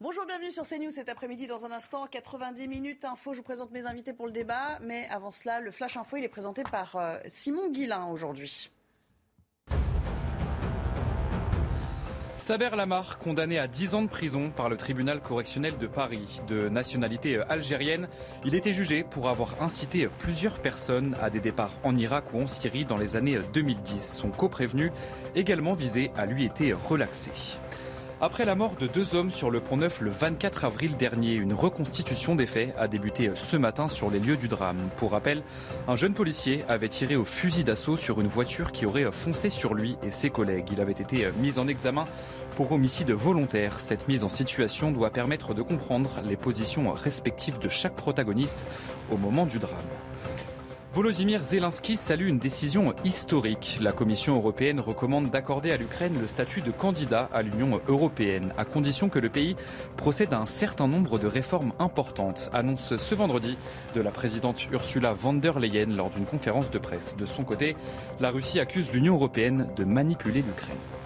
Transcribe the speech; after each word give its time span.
Bonjour, 0.00 0.26
bienvenue 0.26 0.52
sur 0.52 0.62
CNews 0.62 0.92
cet 0.92 1.08
après-midi. 1.08 1.48
Dans 1.48 1.66
un 1.66 1.72
instant, 1.72 2.06
90 2.08 2.68
minutes 2.68 3.04
info. 3.04 3.32
Je 3.32 3.38
vous 3.38 3.42
présente 3.42 3.72
mes 3.72 3.84
invités 3.84 4.12
pour 4.12 4.26
le 4.26 4.32
débat. 4.32 4.78
Mais 4.80 5.08
avant 5.10 5.32
cela, 5.32 5.58
le 5.58 5.72
Flash 5.72 5.96
Info, 5.96 6.16
il 6.16 6.22
est 6.22 6.28
présenté 6.28 6.62
par 6.62 6.94
euh, 6.94 7.16
Simon 7.26 7.68
Guillain 7.68 8.06
aujourd'hui. 8.06 8.70
Saber 12.36 12.70
Lamar, 12.76 13.18
condamné 13.18 13.58
à 13.58 13.66
10 13.66 13.94
ans 13.94 14.02
de 14.02 14.08
prison 14.08 14.52
par 14.52 14.68
le 14.68 14.76
tribunal 14.76 15.20
correctionnel 15.20 15.76
de 15.78 15.88
Paris, 15.88 16.42
de 16.46 16.68
nationalité 16.68 17.40
algérienne, 17.48 18.08
il 18.44 18.54
était 18.54 18.72
jugé 18.72 19.02
pour 19.02 19.28
avoir 19.28 19.60
incité 19.60 20.08
plusieurs 20.20 20.60
personnes 20.60 21.16
à 21.20 21.28
des 21.28 21.40
départs 21.40 21.74
en 21.82 21.96
Irak 21.96 22.32
ou 22.34 22.40
en 22.40 22.46
Syrie 22.46 22.84
dans 22.84 22.98
les 22.98 23.16
années 23.16 23.40
2010. 23.52 24.16
Son 24.16 24.30
coprévenu, 24.30 24.92
également 25.34 25.72
visé, 25.72 26.12
a 26.16 26.24
lui 26.24 26.44
été 26.44 26.72
relaxé. 26.72 27.32
Après 28.20 28.44
la 28.44 28.56
mort 28.56 28.74
de 28.74 28.88
deux 28.88 29.14
hommes 29.14 29.30
sur 29.30 29.48
le 29.48 29.60
pont 29.60 29.76
Neuf 29.76 30.00
le 30.00 30.10
24 30.10 30.64
avril 30.64 30.96
dernier, 30.96 31.34
une 31.34 31.52
reconstitution 31.52 32.34
des 32.34 32.46
faits 32.46 32.74
a 32.76 32.88
débuté 32.88 33.30
ce 33.36 33.56
matin 33.56 33.86
sur 33.86 34.10
les 34.10 34.18
lieux 34.18 34.36
du 34.36 34.48
drame. 34.48 34.78
Pour 34.96 35.12
rappel, 35.12 35.44
un 35.86 35.94
jeune 35.94 36.14
policier 36.14 36.64
avait 36.68 36.88
tiré 36.88 37.14
au 37.14 37.24
fusil 37.24 37.62
d'assaut 37.62 37.96
sur 37.96 38.20
une 38.20 38.26
voiture 38.26 38.72
qui 38.72 38.86
aurait 38.86 39.12
foncé 39.12 39.50
sur 39.50 39.72
lui 39.72 39.96
et 40.02 40.10
ses 40.10 40.30
collègues. 40.30 40.70
Il 40.72 40.80
avait 40.80 40.90
été 40.90 41.28
mis 41.38 41.60
en 41.60 41.68
examen 41.68 42.06
pour 42.56 42.72
homicide 42.72 43.12
volontaire. 43.12 43.78
Cette 43.78 44.08
mise 44.08 44.24
en 44.24 44.28
situation 44.28 44.90
doit 44.90 45.10
permettre 45.10 45.54
de 45.54 45.62
comprendre 45.62 46.10
les 46.24 46.36
positions 46.36 46.92
respectives 46.92 47.60
de 47.60 47.68
chaque 47.68 47.94
protagoniste 47.94 48.66
au 49.12 49.16
moment 49.16 49.46
du 49.46 49.60
drame. 49.60 49.76
Volodymyr 50.98 51.44
Zelensky 51.44 51.96
salue 51.96 52.26
une 52.26 52.40
décision 52.40 52.92
historique. 53.04 53.78
La 53.80 53.92
Commission 53.92 54.34
européenne 54.34 54.80
recommande 54.80 55.30
d'accorder 55.30 55.70
à 55.70 55.76
l'Ukraine 55.76 56.18
le 56.20 56.26
statut 56.26 56.60
de 56.60 56.72
candidat 56.72 57.30
à 57.32 57.42
l'Union 57.42 57.80
européenne, 57.86 58.52
à 58.58 58.64
condition 58.64 59.08
que 59.08 59.20
le 59.20 59.28
pays 59.28 59.54
procède 59.96 60.32
à 60.32 60.40
un 60.40 60.46
certain 60.46 60.88
nombre 60.88 61.20
de 61.20 61.28
réformes 61.28 61.72
importantes, 61.78 62.50
annonce 62.52 62.96
ce 62.96 63.14
vendredi 63.14 63.56
de 63.94 64.00
la 64.00 64.10
présidente 64.10 64.60
Ursula 64.72 65.12
von 65.12 65.34
der 65.34 65.60
Leyen 65.60 65.94
lors 65.94 66.10
d'une 66.10 66.26
conférence 66.26 66.68
de 66.68 66.78
presse. 66.78 67.16
De 67.16 67.26
son 67.26 67.44
côté, 67.44 67.76
la 68.18 68.32
Russie 68.32 68.58
accuse 68.58 68.92
l'Union 68.92 69.14
européenne 69.14 69.68
de 69.76 69.84
manipuler 69.84 70.42
l'Ukraine. 70.42 70.97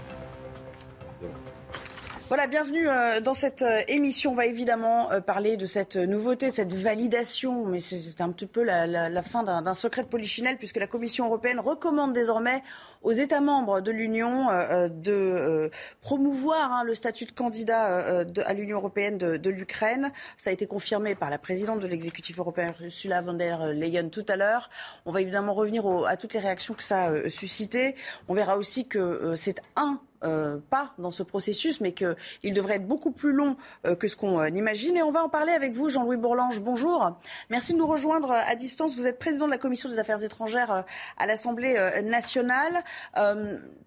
Voilà, 2.32 2.46
bienvenue 2.46 2.88
euh, 2.88 3.20
dans 3.20 3.34
cette 3.34 3.60
euh, 3.60 3.82
émission. 3.88 4.30
On 4.30 4.34
va 4.34 4.46
évidemment 4.46 5.12
euh, 5.12 5.20
parler 5.20 5.58
de 5.58 5.66
cette 5.66 5.96
nouveauté, 5.96 6.48
cette 6.48 6.72
validation, 6.72 7.66
mais 7.66 7.78
c'est 7.78 8.22
un 8.22 8.32
petit 8.32 8.46
peu 8.46 8.62
la, 8.62 9.22
fin 9.22 9.42
d'un 9.42 9.74
secret 9.74 10.02
de 10.02 10.08
polichinelle, 10.08 10.56
puisque 10.56 10.78
la 10.78 10.86
Commission 10.86 11.26
européenne 11.26 11.60
recommande 11.60 12.14
désormais 12.14 12.62
aux 13.02 13.12
États 13.12 13.42
membres 13.42 13.82
de 13.82 13.90
l'Union 13.90 14.46
de 14.88 15.70
promouvoir 16.00 16.72
hein, 16.72 16.84
le 16.84 16.94
statut 16.94 17.26
de 17.26 17.32
candidat 17.32 18.24
à 18.46 18.52
l'Union 18.54 18.78
européenne 18.78 19.18
de, 19.18 19.50
l'Ukraine. 19.50 20.10
Ça 20.38 20.48
a 20.48 20.54
été 20.54 20.66
confirmé 20.66 21.14
par 21.14 21.28
la 21.28 21.36
présidente 21.36 21.80
de 21.80 21.86
l'exécutif 21.86 22.38
européen, 22.38 22.72
Ursula 22.80 23.20
von 23.20 23.34
der 23.34 23.74
Leyen, 23.74 24.08
tout 24.08 24.24
à 24.28 24.36
l'heure. 24.36 24.70
On 25.04 25.12
va 25.12 25.20
évidemment 25.20 25.52
revenir 25.52 25.86
à 26.06 26.16
toutes 26.16 26.32
les 26.32 26.40
réactions 26.40 26.72
que 26.72 26.82
ça 26.82 27.08
a 27.08 27.28
suscité. 27.28 27.94
On 28.26 28.32
verra 28.32 28.56
aussi 28.56 28.88
que 28.88 29.34
c'est 29.36 29.60
un 29.76 30.00
euh, 30.24 30.58
pas 30.70 30.92
dans 30.98 31.10
ce 31.10 31.22
processus, 31.22 31.80
mais 31.80 31.92
qu'il 31.92 32.54
devrait 32.54 32.76
être 32.76 32.86
beaucoup 32.86 33.10
plus 33.10 33.32
long 33.32 33.56
euh, 33.86 33.96
que 33.96 34.06
ce 34.06 34.16
qu'on 34.16 34.38
euh, 34.38 34.48
imagine. 34.48 34.96
Et 34.96 35.02
on 35.02 35.10
va 35.10 35.24
en 35.24 35.28
parler 35.28 35.52
avec 35.52 35.72
vous, 35.72 35.88
Jean-Louis 35.88 36.16
Bourlange. 36.16 36.60
Bonjour. 36.60 37.18
Merci 37.50 37.72
de 37.72 37.78
nous 37.78 37.86
rejoindre 37.86 38.30
à 38.30 38.54
distance. 38.54 38.96
Vous 38.96 39.06
êtes 39.06 39.18
président 39.18 39.46
de 39.46 39.50
la 39.50 39.58
Commission 39.58 39.88
des 39.88 39.98
affaires 39.98 40.22
étrangères 40.22 40.84
à 41.16 41.26
l'Assemblée 41.26 41.74
nationale. 42.04 42.84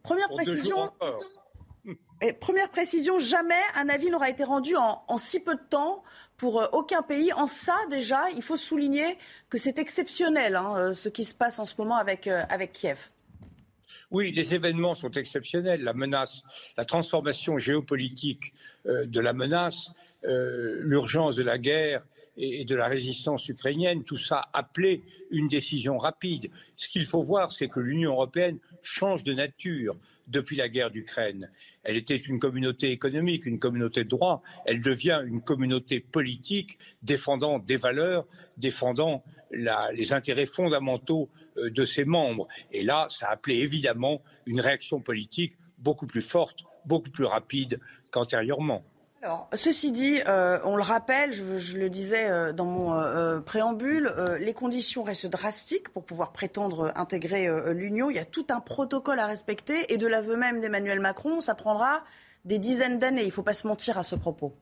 première 0.03 0.29
précision. 0.29 0.91
première 2.41 2.69
précision, 2.69 3.19
jamais 3.19 3.61
un 3.75 3.87
avis 3.89 4.09
n'aura 4.09 4.29
été 4.29 4.43
rendu 4.43 4.75
en, 4.75 5.17
si 5.17 5.39
peu 5.39 5.55
de 5.55 5.63
temps 5.69 6.03
pour 6.37 6.67
aucun 6.73 7.01
pays. 7.01 7.31
En 7.33 7.47
ça, 7.47 7.75
déjà, 7.89 8.29
il 8.35 8.41
faut 8.41 8.57
souligner 8.57 9.17
que 9.49 9.57
c'est 9.57 9.79
exceptionnel 9.79 10.55
hein, 10.55 10.93
ce 10.93 11.09
qui 11.09 11.23
se 11.23 11.33
passe 11.33 11.59
en 11.59 11.65
ce 11.65 11.75
moment 11.77 11.95
avec, 11.95 12.27
avec 12.27 12.73
Kiev. 12.73 13.09
Oui, 14.11 14.31
les 14.31 14.55
événements 14.55 14.95
sont 14.95 15.11
exceptionnels. 15.11 15.83
La 15.83 15.93
menace, 15.93 16.43
la 16.77 16.85
transformation 16.85 17.57
géopolitique 17.57 18.53
euh, 18.85 19.05
de 19.05 19.19
la 19.19 19.33
menace, 19.33 19.91
euh, 20.25 20.79
l'urgence 20.81 21.35
de 21.35 21.43
la 21.43 21.57
guerre 21.57 22.05
et 22.37 22.65
de 22.65 22.75
la 22.75 22.87
résistance 22.87 23.47
ukrainienne, 23.47 24.03
tout 24.03 24.17
ça 24.17 24.49
appelait 24.53 25.01
une 25.31 25.47
décision 25.47 25.97
rapide. 25.97 26.49
Ce 26.75 26.89
qu'il 26.89 27.05
faut 27.05 27.23
voir, 27.23 27.51
c'est 27.51 27.69
que 27.69 27.79
l'Union 27.79 28.11
européenne 28.11 28.59
change 28.81 29.23
de 29.23 29.33
nature 29.33 29.97
depuis 30.27 30.55
la 30.55 30.67
guerre 30.67 30.91
d'Ukraine. 30.91 31.49
Elle 31.83 31.97
était 31.97 32.17
une 32.17 32.39
communauté 32.39 32.91
économique, 32.91 33.45
une 33.45 33.59
communauté 33.59 34.03
de 34.03 34.09
droit. 34.09 34.41
Elle 34.65 34.81
devient 34.81 35.21
une 35.25 35.41
communauté 35.41 35.99
politique 35.99 36.77
défendant 37.03 37.59
des 37.59 37.77
valeurs, 37.77 38.25
défendant 38.57 39.23
les 39.55 40.13
intérêts 40.13 40.45
fondamentaux 40.45 41.29
euh, 41.57 41.69
de 41.69 41.83
ses 41.83 42.05
membres. 42.05 42.47
Et 42.71 42.83
là, 42.83 43.07
ça 43.09 43.29
appelait 43.29 43.59
évidemment 43.59 44.21
une 44.45 44.59
réaction 44.59 44.99
politique 44.99 45.55
beaucoup 45.77 46.07
plus 46.07 46.21
forte, 46.21 46.59
beaucoup 46.85 47.09
plus 47.09 47.25
rapide 47.25 47.79
qu'antérieurement. 48.11 48.83
Alors, 49.21 49.49
ceci 49.53 49.91
dit, 49.91 50.19
euh, 50.27 50.59
on 50.65 50.75
le 50.75 50.83
rappelle, 50.83 51.33
je, 51.33 51.77
le 51.77 51.89
disais 51.89 52.29
euh, 52.29 52.53
dans 52.53 52.65
mon 52.65 53.41
préambule, 53.41 54.13
les 54.39 54.53
conditions 54.53 55.01
restent 55.01 55.25
drastiques 55.25 55.89
pour 55.89 56.05
pouvoir 56.05 56.31
prétendre 56.31 56.91
intégrer 56.95 57.47
l'Union. 57.73 58.11
Il 58.11 58.17
y 58.17 58.19
a 58.19 58.25
tout 58.25 58.45
un 58.49 58.59
protocole 58.59 59.19
à 59.19 59.25
respecter 59.25 59.91
et 59.91 59.97
de 59.97 60.05
l'aveu 60.05 60.35
même 60.35 60.61
d'Emmanuel 60.61 60.99
Macron, 60.99 61.39
ça 61.39 61.55
prendra 61.55 62.03
des 62.45 62.59
dizaines 62.59 62.99
d'années. 62.99 63.23
Il 63.23 63.27
ne 63.27 63.31
faut 63.31 63.41
pas 63.41 63.55
se 63.55 63.67
mentir 63.67 63.97
à 63.97 64.03
ce 64.03 64.15
propos. 64.15 64.55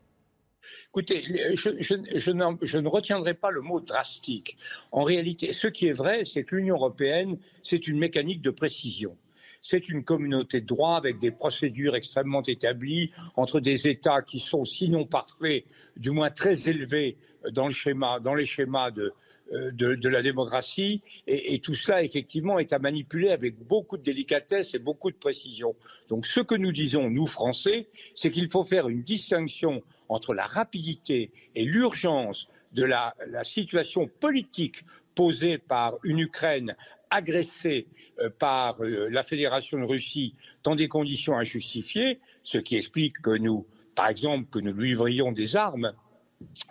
Écoutez, 0.90 1.24
je, 1.56 2.78
ne 2.78 2.88
retiendrai 2.88 3.34
pas 3.34 3.52
le 3.52 3.62
mot 3.62 3.80
drastique. 3.80 4.58
En 4.92 5.04
réalité, 5.04 5.54
ce 5.54 5.68
qui 5.68 5.88
est 5.88 5.94
vrai, 5.94 6.26
c'est 6.26 6.44
que 6.44 6.56
l'Union 6.56 6.76
européenne, 6.76 7.38
c'est 7.62 7.88
une 7.88 7.98
mécanique 7.98 8.42
de 8.42 8.52
précision. 8.52 9.18
C'est 9.62 9.88
une 9.88 10.04
communauté 10.04 10.62
de 10.62 10.66
droit 10.66 10.98
avec 10.98 11.20
des 11.20 11.32
procédures 11.32 11.96
extrêmement 11.96 12.44
établies 12.44 13.12
entre 13.36 13.60
des 13.60 13.88
États 13.88 14.22
qui 14.22 14.40
sont, 14.40 14.66
sinon 14.66 15.06
parfaits, 15.06 15.64
du 15.96 16.12
moins 16.12 16.30
très 16.30 16.70
élevés 16.70 17.18
dans, 17.52 17.68
le 17.68 17.74
schéma, 17.74 18.20
dans 18.20 18.36
les 18.36 18.46
schémas 18.46 18.92
de, 18.92 19.14
euh, 19.52 19.72
de, 19.72 20.10
la 20.10 20.22
démocratie. 20.22 21.02
Et, 21.28 21.60
tout 21.60 21.76
cela, 21.76 22.04
effectivement, 22.04 22.60
est 22.60 22.74
à 22.74 22.80
manipuler 22.80 23.30
avec 23.30 23.58
beaucoup 23.60 23.98
de 23.98 24.04
délicatesse 24.04 24.74
et 24.74 24.80
beaucoup 24.80 25.12
de 25.12 25.18
précision. 25.18 25.76
Donc 26.10 26.26
ce 26.26 26.40
que 26.40 26.56
nous 26.56 26.72
disons, 26.72 27.10
nous, 27.10 27.28
Français, 27.28 27.88
c'est 28.16 28.32
qu'il 28.32 28.50
faut 28.50 28.64
faire 28.64 28.88
une 28.88 29.04
distinction 29.04 29.84
entre 30.10 30.34
la 30.34 30.46
rapidité 30.46 31.32
et 31.56 31.66
l'urgence 31.66 32.50
de 32.74 32.84
la, 32.84 33.14
situation 33.44 34.08
politique 34.08 34.84
posée 35.16 35.58
par 35.58 35.96
une 36.04 36.20
Ukraine 36.20 36.76
agressée 37.10 37.88
euh, 38.20 38.30
par 38.30 38.82
euh, 38.82 39.08
la 39.10 39.22
Fédération 39.22 39.78
de 39.78 39.84
Russie 39.84 40.34
dans 40.64 40.76
des 40.76 40.88
conditions 40.88 41.38
injustifiées, 41.38 42.20
ce 42.44 42.58
qui 42.58 42.76
explique 42.76 43.22
que 43.22 43.38
nous, 43.38 43.68
par 43.94 44.08
exemple, 44.08 44.50
que 44.50 44.58
nous 44.58 44.76
livrions 44.76 45.32
des 45.32 45.56
armes 45.56 45.94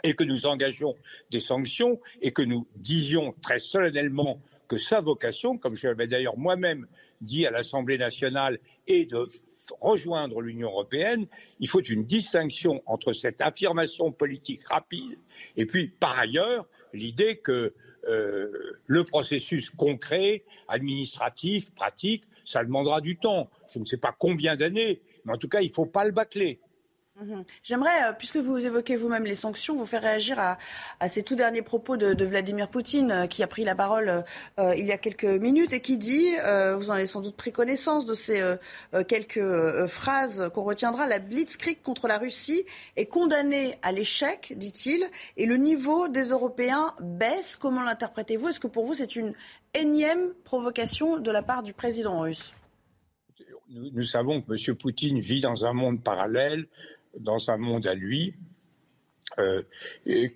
et 0.03 0.15
que 0.15 0.25
nous 0.25 0.47
engageons 0.47 0.97
des 1.31 1.41
sanctions 1.41 2.01
et 2.21 2.33
que 2.33 2.43
nous 2.43 2.67
disions 2.77 3.35
très 3.41 3.59
solennellement 3.59 4.41
que 4.69 4.79
sa 4.79 5.01
vocation, 5.01 5.59
comme 5.59 5.77
je 5.77 5.87
l'avais 5.87 6.07
d'ailleurs 6.07 6.37
moi-même 6.37 6.87
dit 7.21 7.47
à 7.47 7.51
l'Assemblée 7.51 7.99
nationale, 7.99 8.59
est 8.87 9.11
de 9.11 9.29
rejoindre 9.81 10.41
l'Union 10.41 10.69
européenne, 10.69 11.27
il 11.61 11.69
faut 11.69 11.83
une 11.83 12.05
distinction 12.05 12.83
entre 12.87 13.13
cette 13.13 13.41
affirmation 13.41 14.13
politique 14.13 14.65
rapide 14.65 15.19
et 15.57 15.67
puis, 15.67 15.89
par 15.89 16.19
ailleurs, 16.19 16.67
l'idée 16.93 17.37
que 17.37 17.75
euh, 18.09 18.79
le 18.87 19.05
processus 19.05 19.71
concret, 19.71 20.45
administratif, 20.69 21.73
pratique, 21.75 22.25
ça 22.45 22.65
demandera 22.65 23.01
du 23.01 23.17
temps. 23.17 23.49
Je 23.73 23.79
ne 23.79 23.85
sais 23.85 23.97
pas 23.97 24.15
combien 24.19 24.57
d'années, 24.57 25.01
mais 25.25 25.33
en 25.33 25.39
tout 25.39 25.49
cas, 25.49 25.61
il 25.61 25.69
ne 25.69 25.73
faut 25.73 25.87
pas 25.87 26.05
le 26.05 26.11
bâcler. 26.11 26.59
Mhm. 27.21 27.45
J'aimerais, 27.63 28.05
euh, 28.05 28.13
puisque 28.17 28.39
vous 28.39 28.65
évoquez 28.65 28.97
vous-même 28.97 29.25
les 29.25 29.35
sanctions, 29.35 29.77
vous 29.77 29.85
faire 29.85 30.01
réagir 30.01 30.39
à, 30.39 30.57
ces 31.09 31.23
tout 31.23 31.35
derniers 31.35 31.61
propos 31.61 31.99
de, 31.99 32.25
Vladimir 32.25 32.69
Poutine, 32.69 33.11
euh, 33.11 33.27
qui 33.27 33.43
a 33.43 33.47
pris 33.47 33.65
la 33.65 33.75
parole 33.75 34.25
euh, 34.59 34.75
il 34.75 34.87
y 34.87 34.93
a 34.93 34.99
quelques 34.99 35.25
minutes 35.25 35.75
et 35.75 35.81
qui 35.81 35.99
dit, 35.99 36.31
vous 36.77 36.91
en 36.91 36.95
avez 36.95 37.07
sans 37.07 37.21
doute 37.21 37.37
pris 37.37 37.53
connaissance 37.53 38.07
de 38.07 38.15
ces 38.15 38.43
quelques 39.09 39.87
phrases 39.87 40.51
qu'on 40.55 40.63
retiendra, 40.63 41.07
la 41.07 41.19
blitzkrieg 41.19 41.83
contre 41.83 42.09
la 42.09 42.19
Russie 42.19 42.65
est 42.97 43.07
condamnée 43.07 43.79
à 43.83 43.93
l'échec, 43.93 44.55
dit-il, 44.57 45.09
et 45.37 45.47
le 45.47 45.57
niveau 45.57 46.09
des 46.09 46.29
Européens 46.29 46.95
baisse. 47.01 47.57
Comment 47.57 47.83
l'interprétez-vous? 47.83 48.49
Est-ce 48.49 48.61
que 48.61 48.67
pour 48.67 48.87
vous 48.87 48.95
c'est 48.95 49.17
une 49.17 49.35
énième 49.75 50.33
provocation 50.45 51.19
de 51.19 51.31
la 51.31 51.43
part 51.43 51.63
du 51.63 51.73
président 51.73 52.21
russe? 52.21 52.55
Nous, 53.69 54.05
savons 54.05 54.43
que 54.43 54.53
M. 54.53 54.77
Poutine 54.77 55.19
vit 55.19 55.41
dans 55.41 55.65
un 55.65 55.73
monde 55.73 56.03
parallèle 56.03 56.67
dans 57.19 57.51
un 57.51 57.57
monde 57.57 57.87
à 57.87 57.95
lui, 57.95 58.35
euh, 59.39 59.63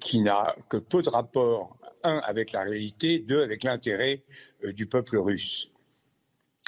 qui 0.00 0.20
n'a 0.20 0.56
que 0.68 0.78
peu 0.78 1.02
de 1.02 1.10
rapport, 1.10 1.76
un, 2.02 2.18
avec 2.18 2.52
la 2.52 2.62
réalité, 2.62 3.18
deux, 3.18 3.42
avec 3.42 3.64
l'intérêt 3.64 4.22
euh, 4.64 4.72
du 4.72 4.86
peuple 4.86 5.18
russe. 5.18 5.70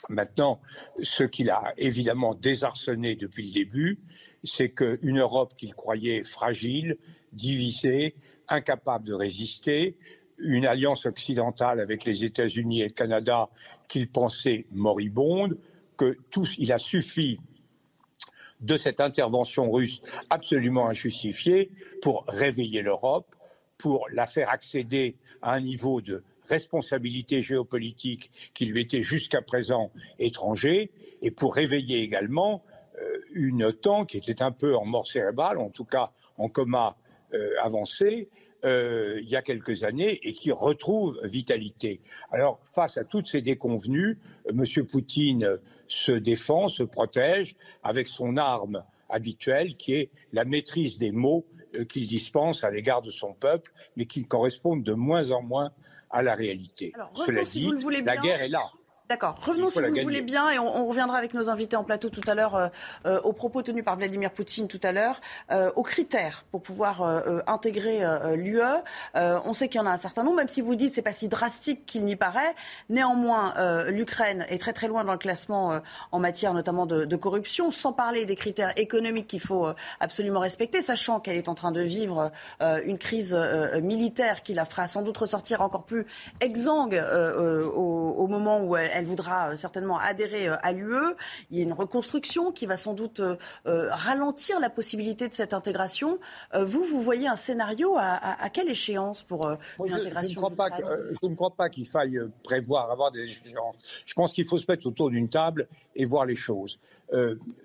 Maintenant, 0.09 0.61
ce 1.03 1.25
qu'il 1.25 1.51
a 1.51 1.73
évidemment 1.77 2.35
désarçonné 2.35 3.17
depuis 3.17 3.49
le 3.49 3.53
début, 3.53 3.99
c'est 4.45 4.71
qu'une 4.71 5.19
Europe 5.19 5.55
qu'il 5.57 5.75
croyait 5.75 6.23
fragile, 6.23 6.99
divisée, 7.33 8.15
incapable 8.49 9.07
de 9.07 9.15
résister, 9.15 9.97
une 10.39 10.67
alliance 10.67 11.07
occidentale 11.07 11.81
avec 11.81 12.05
les 12.05 12.25
États-Unis 12.25 12.83
et 12.83 12.89
le 12.89 12.95
Canada 12.95 13.49
qu'il 13.89 14.09
pensait 14.09 14.67
moribonde, 14.71 15.59
que 15.97 16.17
il 16.59 16.73
a 16.73 16.79
suffi 16.79 17.41
de 18.61 18.77
cette 18.77 19.01
intervention 19.01 19.71
russe 19.71 20.03
absolument 20.31 20.89
injustifiée 20.89 21.71
pour 22.03 22.25
réveiller 22.27 22.83
l'Europe, 22.83 23.35
pour 23.77 24.09
la 24.13 24.27
faire 24.27 24.51
accéder 24.51 25.17
à 25.43 25.55
un 25.55 25.61
niveau 25.61 26.01
de 26.01 26.25
responsabilité 26.49 27.43
géopolitique 27.43 28.31
qui 28.55 28.67
lui 28.67 28.81
était 28.81 29.03
jusqu'à 29.03 29.43
présent 29.43 29.93
étranger, 30.19 30.91
et 31.23 31.31
pour 31.31 31.55
réveiller 31.55 32.03
également 32.03 32.63
euh, 33.01 33.19
une 33.33 33.65
OTAN 33.65 34.05
qui 34.05 34.17
était 34.17 34.43
un 34.43 34.53
peu 34.53 34.77
en 34.77 34.85
mort 34.85 35.07
cérébrale, 35.07 35.59
en 35.59 35.71
tout 35.71 35.85
cas 35.85 36.11
en 36.37 36.49
coma 36.49 36.97
euh, 37.35 37.55
avancé, 37.63 38.29
euh, 38.65 39.21
il 39.23 39.29
y 39.29 39.37
a 39.37 39.43
quelques 39.43 39.85
années 39.85 40.19
et 40.23 40.33
qui 40.33 40.51
retrouve 40.51 41.19
vitalité. 41.25 42.01
Alors, 42.31 42.61
face 42.65 42.97
à 42.99 43.05
toutes 43.05 43.27
ces 43.27 43.41
déconvenues, 43.41 44.19
M. 44.49 44.65
Poutine 44.87 45.59
se 45.87 46.13
défend, 46.13 46.69
se 46.69 46.83
protège 46.83 47.57
avec 47.83 48.09
son 48.09 48.37
arme 48.37 48.85
habituelle 49.09 49.77
qui 49.77 49.95
est 49.95 50.11
la 50.33 50.45
maîtrise 50.45 50.99
des 50.99 51.13
mots 51.13 51.47
qu'il 51.89 52.09
dispense 52.09 52.65
à 52.65 52.71
l'égard 52.71 53.03
de 53.03 53.11
son 53.11 53.35
peuple, 53.35 53.73
mais 53.97 54.07
qui 54.07 54.25
correspondent 54.25 54.83
de 54.83 54.95
moins 54.95 55.31
en 55.31 55.43
moins 55.43 55.73
à 56.11 56.23
la 56.23 56.35
réalité. 56.35 56.93
Cela 57.15 57.43
dit, 57.45 57.71
la 58.05 58.17
guerre 58.17 58.43
est 58.43 58.49
là. 58.49 58.71
D'accord. 59.09 59.37
Revenons, 59.41 59.71
si 59.71 59.81
vous 59.81 59.91
le 59.91 60.03
voulez 60.03 60.21
bien, 60.21 60.51
et 60.51 60.59
on, 60.59 60.87
reviendra 60.87 61.17
avec 61.17 61.33
nos 61.33 61.49
invités 61.49 61.77
en 61.77 61.85
plateau 61.85 62.11
tout 62.11 62.21
à 62.27 62.35
l'heure 62.35 62.55
euh, 62.55 62.69
euh, 63.07 63.21
aux 63.23 63.33
propos 63.33 63.63
tenus 63.63 63.83
par 63.83 63.97
Vladimir 63.97 64.31
Poutine 64.31 64.69
tout 64.69 64.81
à 64.83 64.93
l'heure, 64.93 65.23
euh, 65.51 65.71
aux 65.77 65.83
critères 65.83 66.45
pour 66.51 66.61
pouvoir 66.61 67.03
intégrer 67.47 68.03
l'UE. 68.37 68.61
on 69.15 69.53
sait 69.55 69.69
qu'il 69.69 69.81
y 69.81 69.83
en 69.83 69.87
a 69.87 69.93
un 69.93 69.97
certain 69.97 70.25
nombre, 70.25 70.37
même 70.37 70.49
si 70.49 70.61
vous 70.61 70.75
dites 70.75 70.93
c'est 70.93 71.03
pas 71.03 71.13
si 71.13 71.29
drastique 71.29 71.87
qu'il 71.87 72.05
n'y 72.05 72.17
paraît. 72.17 72.55
Néanmoins, 72.91 73.55
l'Ukraine 73.89 74.45
est 74.51 74.59
très 74.59 74.75
très 74.75 74.89
loin 74.89 75.05
dans 75.05 75.13
le 75.13 75.19
classement 75.19 75.81
en 76.13 76.19
matière 76.19 76.53
notamment 76.53 76.85
de, 76.85 77.05
de, 77.05 77.17
corruption, 77.17 77.71
sans 77.71 77.93
parler 77.93 78.27
des 78.27 78.37
critères 78.37 78.73
économiques 78.77 79.29
qu'il 79.29 79.41
faut 79.41 79.69
absolument 80.01 80.41
respecter, 80.41 80.83
sachant 80.83 81.21
qu'elle 81.21 81.37
est 81.37 81.49
en 81.49 81.55
train 81.55 81.73
de 81.73 81.81
vivre 81.81 82.31
une 82.61 82.99
crise 82.99 83.35
militaire 83.83 84.43
qui 84.43 84.55
la 84.55 84.65
fera 84.65 84.87
sans 84.87 85.03
doute 85.03 85.17
ressortir 85.17 85.63
encore 85.63 85.85
plus 85.85 86.07
exsangue 86.41 87.03
au, 87.15 88.15
au, 88.19 88.27
moment 88.27 88.61
où 88.61 88.77
elle 88.77 88.98
elle 88.99 89.05
voudra 89.05 89.51
euh, 89.51 89.57
certainement 89.57 89.99
adhérer 89.99 90.49
euh, 90.49 90.57
à 90.63 90.73
l'UE. 90.73 91.15
Il 91.51 91.57
y 91.57 91.61
a 91.61 91.63
une 91.63 91.73
reconstruction 91.73 92.53
qui 92.53 92.67
va 92.67 92.77
sans 92.77 92.95
doute 92.95 93.21
euh, 93.21 93.37
ralentir 93.65 94.61
la 94.61 94.71
possibilité 94.71 95.29
de 95.29 95.33
cette 95.33 95.55
intégration. 95.55 96.19
Vous, 96.55 96.83
vous 96.83 97.01
voyez 97.01 97.29
un 97.29 97.37
scénario 97.37 97.95
à, 97.97 98.49
quelle 98.51 98.69
écheuance 98.69 99.23
pour 99.23 99.49
une 99.85 99.93
intégration 99.93 100.41
je, 100.41 101.27
ne 101.27 101.35
crois 101.35 101.51
pas 101.51 101.69
qu'il 101.69 101.87
faille 101.87 102.19
prévoir, 102.43 102.91
avoir 102.91 103.11
des 103.11 103.23
échéances. 103.23 103.77
Je 104.05 104.15
pense 104.15 104.33
qu'il 104.33 104.45
faut 104.45 104.59
se 104.59 104.65
mettre 104.69 104.87
autour 104.87 105.11
d'une 105.11 105.29
table 105.29 105.69
et 105.95 106.05
voir 106.05 106.27
les 106.27 106.35
choses. 106.35 106.79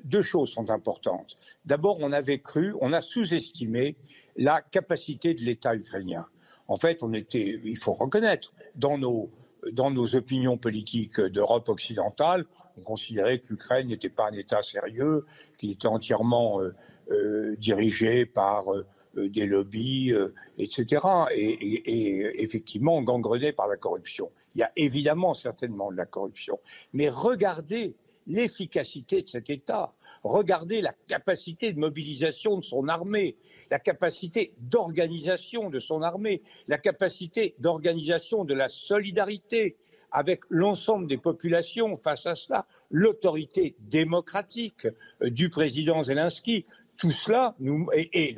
deux 0.04 0.22
choses 0.22 0.50
sont 0.50 0.70
importantes. 0.70 1.38
D'abord, 1.66 1.98
on 2.00 2.12
avait 2.12 2.40
cru, 2.40 2.74
on 2.82 2.94
a 2.94 3.02
sous-estimé 3.02 3.96
la 4.36 4.62
capacité 4.62 5.34
de 5.34 5.42
l'État 5.42 5.76
ukrainien. 5.76 6.26
En 6.68 6.78
fait, 6.78 7.04
on 7.04 7.14
était, 7.14 7.60
il 7.64 7.78
faut 7.78 7.94
reconnaître, 7.94 8.54
dans 8.76 8.98
nos 8.98 9.30
dans 9.72 9.92
nos 9.92 10.16
opinions 10.16 10.58
politiques 10.58 11.20
d'Europe 11.20 11.70
occidentale, 11.70 12.46
on 12.78 12.82
considérait 12.82 13.40
que 13.40 13.48
l'Ukraine 13.50 13.88
n'était 13.88 14.10
pas 14.10 14.28
un 14.30 14.34
État 14.34 14.62
sérieux, 14.62 15.26
qu'il 15.58 15.72
était 15.72 15.88
entièrement 15.88 16.62
euh, 16.62 16.74
euh, 17.12 17.56
dirigé 17.58 18.26
par 18.26 18.74
euh, 18.74 18.86
des 19.16 19.46
lobbies, 19.46 20.12
etc., 20.58 21.06
et, 21.32 22.42
effectivement 22.44 23.00
gangrené 23.04 23.52
par 23.52 23.68
la 23.68 23.78
corruption. 23.78 24.32
Il 24.56 24.60
y 24.60 24.64
a 24.64 24.72
évidemment 24.76 25.36
certainement 25.36 25.92
de 25.92 25.98
la 25.98 26.08
corruption, 26.08 26.60
mais 26.94 27.10
regardez 27.10 27.96
l'efficacité 28.28 29.22
de 29.22 29.28
cet 29.28 29.50
État, 29.50 29.94
regardez 30.24 30.82
la 30.82 30.94
capacité 31.08 31.74
de 31.74 31.80
mobilisation 31.80 32.58
de 32.58 32.64
son 32.64 32.88
armée, 32.88 33.38
la 33.70 33.80
capacité 33.80 34.54
d'organisation 34.60 35.70
de 35.70 35.80
son 35.80 36.02
armée, 36.02 36.42
la 36.68 36.78
capacité 36.78 37.56
d'organisation 37.60 38.46
de 38.46 38.54
la 38.54 38.70
solidarité 38.70 39.78
avec 40.14 40.42
l'ensemble 40.50 41.08
des 41.08 41.18
populations 41.18 41.96
face 41.96 42.26
à 42.28 42.36
cela, 42.36 42.66
l'autorité 42.92 43.76
démocratique 43.80 44.88
euh, 45.22 45.30
du 45.30 45.50
président 45.50 46.04
Zelensky, 46.04 46.66
tout 46.98 47.12
cela 47.12 47.56
nous, 47.60 47.90
et, 47.94 48.36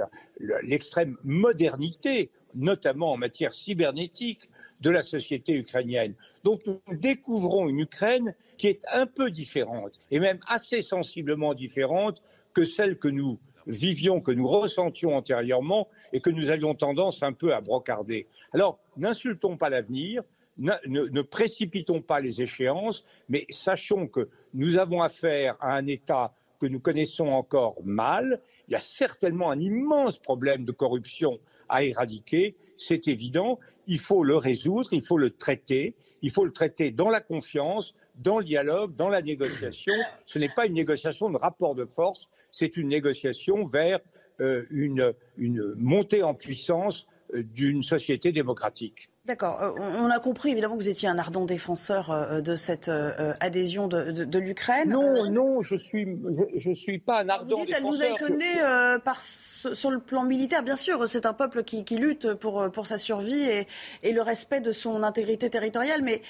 l'extrême 0.64 1.18
modernité, 1.24 2.32
notamment 2.56 3.12
en 3.12 3.18
matière 3.18 3.54
cybernétique, 3.54 4.50
de 4.82 4.90
la 4.90 5.04
société 5.04 5.54
ukrainienne. 5.56 6.16
Donc 6.44 6.62
nous 6.66 6.80
découvrons 6.92 7.68
une 7.68 7.80
Ukraine 7.80 8.34
qui 8.58 8.68
est 8.68 8.84
un 8.92 9.06
peu 9.06 9.30
différente, 9.30 10.00
et 10.12 10.20
même 10.20 10.40
assez 10.48 10.82
sensiblement 10.82 11.54
différente 11.54 12.22
que 12.54 12.66
celle 12.66 12.98
que 12.98 13.10
nous 13.10 13.38
vivions, 13.68 14.22
que 14.22 14.32
nous 14.32 14.48
ressentions 14.48 15.16
antérieurement 15.16 15.88
et 16.14 16.22
que 16.22 16.30
nous 16.30 16.50
avions 16.50 16.76
tendance 16.76 17.24
un 17.24 17.34
peu 17.34 17.54
à 17.54 17.62
brocarder. 17.62 18.28
Alors, 18.54 18.80
n'insultons 18.98 19.58
pas 19.58 19.70
l'avenir, 19.70 20.24
ne, 20.58 21.22
précipitons 21.22 22.02
pas 22.02 22.20
les 22.20 22.42
échéances, 22.42 23.04
mais 23.30 23.46
sachons 23.50 24.08
que 24.08 24.30
nous 24.54 24.78
avons 24.78 25.02
affaire 25.02 25.58
à 25.60 25.76
un 25.76 25.88
État 25.88 26.34
que 26.60 26.66
nous 26.66 26.80
connaissons 26.80 27.28
encore 27.28 27.76
mal. 27.84 28.42
Il 28.68 28.72
y 28.72 28.76
a 28.76 28.80
certainement 28.80 29.52
un 29.52 29.60
immense 29.60 30.18
problème 30.18 30.64
de 30.64 30.72
corruption 30.72 31.40
à 31.68 31.84
éradiquer, 31.84 32.56
c'est 32.78 33.08
évident. 33.08 33.60
Il 33.88 34.00
faut 34.00 34.24
le 34.24 34.38
résoudre, 34.38 34.94
il 34.94 35.02
faut 35.02 35.18
le 35.18 35.32
traiter, 35.32 35.96
il 36.22 36.32
faut 36.32 36.46
le 36.46 36.52
traiter 36.52 36.92
dans 36.92 37.10
la 37.10 37.22
confiance, 37.22 37.94
dans 38.16 38.40
le 38.40 38.46
dialogue, 38.46 38.96
dans 38.96 39.10
la 39.10 39.22
négociation. 39.22 39.94
Ce 40.26 40.40
n'est 40.40 40.50
pas 40.50 40.66
une 40.66 40.74
négociation 40.74 41.30
de 41.30 41.38
rapport 41.38 41.76
de 41.76 41.86
force, 41.86 42.30
c'est 42.52 42.78
une 42.78 42.88
négociation 42.88 43.64
vers 43.64 44.00
euh, 44.42 44.66
une, 44.70 45.14
montée 45.38 46.24
en 46.24 46.34
puissance 46.34 47.08
euh, 47.34 47.44
d'une 47.44 47.84
société 47.84 48.32
démocratique. 48.32 49.10
D'accord. 49.26 49.60
Euh, 49.60 49.72
on 49.80 50.12
a 50.12 50.20
compris 50.20 50.52
évidemment 50.52 50.76
que 50.76 50.84
vous 50.84 50.90
étiez 50.90 51.10
un 51.10 51.18
ardent 51.18 51.46
défenseur 51.46 52.12
euh, 52.12 52.42
de 52.42 52.56
cette 52.56 52.90
euh, 52.90 53.34
adhésion 53.40 53.88
de, 53.88 54.38
l'Ukraine. 54.38 54.90
Non, 54.90 55.32
non, 55.32 55.62
je 55.64 55.76
suis, 55.76 56.20
je, 56.56 56.72
suis 56.74 57.00
pas 57.00 57.24
un 57.24 57.30
ardent 57.30 57.58
vous 57.58 57.66
dites, 57.66 57.76
défenseur. 57.76 58.04
Elle 58.04 58.12
vous 58.12 58.24
a 58.24 58.28
étonné 58.28 59.00
par, 59.04 59.20
sur 59.22 59.90
le 59.90 60.00
plan 60.00 60.24
militaire, 60.24 60.62
bien 60.62 60.76
sûr. 60.76 61.08
C'est 61.08 61.26
un 61.26 61.34
peuple 61.34 61.64
qui, 61.64 61.84
lutte 61.96 62.36
pour, 62.36 62.70
pour 62.70 62.86
sa 62.86 63.00
survie 63.00 63.42
et, 63.42 63.68
et, 64.04 64.12
le 64.12 64.22
respect 64.22 64.62
de 64.62 64.72
son 64.72 65.02
intégrité 65.02 65.50
territoriale. 65.50 66.04
Mais 66.04 66.22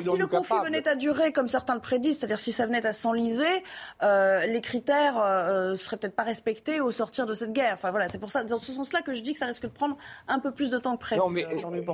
si 0.00 0.16
le 0.18 0.26
conflit 0.26 0.58
venait 0.64 0.86
à 0.86 0.96
durer, 0.96 1.32
comme 1.32 1.46
certains 1.46 1.74
le 1.74 1.80
prédisent, 1.80 2.18
c'est-à-dire 2.18 2.40
si 2.40 2.52
ça 2.52 2.66
venait 2.66 2.84
à 2.84 2.92
s'enliser, 2.92 3.62
les 4.02 4.60
critères 4.60 5.14
ne 5.14 5.76
seraient 5.76 5.96
peut-être 5.96 6.16
pas 6.16 6.24
respectés 6.24 6.82
au 6.82 6.90
sortir 6.90 7.24
de 7.24 7.32
cette 7.32 7.52
guerre. 7.52 7.74
Enfin 7.74 7.90
voilà, 7.90 8.08
c'est 8.08 8.18
pour 8.18 8.30
ça, 8.30 8.44
dans 8.44 8.58
ce 8.58 8.72
sens-là, 8.72 9.00
que 9.00 9.14
je 9.14 9.22
dis 9.22 9.32
que 9.32 9.38
ça 9.38 9.46
risque 9.46 9.62
de 9.62 9.68
prendre 9.68 9.96
un 10.28 10.40
peu 10.40 10.50
plus 10.50 10.70
de 10.70 10.76
temps 10.76 10.96
que 10.96 11.00
prévu. 11.00 11.22
Non, 11.22 11.30
mais 11.30 11.46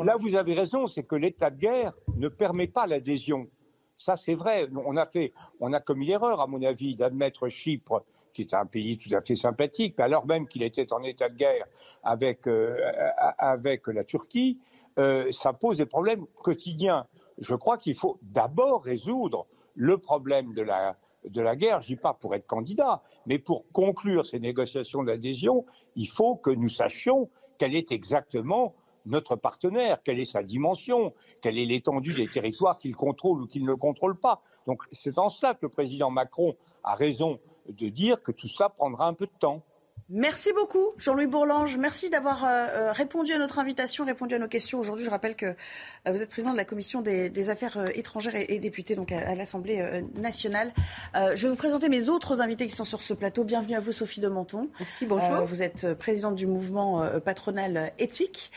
là, 0.05 0.17
vous 0.19 0.35
avez 0.35 0.40
raison, 0.43 0.87
c'est 0.87 1.03
que 1.03 1.17
l'état 1.17 1.51
de 1.51 1.59
guerre 1.59 1.93
ne 2.17 2.29
permet 2.29 2.67
pas 2.67 2.87
l'adhésion. 2.87 3.49
Ça, 3.97 4.17
c'est 4.17 4.35
vrai. 4.35 4.69
On 4.87 4.97
a 4.97 5.07
fait, 5.07 5.33
on 5.61 5.73
a 5.73 5.81
commis 5.81 6.07
l'erreur, 6.07 6.41
à 6.41 6.47
mon 6.47 6.63
avis, 6.63 6.97
d'admettre 6.97 7.49
Chypre, 7.49 8.05
qui 8.33 8.43
est 8.43 8.55
un 8.55 8.67
pays 8.67 8.99
tout 8.99 9.15
à 9.15 9.21
fait 9.21 9.37
sympathique, 9.37 9.95
mais 9.99 10.05
alors 10.05 10.27
même 10.27 10.47
qu'il 10.47 10.63
était 10.63 10.93
en 10.93 11.03
état 11.03 11.29
de 11.29 11.37
guerre 11.37 11.67
avec, 12.03 12.47
euh, 12.47 12.77
avec 13.39 13.87
la 13.89 14.05
Turquie, 14.05 14.59
euh, 14.99 15.31
ça 15.33 15.53
pose 15.53 15.79
des 15.79 15.87
problèmes 15.87 16.27
quotidiens. 16.43 17.07
Je 17.39 17.55
crois 17.55 17.77
qu'il 17.77 17.95
faut 17.95 18.19
d'abord 18.23 18.85
résoudre 18.85 19.47
le 19.75 19.99
problème 19.99 20.55
de 20.55 20.63
la, 20.63 20.97
de 21.25 21.41
la 21.41 21.57
guerre, 21.57 21.81
je 21.81 21.89
dis 21.89 21.97
pas 21.97 22.15
pour 22.15 22.35
être 22.35 22.47
candidat, 22.47 23.03
mais 23.27 23.39
pour 23.39 23.71
conclure 23.73 24.27
ces 24.27 24.41
négociations 24.41 25.03
d'adhésion, 25.03 25.65
il 25.97 26.09
faut 26.09 26.37
que 26.37 26.51
nous 26.51 26.69
sachions 26.69 27.29
quelle 27.59 27.75
est 27.75 27.93
exactement 27.93 28.75
notre 29.07 29.37
partenaire, 29.37 30.02
quelle 30.02 30.21
est 30.21 30.25
sa 30.25 30.42
dimension, 30.42 31.12
quelle 31.42 31.59
est 31.59 31.64
l'étendue 31.64 32.14
des 32.14 32.28
territoires 32.28 32.78
qu'il 32.78 32.95
contrôle 32.95 33.42
ou 33.42 33.47
qu'il 33.47 33.64
ne 33.64 33.75
contrôle 33.75 34.19
pas. 34.19 34.42
Donc 34.66 34.83
c'est 34.92 35.19
en 35.19 35.28
cela 35.28 35.54
que 35.54 35.61
le 35.62 35.69
président 35.69 36.11
Macron 36.11 36.57
a 36.85 36.95
raison 36.95 37.38
de 37.69 37.88
dire 37.88 38.23
que 38.23 38.33
tout 38.33 38.49
cela 38.49 38.69
prendra 38.69 39.07
un 39.07 39.14
peu 39.14 39.26
de 39.26 39.38
temps. 39.38 39.62
Merci 40.12 40.52
beaucoup, 40.52 40.88
Jean-Louis 40.99 41.29
Bourlange. 41.29 41.76
Merci 41.76 42.11
d'avoir 42.11 42.45
euh, 42.45 42.49
euh, 42.49 42.93
répondu 42.93 43.33
à 43.33 43.38
notre 43.38 43.61
invitation, 43.61 44.05
répondu 44.05 44.35
à 44.35 44.40
nos 44.40 44.49
questions. 44.49 44.81
Aujourd'hui, 44.81 45.05
je 45.05 45.11
rappelle 45.11 45.37
que 45.37 45.47
euh, 45.47 45.55
vous 46.07 46.21
êtes 46.21 46.31
président 46.31 46.50
de 46.50 46.57
la 46.57 46.64
commission 46.64 47.00
des, 47.00 47.49
affaires 47.49 47.97
étrangères 47.97 48.35
et, 48.35 48.59
député 48.59 48.97
donc 48.97 49.12
à, 49.12 49.37
l'Assemblée 49.37 50.02
nationale. 50.17 50.73
je 51.14 51.43
vais 51.43 51.49
vous 51.49 51.57
présenter 51.57 51.88
mes 51.88 52.09
autres 52.09 52.43
invités 52.43 52.67
qui 52.67 52.75
sont 52.75 52.85
sur 52.85 53.00
ce 53.00 53.14
plateau. 53.14 53.45
Bienvenue 53.45 53.76
à 53.76 53.81
vous, 53.81 53.93
Sophie 53.93 54.21
de 54.21 54.29
Menton. 54.29 54.69
Merci, 54.81 55.07
bonjour. 55.07 55.45
vous 55.45 55.62
êtes 55.62 55.95
présidente 55.95 56.35
du 56.35 56.47
mouvement 56.47 57.09
patronal 57.25 57.93
éthique. 57.99 58.50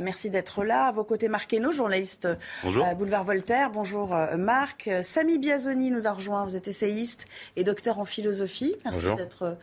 merci 0.00 0.30
d'être 0.30 0.64
là. 0.64 0.86
À 0.86 0.92
vos 0.92 1.04
côtés, 1.04 1.28
Marc 1.28 1.52
Hainaut, 1.52 1.72
journaliste 1.72 2.28
à 2.64 2.94
Boulevard 2.94 3.24
Voltaire. 3.24 3.70
Bonjour, 3.70 4.16
Marc. 4.38 4.88
Samy 5.02 5.38
Biazoni 5.38 5.90
nous 5.90 6.06
a 6.06 6.12
rejoint. 6.12 6.44
Vous 6.44 6.56
êtes 6.56 6.68
essayiste 6.68 7.26
et 7.56 7.64
docteur 7.64 7.98
en 7.98 8.04
philosophie. 8.04 8.76
Merci 8.84 9.14
d'être 9.16 9.58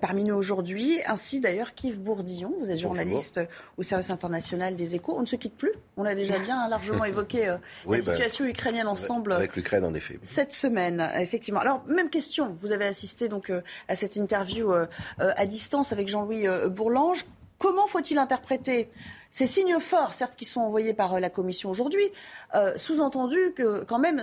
parmi 0.00 0.24
nous 0.24 0.34
aujourd'hui 0.34 0.89
ainsi 1.06 1.40
d'ailleurs 1.40 1.74
qu'Yves 1.74 2.00
Bourdillon. 2.00 2.54
Vous 2.60 2.70
êtes 2.70 2.78
journaliste 2.78 3.40
au 3.76 3.82
service 3.82 4.10
international 4.10 4.76
des 4.76 4.94
échos. 4.94 5.14
On 5.16 5.22
ne 5.22 5.26
se 5.26 5.36
quitte 5.36 5.56
plus. 5.56 5.72
On 5.96 6.04
a 6.04 6.14
déjà 6.14 6.38
bien 6.38 6.68
largement 6.68 7.04
évoqué 7.04 7.48
euh, 7.48 7.56
la 7.86 7.96
bah, 7.96 8.02
situation 8.02 8.44
ukrainienne 8.44 8.86
ensemble. 8.86 9.32
Avec 9.32 9.56
l'Ukraine, 9.56 9.84
en 9.84 9.94
effet. 9.94 10.18
Cette 10.22 10.52
semaine, 10.52 11.10
effectivement. 11.16 11.60
Alors, 11.60 11.84
même 11.86 12.10
question. 12.10 12.56
Vous 12.60 12.72
avez 12.72 12.86
assisté 12.86 13.28
donc 13.28 13.50
euh, 13.50 13.62
à 13.88 13.94
cette 13.94 14.16
interview 14.16 14.72
euh, 14.72 14.86
à 15.18 15.46
distance 15.46 15.92
avec 15.92 16.08
Jean-Louis 16.08 16.46
Bourlange. 16.68 17.24
Comment 17.58 17.86
faut-il 17.86 18.16
interpréter 18.16 18.90
ces 19.30 19.46
signes 19.46 19.78
forts, 19.78 20.14
certes, 20.14 20.34
qui 20.34 20.46
sont 20.46 20.62
envoyés 20.62 20.94
par 20.94 21.20
la 21.20 21.28
Commission 21.28 21.68
aujourd'hui, 21.68 22.10
sous-entendu 22.76 23.36
que 23.54 23.84
quand 23.84 23.98
même, 23.98 24.22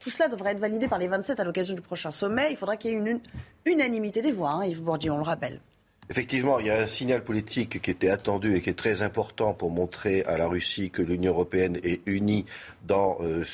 tout 0.00 0.10
cela 0.10 0.28
devrait 0.28 0.52
être 0.52 0.58
validé 0.58 0.88
par 0.88 0.98
les 0.98 1.06
27 1.06 1.38
à 1.38 1.44
l'occasion 1.44 1.74
du 1.74 1.82
prochain 1.82 2.10
sommet. 2.10 2.50
Il 2.50 2.56
faudra 2.56 2.78
qu'il 2.78 2.92
y 2.92 2.94
ait 2.94 2.96
une, 2.96 3.20
unanimité 3.66 4.22
des 4.22 4.32
voix, 4.32 4.50
hein, 4.50 4.64
Yves 4.64 4.82
Bourdillon, 4.82 5.16
on 5.16 5.18
le 5.18 5.24
rappelle. 5.24 5.60
Effectivement, 6.10 6.58
il 6.58 6.66
y 6.66 6.70
a 6.70 6.80
un 6.80 6.88
signal 6.88 7.22
politique 7.22 7.80
qui 7.80 7.90
était 7.90 8.10
attendu 8.10 8.56
et 8.56 8.60
qui 8.60 8.70
est 8.70 8.74
très 8.74 9.02
important 9.02 9.54
pour 9.54 9.70
montrer 9.70 10.24
à 10.24 10.36
la 10.36 10.48
Russie 10.48 10.90
que 10.90 11.00
l'Union 11.00 11.32
européenne 11.32 11.78
est 11.84 12.00
unie 12.06 12.44
dans 12.84 13.18
euh, 13.20 13.44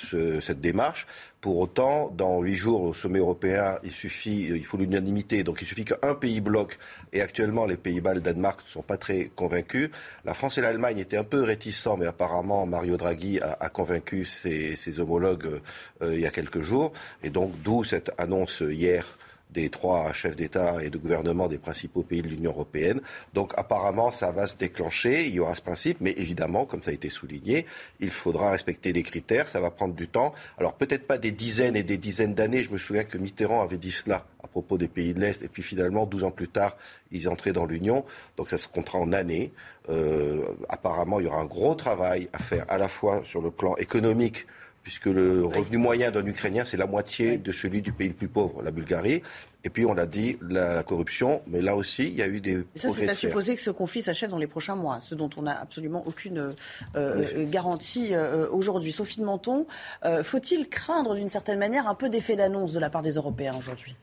cette 0.40 0.58
démarche. 0.58 1.06
Pour 1.42 1.58
autant, 1.58 2.10
dans 2.16 2.40
huit 2.40 2.56
jours 2.56 2.80
au 2.80 2.94
sommet 2.94 3.18
européen, 3.18 3.78
il 3.84 3.92
suffit, 3.92 4.46
il 4.46 4.64
faut 4.64 4.78
l'unanimité. 4.78 5.44
Donc, 5.44 5.60
il 5.60 5.68
suffit 5.68 5.84
qu'un 5.84 6.14
pays 6.14 6.40
bloque. 6.40 6.78
Et 7.12 7.20
actuellement, 7.20 7.66
les 7.66 7.76
Pays-Bas, 7.76 8.14
le 8.14 8.22
Danemark 8.22 8.64
ne 8.64 8.70
sont 8.70 8.82
pas 8.82 8.96
très 8.96 9.26
convaincus. 9.36 9.90
La 10.24 10.32
France 10.32 10.56
et 10.56 10.62
l'Allemagne 10.62 10.98
étaient 10.98 11.18
un 11.18 11.24
peu 11.24 11.42
réticents, 11.42 11.98
mais 11.98 12.06
apparemment, 12.06 12.64
Mario 12.64 12.96
Draghi 12.96 13.40
a, 13.40 13.68
convaincu 13.68 14.24
ses, 14.24 15.00
homologues 15.00 15.60
euh, 16.00 16.14
il 16.14 16.20
y 16.20 16.26
a 16.26 16.30
quelques 16.30 16.62
jours. 16.62 16.94
Et 17.22 17.28
donc, 17.28 17.52
d'où 17.62 17.84
cette 17.84 18.10
annonce 18.16 18.62
hier 18.66 19.18
des 19.50 19.70
trois 19.70 20.12
chefs 20.12 20.36
d'État 20.36 20.76
et 20.82 20.90
de 20.90 20.98
gouvernement 20.98 21.48
des 21.48 21.58
principaux 21.58 22.02
pays 22.02 22.22
de 22.22 22.28
l'Union 22.28 22.50
européenne. 22.50 23.00
Donc 23.34 23.52
apparemment, 23.56 24.10
ça 24.10 24.30
va 24.30 24.46
se 24.46 24.56
déclencher, 24.56 25.26
il 25.26 25.34
y 25.34 25.40
aura 25.40 25.54
ce 25.54 25.62
principe, 25.62 25.98
mais 26.00 26.12
évidemment, 26.16 26.66
comme 26.66 26.82
ça 26.82 26.90
a 26.90 26.94
été 26.94 27.08
souligné, 27.08 27.66
il 28.00 28.10
faudra 28.10 28.50
respecter 28.50 28.92
des 28.92 29.02
critères, 29.02 29.48
ça 29.48 29.60
va 29.60 29.70
prendre 29.70 29.94
du 29.94 30.08
temps. 30.08 30.34
Alors 30.58 30.74
peut-être 30.74 31.06
pas 31.06 31.18
des 31.18 31.32
dizaines 31.32 31.76
et 31.76 31.82
des 31.82 31.98
dizaines 31.98 32.34
d'années, 32.34 32.62
je 32.62 32.70
me 32.70 32.78
souviens 32.78 33.04
que 33.04 33.18
Mitterrand 33.18 33.62
avait 33.62 33.78
dit 33.78 33.92
cela 33.92 34.26
à 34.42 34.48
propos 34.48 34.78
des 34.78 34.88
pays 34.88 35.14
de 35.14 35.20
l'Est, 35.20 35.42
et 35.42 35.48
puis 35.48 35.62
finalement, 35.62 36.06
12 36.06 36.24
ans 36.24 36.30
plus 36.30 36.48
tard, 36.48 36.76
ils 37.10 37.28
entraient 37.28 37.52
dans 37.52 37.66
l'Union, 37.66 38.04
donc 38.36 38.50
ça 38.50 38.58
se 38.58 38.68
comptera 38.68 38.98
en 38.98 39.12
années. 39.12 39.52
Euh, 39.88 40.44
apparemment, 40.68 41.20
il 41.20 41.24
y 41.24 41.26
aura 41.26 41.40
un 41.40 41.46
gros 41.46 41.74
travail 41.74 42.28
à 42.32 42.38
faire 42.38 42.64
à 42.68 42.78
la 42.78 42.88
fois 42.88 43.22
sur 43.24 43.40
le 43.40 43.50
plan 43.50 43.76
économique, 43.76 44.46
puisque 44.88 45.04
le 45.04 45.44
revenu 45.44 45.76
moyen 45.76 46.10
d'un 46.10 46.24
Ukrainien, 46.24 46.64
c'est 46.64 46.78
la 46.78 46.86
moitié 46.86 47.36
de 47.36 47.52
celui 47.52 47.82
du 47.82 47.92
pays 47.92 48.08
le 48.08 48.14
plus 48.14 48.26
pauvre, 48.26 48.62
la 48.62 48.70
Bulgarie. 48.70 49.20
Et 49.62 49.68
puis, 49.68 49.84
on 49.84 49.92
l'a 49.92 50.06
dit, 50.06 50.38
la, 50.40 50.82
corruption, 50.82 51.42
mais 51.46 51.60
là 51.60 51.76
aussi, 51.76 52.04
il 52.04 52.14
y 52.14 52.22
a 52.22 52.26
eu 52.26 52.40
des. 52.40 52.64
Et 52.74 52.78
ça, 52.78 52.88
c'est 52.88 53.06
à 53.06 53.14
supposer 53.14 53.54
que 53.54 53.60
ce 53.60 53.68
conflit 53.68 54.00
s'achève 54.00 54.30
dans 54.30 54.38
les 54.38 54.46
prochains 54.46 54.76
mois, 54.76 55.00
ce 55.02 55.14
dont 55.14 55.28
on 55.36 55.42
n'a 55.42 55.60
absolument 55.60 56.02
aucune 56.06 56.54
euh, 56.96 57.50
garantie 57.50 58.14
euh, 58.14 58.48
aujourd'hui. 58.50 58.90
Sophie 58.90 59.20
de 59.20 59.26
Menton, 59.26 59.66
euh, 60.06 60.24
faut-il 60.24 60.70
craindre 60.70 61.14
d'une 61.14 61.28
certaine 61.28 61.58
manière 61.58 61.86
un 61.86 61.94
peu 61.94 62.08
d'effet 62.08 62.36
d'annonce 62.36 62.72
de 62.72 62.80
la 62.80 62.88
part 62.88 63.02
des 63.02 63.12
Européens 63.12 63.56
aujourd'hui? 63.58 63.94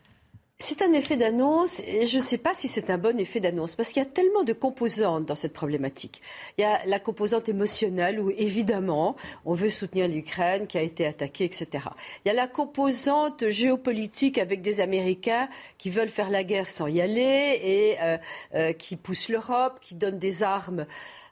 C'est 0.59 0.81
un 0.81 0.93
effet 0.93 1.17
d'annonce 1.17 1.81
et 1.81 2.05
je 2.05 2.17
ne 2.17 2.21
sais 2.21 2.37
pas 2.37 2.53
si 2.53 2.69
c'est 2.69 2.89
un 2.89 2.97
bon 2.97 3.19
effet 3.19 3.41
d'annonce 3.41 3.75
parce 3.75 3.89
qu'il 3.89 4.01
y 4.01 4.05
a 4.05 4.09
tellement 4.09 4.43
de 4.43 4.53
composantes 4.53 5.25
dans 5.25 5.35
cette 5.35 5.51
problématique. 5.51 6.21
Il 6.57 6.61
y 6.61 6.63
a 6.63 6.79
la 6.85 6.97
composante 6.97 7.49
émotionnelle 7.49 8.21
où 8.21 8.31
évidemment 8.31 9.17
on 9.43 9.53
veut 9.53 9.69
soutenir 9.69 10.07
l'Ukraine 10.07 10.65
qui 10.65 10.77
a 10.77 10.81
été 10.81 11.05
attaquée, 11.05 11.43
etc. 11.43 11.89
Il 12.23 12.29
y 12.29 12.31
a 12.31 12.33
la 12.33 12.47
composante 12.47 13.49
géopolitique 13.49 14.37
avec 14.37 14.61
des 14.61 14.79
Américains 14.79 15.49
qui 15.77 15.89
veulent 15.89 16.09
faire 16.09 16.29
la 16.29 16.45
guerre 16.45 16.69
sans 16.69 16.87
y 16.87 17.01
aller 17.01 17.59
et 17.61 17.97
euh, 18.01 18.17
euh, 18.55 18.71
qui 18.71 18.95
poussent 18.95 19.27
l'Europe, 19.27 19.79
qui 19.81 19.95
donnent 19.95 20.19
des 20.19 20.41
armes 20.41 20.85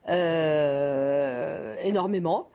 euh, 0.09 1.77
énormément. 1.81 2.49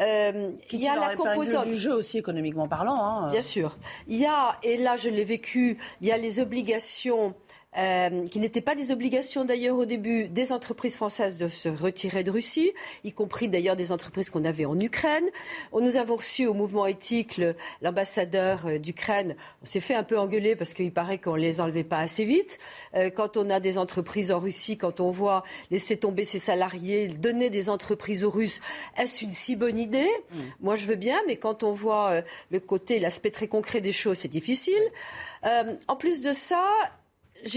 Euh, 0.00 0.52
il 0.70 0.82
y 0.82 0.88
a 0.88 0.96
la 0.96 1.14
composante 1.14 1.66
du 1.66 1.76
jeu 1.76 1.92
aussi 1.92 2.18
économiquement 2.18 2.68
parlant. 2.68 3.02
Hein. 3.02 3.30
Bien 3.30 3.42
sûr. 3.42 3.76
Il 4.06 4.18
y 4.18 4.26
a, 4.26 4.56
et 4.62 4.76
là 4.76 4.96
je 4.96 5.08
l'ai 5.08 5.24
vécu, 5.24 5.78
il 6.00 6.06
y 6.06 6.12
a 6.12 6.16
les 6.16 6.40
obligations 6.40 7.34
euh, 7.78 8.26
qui 8.26 8.40
n'étaient 8.40 8.60
pas 8.60 8.74
des 8.74 8.90
obligations 8.90 9.44
d'ailleurs 9.44 9.76
au 9.76 9.84
début 9.84 10.26
des 10.26 10.50
entreprises 10.50 10.96
françaises 10.96 11.38
de 11.38 11.46
se 11.46 11.68
retirer 11.68 12.24
de 12.24 12.30
Russie, 12.30 12.72
y 13.04 13.12
compris 13.12 13.46
d'ailleurs 13.46 13.76
des 13.76 13.92
entreprises 13.92 14.30
qu'on 14.30 14.44
avait 14.44 14.64
en 14.64 14.78
Ukraine. 14.80 15.26
Nous 15.72 15.96
avons 15.96 16.16
reçu 16.16 16.46
au 16.46 16.54
mouvement 16.54 16.86
éthique 16.86 17.40
l'ambassadeur 17.80 18.66
euh, 18.66 18.78
d'Ukraine. 18.78 19.36
On 19.62 19.66
s'est 19.66 19.78
fait 19.78 19.94
un 19.94 20.02
peu 20.02 20.18
engueuler 20.18 20.56
parce 20.56 20.74
qu'il 20.74 20.92
paraît 20.92 21.18
qu'on 21.18 21.36
les 21.36 21.60
enlevait 21.60 21.84
pas 21.84 22.00
assez 22.00 22.24
vite. 22.24 22.58
Euh, 22.96 23.10
quand 23.10 23.36
on 23.36 23.48
a 23.48 23.60
des 23.60 23.78
entreprises 23.78 24.32
en 24.32 24.40
Russie, 24.40 24.76
quand 24.76 24.98
on 24.98 25.12
voit 25.12 25.44
laisser 25.70 25.96
tomber 25.96 26.24
ses 26.24 26.40
salariés, 26.40 27.06
donner 27.06 27.48
des 27.48 27.70
entreprises 27.70 28.24
aux 28.24 28.30
Russes, 28.30 28.60
est-ce 28.96 29.24
une 29.24 29.32
si 29.32 29.54
bonne 29.54 29.78
idée? 29.78 30.10
Mm. 30.32 30.38
Moi, 30.62 30.74
je 30.74 30.86
veux 30.86 30.96
bien, 30.96 31.18
mais 31.28 31.36
quand 31.36 31.62
on 31.62 31.72
voit 31.72 32.22
le 32.50 32.58
côté, 32.60 32.98
l'aspect 32.98 33.30
très 33.30 33.46
concret 33.46 33.80
des 33.80 33.92
choses, 33.92 34.18
c'est 34.18 34.28
difficile. 34.28 34.82
en 35.44 35.96
plus 35.96 36.20
de 36.22 36.32
ça, 36.32 36.64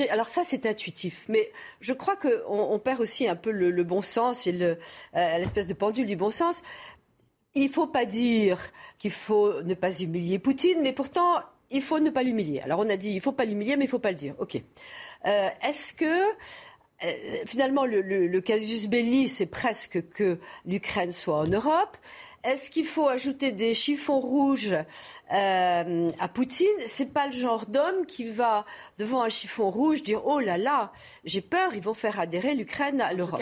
alors 0.10 0.30
ça, 0.30 0.44
c'est 0.44 0.66
intuitif, 0.66 1.26
mais 1.28 1.52
je 1.80 1.94
crois 1.94 2.16
qu'on 2.16 2.32
on 2.48 2.80
perd 2.80 3.02
aussi 3.02 3.28
un 3.28 3.36
peu 3.36 3.52
le, 3.52 3.84
bon 3.84 4.02
sens 4.02 4.48
et 4.48 4.54
euh, 4.62 4.76
l'espèce 5.38 5.68
de 5.68 5.74
pendule 5.74 6.06
du 6.06 6.16
bon 6.16 6.32
sens. 6.32 6.64
Il 7.54 7.66
ne 7.66 7.72
faut 7.72 7.88
pas 7.88 8.06
dire 8.06 8.60
qu'il 8.98 9.12
faut 9.12 9.62
ne 9.64 9.74
pas 9.74 10.00
humilier 10.00 10.40
Poutine, 10.40 10.80
mais 10.82 10.94
pourtant, 10.94 11.42
il 11.70 11.82
faut 11.82 12.00
ne 12.00 12.10
pas 12.10 12.24
l'humilier. 12.24 12.62
Alors 12.62 12.80
on 12.80 12.90
a 12.90 12.98
dit, 12.98 13.10
il 13.10 13.16
ne 13.16 13.22
faut 13.22 13.32
pas 13.32 13.46
l'humilier, 13.46 13.76
mais 13.76 13.86
il 13.86 13.88
ne 13.88 13.92
faut 13.92 14.00
pas 14.00 14.12
le 14.12 14.18
dire. 14.18 14.36
OK. 14.40 14.62
Euh, 15.26 15.50
est-ce 15.64 15.94
que 15.94 16.06
euh, 16.06 17.14
finalement, 17.46 17.86
le, 17.86 18.02
le 18.02 18.42
casus 18.42 18.88
belli, 18.88 19.28
c'est 19.28 19.48
presque 19.48 20.08
que 20.10 20.40
l'Ukraine 20.66 21.12
soit 21.12 21.38
en 21.38 21.46
Europe? 21.48 21.98
Est-ce 22.44 22.72
qu'il 22.72 22.86
faut 22.86 23.08
ajouter 23.08 23.52
des 23.52 23.74
chiffons 23.74 24.20
rouges 24.20 24.76
euh, 25.34 26.12
à 26.20 26.28
Poutine? 26.28 26.68
C'est 26.88 27.14
pas 27.14 27.28
le 27.28 27.34
genre 27.34 27.66
d'homme 27.66 28.06
qui 28.06 28.26
va 28.26 28.66
devant 28.98 29.22
un 29.22 29.30
chiffon 29.30 29.70
rouge 29.70 30.04
dire 30.04 30.22
oh 30.26 30.40
là 30.40 30.58
là, 30.58 30.92
j'ai 31.24 31.42
peur, 31.42 31.76
ils 31.76 31.82
vont 31.82 31.94
faire 31.94 32.20
adhérer 32.20 32.56
l'Ukraine 32.56 33.02
à 33.02 33.14
l'Europe. 33.14 33.42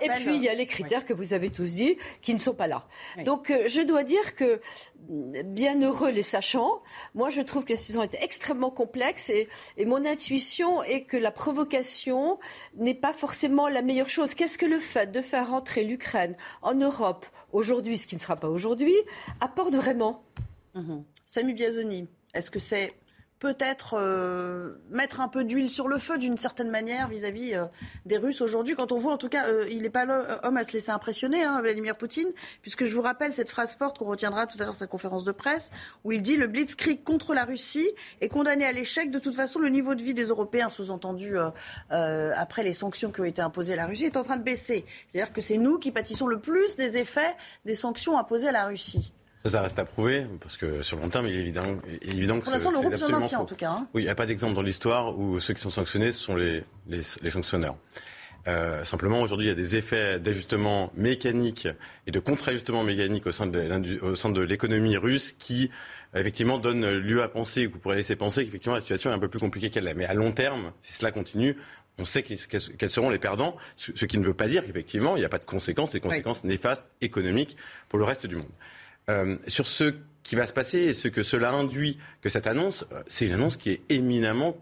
Et 0.00 0.08
puis 0.10 0.36
il 0.36 0.42
y 0.42 0.48
a 0.48 0.54
les 0.54 0.66
critères 0.66 1.04
que 1.04 1.12
vous 1.12 1.32
avez 1.32 1.50
tous 1.50 1.74
dit 1.74 1.96
qui 2.22 2.34
ne 2.34 2.38
sont 2.38 2.54
pas 2.54 2.66
là. 2.66 2.86
Donc 3.24 3.50
euh, 3.50 3.66
je 3.66 3.80
dois 3.82 4.04
dire 4.04 4.34
que 4.34 4.60
bien 5.08 5.80
heureux 5.80 6.10
les 6.10 6.22
sachants. 6.22 6.82
Moi, 7.14 7.30
je 7.30 7.40
trouve 7.40 7.64
que 7.64 7.72
la 7.72 7.76
situation 7.76 8.02
est 8.02 8.22
extrêmement 8.22 8.70
complexe 8.70 9.30
et, 9.30 9.48
mon 9.84 10.04
intuition 10.04 10.82
est 10.84 11.02
que 11.02 11.16
la 11.16 11.32
provocation 11.32 12.38
n'est 12.76 12.94
pas 12.94 13.12
forcément 13.12 13.68
la 13.68 13.82
meilleure 13.82 14.08
chose. 14.08 14.34
Qu'est-ce 14.34 14.58
que 14.58 14.66
le 14.66 14.78
fait 14.78 15.10
de 15.10 15.20
faire 15.20 15.50
rentrer 15.50 15.82
l'Ukraine 15.84 16.36
en 16.62 16.74
Europe 16.74 17.26
aujourd'hui, 17.52 17.98
ce 17.98 18.06
qui 18.06 18.14
ne 18.14 18.20
sera 18.20 18.36
pas 18.40 18.48
aujourd'hui, 18.48 18.96
apporte 19.40 19.74
vraiment 19.74 20.24
mmh. 20.74 20.98
Samy 21.26 21.54
Biazoni, 21.54 22.08
est-ce 22.34 22.50
que 22.50 22.58
c'est 22.58 22.94
peut-être 23.40 23.94
euh, 23.98 24.74
mettre 24.90 25.20
un 25.20 25.28
peu 25.28 25.44
d'huile 25.44 25.70
sur 25.70 25.88
le 25.88 25.98
feu 25.98 26.18
d'une 26.18 26.36
certaine 26.36 26.70
manière 26.70 27.08
vis-à-vis 27.08 27.54
euh, 27.54 27.64
des 28.04 28.18
Russes 28.18 28.42
aujourd'hui, 28.42 28.76
quand 28.76 28.92
on 28.92 28.98
voit 28.98 29.14
en 29.14 29.18
tout 29.18 29.30
cas, 29.30 29.46
euh, 29.46 29.66
il 29.70 29.82
n'est 29.82 29.90
pas 29.90 30.04
l'homme 30.04 30.56
à 30.58 30.62
se 30.62 30.74
laisser 30.74 30.90
impressionner, 30.90 31.42
hein, 31.42 31.60
Vladimir 31.62 31.96
Poutine, 31.96 32.28
puisque 32.60 32.84
je 32.84 32.94
vous 32.94 33.00
rappelle 33.00 33.32
cette 33.32 33.50
phrase 33.50 33.74
forte 33.74 33.98
qu'on 33.98 34.04
retiendra 34.04 34.46
tout 34.46 34.58
à 34.58 34.64
l'heure 34.64 34.72
dans 34.72 34.78
sa 34.78 34.86
conférence 34.86 35.24
de 35.24 35.32
presse, 35.32 35.70
où 36.04 36.12
il 36.12 36.20
dit 36.20 36.36
le 36.36 36.46
blitzkrieg 36.48 37.02
contre 37.02 37.32
la 37.32 37.46
Russie 37.46 37.88
est 38.20 38.28
condamné 38.28 38.66
à 38.66 38.72
l'échec. 38.72 39.10
De 39.10 39.18
toute 39.18 39.34
façon, 39.34 39.58
le 39.58 39.70
niveau 39.70 39.94
de 39.94 40.02
vie 40.02 40.14
des 40.14 40.26
Européens, 40.26 40.68
sous-entendu 40.68 41.36
après 41.88 42.62
les 42.62 42.74
sanctions 42.74 43.10
qui 43.10 43.20
ont 43.22 43.24
été 43.24 43.40
imposées 43.40 43.72
à 43.72 43.76
la 43.76 43.86
Russie, 43.86 44.04
est 44.04 44.18
en 44.18 44.22
train 44.22 44.36
de 44.36 44.42
baisser. 44.42 44.84
C'est-à-dire 45.08 45.32
que 45.32 45.40
c'est 45.40 45.56
nous 45.56 45.78
qui 45.78 45.90
pâtissons 45.90 46.26
le 46.26 46.38
plus 46.38 46.76
des 46.76 46.98
effets 46.98 47.34
des 47.64 47.74
sanctions 47.74 48.18
imposées 48.18 48.48
à 48.48 48.52
la 48.52 48.66
Russie. 48.66 49.12
Ça, 49.44 49.50
ça 49.50 49.62
reste 49.62 49.78
à 49.78 49.84
prouver, 49.84 50.26
parce 50.40 50.56
que 50.56 50.82
sur 50.82 50.96
le 50.96 51.02
long 51.02 51.08
terme, 51.08 51.26
il 51.26 51.34
est 51.34 51.40
évident, 51.40 51.64
évident 52.02 52.40
que 52.40 52.46
c'est 52.46 52.54
absolument 52.54 53.24
faux. 53.24 53.36
en 53.36 53.44
tout 53.46 53.54
cas. 53.54 53.70
Hein. 53.70 53.88
Oui, 53.94 54.02
il 54.02 54.04
n'y 54.04 54.10
a 54.10 54.14
pas 54.14 54.26
d'exemple 54.26 54.54
dans 54.54 54.62
l'histoire 54.62 55.18
où 55.18 55.40
ceux 55.40 55.54
qui 55.54 55.62
sont 55.62 55.70
sanctionnés, 55.70 56.12
sont 56.12 56.36
les, 56.36 56.62
les, 56.88 57.00
les 57.22 57.30
sanctionneurs. 57.30 57.76
Euh, 58.48 58.84
simplement, 58.84 59.20
aujourd'hui, 59.20 59.46
il 59.46 59.48
y 59.48 59.52
a 59.52 59.56
des 59.56 59.76
effets 59.76 60.18
d'ajustement 60.18 60.92
mécanique 60.94 61.68
et 62.06 62.10
de 62.10 62.20
contre-ajustement 62.20 62.82
mécanique 62.82 63.26
au 63.26 63.32
sein 63.32 63.46
de 63.46 64.40
l'économie 64.40 64.96
russe 64.96 65.32
qui, 65.38 65.70
effectivement, 66.14 66.58
donnent 66.58 66.90
lieu 66.90 67.22
à 67.22 67.28
penser, 67.28 67.66
ou 67.66 67.70
pourrez 67.70 67.96
laisser 67.96 68.16
penser 68.16 68.44
qu'effectivement 68.44 68.74
la 68.74 68.80
situation 68.80 69.10
est 69.10 69.14
un 69.14 69.18
peu 69.18 69.28
plus 69.28 69.40
compliquée 69.40 69.70
qu'elle 69.70 69.84
l'est. 69.84 69.94
Mais 69.94 70.06
à 70.06 70.14
long 70.14 70.32
terme, 70.32 70.72
si 70.80 70.94
cela 70.94 71.12
continue, 71.12 71.56
on 71.98 72.04
sait 72.04 72.22
quels 72.22 72.90
seront 72.90 73.10
les 73.10 73.18
perdants, 73.18 73.56
ce 73.76 74.04
qui 74.06 74.16
ne 74.16 74.24
veut 74.24 74.34
pas 74.34 74.48
dire 74.48 74.64
qu'effectivement, 74.64 75.16
il 75.16 75.20
n'y 75.20 75.26
a 75.26 75.28
pas 75.28 75.38
de 75.38 75.44
conséquences, 75.44 75.92
des 75.92 76.00
conséquences 76.00 76.44
néfastes 76.44 76.84
économiques 77.02 77.56
pour 77.88 77.98
le 77.98 78.06
reste 78.06 78.26
du 78.26 78.36
monde. 78.36 78.48
Euh, 79.08 79.36
sur 79.48 79.66
ce 79.66 79.94
qui 80.22 80.36
va 80.36 80.46
se 80.46 80.52
passer 80.52 80.78
et 80.78 80.94
ce 80.94 81.08
que 81.08 81.22
cela 81.22 81.50
induit 81.50 81.98
que 82.20 82.28
cette 82.28 82.46
annonce, 82.46 82.84
euh, 82.92 83.02
c'est 83.08 83.26
une 83.26 83.32
annonce 83.32 83.56
qui 83.56 83.70
est 83.70 83.80
éminemment 83.88 84.56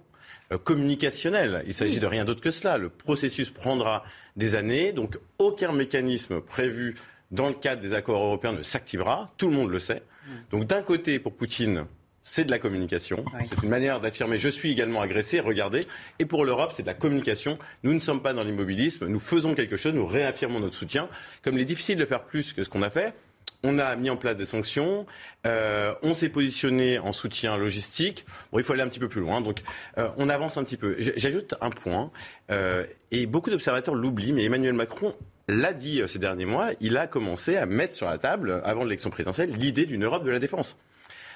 euh, 0.52 0.58
communicationnelle. 0.58 1.64
Il 1.66 1.74
s'agit 1.74 2.00
de 2.00 2.06
rien 2.06 2.24
d'autre 2.24 2.40
que 2.40 2.50
cela. 2.50 2.78
Le 2.78 2.88
processus 2.88 3.50
prendra 3.50 4.04
des 4.36 4.54
années, 4.54 4.92
donc 4.92 5.18
aucun 5.38 5.72
mécanisme 5.72 6.40
prévu 6.40 6.94
dans 7.30 7.48
le 7.48 7.54
cadre 7.54 7.82
des 7.82 7.92
accords 7.92 8.22
européens 8.22 8.52
ne 8.52 8.62
s'activera. 8.62 9.32
Tout 9.36 9.48
le 9.48 9.56
monde 9.56 9.70
le 9.70 9.80
sait. 9.80 10.02
Donc 10.50 10.66
d'un 10.66 10.82
côté, 10.82 11.18
pour 11.18 11.34
Poutine, 11.34 11.86
c'est 12.22 12.44
de 12.44 12.50
la 12.50 12.58
communication. 12.58 13.24
C'est 13.48 13.62
une 13.62 13.70
manière 13.70 14.00
d'affirmer 14.00 14.38
je 14.38 14.50
suis 14.50 14.70
également 14.70 15.00
agressé, 15.00 15.40
regardez. 15.40 15.80
Et 16.18 16.26
pour 16.26 16.44
l'Europe, 16.44 16.72
c'est 16.74 16.82
de 16.82 16.86
la 16.86 16.94
communication. 16.94 17.58
Nous 17.82 17.94
ne 17.94 17.98
sommes 17.98 18.22
pas 18.22 18.34
dans 18.34 18.44
l'immobilisme, 18.44 19.06
nous 19.06 19.20
faisons 19.20 19.54
quelque 19.54 19.76
chose, 19.76 19.94
nous 19.94 20.06
réaffirmons 20.06 20.60
notre 20.60 20.76
soutien. 20.76 21.08
Comme 21.42 21.54
il 21.54 21.62
est 21.62 21.66
difficile 21.66 21.96
de 21.96 22.04
faire 22.04 22.24
plus 22.24 22.52
que 22.52 22.64
ce 22.64 22.68
qu'on 22.68 22.82
a 22.82 22.90
fait, 22.90 23.14
on 23.62 23.78
a 23.78 23.96
mis 23.96 24.10
en 24.10 24.16
place 24.16 24.36
des 24.36 24.46
sanctions, 24.46 25.06
euh, 25.46 25.94
on 26.02 26.14
s'est 26.14 26.28
positionné 26.28 26.98
en 26.98 27.12
soutien 27.12 27.56
logistique. 27.56 28.24
Bon, 28.52 28.58
il 28.58 28.64
faut 28.64 28.72
aller 28.72 28.82
un 28.82 28.88
petit 28.88 29.00
peu 29.00 29.08
plus 29.08 29.20
loin, 29.20 29.40
donc 29.40 29.62
euh, 29.98 30.08
on 30.16 30.28
avance 30.28 30.56
un 30.56 30.64
petit 30.64 30.76
peu. 30.76 30.96
J'ajoute 30.98 31.54
un 31.60 31.70
point, 31.70 32.10
euh, 32.50 32.84
et 33.10 33.26
beaucoup 33.26 33.50
d'observateurs 33.50 33.94
l'oublient, 33.94 34.32
mais 34.32 34.44
Emmanuel 34.44 34.74
Macron 34.74 35.14
l'a 35.48 35.72
dit 35.72 36.02
ces 36.06 36.18
derniers 36.18 36.44
mois, 36.44 36.70
il 36.80 36.96
a 36.96 37.06
commencé 37.06 37.56
à 37.56 37.66
mettre 37.66 37.94
sur 37.94 38.06
la 38.06 38.18
table, 38.18 38.60
avant 38.64 38.84
l'élection 38.84 39.10
présidentielle, 39.10 39.52
l'idée 39.52 39.86
d'une 39.86 40.04
Europe 40.04 40.24
de 40.24 40.30
la 40.30 40.38
défense. 40.38 40.76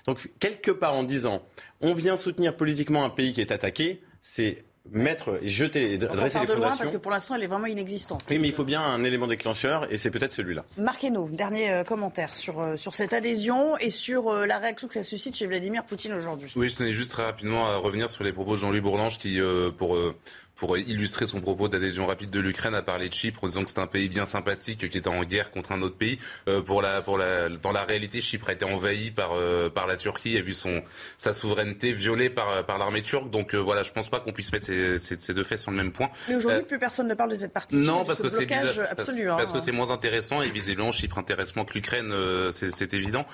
Donc, 0.07 0.31
quelque 0.41 0.71
part 0.71 0.95
en 0.95 1.05
disant, 1.05 1.43
on 1.81 1.95
vient 1.95 2.17
soutenir 2.17 2.57
politiquement 2.57 3.05
un 3.05 3.11
pays 3.11 3.33
qui 3.33 3.41
est 3.41 3.53
attaqué, 3.53 4.03
c'est 4.21 4.65
mettre, 4.91 5.39
jeter, 5.43 5.97
dresser 5.97 6.41
les 6.41 6.47
fondations. 6.47 6.79
parce 6.79 6.91
que 6.91 6.97
pour 6.97 7.11
l'instant, 7.11 7.37
elle 7.37 7.45
est 7.45 7.49
vraiment 7.49 7.67
inexistante. 7.67 8.25
Oui, 8.29 8.39
mais 8.39 8.49
il 8.49 8.55
faut 8.55 8.65
bien 8.65 8.83
un 8.83 9.05
élément 9.05 9.27
déclencheur, 9.27 9.93
et 9.93 9.99
c'est 9.99 10.11
peut-être 10.11 10.33
celui-là. 10.33 10.65
Marc 10.77 11.05
dernier 11.31 11.71
euh, 11.71 11.85
commentaire 11.85 12.35
sur, 12.35 12.61
euh, 12.61 12.77
sur 12.77 12.95
cette 12.95 13.13
adhésion 13.13 13.77
et 13.79 13.91
sur 13.91 14.29
euh, 14.29 14.47
la 14.47 14.59
réaction 14.59 14.89
que 14.89 14.95
ça 14.95 15.03
suscite 15.03 15.37
chez 15.37 15.47
Vladimir 15.47 15.85
Poutine 15.85 16.13
aujourd'hui. 16.13 16.53
Oui, 16.57 16.69
je 16.69 16.77
tenais 16.77 16.93
juste 16.93 17.13
très 17.13 17.25
rapidement 17.25 17.67
à 17.67 17.77
revenir 17.77 18.11
sur 18.11 18.25
les 18.25 18.33
propos 18.33 18.53
de 18.53 18.59
Jean-Louis 18.59 18.81
Bourlange 18.81 19.19
qui, 19.19 19.41
pour 19.77 19.97
pour 20.63 20.79
illustrer 20.79 21.27
son 21.27 21.41
propos 21.41 21.69
d'adhésion 21.69 22.07
rapide 22.07 22.31
de 22.31 22.39
l'Ukraine, 22.39 22.77
a 22.77 22.83
parlé 22.83 23.09
de 23.09 23.15
Chypre 23.15 23.43
en 23.43 23.49
disant 23.49 23.65
que 23.65 23.71
c'est 23.71 23.81
un 23.81 23.89
pays 23.89 24.09
bien 24.09 24.27
sympathique 24.27 24.89
qui 24.89 24.97
était 24.97 25.09
en 25.09 25.25
guerre 25.25 25.51
contre 25.51 25.73
un 25.73 25.83
autre 25.83 25.97
pays. 25.97 26.21
Euh, 26.49 26.63
pour 26.63 26.81
la, 26.81 27.03
pour 27.03 27.19
la, 27.19 27.49
dans 27.49 27.73
la 27.73 27.83
réalité, 27.83 28.21
Chypre 28.21 28.49
a 28.49 28.53
été 28.53 28.65
envahi 28.65 29.11
par, 29.11 29.33
euh, 29.33 29.71
par 29.71 29.89
la 29.89 29.97
Turquie, 29.97 30.39
a 30.39 30.41
vu 30.41 30.55
son, 30.55 30.85
sa 31.19 31.33
souveraineté 31.33 31.93
violée 31.93 32.31
par, 32.31 32.65
par 32.65 32.79
l'armée 32.79 33.03
turque. 33.03 33.29
Donc 33.29 33.57
euh, 33.57 33.59
voilà, 33.59 33.83
je 33.83 33.91
pense 33.91 34.09
pas 34.09 34.21
qu'on 34.21 34.31
puisse 34.31 34.53
mettre 34.53 34.67
ces, 34.67 35.01
ces, 35.01 35.19
ces, 35.19 35.35
deux 35.35 35.43
faits 35.43 35.59
sur 35.59 35.73
le 35.73 35.77
même 35.77 35.91
point. 35.91 36.11
Mais 36.29 36.37
aujourd'hui, 36.37 36.63
plus 36.63 36.79
personne 36.79 37.09
ne 37.09 37.15
parle 37.17 37.31
de 37.31 37.35
cette 37.35 37.53
partie. 37.53 37.75
Non, 37.75 38.05
parce 38.05 38.23
que 38.23 38.29
c'est 38.29 38.47
parce, 38.47 38.79
hein. 38.79 39.35
parce, 39.37 39.51
que 39.51 39.59
c'est 39.59 39.73
moins 39.73 39.91
intéressant 39.91 40.43
et 40.43 40.49
visiblement 40.49 40.93
Chypre 40.93 41.19
intéresse 41.19 41.57
moins 41.57 41.65
que 41.65 41.75
l'Ukraine, 41.75 42.15
c'est 42.53 42.95
évident. 42.95 43.27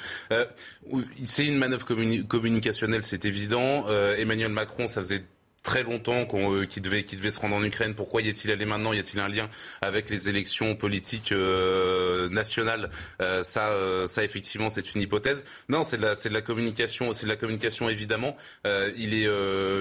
c'est 1.26 1.44
une 1.44 1.58
manœuvre 1.58 1.84
communicationnelle, 1.84 3.04
c'est 3.04 3.26
évident. 3.26 3.86
Emmanuel 4.16 4.48
Macron, 4.48 4.86
ça 4.86 5.02
faisait 5.02 5.24
très 5.62 5.82
longtemps 5.82 6.26
euh, 6.34 6.64
qu'il 6.66 6.82
devait, 6.82 7.02
devait 7.02 7.30
se 7.30 7.40
rendre 7.40 7.56
en 7.56 7.62
Ukraine. 7.62 7.94
Pourquoi 7.94 8.22
y 8.22 8.28
est-il 8.28 8.50
allé 8.50 8.64
maintenant? 8.64 8.92
Y 8.92 9.00
a-t-il 9.00 9.20
un 9.20 9.28
lien 9.28 9.48
avec 9.80 10.08
les 10.10 10.28
élections 10.28 10.76
politiques 10.76 11.32
euh, 11.32 12.28
nationales? 12.30 12.90
Euh, 13.20 13.42
Ça, 13.42 13.72
ça 14.06 14.24
effectivement, 14.24 14.70
c'est 14.70 14.94
une 14.94 15.00
hypothèse. 15.00 15.44
Non, 15.68 15.84
c'est 15.84 15.96
de 15.96 16.02
la, 16.02 16.14
c'est 16.14 16.28
de 16.28 16.34
la 16.34 16.42
communication, 16.42 17.12
c'est 17.12 17.26
de 17.26 17.30
la 17.30 17.36
communication 17.36 17.88
évidemment. 17.88 18.36
il 18.64 19.14
est, 19.14 19.28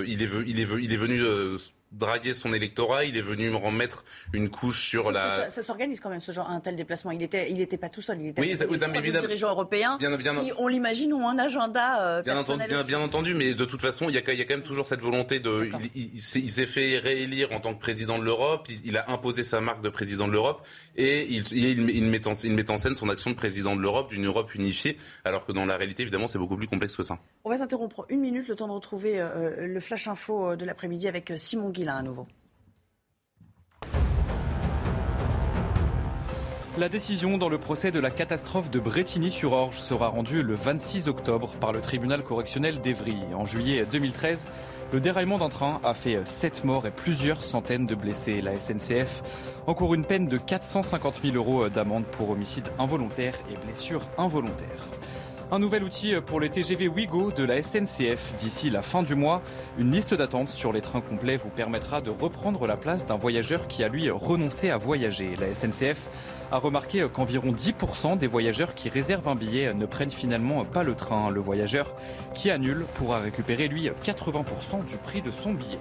il 0.07 0.21
est, 0.21 0.29
il 0.47 0.59
est, 0.59 0.67
il 0.79 0.93
est 0.93 0.97
venu 0.97 1.23
draguer 1.91 2.33
son 2.33 2.53
électorat, 2.53 3.05
il 3.05 3.17
est 3.17 3.21
venu 3.21 3.49
me 3.49 3.55
remettre 3.55 4.03
une 4.33 4.49
couche 4.49 4.87
sur 4.87 5.11
la. 5.11 5.49
Ça, 5.49 5.61
s'organise 5.61 5.99
quand 5.99 6.09
même 6.09 6.21
ce 6.21 6.31
genre 6.31 6.49
un 6.49 6.59
tel 6.59 6.75
déplacement. 6.75 7.11
Il 7.11 7.23
était, 7.23 7.49
il 7.49 7.57
n'était 7.57 7.77
pas 7.77 7.89
tout 7.89 8.01
seul. 8.01 8.19
Il 8.21 8.27
était 8.27 8.41
oui, 8.41 8.57
ça, 8.57 8.65
oui, 8.67 8.77
dirigeants 8.77 9.49
européens 9.49 9.97
bien, 9.97 10.15
bien, 10.17 10.35
qui, 10.35 10.51
on 10.57 10.67
l'imagine, 10.67 11.13
ont 11.13 11.27
un 11.27 11.39
agenda 11.39 12.17
euh, 12.17 12.21
bien, 12.21 12.37
entendu, 12.37 12.63
bien, 12.87 12.99
entendu, 12.99 13.33
mais 13.33 13.53
de 13.53 13.65
toute 13.65 13.81
façon, 13.81 14.09
il 14.09 14.15
y 14.15 14.17
a, 14.17 14.33
il 14.33 14.37
y 14.37 14.41
a 14.41 14.45
quand 14.45 14.55
même 14.55 14.63
toujours 14.63 14.85
cette 14.85 15.01
volonté 15.01 15.39
de. 15.39 15.69
Il, 15.95 16.11
il, 16.15 16.51
s'est 16.51 16.65
fait 16.65 16.97
réélire 16.97 17.51
en 17.53 17.59
tant 17.59 17.73
que 17.73 17.79
président 17.79 18.19
de 18.19 18.23
l'Europe. 18.23 18.67
Il, 18.85 18.97
a 18.97 19.09
imposé 19.11 19.43
sa 19.43 19.61
marque 19.61 19.81
de 19.81 19.89
président 19.89 20.27
de 20.27 20.33
l'Europe 20.33 20.65
et 20.95 21.27
il, 21.29 21.45
il, 21.53 22.03
met 22.03 22.27
en, 22.27 22.33
il 22.33 22.53
met 22.53 22.69
en 22.71 22.77
scène 22.77 22.95
son 22.95 23.09
action 23.09 23.29
de 23.31 23.35
président 23.35 23.75
de 23.75 23.81
l'Europe, 23.81 24.09
d'une 24.09 24.25
Europe 24.25 24.53
unifiée, 24.55 24.97
alors 25.23 25.45
que 25.45 25.51
dans 25.51 25.65
la 25.65 25.77
réalité, 25.77 26.01
évidemment, 26.03 26.27
c'est 26.27 26.39
beaucoup 26.39 26.57
plus 26.57 26.67
complexe 26.67 26.95
que 26.95 27.03
ça. 27.03 27.19
On 27.45 27.49
va 27.49 27.57
s'interrompre 27.57 28.05
une 28.09 28.19
minute, 28.19 28.47
le 28.47 28.55
temps 28.55 28.67
de 28.67 28.73
retrouver 28.73 29.19
euh, 29.19 29.67
le 29.67 29.79
flash 29.79 30.07
info 30.07 30.55
de 30.55 30.65
l'après-midi 30.65 31.07
avec 31.07 31.31
Simon 31.37 31.69
La 36.77 36.89
décision 36.89 37.39
dans 37.39 37.49
le 37.49 37.57
procès 37.57 37.91
de 37.91 37.99
la 37.99 38.11
catastrophe 38.11 38.69
de 38.69 38.79
Bretigny-sur-Orge 38.79 39.79
sera 39.79 40.09
rendue 40.09 40.43
le 40.43 40.53
26 40.53 41.07
octobre 41.07 41.55
par 41.59 41.71
le 41.71 41.81
tribunal 41.81 42.23
correctionnel 42.23 42.81
d'Evry. 42.81 43.17
En 43.33 43.47
juillet 43.47 43.85
2013, 43.91 44.45
le 44.93 44.99
déraillement 44.99 45.39
d'un 45.39 45.49
train 45.49 45.81
a 45.83 45.93
fait 45.95 46.19
7 46.23 46.65
morts 46.65 46.85
et 46.85 46.91
plusieurs 46.91 47.43
centaines 47.43 47.87
de 47.87 47.95
blessés. 47.95 48.41
La 48.41 48.55
SNCF 48.55 49.23
encourt 49.65 49.95
une 49.95 50.05
peine 50.05 50.27
de 50.27 50.37
450 50.37 51.21
000 51.23 51.35
euros 51.35 51.67
d'amende 51.69 52.05
pour 52.05 52.29
homicide 52.29 52.67
involontaire 52.77 53.33
et 53.51 53.65
blessure 53.65 54.01
involontaire. 54.19 54.87
Un 55.49 55.59
nouvel 55.59 55.83
outil 55.83 56.13
pour 56.25 56.41
les 56.41 56.49
TGV 56.49 56.89
Ouigo 56.89 57.31
de 57.31 57.45
la 57.45 57.63
SNCF. 57.63 58.35
D'ici 58.37 58.69
la 58.69 58.81
fin 58.81 59.01
du 59.01 59.15
mois, 59.15 59.41
une 59.77 59.91
liste 59.91 60.13
d'attente 60.13 60.49
sur 60.49 60.73
les 60.73 60.81
trains 60.81 60.99
complets 60.99 61.37
vous 61.37 61.47
permettra 61.47 62.01
de 62.01 62.09
reprendre 62.09 62.67
la 62.67 62.75
place 62.75 63.05
d'un 63.05 63.15
voyageur 63.15 63.69
qui 63.69 63.81
a 63.81 63.87
lui 63.87 64.09
renoncé 64.09 64.71
à 64.71 64.77
voyager. 64.77 65.37
La 65.37 65.55
SNCF 65.55 66.09
a 66.51 66.57
remarqué 66.57 67.07
qu'environ 67.13 67.53
10% 67.53 68.17
des 68.17 68.27
voyageurs 68.27 68.75
qui 68.75 68.89
réservent 68.89 69.29
un 69.29 69.35
billet 69.35 69.73
ne 69.73 69.85
prennent 69.85 70.09
finalement 70.09 70.65
pas 70.65 70.83
le 70.83 70.95
train. 70.95 71.29
Le 71.29 71.39
voyageur 71.39 71.95
qui 72.35 72.51
annule 72.51 72.85
pourra 72.95 73.19
récupérer 73.19 73.69
lui 73.69 73.89
80% 74.03 74.83
du 74.85 74.97
prix 74.97 75.21
de 75.21 75.31
son 75.31 75.53
billet. 75.53 75.79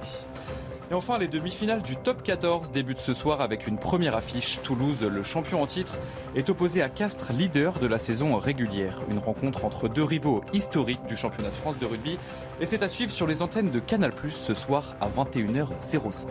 Et 0.89 0.95
enfin, 0.95 1.19
les 1.19 1.27
demi-finales 1.27 1.83
du 1.83 1.97
top 1.97 2.23
14 2.23 2.71
débutent 2.71 3.01
ce 3.01 3.13
soir 3.13 3.41
avec 3.41 3.67
une 3.67 3.77
première 3.77 4.15
affiche. 4.15 4.61
Toulouse, 4.63 5.03
le 5.03 5.23
champion 5.25 5.61
en 5.61 5.67
titre, 5.67 5.99
est 6.37 6.49
opposé 6.49 6.81
à 6.81 6.89
Castres, 6.89 7.33
leader 7.33 7.81
de 7.81 7.89
la 7.89 7.99
saison 7.99 8.37
régulière. 8.37 9.01
Une 9.11 9.19
rencontre 9.19 9.65
entre 9.65 9.89
deux 9.89 10.05
rivaux 10.05 10.45
historiques 10.53 11.05
du 11.09 11.17
championnat 11.17 11.51
de 11.51 11.57
France 11.57 11.77
de 11.81 11.87
rugby. 11.87 12.19
Et 12.59 12.65
c'est 12.65 12.83
à 12.83 12.89
suivre 12.89 13.13
sur 13.13 13.27
les 13.27 13.43
antennes 13.43 13.71
de 13.71 13.81
Canal 13.81 14.13
ce 14.33 14.55
soir 14.55 14.97
à 15.03 15.09
21h05 15.09 16.27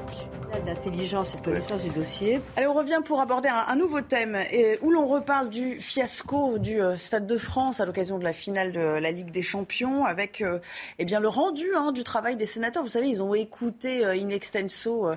d'intelligence 0.64 1.34
et 1.34 1.38
de 1.38 1.44
connaissance 1.44 1.84
du 1.84 1.90
dossier. 1.90 2.40
Allez, 2.56 2.68
on 2.68 2.74
revient 2.74 3.02
pour 3.04 3.20
aborder 3.20 3.50
un, 3.50 3.76
nouveau 3.76 4.02
thème 4.02 4.36
et, 4.52 4.78
où 4.82 4.92
l'on 4.92 5.06
reparle 5.06 5.50
du 5.50 5.80
fiasco 5.80 6.58
du 6.58 6.82
euh, 6.82 6.98
Stade 6.98 7.28
de 7.28 7.36
France 7.36 7.80
à 7.80 7.86
l'occasion 7.86 8.18
de 8.18 8.24
la 8.24 8.34
finale 8.34 8.72
de 8.72 8.80
la 8.80 9.12
Ligue 9.12 9.32
des 9.32 9.42
Champions 9.42 10.06
avec 10.06 10.42
euh, 10.42 10.60
eh 11.00 11.06
bien, 11.06 11.20
le 11.20 11.28
rendu 11.28 11.66
hein, 11.76 11.92
du 11.92 12.04
travail 12.04 12.36
des 12.36 12.46
sénateurs. 12.46 12.84
Vous 12.84 12.90
savez, 12.90 13.08
ils 13.08 13.22
ont 13.22 13.34
écouté 13.34 14.06
euh, 14.06 14.14
in 14.14 14.30
extenso 14.30 15.10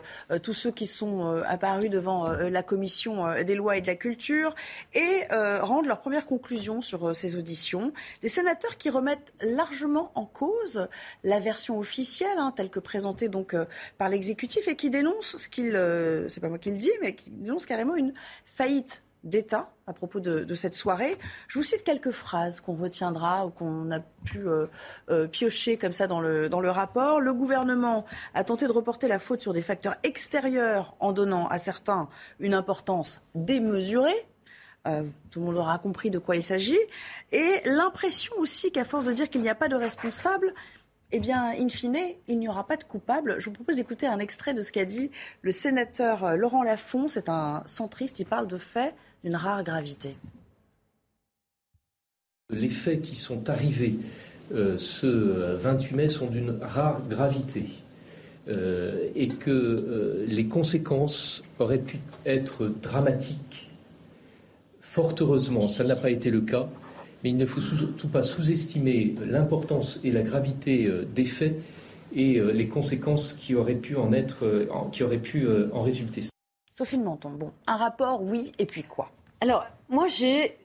tous 0.42 0.52
ceux 0.52 0.70
qui 0.70 0.86
sont 0.86 1.42
apparus 1.46 1.90
devant 1.90 2.28
la 2.28 2.62
commission 2.62 3.42
des 3.42 3.54
lois 3.54 3.76
et 3.76 3.80
de 3.80 3.86
la 3.86 3.94
culture 3.94 4.54
et 4.94 5.24
rendent 5.60 5.86
leurs 5.86 6.00
premières 6.00 6.26
conclusions 6.26 6.80
sur 6.80 7.14
ces 7.14 7.36
auditions. 7.36 7.92
Des 8.22 8.28
sénateurs 8.28 8.76
qui 8.76 8.90
remettent 8.90 9.32
largement 9.40 10.12
en 10.14 10.24
cause 10.24 10.88
la 11.24 11.40
version 11.40 11.78
officielle 11.78 12.38
hein, 12.38 12.52
telle 12.54 12.70
que 12.70 12.80
présentée 12.80 13.28
donc 13.28 13.54
par 13.98 14.08
l'exécutif 14.08 14.68
et 14.68 14.76
qui 14.76 14.90
dénoncent 14.90 15.36
ce 15.36 15.48
qu'il, 15.48 15.76
euh, 15.76 16.28
c'est 16.28 16.40
pas 16.40 16.48
moi 16.48 16.58
qui 16.58 16.70
le 16.70 16.78
dis, 16.78 16.92
mais 17.00 17.14
qui 17.14 17.30
dénonce 17.30 17.66
carrément 17.66 17.96
une 17.96 18.12
faillite 18.44 19.02
d'État 19.24 19.70
à 19.86 19.92
propos 19.92 20.20
de, 20.20 20.54
cette 20.54 20.74
soirée. 20.74 21.16
Je 21.48 21.58
vous 21.58 21.64
cite 21.64 21.82
quelques 21.82 22.10
phrases 22.10 22.60
qu'on 22.60 22.76
retiendra 22.76 23.46
ou 23.46 23.50
qu'on 23.50 23.90
a 23.90 24.00
pu 24.24 24.46
euh, 24.46 24.66
euh, 25.10 25.26
piocher 25.26 25.76
comme 25.76 25.92
ça 25.92 26.06
dans 26.06 26.20
le, 26.20 26.48
dans 26.48 26.60
le 26.60 26.70
rapport. 26.70 27.20
Le 27.20 27.34
gouvernement 27.34 28.04
a 28.34 28.44
tenté 28.44 28.66
de 28.66 28.72
reporter 28.72 29.08
la 29.08 29.18
faute 29.18 29.40
sur 29.40 29.52
des 29.52 29.62
facteurs 29.62 29.96
extérieurs 30.04 30.94
en 31.00 31.12
donnant 31.12 31.48
à 31.48 31.58
certains 31.58 32.08
une 32.38 32.54
importance 32.54 33.20
démesurée. 33.34 34.26
tout 35.30 35.40
le 35.40 35.46
monde 35.46 35.56
aura 35.56 35.78
compris 35.78 36.10
de 36.10 36.18
quoi 36.18 36.36
il 36.36 36.42
s'agit. 36.44 36.78
Et 37.32 37.60
l'impression 37.64 38.34
aussi 38.38 38.70
qu'à 38.70 38.84
force 38.84 39.04
de 39.04 39.12
dire 39.12 39.28
qu'il 39.28 39.42
n'y 39.42 39.50
a 39.50 39.56
pas 39.56 39.68
de 39.68 39.76
responsable, 39.76 40.54
eh 41.10 41.20
bien, 41.20 41.52
in 41.58 41.68
fine, 41.68 41.98
il 42.26 42.38
n'y 42.38 42.48
aura 42.48 42.66
pas 42.66 42.76
de 42.76 42.84
coupable. 42.84 43.36
Je 43.38 43.46
vous 43.46 43.52
propose 43.52 43.76
d'écouter 43.76 44.06
un 44.06 44.18
extrait 44.18 44.52
de 44.52 44.60
ce 44.60 44.72
qu'a 44.72 44.84
dit 44.84 45.10
le 45.40 45.52
sénateur 45.52 46.24
euh, 46.24 46.36
Laurent 46.36 46.62
Lafont. 46.62 47.08
C'est 47.08 47.30
un 47.30 47.62
centriste, 47.64 48.20
il 48.20 48.26
parle 48.26 48.46
de 48.46 48.58
faits 48.58 48.94
d'une 49.24 49.36
rare 49.36 49.64
gravité. 49.64 50.16
Les 52.50 52.68
faits 52.68 53.02
qui 53.02 53.16
sont 53.16 53.48
arrivés 53.48 53.98
euh, 54.52 54.76
ce 54.76 55.06
28 55.56 55.94
mai 55.96 56.08
sont 56.08 56.26
d'une 56.26 56.58
rare 56.60 57.02
gravité 57.08 57.64
euh, 58.48 59.08
et 59.14 59.28
que 59.28 60.24
les 60.26 60.46
conséquences 60.46 61.42
auraient 61.58 61.78
pu 61.78 61.98
être 62.26 62.66
dramatiques. 62.66 63.70
Fort 64.80 65.14
heureusement, 65.20 65.68
ça 65.68 65.84
n'a 65.84 65.96
pas 65.96 66.10
été 66.10 66.30
le 66.30 66.40
cas 66.40 66.68
mais 67.22 67.30
il 67.30 67.36
ne 67.36 67.46
faut 67.46 67.60
surtout 67.60 68.08
pas 68.08 68.22
sous-estimer 68.22 69.14
l'importance 69.24 70.00
et 70.04 70.10
la 70.10 70.22
gravité 70.22 70.86
euh, 70.86 71.04
des 71.04 71.24
faits 71.24 71.56
et 72.14 72.40
les 72.40 72.68
conséquences 72.68 73.34
qui 73.34 73.54
auraient 73.54 73.74
pu 73.74 73.94
en 73.96 74.14
être, 74.14 74.66
qui 74.92 75.02
auraient 75.02 75.18
pu 75.18 75.46
en 75.74 75.82
résulter. 75.82 76.22
Sophie 76.72 76.96
Menton, 76.96 77.28
bon, 77.32 77.52
un 77.66 77.76
rapport, 77.76 78.22
oui, 78.22 78.50
et 78.58 78.64
puis 78.64 78.82
quoi? 78.82 79.12
Alors, 79.42 79.66
moi 79.90 80.08
j'ai 80.08 80.56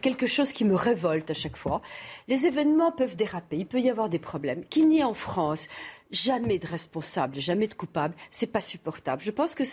quelque 0.00 0.26
chose 0.26 0.52
qui 0.52 0.64
me 0.64 0.74
révolte 0.74 1.30
à 1.30 1.34
chaque 1.34 1.56
fois. 1.56 1.80
Les 2.28 2.46
événements 2.46 2.92
peuvent 2.92 3.16
déraper, 3.16 3.56
il 3.58 3.66
peut 3.66 3.80
y 3.80 3.90
avoir 3.90 4.08
des 4.08 4.18
problèmes. 4.18 4.64
Qu'il 4.66 4.88
n'y 4.88 5.00
ait 5.00 5.04
en 5.04 5.14
France 5.14 5.68
jamais 6.10 6.58
de 6.58 6.66
responsable, 6.66 7.40
jamais 7.40 7.66
de 7.66 7.74
coupable, 7.74 8.14
c'est 8.30 8.46
pas 8.46 8.60
supportable. 8.60 9.22
Je 9.22 9.30
pense 9.30 9.54
que 9.54 9.64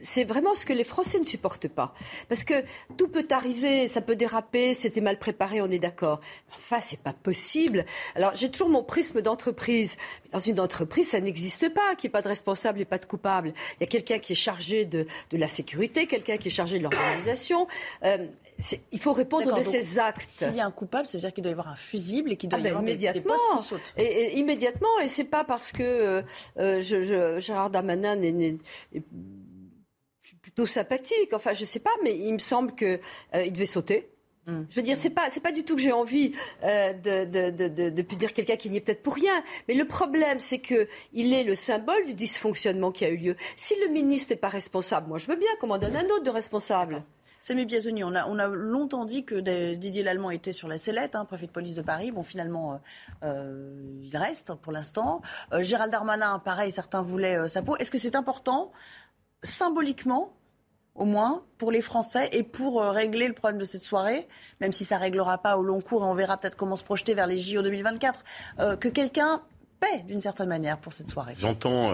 c'est 0.00 0.24
vraiment 0.24 0.54
ce 0.54 0.66
que 0.66 0.72
les 0.72 0.84
Français 0.84 1.18
ne 1.18 1.24
supportent 1.24 1.68
pas, 1.68 1.94
parce 2.28 2.44
que 2.44 2.54
tout 2.96 3.08
peut 3.08 3.26
arriver, 3.30 3.88
ça 3.88 4.00
peut 4.00 4.16
déraper, 4.16 4.74
c'était 4.74 5.00
mal 5.00 5.18
préparé, 5.18 5.60
on 5.60 5.70
est 5.70 5.78
d'accord. 5.78 6.20
Enfin, 6.56 6.80
c'est 6.80 7.00
pas 7.00 7.12
possible. 7.12 7.84
Alors 8.14 8.34
j'ai 8.34 8.50
toujours 8.50 8.68
mon 8.68 8.82
prisme 8.82 9.20
d'entreprise. 9.20 9.96
Dans 10.32 10.38
une 10.38 10.60
entreprise, 10.60 11.10
ça 11.10 11.20
n'existe 11.20 11.72
pas 11.72 11.94
qu'il 11.96 12.08
n'y 12.08 12.12
ait 12.12 12.18
pas 12.18 12.22
de 12.22 12.28
responsable 12.28 12.80
et 12.80 12.84
pas 12.84 12.98
de 12.98 13.06
coupable. 13.06 13.54
Il 13.78 13.82
y 13.82 13.84
a 13.84 13.88
quelqu'un 13.88 14.18
qui 14.18 14.32
est 14.32 14.36
chargé 14.36 14.84
de, 14.84 15.06
la 15.32 15.48
sécurité, 15.48 16.06
quelqu'un 16.06 16.36
qui 16.36 16.48
est 16.48 16.52
chargé 16.52 16.78
de 16.78 16.84
l'organisation. 16.84 17.66
Euh, 18.04 18.26
il 18.92 18.98
faut 18.98 19.12
répondre 19.12 19.54
de 19.54 19.62
ses 19.62 19.98
actes. 19.98 20.28
S'il 20.28 20.54
y 20.54 20.60
a 20.60 20.66
un 20.66 20.70
coupable, 20.70 21.06
ça 21.06 21.18
veut 21.18 21.22
dire 21.22 21.32
qu'il 21.32 21.42
doit 21.42 21.50
y 21.50 21.52
avoir 21.52 21.68
un 21.68 21.76
fusible 21.76 22.32
et 22.32 22.36
qu'il 22.36 22.48
doit 22.48 22.58
ah 22.58 22.60
y 22.60 22.64
ben, 22.64 22.70
avoir 22.70 22.82
immédiatement. 22.82 23.22
des, 23.22 23.28
postes 23.28 23.52
qui 23.56 23.68
sautent. 23.68 23.94
Et, 23.96 24.38
immédiatement, 24.38 25.00
et 25.02 25.08
c'est 25.08 25.24
pas 25.24 25.44
parce 25.44 25.72
que 25.72 25.82
euh, 25.82 26.22
euh, 26.58 26.80
je, 26.80 27.38
Gérard 27.38 27.70
Darmanin 27.70 28.20
est, 28.22 28.58
plutôt 30.42 30.66
sympathique. 30.66 31.32
Enfin, 31.32 31.52
je 31.52 31.64
sais 31.64 31.80
pas, 31.80 31.90
mais 32.02 32.16
il 32.16 32.32
me 32.32 32.38
semble 32.38 32.74
qu'il 32.74 33.00
euh, 33.34 33.50
devait 33.50 33.66
sauter. 33.66 34.10
Hmm. 34.46 34.64
Je 34.68 34.76
veux 34.76 34.82
dire, 34.82 34.98
c'est 34.98 35.08
pas 35.08 35.30
c'est 35.30 35.40
pas 35.40 35.52
du 35.52 35.64
tout 35.64 35.74
que 35.74 35.80
j'ai 35.80 35.92
envie 35.92 36.34
de, 36.62 37.24
de, 37.24 37.50
de, 37.50 37.88
de, 37.88 38.02
dire 38.14 38.34
quelqu'un 38.34 38.56
qui 38.56 38.68
n'y 38.68 38.76
est 38.76 38.80
peut-être 38.82 39.02
pour 39.02 39.14
rien. 39.14 39.42
Mais 39.68 39.74
le 39.74 39.86
problème, 39.86 40.38
c'est 40.38 40.58
que 40.58 40.86
il 41.14 41.32
est 41.32 41.44
le 41.44 41.54
symbole 41.54 42.04
du 42.04 42.12
dysfonctionnement 42.12 42.92
qui 42.92 43.06
a 43.06 43.08
eu 43.08 43.16
lieu. 43.16 43.36
Si 43.56 43.74
le 43.80 43.88
ministre 43.88 44.34
n'est 44.34 44.38
pas 44.38 44.48
responsable, 44.50 45.08
moi 45.08 45.16
je 45.16 45.26
veux 45.26 45.36
bien 45.36 45.48
qu'on 45.60 45.68
m'en 45.68 45.78
donne 45.78 45.96
un 45.96 46.04
autre 46.04 46.24
de 46.24 46.30
responsable. 46.30 47.02
Samy 47.44 47.66
Biazoni, 47.66 48.02
on 48.04 48.14
a, 48.14 48.26
on 48.26 48.38
a 48.38 48.48
longtemps 48.48 49.04
dit 49.04 49.26
que 49.26 49.34
Didier 49.74 50.02
Lallemand 50.02 50.30
était 50.30 50.54
sur 50.54 50.66
la 50.66 50.78
sellette, 50.78 51.14
hein, 51.14 51.26
préfet 51.26 51.44
de 51.46 51.52
police 51.52 51.74
de 51.74 51.82
Paris. 51.82 52.10
Bon, 52.10 52.22
finalement, 52.22 52.72
euh, 52.72 52.76
euh, 53.24 54.00
il 54.02 54.16
reste 54.16 54.54
pour 54.54 54.72
l'instant. 54.72 55.20
Euh, 55.52 55.62
Gérald 55.62 55.92
Darmanin, 55.92 56.38
pareil, 56.38 56.72
certains 56.72 57.02
voulaient 57.02 57.50
sa 57.50 57.60
peau. 57.60 57.76
Est-ce 57.76 57.90
que 57.90 57.98
c'est 57.98 58.16
important, 58.16 58.72
symboliquement, 59.42 60.32
au 60.94 61.04
moins, 61.04 61.42
pour 61.58 61.70
les 61.70 61.82
Français 61.82 62.30
et 62.32 62.44
pour 62.44 62.80
régler 62.80 63.28
le 63.28 63.34
problème 63.34 63.60
de 63.60 63.66
cette 63.66 63.82
soirée, 63.82 64.26
même 64.62 64.72
si 64.72 64.86
ça 64.86 64.96
ne 64.96 65.00
réglera 65.00 65.36
pas 65.36 65.58
au 65.58 65.62
long 65.62 65.82
cours 65.82 66.02
et 66.02 66.06
on 66.06 66.14
verra 66.14 66.38
peut-être 66.38 66.56
comment 66.56 66.76
se 66.76 66.84
projeter 66.84 67.12
vers 67.12 67.26
les 67.26 67.36
JO 67.36 67.60
2024, 67.60 68.24
que 68.80 68.88
quelqu'un 68.88 69.42
paie 69.80 70.00
d'une 70.06 70.22
certaine 70.22 70.48
manière 70.48 70.78
pour 70.78 70.94
cette 70.94 71.08
soirée? 71.08 71.34
J'entends 71.36 71.92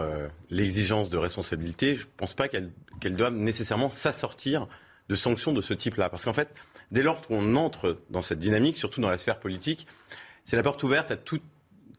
l'exigence 0.49 1.11
de 1.11 1.19
responsabilité. 1.19 1.97
Je 1.97 2.05
ne 2.05 2.11
pense 2.17 2.35
pas 2.35 2.47
qu'elle 2.47 2.71
qu 3.01 3.11
doive 3.11 3.35
nécessairement 3.35 3.91
s'assortir 3.91 4.69
de 5.11 5.17
sanctions 5.17 5.53
de 5.53 5.61
ce 5.61 5.75
type-là. 5.75 6.09
Parce 6.09 6.25
qu'en 6.25 6.33
fait, 6.33 6.49
dès 6.93 7.03
lors 7.03 7.21
qu'on 7.21 7.57
entre 7.57 7.99
dans 8.11 8.23
cette 8.23 8.39
dynamique, 8.39 8.77
surtout 8.77 9.01
dans 9.01 9.11
la 9.11 9.19
sphère 9.19 9.41
politique, 9.41 9.87
c'est 10.45 10.57
la 10.57 10.63
porte 10.63 10.83
ouverte 10.85 11.11
à 11.11 11.17
tout 11.17 11.41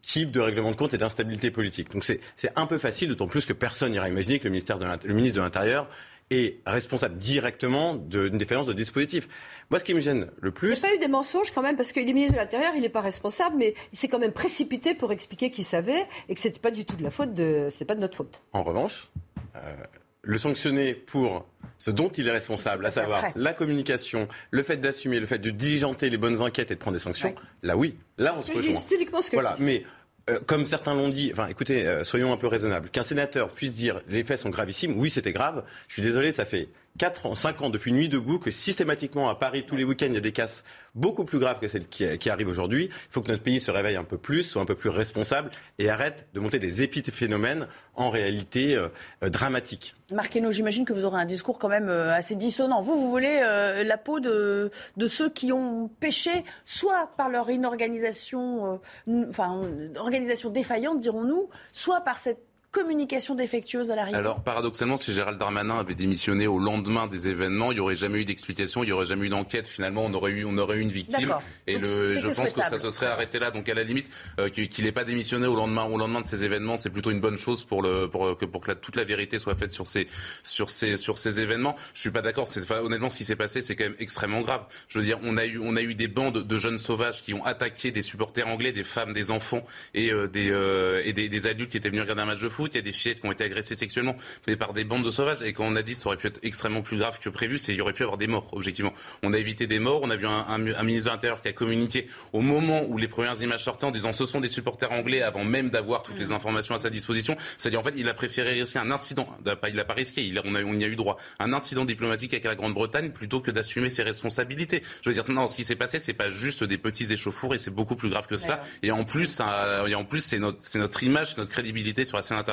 type 0.00 0.32
de 0.32 0.40
règlement 0.40 0.70
de 0.70 0.76
compte 0.76 0.94
et 0.94 0.98
d'instabilité 0.98 1.50
politique. 1.50 1.92
Donc 1.92 2.04
c'est 2.04 2.20
un 2.56 2.66
peu 2.66 2.78
facile, 2.78 3.10
d'autant 3.10 3.28
plus 3.28 3.46
que 3.46 3.52
personne 3.52 3.92
n'ira 3.92 4.08
imaginer 4.08 4.38
que 4.38 4.44
le, 4.44 4.50
ministère 4.50 4.78
de 4.78 4.86
le 5.06 5.14
ministre 5.14 5.36
de 5.36 5.42
l'Intérieur 5.42 5.88
est 6.30 6.60
responsable 6.66 7.18
directement 7.18 7.94
d'une 7.94 8.38
défaillance 8.38 8.66
de 8.66 8.72
dispositif. 8.72 9.28
Moi, 9.70 9.78
ce 9.78 9.84
qui 9.84 9.92
me 9.92 10.00
gêne 10.00 10.30
le 10.40 10.50
plus. 10.50 10.68
Il 10.68 10.72
n'y 10.72 10.78
a 10.78 10.88
pas 10.88 10.94
eu 10.94 10.98
des 10.98 11.08
mensonges 11.08 11.50
quand 11.50 11.60
même, 11.60 11.76
parce 11.76 11.92
qu'il 11.92 12.08
est 12.08 12.12
ministre 12.12 12.32
de 12.32 12.38
l'Intérieur, 12.38 12.72
il 12.74 12.80
n'est 12.80 12.88
pas 12.88 13.02
responsable, 13.02 13.56
mais 13.58 13.74
il 13.92 13.98
s'est 13.98 14.08
quand 14.08 14.18
même 14.18 14.32
précipité 14.32 14.94
pour 14.94 15.12
expliquer 15.12 15.50
qu'il 15.50 15.64
savait 15.64 16.06
et 16.30 16.34
que 16.34 16.40
ce 16.40 16.48
n'était 16.48 16.60
pas 16.60 16.70
du 16.70 16.86
tout 16.86 16.96
de 16.96 17.02
la 17.02 17.10
faute 17.10 17.34
de. 17.34 17.68
Pas 17.86 17.94
de 17.94 18.00
notre 18.00 18.16
faute. 18.16 18.42
En 18.52 18.62
revanche, 18.62 19.10
euh, 19.56 19.74
le 20.22 20.38
sanctionner 20.38 20.94
pour 20.94 21.46
ce 21.82 21.90
dont 21.90 22.10
il 22.10 22.28
est 22.28 22.30
responsable, 22.30 22.86
à 22.86 22.90
savoir 22.90 23.24
la 23.34 23.52
communication, 23.52 24.28
le 24.52 24.62
fait 24.62 24.76
d'assumer, 24.76 25.18
le 25.18 25.26
fait 25.26 25.40
de 25.40 25.50
diligenter 25.50 26.10
les 26.10 26.16
bonnes 26.16 26.40
enquêtes 26.40 26.70
et 26.70 26.74
de 26.76 26.78
prendre 26.78 26.96
des 26.96 27.02
sanctions, 27.02 27.34
là 27.64 27.76
oui, 27.76 27.96
là 28.18 28.36
on 28.38 28.42
se 28.42 28.52
rejoint. 28.52 28.80
C'est 28.88 28.94
uniquement 28.94 29.20
ce 29.20 29.30
que 29.32 29.34
voilà, 29.34 29.56
mais 29.58 29.82
euh, 30.30 30.38
comme 30.46 30.64
certains 30.64 30.94
l'ont 30.94 31.08
dit, 31.08 31.30
enfin 31.32 31.48
écoutez, 31.48 31.84
euh, 31.84 32.04
soyons 32.04 32.32
un 32.32 32.36
peu 32.36 32.46
raisonnables. 32.46 32.88
Qu'un 32.88 33.02
sénateur 33.02 33.48
puisse 33.48 33.72
dire 33.72 34.00
les 34.06 34.22
faits 34.22 34.38
sont 34.38 34.50
gravissimes, 34.50 34.96
oui 34.96 35.10
c'était 35.10 35.32
grave. 35.32 35.64
Je 35.88 35.94
suis 35.94 36.02
désolé, 36.02 36.30
ça 36.30 36.44
fait 36.44 36.68
4 36.98 37.26
ans, 37.26 37.34
5 37.34 37.62
ans 37.62 37.70
depuis 37.70 37.92
Nuit 37.92 38.08
debout 38.08 38.38
que 38.38 38.50
systématiquement 38.50 39.28
à 39.28 39.34
Paris 39.34 39.64
tous 39.66 39.76
les 39.76 39.84
week-ends 39.84 40.06
il 40.08 40.14
y 40.14 40.18
a 40.18 40.20
des 40.20 40.32
casses 40.32 40.62
beaucoup 40.94 41.24
plus 41.24 41.38
graves 41.38 41.58
que 41.58 41.68
celles 41.68 41.88
qui, 41.88 42.28
arrivent 42.28 42.48
aujourd'hui. 42.48 42.86
Il 42.92 43.10
faut 43.12 43.22
que 43.22 43.30
notre 43.30 43.42
pays 43.42 43.60
se 43.60 43.70
réveille 43.70 43.96
un 43.96 44.04
peu 44.04 44.18
plus, 44.18 44.42
soit 44.42 44.60
un 44.60 44.66
peu 44.66 44.74
plus 44.74 44.90
responsable 44.90 45.50
et 45.78 45.88
arrête 45.88 46.26
de 46.34 46.40
monter 46.40 46.58
des 46.58 46.82
épiphénomènes 46.82 47.66
en 47.94 48.10
réalité 48.10 48.76
euh, 48.76 48.88
euh 49.22 49.30
dramatiques. 49.30 49.94
Marc 50.10 50.38
j'imagine 50.50 50.84
que 50.84 50.92
vous 50.92 51.06
aurez 51.06 51.20
un 51.20 51.24
discours 51.24 51.58
quand 51.58 51.68
même 51.68 51.88
euh, 51.88 52.14
assez 52.14 52.36
dissonant. 52.36 52.80
Vous, 52.80 52.94
vous 52.94 53.10
voulez 53.10 53.40
euh, 53.42 53.84
la 53.84 53.96
peau 53.96 54.20
de, 54.20 54.70
de, 54.98 55.06
ceux 55.08 55.30
qui 55.30 55.52
ont 55.52 55.88
péché, 56.00 56.44
soit 56.66 57.10
par 57.16 57.30
leur 57.30 57.48
inorganisation, 57.50 58.80
enfin, 59.28 59.62
organisation 59.96 60.50
défaillante, 60.50 61.00
dirons-nous, 61.00 61.48
soit 61.72 62.02
par 62.02 62.18
cette 62.18 62.51
communication 62.72 63.34
défectueuse 63.34 63.90
à 63.90 63.96
l'arrivée 63.96 64.16
Alors, 64.16 64.42
paradoxalement, 64.42 64.96
si 64.96 65.12
Gérald 65.12 65.38
Darmanin 65.38 65.78
avait 65.78 65.94
démissionné 65.94 66.46
au 66.46 66.58
lendemain 66.58 67.06
des 67.06 67.28
événements, 67.28 67.70
il 67.70 67.74
n'y 67.74 67.80
aurait 67.80 67.96
jamais 67.96 68.20
eu 68.20 68.24
d'explication, 68.24 68.82
il 68.82 68.86
n'y 68.86 68.92
aurait 68.92 69.06
jamais 69.06 69.26
eu 69.26 69.28
d'enquête. 69.28 69.68
Finalement, 69.68 70.04
on 70.06 70.14
aurait 70.14 70.32
eu, 70.32 70.44
on 70.46 70.56
aurait 70.56 70.78
eu 70.78 70.80
une 70.80 70.90
victime. 70.90 71.34
Et 71.66 71.78
le, 71.78 72.18
je 72.18 72.28
pense 72.28 72.52
que 72.52 72.62
ça 72.62 72.78
se 72.78 72.90
serait 72.90 73.06
arrêté 73.06 73.38
là. 73.38 73.50
Donc, 73.50 73.68
à 73.68 73.74
la 73.74 73.84
limite, 73.84 74.10
euh, 74.40 74.48
qu'il 74.48 74.84
n'ait 74.84 74.92
pas 74.92 75.04
démissionné 75.04 75.46
au 75.46 75.54
lendemain, 75.54 75.84
au 75.84 75.98
lendemain 75.98 76.22
de 76.22 76.26
ces 76.26 76.44
événements, 76.44 76.78
c'est 76.78 76.90
plutôt 76.90 77.10
une 77.10 77.20
bonne 77.20 77.36
chose 77.36 77.64
pour, 77.64 77.82
le, 77.82 78.08
pour, 78.08 78.36
que, 78.38 78.46
pour 78.46 78.62
que 78.62 78.72
toute 78.72 78.96
la 78.96 79.04
vérité 79.04 79.38
soit 79.38 79.54
faite 79.54 79.70
sur 79.70 79.86
ces, 79.86 80.08
sur 80.42 80.70
ces, 80.70 80.96
sur 80.96 81.18
ces 81.18 81.40
événements. 81.40 81.76
Je 81.92 82.00
suis 82.00 82.10
pas 82.10 82.22
d'accord. 82.22 82.48
Honnêtement, 82.70 83.10
ce 83.10 83.16
qui 83.18 83.24
s'est 83.24 83.36
passé, 83.36 83.60
c'est 83.60 83.76
quand 83.76 83.84
même 83.84 83.96
extrêmement 83.98 84.40
grave. 84.40 84.64
Je 84.88 84.98
veux 84.98 85.04
dire, 85.04 85.18
on 85.22 85.36
a 85.36 85.44
eu, 85.44 85.58
on 85.62 85.76
a 85.76 85.82
eu 85.82 85.94
des 85.94 86.08
bandes 86.08 86.38
de 86.38 86.58
jeunes 86.58 86.78
sauvages 86.78 87.20
qui 87.20 87.34
ont 87.34 87.44
attaqué 87.44 87.90
des 87.90 88.02
supporters 88.02 88.48
anglais, 88.48 88.72
des 88.72 88.82
femmes, 88.82 89.12
des 89.12 89.30
enfants 89.30 89.64
et, 89.92 90.10
euh, 90.10 90.26
des, 90.26 90.50
euh, 90.50 91.02
et 91.04 91.12
des, 91.12 91.28
des, 91.28 91.46
adultes 91.46 91.70
qui 91.70 91.76
étaient 91.76 91.90
venus 91.90 92.02
regarder 92.02 92.22
un 92.22 92.26
match 92.26 92.40
de 92.40 92.48
foot. 92.48 92.61
Il 92.72 92.76
y 92.76 92.78
a 92.78 92.82
des 92.82 92.92
fillettes 92.92 93.20
qui 93.20 93.26
ont 93.26 93.32
été 93.32 93.44
agressées 93.44 93.74
sexuellement 93.74 94.16
mais 94.46 94.56
par 94.56 94.72
des 94.72 94.84
bandes 94.84 95.04
de 95.04 95.10
sauvages. 95.10 95.42
Et 95.42 95.52
quand 95.52 95.64
on 95.64 95.76
a 95.76 95.82
dit 95.82 95.92
que 95.92 95.98
ça 95.98 96.06
aurait 96.06 96.16
pu 96.16 96.26
être 96.26 96.40
extrêmement 96.42 96.82
plus 96.82 96.98
grave 96.98 97.18
que 97.20 97.28
prévu, 97.28 97.58
c'est 97.58 97.72
qu'il 97.72 97.78
y 97.78 97.80
aurait 97.80 97.92
pu 97.92 98.02
avoir 98.02 98.18
des 98.18 98.26
morts, 98.26 98.48
objectivement. 98.52 98.92
On 99.22 99.32
a 99.32 99.38
évité 99.38 99.66
des 99.66 99.78
morts. 99.78 100.00
On 100.02 100.10
a 100.10 100.16
vu 100.16 100.26
un, 100.26 100.46
un, 100.48 100.66
un 100.66 100.82
ministre 100.82 101.10
de 101.10 101.14
l'Intérieur 101.14 101.40
qui 101.40 101.48
a 101.48 101.52
communiqué 101.52 102.06
au 102.32 102.40
moment 102.40 102.84
où 102.88 102.98
les 102.98 103.08
premières 103.08 103.40
images 103.42 103.64
sortaient 103.64 103.84
en 103.84 103.90
disant 103.90 104.12
ce 104.12 104.26
sont 104.26 104.40
des 104.40 104.48
supporters 104.48 104.92
anglais 104.92 105.22
avant 105.22 105.44
même 105.44 105.70
d'avoir 105.70 106.02
toutes 106.02 106.18
les 106.18 106.26
mm. 106.26 106.32
informations 106.32 106.74
à 106.74 106.78
sa 106.78 106.90
disposition. 106.90 107.36
C'est-à-dire, 107.56 107.80
en 107.80 107.82
fait, 107.82 107.94
il 107.96 108.08
a 108.08 108.14
préféré 108.14 108.52
risquer 108.52 108.78
un 108.78 108.90
incident. 108.90 109.28
Il 109.68 109.74
n'a 109.74 109.84
pas 109.84 109.94
risqué. 109.94 110.22
Il 110.24 110.38
a, 110.38 110.42
on, 110.44 110.54
a, 110.54 110.62
on 110.62 110.74
y 110.74 110.84
a 110.84 110.88
eu 110.88 110.96
droit. 110.96 111.16
Un 111.38 111.52
incident 111.52 111.84
diplomatique 111.84 112.32
avec 112.32 112.44
la 112.44 112.54
Grande-Bretagne 112.54 113.10
plutôt 113.10 113.40
que 113.40 113.50
d'assumer 113.50 113.88
ses 113.88 114.02
responsabilités. 114.02 114.82
Je 115.02 115.10
veux 115.10 115.14
dire, 115.14 115.28
non, 115.30 115.46
ce 115.46 115.56
qui 115.56 115.64
s'est 115.64 115.76
passé, 115.76 115.98
c'est 115.98 116.12
pas 116.12 116.30
juste 116.30 116.64
des 116.64 116.78
petits 116.78 117.12
échauffours 117.12 117.54
et 117.54 117.58
c'est 117.58 117.70
beaucoup 117.70 117.96
plus 117.96 118.10
grave 118.10 118.26
que 118.26 118.36
cela. 118.36 118.64
Et 118.82 118.90
en 118.90 119.04
plus, 119.04 119.26
ça, 119.26 119.84
et 119.88 119.94
en 119.94 120.04
plus, 120.04 120.20
c'est 120.20 120.38
notre, 120.38 120.58
c'est 120.60 120.78
notre 120.78 121.02
image, 121.02 121.36
notre 121.36 121.50
crédibilité 121.50 122.04
sur 122.04 122.16
la 122.16 122.22
scène 122.22 122.38
internationale 122.38 122.51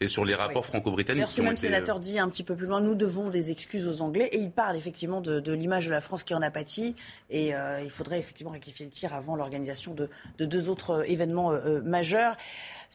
et 0.00 0.06
sur 0.06 0.24
les 0.24 0.34
rapports 0.34 0.66
franco-britanniques. 0.66 1.30
Ce 1.30 1.42
même 1.42 1.56
sénateur 1.56 1.96
euh, 1.96 2.00
dit 2.00 2.18
un 2.18 2.28
petit 2.28 2.42
peu 2.42 2.54
plus 2.54 2.66
loin, 2.66 2.80
nous 2.80 2.94
devons 2.94 3.28
des 3.30 3.50
excuses 3.50 3.86
aux 3.86 4.02
Anglais 4.02 4.28
et 4.32 4.38
il 4.38 4.50
parle 4.50 4.76
effectivement 4.76 5.20
de, 5.20 5.52
l'image 5.52 5.86
de 5.86 5.90
la 5.90 6.00
France 6.00 6.22
qui 6.22 6.34
en 6.34 6.42
a 6.42 6.50
pâti 6.50 6.94
et 7.30 7.54
euh, 7.54 7.80
il 7.82 7.90
faudrait 7.90 8.18
effectivement 8.18 8.52
rectifier 8.52 8.86
le 8.86 8.90
tir 8.90 9.14
avant 9.14 9.36
l'organisation 9.36 9.94
de, 9.94 10.08
deux 10.38 10.68
autres 10.68 10.90
euh, 10.90 11.04
événements 11.04 11.52
majeurs. 11.82 12.36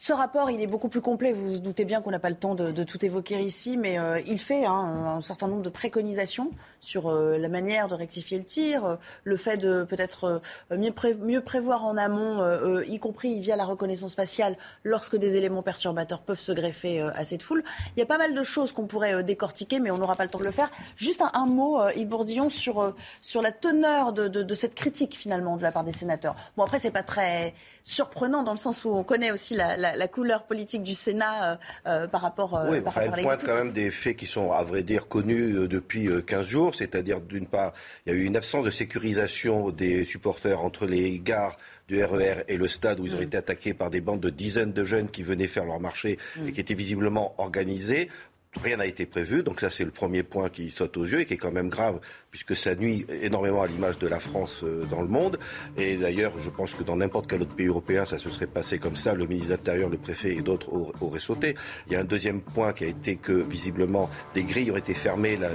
Ce 0.02 0.14
rapport, 0.14 0.50
il 0.50 0.62
est 0.62 0.66
beaucoup 0.66 0.88
plus 0.88 1.02
complet. 1.02 1.30
Vous 1.30 1.46
vous 1.46 1.58
doutez 1.58 1.84
bien 1.84 2.00
qu'on 2.00 2.10
n'a 2.10 2.18
pas 2.18 2.30
le 2.30 2.34
temps 2.34 2.54
de, 2.54 2.84
tout 2.84 3.04
évoquer 3.04 3.38
ici, 3.42 3.76
mais 3.76 3.98
euh, 3.98 4.18
il 4.24 4.38
fait 4.38 4.64
hein, 4.64 5.16
un 5.16 5.20
certain 5.20 5.46
nombre 5.46 5.60
de 5.60 5.68
préconisations 5.68 6.52
sur 6.80 7.10
euh, 7.10 7.36
la 7.36 7.50
manière 7.50 7.86
de 7.86 7.94
rectifier 7.94 8.38
le 8.38 8.44
tir, 8.44 8.86
euh, 8.86 8.96
le 9.24 9.36
fait 9.36 9.58
de 9.58 9.84
peut-être 9.84 10.40
mieux, 10.70 10.94
mieux, 11.20 11.42
prévoir 11.42 11.84
en 11.84 11.98
amont, 11.98 12.42
y 12.80 12.98
compris 12.98 13.40
via 13.40 13.56
la 13.56 13.66
reconnaissance 13.66 14.14
faciale, 14.14 14.56
lorsque 14.84 15.16
des 15.16 15.36
éléments 15.36 15.60
perturbateurs 15.60 16.22
peuvent 16.22 16.40
se 16.40 16.52
greffer 16.52 17.02
à 17.02 17.26
cette 17.26 17.42
foule. 17.42 17.62
Il 17.94 18.00
y 18.00 18.02
a 18.02 18.06
pas 18.06 18.16
mal 18.16 18.34
de 18.34 18.42
choses 18.42 18.72
qu'on 18.72 18.86
pourrait 18.86 19.22
décortiquer, 19.22 19.80
mais 19.80 19.90
on 19.90 19.98
n'aura 19.98 20.16
pas 20.16 20.24
le 20.24 20.30
temps 20.30 20.38
de 20.38 20.44
le 20.44 20.50
faire. 20.50 20.70
Juste 20.96 21.22
un, 21.34 21.44
mot, 21.44 21.78
Yves 21.94 22.08
Bourdillon, 22.08 22.48
sur, 22.48 22.94
sur 23.20 23.42
la 23.42 23.52
teneur 23.52 24.14
de, 24.14 24.54
cette 24.54 24.74
critique 24.74 25.14
finalement 25.14 25.58
de 25.58 25.62
la 25.62 25.72
part 25.72 25.84
des 25.84 25.92
sénateurs. 25.92 26.36
Bon, 26.56 26.62
après, 26.62 26.78
c'est 26.78 26.90
pas 26.90 27.02
très 27.02 27.52
surprenant 27.84 28.42
dans 28.42 28.52
le 28.52 28.56
sens 28.56 28.86
où 28.86 28.90
on 28.94 29.04
connaît 29.04 29.30
aussi 29.30 29.54
la, 29.54 29.89
couleur 30.08 30.44
politique 30.44 30.82
du 30.82 30.94
Sénat 30.94 31.52
euh, 31.52 31.56
euh, 31.86 32.06
par 32.06 32.22
rapport, 32.22 32.56
euh, 32.56 32.70
oui, 32.70 32.80
par 32.80 32.94
rapport 32.94 33.14
elle 33.16 33.24
pointe 33.24 33.44
quand 33.44 33.54
même 33.54 33.72
des 33.72 33.90
faits 33.90 34.16
qui 34.16 34.26
sont, 34.26 34.52
à 34.52 34.62
vrai 34.62 34.82
dire, 34.82 35.08
connus 35.08 35.68
depuis 35.68 36.08
15 36.26 36.46
jours. 36.46 36.74
C'est-à-dire, 36.74 37.20
d'une 37.20 37.46
part, 37.46 37.72
il 38.06 38.12
y 38.12 38.16
a 38.16 38.18
eu 38.18 38.24
une 38.24 38.36
absence 38.36 38.64
de 38.64 38.70
sécurisation 38.70 39.70
des 39.70 40.04
supporters 40.04 40.60
entre 40.60 40.86
les 40.86 41.18
gares 41.18 41.56
du 41.88 42.02
RER 42.04 42.40
e 42.40 42.44
et 42.48 42.56
le 42.56 42.68
stade 42.68 43.00
où 43.00 43.06
ils 43.06 43.14
ont 43.14 43.18
mm. 43.18 43.22
été 43.22 43.36
attaqués 43.36 43.74
par 43.74 43.90
des 43.90 44.00
bandes 44.00 44.20
de 44.20 44.30
dizaines 44.30 44.72
de 44.72 44.84
jeunes 44.84 45.08
qui 45.08 45.24
venaient 45.24 45.48
faire 45.48 45.64
leur 45.64 45.80
marché 45.80 46.18
mm. 46.36 46.48
et 46.48 46.52
qui 46.52 46.60
étaient 46.60 46.74
visiblement 46.74 47.34
organisés 47.38 48.08
rien 48.56 48.78
n'a 48.78 48.86
été 48.86 49.06
prévu. 49.06 49.42
Donc 49.42 49.60
ça, 49.60 49.70
c'est 49.70 49.84
le 49.84 49.90
premier 49.90 50.22
point 50.22 50.48
qui 50.48 50.70
saute 50.70 50.96
aux 50.96 51.04
yeux 51.04 51.20
et 51.20 51.26
qui 51.26 51.34
est 51.34 51.38
quand 51.38 51.52
même 51.52 51.68
grave, 51.68 52.00
puisque 52.30 52.56
ça 52.56 52.74
nuit 52.74 53.06
énormément 53.22 53.62
à 53.62 53.66
l'image 53.66 53.98
de 53.98 54.06
la 54.06 54.20
France 54.20 54.60
euh, 54.62 54.84
dans 54.86 55.02
le 55.02 55.08
monde. 55.08 55.38
Et 55.76 55.96
d'ailleurs, 55.96 56.32
je 56.38 56.50
pense 56.50 56.74
que 56.74 56.82
dans 56.82 56.96
n'importe 56.96 57.28
quel 57.28 57.42
autre 57.42 57.54
pays 57.54 57.66
européen, 57.66 58.04
ça 58.04 58.18
se 58.18 58.30
serait 58.30 58.46
passé 58.46 58.78
comme 58.78 58.96
ça. 58.96 59.14
Le 59.14 59.26
ministre 59.26 59.48
de 59.48 59.56
l'Intérieur, 59.56 59.88
le 59.88 59.98
préfet 59.98 60.36
et 60.36 60.42
d'autres 60.42 60.70
auraient 61.00 61.20
sauté. 61.20 61.56
Il 61.86 61.92
y 61.92 61.96
a 61.96 62.00
un 62.00 62.04
deuxième 62.04 62.40
point 62.40 62.72
qui 62.72 62.84
a 62.84 62.86
été 62.86 63.16
que, 63.16 63.32
visiblement, 63.32 64.08
des 64.34 64.44
grilles 64.44 64.70
ont 64.70 64.76
été 64.76 64.94
fermées, 64.94 65.36
la, 65.36 65.50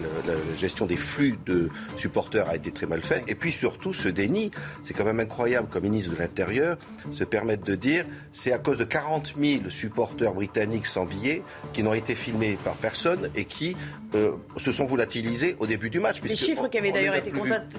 gestion 0.57 0.85
des 0.85 0.97
flux 0.97 1.37
de 1.45 1.69
supporters 1.95 2.47
a 2.49 2.55
été 2.55 2.71
très 2.71 2.87
mal 2.87 3.01
faite. 3.01 3.23
Et 3.27 3.35
puis 3.35 3.51
surtout, 3.51 3.93
ce 3.93 4.09
déni, 4.09 4.51
c'est 4.83 4.93
quand 4.93 5.05
même 5.05 5.19
incroyable 5.19 5.67
comme 5.69 5.83
ministre 5.83 6.11
de 6.11 6.17
l'Intérieur 6.17 6.77
se 7.11 7.23
permettre 7.23 7.63
de 7.63 7.75
dire 7.75 8.05
c'est 8.31 8.51
à 8.51 8.57
cause 8.57 8.77
de 8.77 8.83
40 8.83 9.35
000 9.41 9.69
supporters 9.69 10.33
britanniques 10.33 10.87
sans 10.87 11.05
billets 11.05 11.43
qui 11.73 11.83
n'ont 11.83 11.93
été 11.93 12.15
filmés 12.15 12.57
par 12.63 12.75
personne 12.75 13.29
et 13.35 13.45
qui 13.45 13.75
euh, 14.15 14.31
se 14.57 14.71
sont 14.71 14.85
volatilisés 14.85 15.57
au 15.59 15.67
début 15.67 15.89
du 15.89 15.99
match. 15.99 16.21
Des 16.21 16.35
chiffres 16.35 16.67
qui 16.69 16.77
avaient 16.77 16.91
d'ailleurs 16.91 17.15
été 17.15 17.31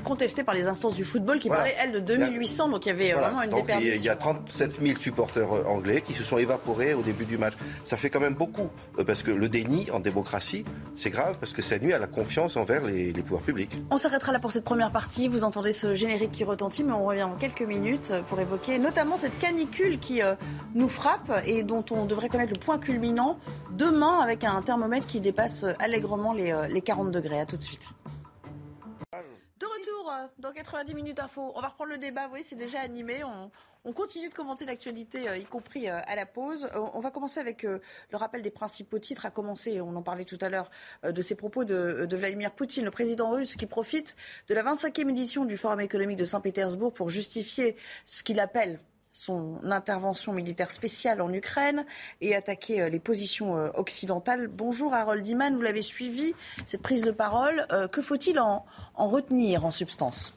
contestés 0.05 0.45
par 0.45 0.55
les 0.55 0.69
instances 0.69 0.95
du 0.95 1.05
football 1.05 1.41
qui 1.41 1.49
parlaient, 1.49 1.75
elles, 1.81 1.93
de 1.93 2.01
2800, 2.01 2.69
donc 2.69 2.85
il 2.85 2.91
y 2.91 2.93
avait 2.93 3.13
vraiment 3.13 3.43
une 3.43 3.51
donc 3.51 3.71
Il 3.81 4.03
y 4.03 4.09
a 4.09 4.17
37 4.17 4.81
000 4.83 5.01
supporters 5.01 5.51
euh, 5.51 5.65
anglais 5.65 6.03
qui 6.03 6.13
se 6.13 6.23
sont 6.23 6.37
évaporés 6.37 6.95
au 6.95 7.03
début 7.03 7.25
du 7.25 7.39
match. 7.39 7.55
Ça 7.85 7.97
fait 7.97 8.11
quand 8.11 8.21
même 8.21 8.35
beaucoup, 8.35 8.69
euh, 8.99 9.05
parce 9.05 9.23
que 9.23 9.31
le 9.31 9.49
déni 9.49 9.91
en 9.91 10.01
démocratie, 10.01 10.65
c'est 10.95 11.11
grave, 11.11 11.39
parce 11.41 11.53
que 11.53 11.63
ça 11.63 11.79
nuit 11.79 11.95
à 11.95 11.99
la 11.99 12.07
confiance 12.07 12.57
envers 12.57 12.85
les, 12.85 13.13
les 13.13 13.23
pouvoirs 13.23 13.43
publics. 13.43 13.73
On 13.91 13.99
s'arrêtera 13.99 14.33
là 14.33 14.39
pour 14.39 14.53
cette 14.53 14.65
première 14.65 14.93
partie. 14.93 15.29
Vous 15.29 15.45
entendez 15.45 15.73
ce 15.73 15.95
générique 15.95 16.33
qui 16.33 16.45
retentit, 16.45 16.85
mais 16.85 16.93
on 16.93 17.07
revient 17.07 17.23
en 17.23 17.35
quelques 17.35 17.63
minutes 17.63 18.13
pour 18.29 18.39
évoquer 18.41 18.79
notamment 18.79 19.17
cette 19.17 19.39
canicule 19.39 19.99
qui 19.99 20.21
nous 20.75 20.89
frappe 20.89 21.43
et 21.47 21.63
dont 21.63 21.85
on 21.91 22.05
devrait 22.05 22.29
connaître 22.29 22.53
le 22.53 22.59
point 22.59 22.79
culminant 22.79 23.39
demain 23.71 24.19
avec 24.21 24.45
un 24.45 24.61
thermomètre 24.63 25.07
qui 25.07 25.21
dépasse 25.21 25.65
allègrement 25.79 26.26
les, 26.33 26.53
euh, 26.53 26.69
les 26.69 26.83
40 26.83 27.11
degrés. 27.11 27.41
À 27.41 27.47
tout 27.47 27.57
de 27.57 27.63
suite. 27.63 27.89
De 29.13 29.67
retour 29.67 30.13
euh, 30.13 30.27
dans 30.39 30.53
90 30.53 30.95
minutes 30.95 31.21
info. 31.21 31.53
On 31.55 31.61
va 31.61 31.69
reprendre 31.69 31.91
le 31.91 31.99
débat. 31.99 32.25
Vous 32.25 32.31
voyez, 32.31 32.45
c'est 32.45 32.57
déjà 32.57 32.81
animé. 32.81 33.25
On, 33.25 33.51
on, 33.85 33.93
continue 33.93 34.29
de 34.29 34.35
commenter 34.35 34.65
l'actualité, 34.65 35.29
euh, 35.29 35.37
y 35.37 35.45
compris 35.45 35.89
à 35.89 36.15
la 36.15 36.27
pause. 36.27 36.69
on 36.75 37.01
va 37.01 37.11
commencer 37.11 37.41
avec 37.41 37.63
le 37.63 37.81
rappel 38.13 38.43
des 38.43 38.51
principaux 38.51 38.99
titres. 38.99 39.27
À 39.27 39.31
commencer, 39.31 39.81
on 39.81 39.95
en 39.97 40.03
parlait 40.03 40.25
tout 40.25 40.39
à 40.41 40.49
l'heure, 40.49 40.71
de 41.05 41.23
ces 41.23 41.35
propos 41.35 41.65
de, 41.65 42.07
Vladimir 42.11 42.53
Poutine, 42.53 42.85
le 42.85 42.91
président 42.91 43.31
russe, 43.31 43.57
qui 43.57 43.67
profite 43.67 44.17
de 44.49 44.55
la 44.55 44.63
25e 44.63 45.09
édition 45.09 45.45
du 45.45 45.57
Forum 45.57 45.81
économique 45.81 46.19
de 46.19 46.25
Saint-Pétersbourg 46.25 46.93
pour 46.93 47.09
justifier 47.09 47.77
ce 48.05 48.23
qu'il 48.23 48.41
appelle 48.41 48.79
son 49.17 49.61
intervention 49.65 50.35
militaire 50.35 50.71
spéciale 50.71 51.23
en 51.23 51.33
Ukraine 51.33 51.87
et 52.21 52.35
attaquer 52.35 52.83
euh, 52.83 52.89
les 52.91 52.99
positions 52.99 53.57
euh, 53.57 53.71
occidentales. 53.75 54.47
Bonjour 54.49 54.93
Harold 54.93 55.27
Iman, 55.27 55.57
vous 55.57 55.63
l'avez 55.63 55.81
suivi, 55.81 56.35
cette 56.67 56.83
prise 56.83 57.03
de 57.03 57.13
parole. 57.13 57.67
Euh, 57.73 57.89
que 57.89 58.03
faut-il 58.03 58.39
en, 58.39 58.67
retenir 58.95 59.65
en 59.65 59.71
substance? 59.71 60.35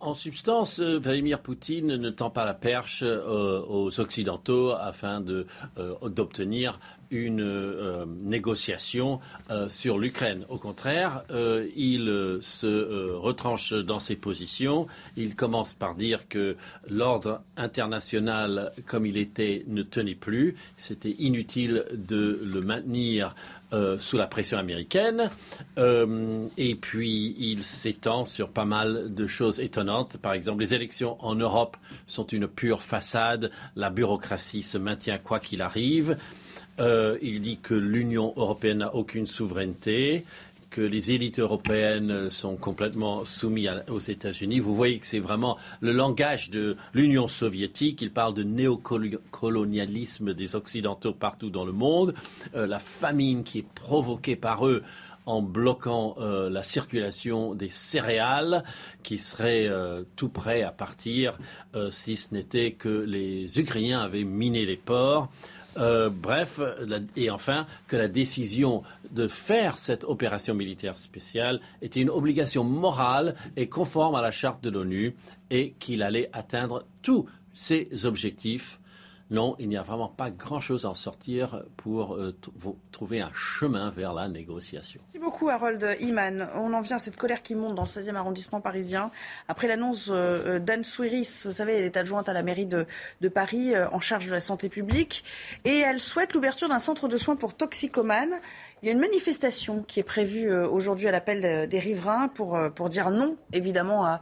En 0.00 0.14
substance, 0.14 0.80
Vladimir 0.80 1.40
Poutine 1.40 1.96
ne 1.96 2.10
tend 2.10 2.30
pas 2.30 2.44
la 2.44 2.54
perche 2.54 3.02
aux 3.02 3.98
Occidentaux 3.98 4.70
afin 4.70 5.20
d'obtenir 5.20 6.78
une 7.10 7.40
euh, 7.40 8.04
négociation 8.06 9.20
euh, 9.50 9.68
sur 9.68 9.98
l'Ukraine. 9.98 10.44
Au 10.48 10.58
contraire, 10.58 11.22
euh, 11.30 11.66
il 11.76 12.38
se 12.40 13.12
retranche 13.12 13.72
dans 13.72 14.00
ses 14.00 14.16
positions. 14.16 14.86
Il 15.16 15.34
commence 15.34 15.72
par 15.72 15.94
dire 15.94 16.28
que 16.28 16.56
l'ordre 16.88 17.42
international, 17.56 18.72
comme 18.86 19.06
il 19.06 19.16
était, 19.16 19.64
ne 19.66 19.82
tenait 19.82 20.14
plus. 20.14 20.56
C'était 20.76 21.16
inutile 21.18 21.84
de 21.92 22.40
le 22.44 22.60
maintenir 22.60 23.34
sous 23.98 24.16
la 24.16 24.26
pression 24.26 24.56
américaine. 24.56 25.28
et 25.76 26.74
puis, 26.74 27.36
il 27.38 27.64
s'étend 27.64 28.24
sur 28.24 28.48
pas 28.48 28.64
mal 28.64 29.14
de 29.14 29.26
choses 29.26 29.60
étonnantes. 29.60 30.16
Par 30.16 30.32
exemple, 30.32 30.60
les 30.60 30.72
élections 30.72 31.22
en 31.22 31.34
Europe 31.34 31.76
sont 32.06 32.26
une 32.26 32.48
pure 32.48 32.82
façade. 32.82 33.50
La 33.76 33.90
bureaucratie 33.90 34.62
se 34.62 34.78
maintient 34.78 35.18
quoi 35.18 35.38
qu'il 35.38 35.60
arrive. 35.60 36.16
Euh, 36.80 37.18
il 37.22 37.40
dit 37.40 37.58
que 37.58 37.74
l'Union 37.74 38.32
européenne 38.36 38.78
n'a 38.78 38.94
aucune 38.94 39.26
souveraineté, 39.26 40.24
que 40.70 40.80
les 40.80 41.12
élites 41.12 41.38
européennes 41.38 42.30
sont 42.30 42.56
complètement 42.56 43.24
soumises 43.24 43.70
aux 43.88 43.98
États-Unis. 43.98 44.60
Vous 44.60 44.76
voyez 44.76 44.98
que 44.98 45.06
c'est 45.06 45.18
vraiment 45.18 45.56
le 45.80 45.92
langage 45.92 46.50
de 46.50 46.76
l'Union 46.92 47.26
soviétique. 47.26 48.02
Il 48.02 48.12
parle 48.12 48.34
de 48.34 48.42
néocolonialisme 48.42 50.34
des 50.34 50.56
Occidentaux 50.56 51.14
partout 51.14 51.50
dans 51.50 51.64
le 51.64 51.72
monde, 51.72 52.14
euh, 52.54 52.66
la 52.66 52.78
famine 52.78 53.44
qui 53.44 53.60
est 53.60 53.68
provoquée 53.74 54.36
par 54.36 54.66
eux 54.66 54.82
en 55.26 55.42
bloquant 55.42 56.14
euh, 56.18 56.48
la 56.48 56.62
circulation 56.62 57.54
des 57.54 57.68
céréales 57.70 58.62
qui 59.02 59.18
seraient 59.18 59.68
tout 60.16 60.28
prêts 60.28 60.62
à 60.62 60.70
partir 60.70 61.38
si 61.90 62.16
ce 62.16 62.34
n'était 62.34 62.72
que 62.72 62.88
les 62.88 63.58
Ukrainiens 63.58 64.00
avaient 64.00 64.24
miné 64.24 64.64
les 64.64 64.76
ports. 64.76 65.28
Euh, 65.78 66.10
bref, 66.10 66.60
et 67.16 67.30
enfin, 67.30 67.66
que 67.86 67.96
la 67.96 68.08
décision 68.08 68.82
de 69.10 69.28
faire 69.28 69.78
cette 69.78 70.04
opération 70.04 70.54
militaire 70.54 70.96
spéciale 70.96 71.60
était 71.82 72.00
une 72.00 72.10
obligation 72.10 72.64
morale 72.64 73.34
et 73.56 73.68
conforme 73.68 74.14
à 74.14 74.22
la 74.22 74.32
charte 74.32 74.62
de 74.62 74.70
l'ONU 74.70 75.14
et 75.50 75.74
qu'il 75.78 76.02
allait 76.02 76.30
atteindre 76.32 76.84
tous 77.02 77.26
ses 77.54 78.04
objectifs 78.04 78.77
non, 79.30 79.56
il 79.58 79.68
n'y 79.68 79.76
a 79.76 79.82
vraiment 79.82 80.08
pas 80.08 80.30
grand-chose 80.30 80.86
à 80.86 80.90
en 80.90 80.94
sortir 80.94 81.62
pour 81.76 82.14
euh, 82.14 82.34
trouver 82.92 83.20
un 83.20 83.30
chemin 83.34 83.90
vers 83.90 84.14
la 84.14 84.26
négociation. 84.26 85.00
Merci 85.04 85.18
beaucoup, 85.18 85.50
Harold 85.50 85.96
Iman. 86.00 86.48
On 86.54 86.72
en 86.72 86.80
vient 86.80 86.96
à 86.96 86.98
cette 86.98 87.16
colère 87.16 87.42
qui 87.42 87.54
monte 87.54 87.74
dans 87.74 87.82
le 87.82 87.88
16e 87.88 88.14
arrondissement 88.14 88.62
parisien. 88.62 89.10
Après 89.46 89.68
l'annonce 89.68 90.08
euh, 90.10 90.56
euh, 90.56 90.58
d'Anne 90.58 90.82
Souiris, 90.82 91.42
vous 91.44 91.52
savez, 91.52 91.74
elle 91.74 91.84
est 91.84 91.98
adjointe 91.98 92.30
à 92.30 92.32
la 92.32 92.42
mairie 92.42 92.64
de, 92.64 92.86
Paris 93.28 93.74
en 93.92 94.00
charge 94.00 94.26
de 94.26 94.32
la 94.32 94.40
santé 94.40 94.70
publique. 94.70 95.22
Et 95.66 95.80
elle 95.80 96.00
souhaite 96.00 96.32
l'ouverture 96.32 96.70
d'un 96.70 96.78
centre 96.78 97.06
de 97.08 97.16
soins 97.18 97.36
pour 97.36 97.54
toxicomanes. 97.54 98.32
Il 98.82 98.86
y 98.86 98.88
a 98.88 98.92
une 98.92 99.00
manifestation 99.00 99.82
qui 99.82 100.00
est 100.00 100.04
prévue 100.04 100.50
aujourd'hui 100.50 101.08
à 101.08 101.10
l'appel 101.10 101.68
des 101.68 101.78
riverains 101.78 102.28
pour, 102.28 102.58
pour 102.74 102.88
dire 102.88 103.10
non, 103.10 103.36
évidemment, 103.52 104.06
à, 104.06 104.20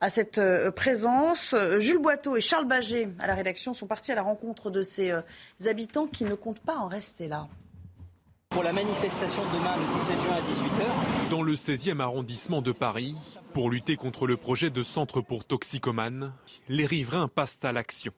à 0.00 0.08
cette 0.08 0.40
présence. 0.76 1.56
Jules 1.78 1.98
Boiteau 1.98 2.36
et 2.36 2.40
Charles 2.40 2.66
Baget, 2.66 3.08
à 3.18 3.26
la 3.26 3.34
rédaction, 3.34 3.74
sont 3.74 3.88
partis 3.88 4.12
à 4.12 4.14
la 4.14 4.22
rencontre 4.22 4.43
contre 4.44 4.70
de 4.70 4.82
ces 4.82 5.10
euh, 5.10 5.22
habitants 5.64 6.06
qui 6.06 6.24
ne 6.24 6.34
comptent 6.34 6.60
pas 6.60 6.76
en 6.76 6.86
rester 6.86 7.28
là 7.28 7.48
pour 8.50 8.62
la 8.62 8.72
manifestation 8.72 9.42
demain 9.52 9.74
le 9.76 9.98
17 9.98 10.20
juin 10.22 10.34
à 10.36 10.40
18h. 10.40 11.30
Dans 11.30 11.42
le 11.42 11.56
16e 11.56 11.98
arrondissement 11.98 12.62
de 12.62 12.70
Paris, 12.70 13.16
pour 13.52 13.68
lutter 13.68 13.96
contre 13.96 14.28
le 14.28 14.36
projet 14.36 14.70
de 14.70 14.84
centre 14.84 15.20
pour 15.22 15.44
toxicomanes, 15.44 16.32
les 16.68 16.86
riverains 16.86 17.26
passent 17.26 17.58
à 17.64 17.72
l'action. 17.72 18.12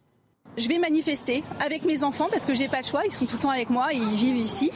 Je 0.58 0.68
vais 0.68 0.76
manifester 0.78 1.42
avec 1.58 1.84
mes 1.84 2.04
enfants 2.04 2.28
parce 2.30 2.44
que 2.44 2.52
j'ai 2.52 2.68
pas 2.68 2.82
le 2.82 2.84
choix, 2.84 3.06
ils 3.06 3.10
sont 3.10 3.24
tout 3.24 3.36
le 3.36 3.42
temps 3.42 3.50
avec 3.50 3.70
moi 3.70 3.94
et 3.94 3.96
ils 3.96 4.16
vivent 4.16 4.36
ici. 4.36 4.70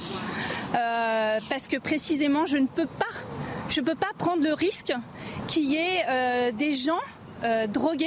Euh, 0.74 1.40
parce 1.50 1.68
que 1.68 1.76
précisément, 1.76 2.46
je 2.46 2.56
ne 2.56 2.66
peux 2.66 2.86
pas, 2.86 3.12
je 3.68 3.82
peux 3.82 3.94
pas 3.94 4.12
prendre 4.16 4.42
le 4.42 4.54
risque 4.54 4.94
qu'il 5.46 5.66
y 5.70 5.76
ait 5.76 6.04
euh, 6.08 6.52
des 6.52 6.72
gens 6.72 7.00
drogués 7.68 8.06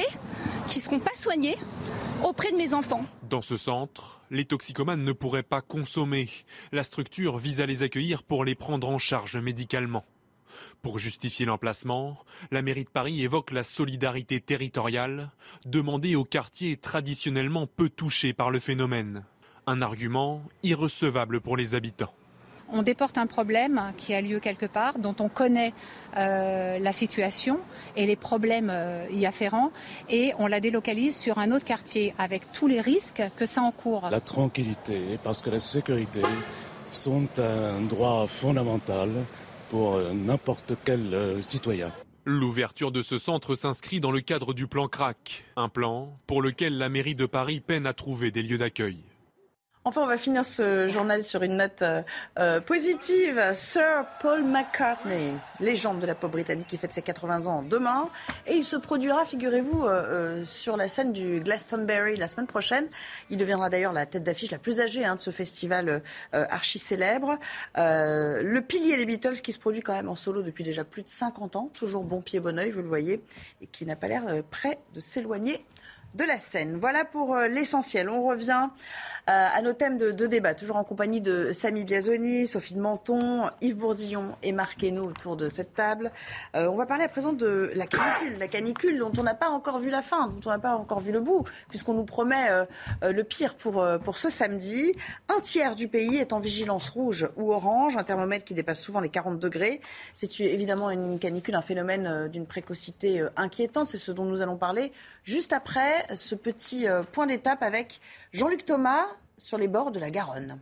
qui 0.68 0.80
ne 0.80 0.84
seront 0.84 1.00
pas 1.00 1.16
soignés 1.16 1.58
auprès 2.24 2.52
de 2.52 2.58
mes 2.58 2.74
enfants. 2.74 3.06
Dans 3.30 3.42
ce 3.42 3.58
centre, 3.58 4.22
les 4.32 4.46
toxicomanes 4.46 5.04
ne 5.04 5.12
pourraient 5.12 5.44
pas 5.44 5.62
consommer. 5.62 6.30
La 6.72 6.84
structure 6.84 7.38
vise 7.38 7.60
à 7.62 7.66
les 7.66 7.84
accueillir 7.84 8.24
pour 8.24 8.46
les 8.46 8.56
prendre 8.56 8.90
en 8.90 8.98
charge 8.98 9.38
médicalement. 9.38 10.06
Pour 10.82 11.00
justifier 11.00 11.46
l'emplacement, 11.46 12.18
la 12.52 12.62
mairie 12.62 12.86
de 12.86 12.90
Paris 12.90 13.24
évoque 13.24 13.52
la 13.52 13.64
solidarité 13.64 14.40
territoriale 14.40 15.32
demandée 15.66 16.16
aux 16.16 16.26
quartiers 16.26 16.78
traditionnellement 16.78 17.68
peu 17.68 17.90
touchés 17.90 18.34
par 18.34 18.52
le 18.52 18.60
phénomène. 18.60 19.24
Un 19.66 19.82
argument 19.82 20.44
irrecevable 20.62 21.42
pour 21.42 21.58
les 21.58 21.74
habitants 21.74 22.14
on 22.74 22.82
déporte 22.82 23.18
un 23.18 23.28
problème 23.28 23.94
qui 23.98 24.14
a 24.14 24.22
lieu 24.22 24.40
quelque 24.40 24.66
part, 24.66 24.98
dont 24.98 25.16
on 25.20 25.30
connaît 25.30 25.74
euh, 26.18 26.80
la 26.80 26.92
situation 26.92 27.60
et 27.96 28.06
les 28.06 28.16
problèmes 28.16 28.72
euh, 28.72 29.06
y 29.12 29.26
afférents, 29.26 29.72
et 30.10 30.34
on 30.40 30.48
la 30.48 30.60
délocalise 30.60 31.16
sur 31.16 31.38
un 31.38 31.52
autre 31.52 31.66
quartier 31.66 32.14
avec 32.18 32.52
tous 32.52 32.68
les 32.68 32.82
risques 32.82 33.22
que 33.38 33.46
ça 33.46 33.62
encourt. 33.62 34.10
La 34.10 34.20
tranquillité, 34.20 35.20
parce 35.24 35.42
que 35.42 35.52
la 35.52 35.60
sécurité 35.60 36.22
sont 36.92 37.28
un 37.38 37.82
droit 37.82 38.26
fondamental 38.28 39.10
pour 39.70 39.96
euh, 39.96 40.12
n'importe 40.14 40.74
quel 40.84 41.38
citoyen. 41.42 41.92
L'ouverture 42.26 42.92
de 42.92 43.02
ce 43.02 43.18
centre 43.18 43.54
s'inscrit 43.54 44.00
dans 44.00 44.12
le 44.12 44.22
cadre 44.22 44.54
du 44.54 44.66
plan 44.66 44.88
CRAC, 44.88 45.44
un 45.58 45.70
plan 45.70 46.18
pour 46.26 46.42
lequel 46.42 46.78
la 46.78 46.90
mairie 46.90 47.16
de 47.16 47.26
Paris 47.26 47.60
peine 47.60 47.86
à 47.86 47.94
trouver 47.94 48.32
des 48.32 48.42
lieux 48.42 48.58
d'accueil. 48.58 48.98
Enfin, 49.86 50.02
on 50.02 50.08
va 50.08 50.16
finir 50.16 50.46
ce 50.46 50.88
journal 50.88 51.26
sur 51.26 51.44
une 51.44 51.58
note 51.58 51.82
euh, 51.82 52.02
euh, 52.40 52.62
positive. 52.62 53.52
Sir 53.54 54.06
Paul 54.22 54.42
McCartney, 54.46 55.34
légende 55.60 56.00
de 56.00 56.06
la 56.06 56.16
pop 56.16 56.32
britannique 56.32 56.68
qui 56.68 56.78
fête 56.78 56.94
ses 56.94 57.02
80 57.02 57.48
ans 57.48 57.64
demain. 57.64 58.10
Et 58.48 58.54
il 58.54 58.64
se 58.64 58.78
produira, 58.78 59.26
figurez-vous, 59.26 59.84
euh, 59.84 60.46
sur 60.46 60.78
la 60.78 60.88
scène 60.88 61.12
du 61.12 61.42
Glastonbury 61.42 62.16
la 62.16 62.30
semaine 62.30 62.48
prochaine. 62.48 62.88
Il 63.30 63.36
deviendra 63.36 63.70
d'ailleurs 63.70 63.92
la 63.92 64.06
tête 64.06 64.24
d'affiche 64.24 64.52
la 64.52 64.58
plus 64.58 64.80
âgée 64.80 65.04
hein, 65.04 65.16
de 65.16 65.20
ce 65.20 65.32
festival 65.32 66.02
archi 66.32 66.80
célèbre. 66.80 67.38
le 67.76 68.60
pilier 68.62 68.96
des 68.96 69.06
Beatles 69.06 69.42
qui 69.42 69.52
se 69.52 69.60
produit 69.60 69.82
quand 69.82 69.94
même 69.94 70.08
en 70.08 70.16
solo 70.16 70.44
depuis 70.44 70.64
déjà 70.64 70.86
plus 70.86 71.04
de 71.04 71.10
50 71.10 71.58
ans. 71.58 71.70
Toujours 71.74 72.06
bon 72.06 72.22
pied, 72.22 72.40
bon 72.40 72.58
oeil, 72.58 72.70
vous 72.70 72.82
le 72.82 72.88
voyez. 72.88 73.22
Et 73.62 73.68
qui 73.68 73.86
n'a 73.86 73.98
pas 73.98 74.08
l'air 74.08 74.24
prêt 74.50 74.80
de 74.94 75.02
s'éloigner 75.02 75.66
de 76.16 76.24
la 76.24 76.38
scène. 76.38 76.78
Voilà 76.78 77.06
pour 77.06 77.36
l'essentiel. 77.38 78.10
On 78.10 78.24
revient 78.28 78.70
euh, 79.30 79.48
à 79.54 79.62
nos 79.62 79.72
thèmes 79.72 79.98
de, 79.98 80.12
débat, 80.28 80.54
toujours 80.54 80.76
en 80.76 80.84
compagnie 80.84 81.22
de 81.22 81.54
Samy 81.54 81.86
Biazoni, 81.86 82.46
Sophie 82.46 82.74
de 82.74 82.82
Menton, 82.82 83.50
Yves 83.62 83.78
Bourdillon 83.78 84.36
et 84.44 84.52
Marc 84.52 84.84
Hainaut 84.84 85.06
autour 85.06 85.38
de 85.38 85.48
cette 85.48 85.74
table. 85.74 86.12
Euh, 86.58 86.68
on 86.68 86.76
va 86.76 86.86
parler 86.86 87.06
à 87.06 87.08
présent 87.08 87.32
de 87.32 87.72
la 87.74 87.88
canicule, 87.88 88.38
la 88.38 88.50
canicule 88.50 89.00
dont 89.00 89.14
on 89.18 89.24
n'a 89.24 89.34
pas 89.34 89.48
encore 89.48 89.80
vu 89.80 89.90
la 89.90 90.02
fin, 90.02 90.28
dont 90.28 90.42
on 90.46 90.50
n'a 90.50 90.60
pas 90.60 90.76
encore 90.76 91.00
vu 91.00 91.14
le 91.14 91.22
bout, 91.22 91.46
puisqu'on 91.70 91.94
nous 91.94 92.04
promet 92.04 92.50
euh, 92.50 92.66
le 93.02 93.24
pire 93.24 93.56
pour, 93.56 93.86
pour 94.04 94.18
ce 94.18 94.30
samedi. 94.30 94.92
Un 95.30 95.40
tiers 95.40 95.76
du 95.76 95.88
pays 95.88 96.18
est 96.18 96.34
en 96.34 96.40
vigilance 96.40 96.90
rouge 96.90 97.30
ou 97.38 97.54
orange, 97.54 97.96
un 97.96 98.04
thermomètre 98.04 98.44
qui 98.44 98.56
dépasse 98.56 98.82
souvent 98.82 99.00
les 99.00 99.10
40 99.10 99.40
degrés. 99.40 99.80
C'est 100.14 100.42
évidemment 100.42 100.90
une 100.90 101.18
canicule, 101.18 101.56
un 101.56 101.62
phénomène 101.62 102.28
d'une 102.28 102.46
précocité 102.46 103.26
inquiétante. 103.38 103.88
C'est 103.88 103.98
ce 103.98 104.12
dont 104.12 104.26
nous 104.26 104.42
allons 104.42 104.58
parler 104.58 104.92
juste 105.24 105.54
après 105.54 106.03
ce 106.14 106.36
petit 106.36 106.86
point 107.12 107.28
d'étape 107.28 107.64
avec 107.64 108.00
Jean-Luc 108.32 108.66
Thomas, 108.66 109.06
sur 109.38 109.58
les 109.58 109.68
bords 109.68 109.92
de 109.92 110.00
la 110.00 110.10
Garonne. 110.10 110.60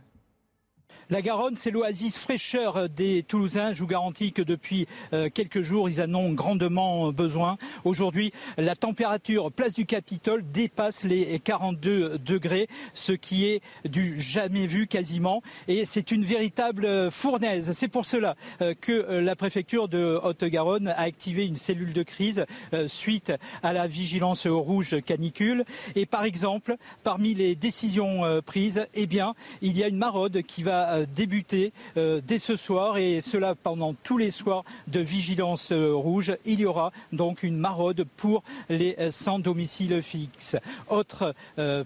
La 1.12 1.20
Garonne, 1.20 1.58
c'est 1.58 1.70
l'oasis 1.70 2.16
fraîcheur 2.16 2.88
des 2.88 3.22
Toulousains. 3.22 3.74
Je 3.74 3.80
vous 3.80 3.86
garantis 3.86 4.32
que 4.32 4.40
depuis 4.40 4.86
euh, 5.12 5.28
quelques 5.28 5.60
jours, 5.60 5.90
ils 5.90 6.00
en 6.00 6.14
ont 6.14 6.32
grandement 6.32 7.12
besoin. 7.12 7.58
Aujourd'hui, 7.84 8.32
la 8.56 8.76
température 8.76 9.52
place 9.52 9.74
du 9.74 9.84
Capitole 9.84 10.42
dépasse 10.42 11.04
les 11.04 11.38
42 11.38 12.16
degrés, 12.16 12.66
ce 12.94 13.12
qui 13.12 13.44
est 13.44 13.60
du 13.84 14.18
jamais 14.18 14.66
vu 14.66 14.86
quasiment. 14.86 15.42
Et 15.68 15.84
c'est 15.84 16.12
une 16.12 16.24
véritable 16.24 17.10
fournaise. 17.10 17.72
C'est 17.74 17.88
pour 17.88 18.06
cela 18.06 18.34
euh, 18.62 18.72
que 18.80 18.92
euh, 18.92 19.20
la 19.20 19.36
préfecture 19.36 19.88
de 19.88 20.18
Haute-Garonne 20.24 20.88
a 20.88 21.00
activé 21.02 21.44
une 21.44 21.58
cellule 21.58 21.92
de 21.92 22.02
crise 22.02 22.46
suite 22.86 23.34
à 23.62 23.74
la 23.74 23.86
vigilance 23.86 24.46
au 24.46 24.62
rouge 24.62 25.02
canicule. 25.04 25.66
Et 25.94 26.06
par 26.06 26.24
exemple, 26.24 26.76
parmi 27.04 27.34
les 27.34 27.54
décisions 27.54 28.22
prises, 28.46 28.86
eh 28.94 29.06
bien, 29.06 29.34
il 29.60 29.76
y 29.76 29.84
a 29.84 29.88
une 29.88 29.98
maraude 29.98 30.40
qui 30.40 30.62
va 30.62 31.01
débuter 31.06 31.72
euh, 31.96 32.20
dès 32.24 32.38
ce 32.38 32.56
soir 32.56 32.98
et 32.98 33.20
cela 33.20 33.54
pendant 33.54 33.94
tous 33.94 34.18
les 34.18 34.30
soirs 34.30 34.64
de 34.88 35.00
vigilance 35.00 35.72
euh, 35.72 35.92
rouge. 35.94 36.36
Il 36.44 36.60
y 36.60 36.66
aura 36.66 36.92
donc 37.12 37.42
une 37.42 37.56
maraude 37.56 38.04
pour 38.16 38.42
les 38.68 38.96
euh, 38.98 39.10
sans 39.10 39.38
domicile 39.38 40.02
fixe. 40.02 40.56
Autre 40.88 41.34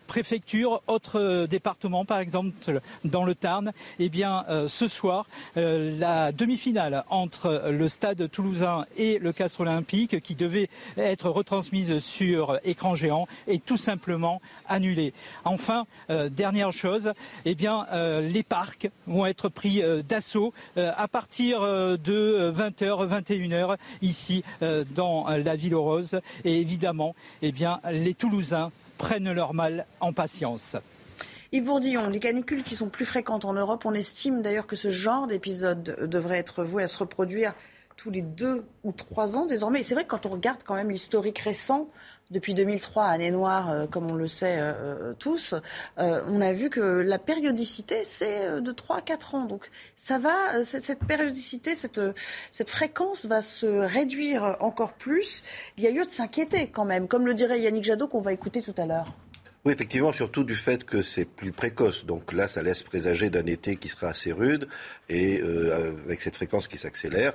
préfecture, 0.06 0.82
autre 0.86 1.46
département 1.46 2.04
par 2.04 2.18
exemple 2.20 2.80
dans 3.04 3.24
le 3.24 3.34
Tarn, 3.34 3.72
eh 3.98 4.08
bien 4.08 4.44
ce 4.68 4.86
soir 4.88 5.26
la 5.54 6.32
demi-finale 6.32 7.04
entre 7.10 7.70
le 7.70 7.88
stade 7.88 8.30
toulousain 8.30 8.86
et 8.96 9.18
le 9.18 9.32
Castre 9.32 9.60
Olympique 9.60 10.20
qui 10.20 10.34
devait 10.34 10.68
être 10.96 11.30
retransmise 11.30 11.98
sur 11.98 12.58
écran 12.64 12.94
géant 12.94 13.26
est 13.48 13.64
tout 13.64 13.76
simplement 13.76 14.40
annulée. 14.68 15.12
Enfin, 15.44 15.86
dernière 16.30 16.72
chose, 16.72 17.12
eh 17.44 17.54
bien 17.54 17.86
les 18.20 18.42
parcs 18.42 18.88
vont 19.06 19.26
être 19.26 19.48
pris 19.48 19.82
euh, 19.82 20.02
d'assaut 20.02 20.52
euh, 20.76 20.92
à 20.96 21.08
partir 21.08 21.62
euh, 21.62 21.96
de 21.96 22.52
20h, 22.54 23.08
21h 23.08 23.76
ici 24.02 24.42
dans 24.94 25.28
la 25.28 25.56
ville 25.56 25.74
rose. 25.74 26.20
Et 26.44 26.60
évidemment, 26.60 27.14
eh 27.42 27.52
bien, 27.52 27.80
les 27.90 28.14
Toulousains 28.14 28.70
prennent 28.98 29.32
leur 29.32 29.54
mal 29.54 29.86
en 30.00 30.12
patience. 30.12 30.76
Yves 31.52 31.64
Bourdillon, 31.64 32.08
les 32.08 32.18
canicules 32.18 32.62
qui 32.62 32.74
sont 32.74 32.88
plus 32.88 33.04
fréquentes 33.04 33.44
en 33.44 33.52
Europe, 33.52 33.84
on 33.84 33.94
estime 33.94 34.42
d'ailleurs 34.42 34.66
que 34.66 34.76
ce 34.76 34.90
genre 34.90 35.26
d'épisode 35.26 36.08
devrait 36.08 36.38
être 36.38 36.64
voué 36.64 36.82
à 36.82 36.88
se 36.88 36.98
reproduire 36.98 37.54
tous 37.96 38.10
les 38.10 38.22
deux 38.22 38.64
ou 38.84 38.92
trois 38.92 39.36
ans 39.36 39.46
désormais. 39.46 39.80
Et 39.80 39.82
c'est 39.82 39.94
vrai 39.94 40.04
que 40.04 40.10
quand 40.10 40.26
on 40.26 40.30
regarde 40.30 40.62
quand 40.64 40.74
même 40.74 40.90
l'historique 40.90 41.38
récent, 41.38 41.88
depuis 42.30 42.54
2003, 42.54 43.04
année 43.04 43.30
noire, 43.30 43.70
euh, 43.70 43.86
comme 43.86 44.10
on 44.10 44.14
le 44.14 44.26
sait 44.26 44.58
euh, 44.58 44.72
euh, 44.72 45.14
tous, 45.18 45.54
on 45.96 46.40
a 46.40 46.52
vu 46.52 46.70
que 46.70 46.80
la 46.80 47.18
périodicité, 47.18 48.02
c'est 48.02 48.60
de 48.60 48.72
3 48.72 48.98
à 48.98 49.00
4 49.00 49.34
ans. 49.34 49.44
Donc 49.44 49.70
ça 49.96 50.18
va, 50.18 50.64
cette, 50.64 51.04
périodicité, 51.04 51.74
cette, 51.74 52.00
cette 52.50 52.70
fréquence 52.70 53.26
va 53.26 53.42
se 53.42 53.66
réduire 53.66 54.56
encore 54.60 54.92
plus. 54.92 55.44
Il 55.76 55.84
y 55.84 55.86
a 55.86 55.90
lieu 55.90 56.04
de 56.04 56.10
s'inquiéter 56.10 56.68
quand 56.68 56.84
même, 56.84 57.08
comme 57.08 57.26
le 57.26 57.34
dirait 57.34 57.60
Yannick 57.60 57.84
Jadot 57.84 58.08
qu'on 58.08 58.20
va 58.20 58.32
écouter 58.32 58.60
tout 58.60 58.74
à 58.76 58.86
l'heure. 58.86 59.14
Oui, 59.64 59.72
effectivement, 59.72 60.12
surtout 60.12 60.44
du 60.44 60.54
fait 60.54 60.84
que 60.84 61.02
c'est 61.02 61.24
plus 61.24 61.50
précoce. 61.50 62.04
Donc 62.06 62.32
là, 62.32 62.46
ça 62.46 62.62
laisse 62.62 62.82
présager 62.84 63.30
d'un 63.30 63.46
été 63.46 63.76
qui 63.76 63.88
sera 63.88 64.08
assez 64.08 64.32
rude 64.32 64.68
et 65.08 65.40
avec 65.40 66.20
cette 66.20 66.36
fréquence 66.36 66.68
qui 66.68 66.78
s'accélère, 66.78 67.32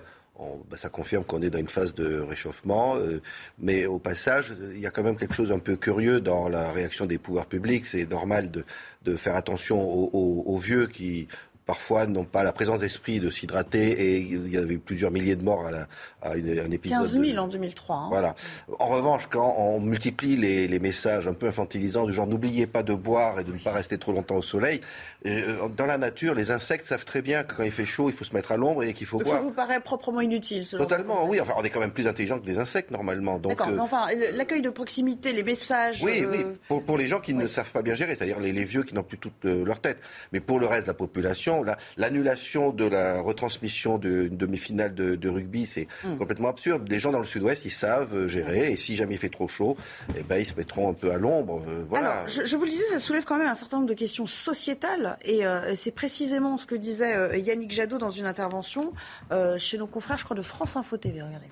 bah, 0.70 0.78
ça 0.78 0.90
confirme 0.90 1.24
qu'on 1.24 1.42
est 1.42 1.50
dans 1.50 1.60
une 1.60 1.70
phase 1.70 1.94
de 1.94 2.20
réchauffement. 2.20 2.96
Euh, 2.98 3.22
mais 3.60 3.86
au 3.86 4.00
passage, 4.00 4.56
il 4.74 4.80
y 4.80 4.88
a 4.88 4.92
quand 4.92 5.04
même 5.04 5.16
quelque 5.16 5.36
chose 5.36 5.52
un 5.52 5.60
peu 5.60 5.76
curieux 5.76 6.22
dans 6.22 6.50
la 6.50 6.72
réaction 6.72 7.06
des 7.06 7.18
pouvoirs 7.18 7.46
publics. 7.46 7.86
C'est 7.86 8.10
normal 8.10 8.50
de, 8.52 9.16
faire 9.18 9.36
attention 9.36 9.82
aux, 9.82 10.58
vieux 10.58 10.88
qui 10.88 11.28
parfois 11.72 12.06
n'ont 12.06 12.26
pas 12.26 12.44
la 12.44 12.52
présence 12.52 12.82
d'esprit 12.82 13.22
de 13.22 13.30
s'hydrater 13.30 13.92
et 13.92 14.18
il 14.18 14.52
y 14.52 14.58
avait 14.58 14.76
plusieurs 14.76 15.10
milliers 15.10 15.38
de 15.38 15.44
morts 15.46 15.68
à, 15.68 15.72
la, 15.72 15.88
à 16.22 16.36
une, 16.36 16.60
un 16.60 16.70
épisode. 16.70 17.00
15 17.00 17.18
000 17.18 17.38
en 17.38 17.48
2003. 17.48 17.96
Hein. 17.96 18.08
Voilà. 18.10 18.36
En 18.78 18.88
revanche, 18.88 19.28
quand 19.30 19.56
on 19.58 19.80
multiplie 19.80 20.36
les, 20.36 20.68
les 20.68 20.80
messages 20.80 21.30
un 21.30 21.34
peu 21.34 21.48
infantilisants 21.48 22.08
du 22.08 22.12
genre 22.12 22.28
n'oubliez 22.28 22.68
pas 22.68 22.84
de 22.84 22.94
boire 22.94 23.40
et 23.40 23.46
de 23.46 23.54
ne 23.54 23.58
pas 23.58 23.72
rester 23.72 23.98
trop 23.98 24.12
longtemps 24.12 24.36
au 24.36 24.42
soleil, 24.42 24.82
euh, 25.26 25.70
dans 25.70 25.86
la 25.86 25.98
nature, 25.98 26.36
les 26.36 26.52
insectes 26.52 26.86
savent 26.86 27.06
très 27.06 27.22
bien 27.22 27.44
que 27.44 27.56
quand 27.56 27.64
il 27.64 27.72
fait 27.72 27.86
chaud, 27.86 28.10
il 28.10 28.14
faut 28.14 28.26
se 28.26 28.34
mettre 28.34 28.52
à 28.52 28.58
l'ombre 28.58 28.84
et 28.84 28.94
qu'il 28.94 29.08
faut 29.08 29.20
Donc 29.20 29.28
boire. 29.28 29.38
Ça 29.38 29.44
vous 29.44 29.52
paraît 29.52 29.80
proprement 29.80 30.20
inutile 30.20 30.68
Totalement, 30.68 31.26
oui. 31.26 31.40
Enfin, 31.40 31.54
on 31.56 31.64
est 31.64 31.70
quand 31.70 31.80
même 31.80 31.92
plus 31.92 32.06
intelligent 32.06 32.38
que 32.38 32.48
les 32.48 32.60
insectes 32.60 32.92
normalement. 32.92 33.40
D'accord, 33.40 33.70
euh... 33.70 33.76
mais 33.76 33.80
enfin, 33.80 34.08
l'accueil 34.34 34.62
de 34.62 34.70
proximité, 34.70 35.32
les 35.32 35.44
messages. 35.44 36.04
Oui, 36.04 36.26
oui. 36.30 36.44
Euh, 36.44 36.54
pour, 36.68 36.84
pour, 36.84 36.98
les 36.98 37.08
gens 37.08 37.22
qui 37.22 37.34
ne 37.34 37.48
savent 37.48 37.72
pas 37.72 37.82
bien 37.82 37.96
gérer, 37.96 38.16
c'est-à-dire 38.16 38.42
les, 38.42 38.52
les, 38.52 38.66
vieux 38.66 38.84
qui 38.84 38.94
n'ont 38.94 39.04
plus 39.04 39.18
toute 39.18 39.46
leur 39.46 39.80
tête. 39.80 40.00
Mais 40.34 40.42
pour 40.42 40.60
le 40.60 40.66
reste 40.66 40.84
de 40.84 40.88
la 40.88 40.96
population, 40.96 41.61
l'annulation 41.98 42.72
de 42.72 42.86
la 42.86 43.22
retransmission 43.22 43.98
d'une 43.98 44.38
demi-finale 44.38 44.94
de, 44.94 45.30
rugby, 45.30 45.66
c'est 45.66 45.88
hmm. 46.04 46.18
complètement 46.18 46.50
absurde. 46.50 46.88
Les 46.90 47.00
gens 47.00 47.12
dans 47.12 47.20
le 47.20 47.26
sud-ouest, 47.26 47.64
ils 47.66 47.72
savent 47.72 48.16
euh, 48.16 48.28
gérer, 48.28 48.72
et 48.72 48.76
si 48.76 48.96
jamais 48.96 49.16
il 49.16 49.18
fait 49.18 49.30
trop 49.30 49.48
chaud, 49.48 49.78
eh 50.18 50.24
ben, 50.24 50.38
ils 50.38 50.46
se 50.46 50.56
mettront 50.56 50.90
un 50.90 50.94
peu 50.94 51.12
à 51.12 51.18
l'ombre. 51.18 51.64
Euh, 51.68 51.86
voilà. 51.88 52.12
Alors, 52.12 52.28
je, 52.28 52.56
vous 52.56 52.64
le 52.64 52.70
disais, 52.70 52.84
ça 52.86 53.00
soulève 53.00 53.24
quand 53.24 53.38
même 53.38 53.48
un 53.48 53.54
certain 53.54 53.78
nombre 53.78 53.90
de 53.90 53.94
questions 53.94 54.26
sociétales, 54.26 55.18
et 55.24 55.46
euh, 55.46 55.76
c'est 55.76 55.92
précisément 55.92 56.58
ce 56.58 56.66
que 56.66 56.76
disait 56.76 57.40
Yannick 57.40 57.72
Jadot 57.72 57.98
dans 57.98 58.10
une 58.10 58.26
intervention 58.26 58.92
chez 59.58 59.78
nos 59.78 59.88
confrères, 59.88 60.18
je 60.18 60.26
crois, 60.26 60.36
de 60.36 60.42
France 60.42 60.76
Info 60.76 60.98
TV. 60.98 61.22
Regardez. 61.22 61.48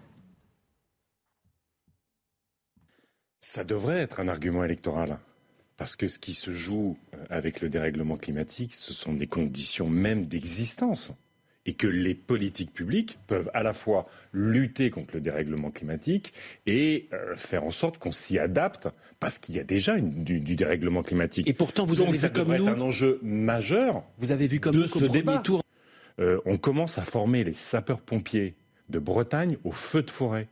Ça 3.39 3.63
devrait 3.63 4.00
être 4.02 4.19
un 4.19 4.28
argument 4.28 4.63
électoral. 4.63 5.17
Parce 5.80 5.96
que 5.96 6.10
ce 6.10 6.20
qui 6.20 6.34
se 6.34 6.52
joue 6.52 6.98
euh, 7.13 7.24
avec 7.30 7.62
le 7.62 7.70
dérèglement 7.70 8.18
climatique, 8.18 8.76
ce 8.76 8.94
sont 8.94 9.13
des 9.13 9.28
conditions 9.28 9.88
même 9.88 10.26
d'existence. 10.26 11.13
Et 11.65 11.74
que 11.74 11.88
les 11.88 12.15
politiques 12.15 12.74
publiques 12.74 13.18
peuvent 13.28 13.50
à 13.54 13.63
la 13.63 13.72
fois 13.72 14.08
lutter 14.34 14.89
contre 14.89 15.13
le 15.13 15.22
dérèglement 15.22 15.72
climatique 15.72 16.34
et 16.65 17.08
euh, 17.13 17.34
faire 17.36 17.63
en 17.63 17.70
sorte 17.70 17.98
qu'on 17.98 18.12
s'y 18.12 18.39
adapte, 18.39 18.89
parce 19.20 19.39
qu'il 19.39 19.56
y 19.56 19.60
a 19.60 19.63
déjà 19.63 19.98
du, 20.00 20.39
dérèglement 20.39 21.02
climatique. 21.02 21.48
Et 21.48 21.54
pourtant, 21.54 21.86
vous 21.86 22.02
avez 22.02 22.12
vu 22.12 22.30
comme 22.30 22.56
nous. 22.56 22.68
un 22.68 22.82
enjeu 22.82 23.20
majeur. 23.22 24.04
Vous 24.18 24.32
avez 24.32 24.48
vu 24.48 24.60
comme 24.60 24.76
de 24.76 24.88
ce 24.88 25.06
débat. 25.06 25.38
Tour... 25.38 25.63
Euh, 26.20 26.42
on 26.46 26.58
commence 26.58 26.98
à 26.98 27.04
former 27.04 27.46
les 27.46 27.54
sapeurs-pompiers 27.54 28.56
de 28.89 29.00
Bretagne 29.00 29.58
au 29.63 29.72
feu 29.72 30.02
de 30.02 30.10
forêt 30.10 30.50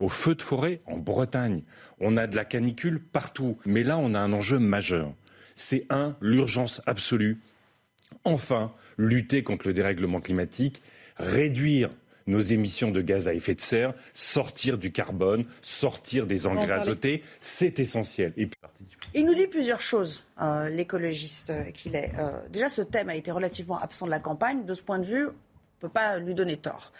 au 0.00 0.08
feu 0.08 0.34
de 0.34 0.42
forêt 0.42 0.80
en 0.86 0.96
Bretagne. 0.96 1.62
On 2.00 2.16
a 2.16 2.26
de 2.26 2.36
la 2.36 2.44
canicule 2.44 3.00
partout. 3.00 3.58
Mais 3.66 3.82
là, 3.82 3.98
on 3.98 4.14
a 4.14 4.20
un 4.20 4.32
enjeu 4.32 4.58
majeur. 4.58 5.12
C'est 5.56 5.86
un, 5.90 6.16
l'urgence 6.20 6.80
absolue. 6.86 7.40
Enfin, 8.24 8.72
lutter 8.96 9.42
contre 9.42 9.68
le 9.68 9.74
dérèglement 9.74 10.20
climatique, 10.20 10.82
réduire 11.16 11.90
nos 12.26 12.40
émissions 12.40 12.90
de 12.90 13.00
gaz 13.00 13.26
à 13.26 13.34
effet 13.34 13.54
de 13.54 13.60
serre, 13.60 13.94
sortir 14.12 14.78
du 14.78 14.92
carbone, 14.92 15.46
sortir 15.62 16.26
des 16.26 16.46
engrais 16.46 16.72
azotés, 16.72 17.22
c'est 17.40 17.78
essentiel. 17.80 18.34
Il 19.14 19.24
nous 19.24 19.34
dit 19.34 19.46
plusieurs 19.46 19.80
choses, 19.80 20.26
euh, 20.40 20.68
l'écologiste 20.68 21.52
qu'il 21.72 21.96
est. 21.96 22.12
Euh, 22.18 22.30
déjà, 22.50 22.68
ce 22.68 22.82
thème 22.82 23.08
a 23.08 23.16
été 23.16 23.32
relativement 23.32 23.78
absent 23.78 24.04
de 24.04 24.10
la 24.10 24.20
campagne. 24.20 24.66
De 24.66 24.74
ce 24.74 24.82
point 24.82 24.98
de 24.98 25.06
vue, 25.06 25.24
on 25.24 25.30
ne 25.30 25.80
peut 25.80 25.88
pas 25.88 26.18
lui 26.18 26.34
donner 26.34 26.58
tort. 26.58 26.92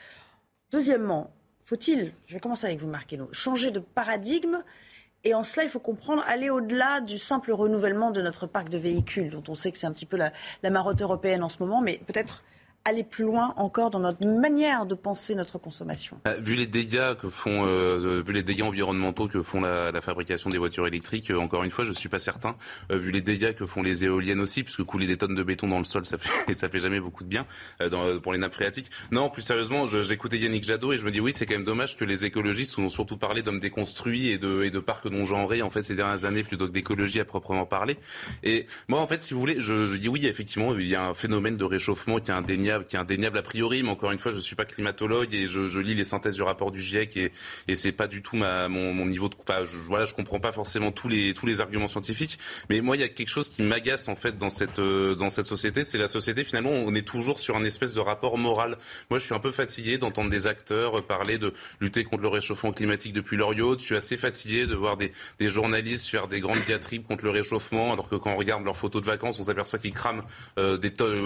Deuxièmement, 0.73 1.31
faut-il, 1.63 2.13
je 2.27 2.33
vais 2.33 2.41
commencer 2.41 2.67
avec 2.67 2.79
vous, 2.79 2.89
Marc 2.89 3.15
changer 3.33 3.71
de 3.71 3.81
paradigme 3.81 4.63
Et 5.24 5.35
en 5.35 5.42
cela, 5.42 5.64
il 5.64 5.70
faut 5.70 5.81
comprendre, 5.81 6.22
aller 6.26 6.48
au-delà 6.48 7.00
du 7.00 7.18
simple 7.18 7.52
renouvellement 7.52 8.11
de 8.11 8.22
notre 8.22 8.46
parc 8.46 8.68
de 8.68 8.78
véhicules, 8.78 9.31
dont 9.31 9.42
on 9.48 9.54
sait 9.54 9.72
que 9.72 9.78
c'est 9.78 9.87
un 9.87 9.92
petit 9.92 10.07
peu 10.07 10.16
la, 10.16 10.33
marotte 10.70 11.02
européenne 11.02 11.42
en 11.42 11.48
ce 11.48 11.59
moment, 11.61 11.81
mais 11.81 12.00
peut-être 12.07 12.44
aller 12.88 13.05
plus 13.05 13.24
loin 13.24 13.55
encore 13.57 13.90
dans 13.90 14.01
notre 14.01 14.27
manière 14.27 14.87
de 14.87 14.94
penser 14.94 15.35
notre 15.35 15.59
consommation 15.59 16.18
euh, 16.27 16.38
Vu 16.40 16.55
les 16.55 16.66
dégâts 16.66 17.14
que 17.20 17.29
font, 17.29 17.66
euh, 17.66 18.22
vu 18.24 18.33
les 18.33 18.42
dégâts 18.42 18.62
environnementaux 18.62 19.29
que 19.29 19.42
font 19.42 19.61
la, 19.61 20.01
fabrication 20.01 20.48
des 20.48 20.59
voitures 20.59 20.87
électriques, 20.87 21.31
euh, 21.31 21.38
encore 21.38 21.64
une 21.64 21.70
fois, 21.70 21.85
je 21.85 21.92
suis 21.92 22.09
pas 22.09 22.18
certain. 22.18 22.57
Euh, 22.90 22.96
vu 22.96 23.10
les 23.10 23.21
dégâts 23.21 23.52
que 23.52 23.67
font 23.67 23.83
les 23.83 24.04
éoliennes 24.04 24.40
aussi, 24.40 24.63
puisque 24.63 24.85
couler 24.85 25.06
des 25.06 25.17
tonnes 25.17 25.35
de 25.35 25.42
béton 25.42 25.69
dans 25.69 25.79
le 25.79 25.85
sol, 25.85 26.04
ça 26.04 26.19
fait 26.19 26.54
ça 26.54 26.69
fait 26.69 26.79
jamais 26.79 27.00
beaucoup 27.00 27.25
de 27.25 27.29
bien 27.29 27.46
pour 28.23 28.33
les 28.33 28.38
nappes 28.38 28.54
phréatiques. 28.54 28.90
Non, 29.13 29.29
plus 29.29 29.42
sérieusement, 29.42 29.87
j'écoutais 29.87 30.38
Yannick 30.38 30.65
Jadot 30.65 30.92
et 30.92 30.98
je 30.98 31.04
me 31.04 31.10
dis 31.10 31.21
oui, 31.21 31.33
c'est 31.33 31.46
quand 31.46 31.54
même 31.54 31.65
dommage 31.65 31.96
que 31.96 32.04
les 32.04 32.25
écologistes 32.25 32.79
ont 32.79 32.88
surtout 32.88 33.17
parlé 33.17 33.42
d'hommes 33.42 33.60
déconstruits 33.60 34.31
et 34.31 34.38
de 34.38 34.63
et 34.65 34.71
de 34.71 34.79
parcs 34.79 35.06
non 35.06 35.25
genrés 35.25 35.63
en 35.63 35.71
fait 35.71 35.83
ces 35.83 35.94
dernières 35.94 36.25
années 36.25 36.42
plutôt 36.42 36.67
que 36.67 36.73
d'écologie 36.73 37.21
à 37.21 37.25
proprement 37.25 37.67
parler. 37.67 37.96
Et 38.42 38.67
moi, 38.88 39.00
en 39.00 39.06
fait, 39.06 39.23
si 39.23 39.35
vous 39.35 39.40
voulez, 39.40 39.60
je, 39.60 39.87
je 39.87 39.96
dis 39.96 40.08
oui, 40.08 40.27
effectivement, 40.27 40.77
il 40.77 40.88
y 40.88 40.94
a 40.94 41.04
un 41.04 41.15
phénomène 41.15 41.56
de 41.56 41.65
réchauffement 41.65 42.19
qui 42.19 42.31
est 42.31 42.35
indéniable 42.35 42.77
qui 42.87 42.96
est 42.96 42.98
indéniable 42.98 43.38
a 43.38 43.42
priori, 43.42 43.83
mais 43.83 43.90
encore 43.90 44.12
une 44.12 44.18
fois, 44.18 44.31
je 44.31 44.37
ne 44.37 44.42
suis 44.42 44.56
pas 44.56 44.64
climatologue 44.64 45.35
et 45.35 45.46
je, 45.46 45.79
lis 45.79 45.94
les 45.94 46.04
synthèses 46.04 46.35
du 46.35 46.42
rapport 46.42 46.70
du 46.70 46.81
GIEC 46.81 47.16
et, 47.16 47.33
et 47.68 47.74
c'est 47.74 47.92
pas 47.92 48.06
du 48.06 48.22
tout 48.22 48.37
mon, 48.37 49.06
niveau 49.06 49.29
de. 49.29 49.35
Enfin, 49.40 49.64
je, 49.64 49.79
voilà, 49.79 50.04
je 50.04 50.14
comprends 50.14 50.40
pas 50.40 50.52
forcément 50.52 50.92
tous 50.92 51.08
les 51.08 51.35
tous 51.35 51.46
les 51.46 51.60
arguments 51.60 51.88
scientifiques, 51.88 52.38
mais 52.68 52.81
moi, 52.81 52.96
il 52.96 53.00
y 53.00 53.04
a 53.04 53.08
quelque 53.08 53.29
chose 53.29 53.48
qui 53.48 53.62
m'agace 53.62 54.08
en 54.08 54.16
fait 54.16 54.37
dans 54.37 54.50
cette 54.50 54.79
euh, 54.79 55.14
dans 55.14 55.31
cette 55.31 55.46
société, 55.46 55.85
c'est 55.85 55.98
la 55.98 56.08
société 56.08 56.44
finalement, 56.44 56.70
on 56.70 56.94
est 56.94 57.06
toujours 57.06 57.40
sur 57.40 57.56
un 57.56 57.64
espèce 57.64 57.94
de 57.94 58.00
rapport 58.00 58.38
moral. 58.38 58.76
Moi, 59.10 59.18
je 59.18 59.24
suis 59.24 59.35
un 59.35 59.40
peu 59.40 59.50
fatigué 59.50 59.98
d'entendre 59.98 60.31
des 60.31 60.46
acteurs 60.46 61.02
parler 61.02 61.38
de 61.38 61.52
lutter 61.81 62.04
contre 62.04 62.22
le 62.22 62.29
réchauffement 62.29 62.72
climatique 62.72 63.12
depuis 63.12 63.37
leur 63.37 63.54
yacht. 63.54 63.81
Je 63.81 63.85
suis 63.85 63.96
assez 63.96 64.16
fatigué 64.16 64.66
de 64.66 64.74
voir 64.74 64.96
des, 64.96 65.12
journalistes 65.40 66.08
faire 66.08 66.29
des 66.29 66.40
grandes 66.40 66.62
diatribes 66.64 67.06
contre 67.06 67.24
le 67.24 67.31
réchauffement, 67.31 67.92
alors 67.92 68.08
que 68.08 68.16
quand 68.16 68.33
on 68.33 68.37
regarde 68.37 68.64
leurs 68.64 68.76
photos 68.76 69.02
de 69.02 69.06
vacances, 69.06 69.38
on 69.38 69.42
s'aperçoit 69.42 69.79
qu'ils 69.79 69.94
crament 69.94 70.22
euh, 70.58 70.76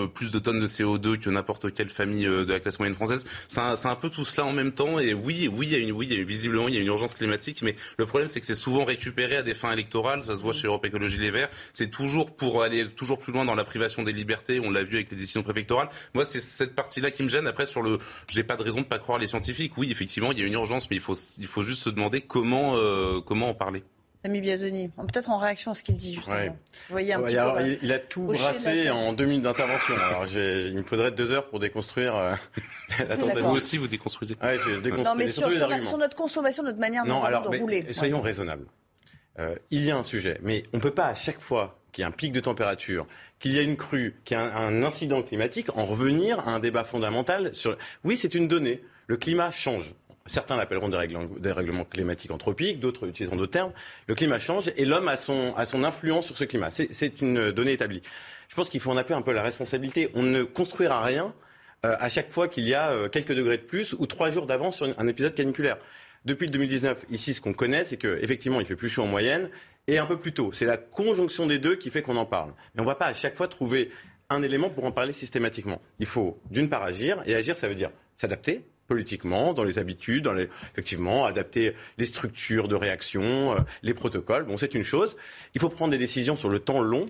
plus 0.07 0.31
de 0.31 0.39
tonnes 0.39 0.61
de 0.61 0.67
CO2 0.67 1.19
que 1.19 1.31
quelle 1.75 1.91
famille 1.91 2.27
euh, 2.27 2.45
de 2.45 2.53
la 2.53 2.61
classe 2.61 2.79
moyenne 2.79 2.95
française. 2.95 3.25
C'est 3.49 3.61
un, 3.61 3.75
un, 3.85 3.97
peu 3.97 4.11
tout 4.11 4.25
cela 4.25 4.47
en 4.47 4.53
même 4.53 4.73
temps. 4.73 4.99
Et 4.99 5.15
oui, 5.15 5.49
oui, 5.53 5.67
il 5.67 5.73
y 5.73 5.77
a 5.77 5.79
une, 5.79 5.93
oui, 5.93 6.07
il 6.11 6.19
y 6.19 6.21
a 6.21 6.25
visiblement 6.25 6.69
il 6.69 6.75
y 6.75 6.79
a 6.79 6.81
une 6.81 6.87
urgence 6.87 7.15
climatique, 7.15 7.63
mais 7.63 7.75
le 7.99 8.07
problème 8.07 8.29
c'est 8.29 8.41
que 8.41 8.47
c'est 8.47 8.55
souvent 8.55 8.85
récupéré 8.85 9.37
à 9.37 9.43
des 9.43 9.55
fins 9.55 9.73
électorales. 9.73 10.23
Ça 10.25 10.37
se 10.37 10.43
voit 10.43 10.53
chez 10.53 10.67
Europe 10.67 10.85
Écologie 10.85 11.19
Les 11.19 11.31
Verts. 11.31 11.51
C'est 11.73 11.91
toujours 11.91 12.35
pour 12.35 12.63
aller 12.63 12.89
toujours 12.89 13.19
plus 13.19 13.33
loin 13.33 13.45
dans 13.45 13.55
la 13.55 13.65
privation 13.65 14.03
des 14.03 14.13
libertés. 14.13 14.61
On 14.61 14.71
l'a 14.71 14.85
vu 14.85 14.97
avec 14.97 15.11
les 15.11 15.17
décisions 15.17 15.43
préfectorales. 15.43 15.89
Moi, 16.15 16.25
c'est 16.25 16.41
cette 16.41 16.75
partie-là 16.75 17.11
qui 17.11 17.23
me 17.23 17.29
gêne. 17.29 17.47
Après, 17.47 17.67
sur 17.67 17.83
le, 17.83 17.99
j'ai 18.29 18.45
pas 18.45 18.57
de 18.57 18.63
raison 18.63 18.81
de 18.81 18.87
pas 18.87 18.99
croire 18.99 19.19
les 19.19 19.27
scientifiques. 19.27 19.77
Oui, 19.77 19.91
effectivement, 19.91 20.33
il 20.33 20.39
y 20.39 20.43
a 20.43 20.47
une 20.47 20.53
urgence, 20.53 20.91
mais 20.91 20.97
il 20.97 21.03
faut, 21.03 21.15
il 21.39 21.47
faut 21.47 21.63
juste 21.63 21.83
se 21.83 21.91
demander 21.91 22.21
comment, 22.21 22.77
euh, 22.77 23.21
comment 23.21 23.51
en 23.51 23.55
parler. 23.55 23.83
Samy 24.25 24.41
Biazoni, 24.41 24.89
peut-être 24.89 25.31
en 25.31 25.39
réaction 25.39 25.73
à 25.73 25.75
ce 25.75 25.83
qu'il 25.83 25.97
dit 25.97 26.15
justement. 26.15 26.37
Ouais. 26.37 26.49
Vous 26.49 26.93
voyez 26.93 27.13
un 27.13 27.23
petit 27.23 27.37
alors, 27.37 27.57
peu, 27.57 27.67
il, 27.67 27.79
il, 27.83 27.93
a 27.93 27.99
tout 27.99 28.27
brassé 28.27 28.89
en 28.89 29.13
deux 29.13 29.25
minutes 29.25 29.43
d'intervention. 29.43 29.95
alors 29.97 30.27
il 30.33 30.77
me 30.77 30.85
faudrait 30.85 31.11
deux 31.11 31.33
heures 31.33 31.49
pour 31.49 31.59
déconstruire 31.59 32.15
euh, 32.15 32.35
la 33.09 33.17
tentative. 33.17 33.43
Vous 33.43 33.57
aussi, 33.57 33.79
vous 33.79 33.89
déconstruisez. 33.89 34.37
Ouais, 34.41 34.59
je 34.59 34.79
déconstruis. 34.79 35.05
Non, 35.05 35.17
mais 35.17 35.27
sur, 35.27 35.51
sur, 35.53 35.67
la, 35.67 35.85
sur, 35.85 35.99
notre 35.99 36.17
consommation, 36.17 36.63
notre 36.63 36.79
manière 36.79 37.05
non, 37.05 37.21
de, 37.21 37.27
alors, 37.27 37.51
de 37.51 37.59
rouler. 37.59 37.93
Soyons 37.93 38.19
ouais. 38.19 38.27
raisonnables. 38.27 38.67
Euh, 39.41 39.57
il 39.71 39.83
y 39.83 39.91
a 39.91 39.97
un 39.97 40.05
sujet, 40.05 40.39
mais 40.43 40.63
on 40.73 40.77
ne 40.77 40.83
peut 40.83 40.93
pas 40.93 41.07
à 41.07 41.15
chaque 41.15 41.41
fois 41.41 41.81
qu'il 41.91 42.03
y 42.03 42.05
a 42.05 42.09
un 42.09 42.13
pic 42.13 42.33
de 42.33 42.41
température, 42.41 43.07
qu'il 43.41 43.53
y 43.53 43.59
a 43.59 43.63
une 43.63 43.77
crue, 43.77 44.21
qu'il 44.25 44.37
y 44.37 44.41
a 44.41 44.45
un, 44.45 44.81
un 44.81 44.83
incident 44.85 45.23
climatique, 45.23 45.77
en 45.77 45.85
revenir 45.85 46.39
à 46.41 46.53
un 46.53 46.61
débat 46.61 46.85
fondamental 46.85 47.53
sur. 47.55 47.77
Oui, 48.05 48.17
c'est 48.17 48.37
une 48.37 48.47
donnée. 48.47 48.83
Le 49.09 49.17
climat 49.17 49.51
change. 49.51 49.95
Certains 50.27 50.57
l'appelleront 50.57 50.89
des, 50.89 51.53
règlements 51.53 51.85
climatiques 51.85 52.31
anthropiques, 52.31 52.79
d'autres 52.79 53.09
utiliseront 53.09 53.37
d'autres 53.37 53.53
termes. 53.53 53.73
Le 54.07 54.15
climat 54.15 54.39
change 54.39 54.71
et 54.77 54.85
l'homme 54.85 55.09
a 55.09 55.17
son, 55.17 55.55
a 55.57 55.67
son 55.67 55.83
influence 55.83 56.27
sur 56.27 56.37
ce 56.37 56.45
climat. 56.45 56.71
C'est 56.71 57.21
une 57.21 57.51
donnée 57.51 57.73
établie. 57.73 58.03
Je 58.49 58.55
pense 58.55 58.69
qu'il 58.69 58.81
faut 58.81 58.91
en 58.91 58.97
appeler 58.97 59.15
un 59.15 59.23
peu 59.23 59.33
la 59.33 59.43
responsabilité. 59.43 60.11
On 60.15 60.23
ne 60.23 60.43
construira 60.43 61.03
rien 61.03 61.35
euh, 61.85 61.97
à 61.99 62.09
chaque 62.09 62.31
fois 62.31 62.47
qu'il 62.47 62.65
y 62.69 62.75
a 62.75 62.93
euh, 62.93 63.09
quelques 63.09 63.33
degrés 63.33 63.57
de 63.57 63.63
plus 63.63 63.95
ou 63.99 64.07
trois 64.07 64.31
jours 64.31 64.47
d'avance 64.47 64.77
sur 64.77 64.95
un 64.97 65.09
épisode 65.09 65.35
caniculaire. 65.35 65.79
Depuis 66.25 66.47
le 66.47 66.53
2019, 66.53 67.07
ici, 67.11 67.35
ce 67.35 67.41
qu'on 67.41 67.53
connaît, 67.53 67.85
c'est 67.85 67.97
qu'effectivement, 67.97 68.61
il 68.61 68.67
fait 68.67 68.77
plus 68.77 68.89
chaud 68.89 69.03
en 69.03 69.07
moyenne 69.07 69.51
et 69.89 69.99
un 69.99 70.07
peu 70.07 70.17
plus 70.17 70.33
tôt. 70.33 70.53
C'est 70.53 70.67
la 70.67 70.77
conjonction 70.77 71.47
des 71.47 71.59
deux 71.59 71.75
qui 71.75 71.91
fait 71.91 72.03
qu'on 72.03 72.17
en 72.17 72.27
parle. 72.27 72.53
Mais 72.75 72.81
on 72.81 72.85
ne 72.85 72.89
va 72.89 72.95
pas 72.95 73.07
à 73.07 73.15
chaque 73.15 73.35
fois 73.35 73.49
trouver 73.49 73.91
un 74.31 74.43
élément 74.43 74.71
pour 74.71 74.85
en 74.85 74.93
parler 74.93 75.13
systématiquement. 75.13 75.83
Il 75.99 76.07
faut 76.07 76.41
d'une 76.51 76.69
part 76.69 76.85
agir, 76.85 77.23
et 77.27 77.35
agir, 77.35 77.57
ça 77.57 77.69
veut 77.69 77.75
dire 77.75 77.91
s'adapter, 78.15 78.65
politiquement, 78.89 79.53
dans 79.55 79.65
les 79.65 79.79
habitudes, 79.79 80.25
dans 80.25 80.35
les, 80.35 80.49
effectivement, 80.73 81.25
adapter 81.25 81.75
les 81.99 82.05
structures 82.05 82.69
de 82.69 82.75
réaction, 82.75 83.53
euh, 83.53 83.61
les 83.83 83.95
protocoles. 83.95 84.45
Bon, 84.45 84.57
c'est 84.57 84.75
une 84.75 84.83
chose. 84.83 85.17
Il 85.55 85.61
faut 85.61 85.69
prendre 85.69 85.93
des 85.93 85.99
décisions 85.99 86.37
sur 86.37 86.49
le 86.49 86.59
temps 86.59 86.81
long. 86.81 87.07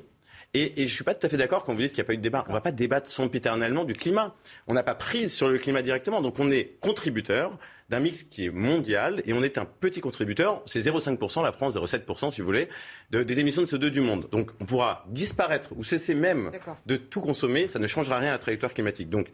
Et, 0.55 0.83
et 0.83 0.87
je 0.87 0.93
ne 0.93 0.97
suis 0.97 1.05
pas 1.05 1.15
tout 1.15 1.27
à 1.27 1.31
fait 1.31 1.39
d'accord 1.39 1.65
quand 1.65 1.73
vous 1.73 1.81
dites 1.81 1.93
qu'il 1.93 2.03
n'y 2.03 2.07
a 2.07 2.09
pas 2.09 2.13
eu 2.13 2.19
de 2.19 2.23
débat. 2.23 2.45
On 2.47 2.51
ne 2.51 2.55
va 2.55 2.61
pas 2.61 2.73
débattre 2.73 3.09
sempiternellement 3.09 3.85
du 3.85 3.95
climat. 3.95 4.35
On 4.67 4.75
n'a 4.75 4.83
pas 4.83 4.95
prise 4.95 5.33
sur 5.33 5.49
le 5.49 5.57
climat 5.59 5.81
directement. 5.81 6.21
Donc 6.21 6.39
on 6.39 6.51
est 6.51 6.77
contributeur 6.81 7.59
d'un 7.93 8.01
mix 8.01 8.23
qui 8.23 8.47
est 8.47 8.51
mondial 8.51 9.23
et 9.27 9.35
on 9.35 9.43
est 9.43 9.59
un 9.59 9.67
petit 9.67 10.01
contributeur, 10.01 10.63
c'est 10.65 10.81
0,5%, 10.81 11.43
la 11.43 11.53
France 11.53 11.75
0,7% 11.75 12.31
si 12.31 12.41
vous 12.41 12.47
voulez, 12.47 12.69
de, 13.11 13.23
des 13.23 13.39
émissions 13.39 13.61
de 13.61 13.67
CO2 13.67 13.91
du 13.91 14.01
monde. 14.01 14.29
Donc 14.33 14.51
on 14.61 14.65
pourra 14.65 15.05
disparaître 15.11 15.71
ou 15.77 15.85
cesser 15.85 16.15
même 16.15 16.51
de 16.87 16.97
tout 16.97 17.21
consommer, 17.21 17.69
ça 17.69 17.79
ne 17.79 17.87
changera 17.87 18.19
rien 18.19 18.31
à 18.31 18.33
la 18.33 18.39
trajectoire 18.39 18.73
climatique. 18.73 19.11
Donc 19.11 19.29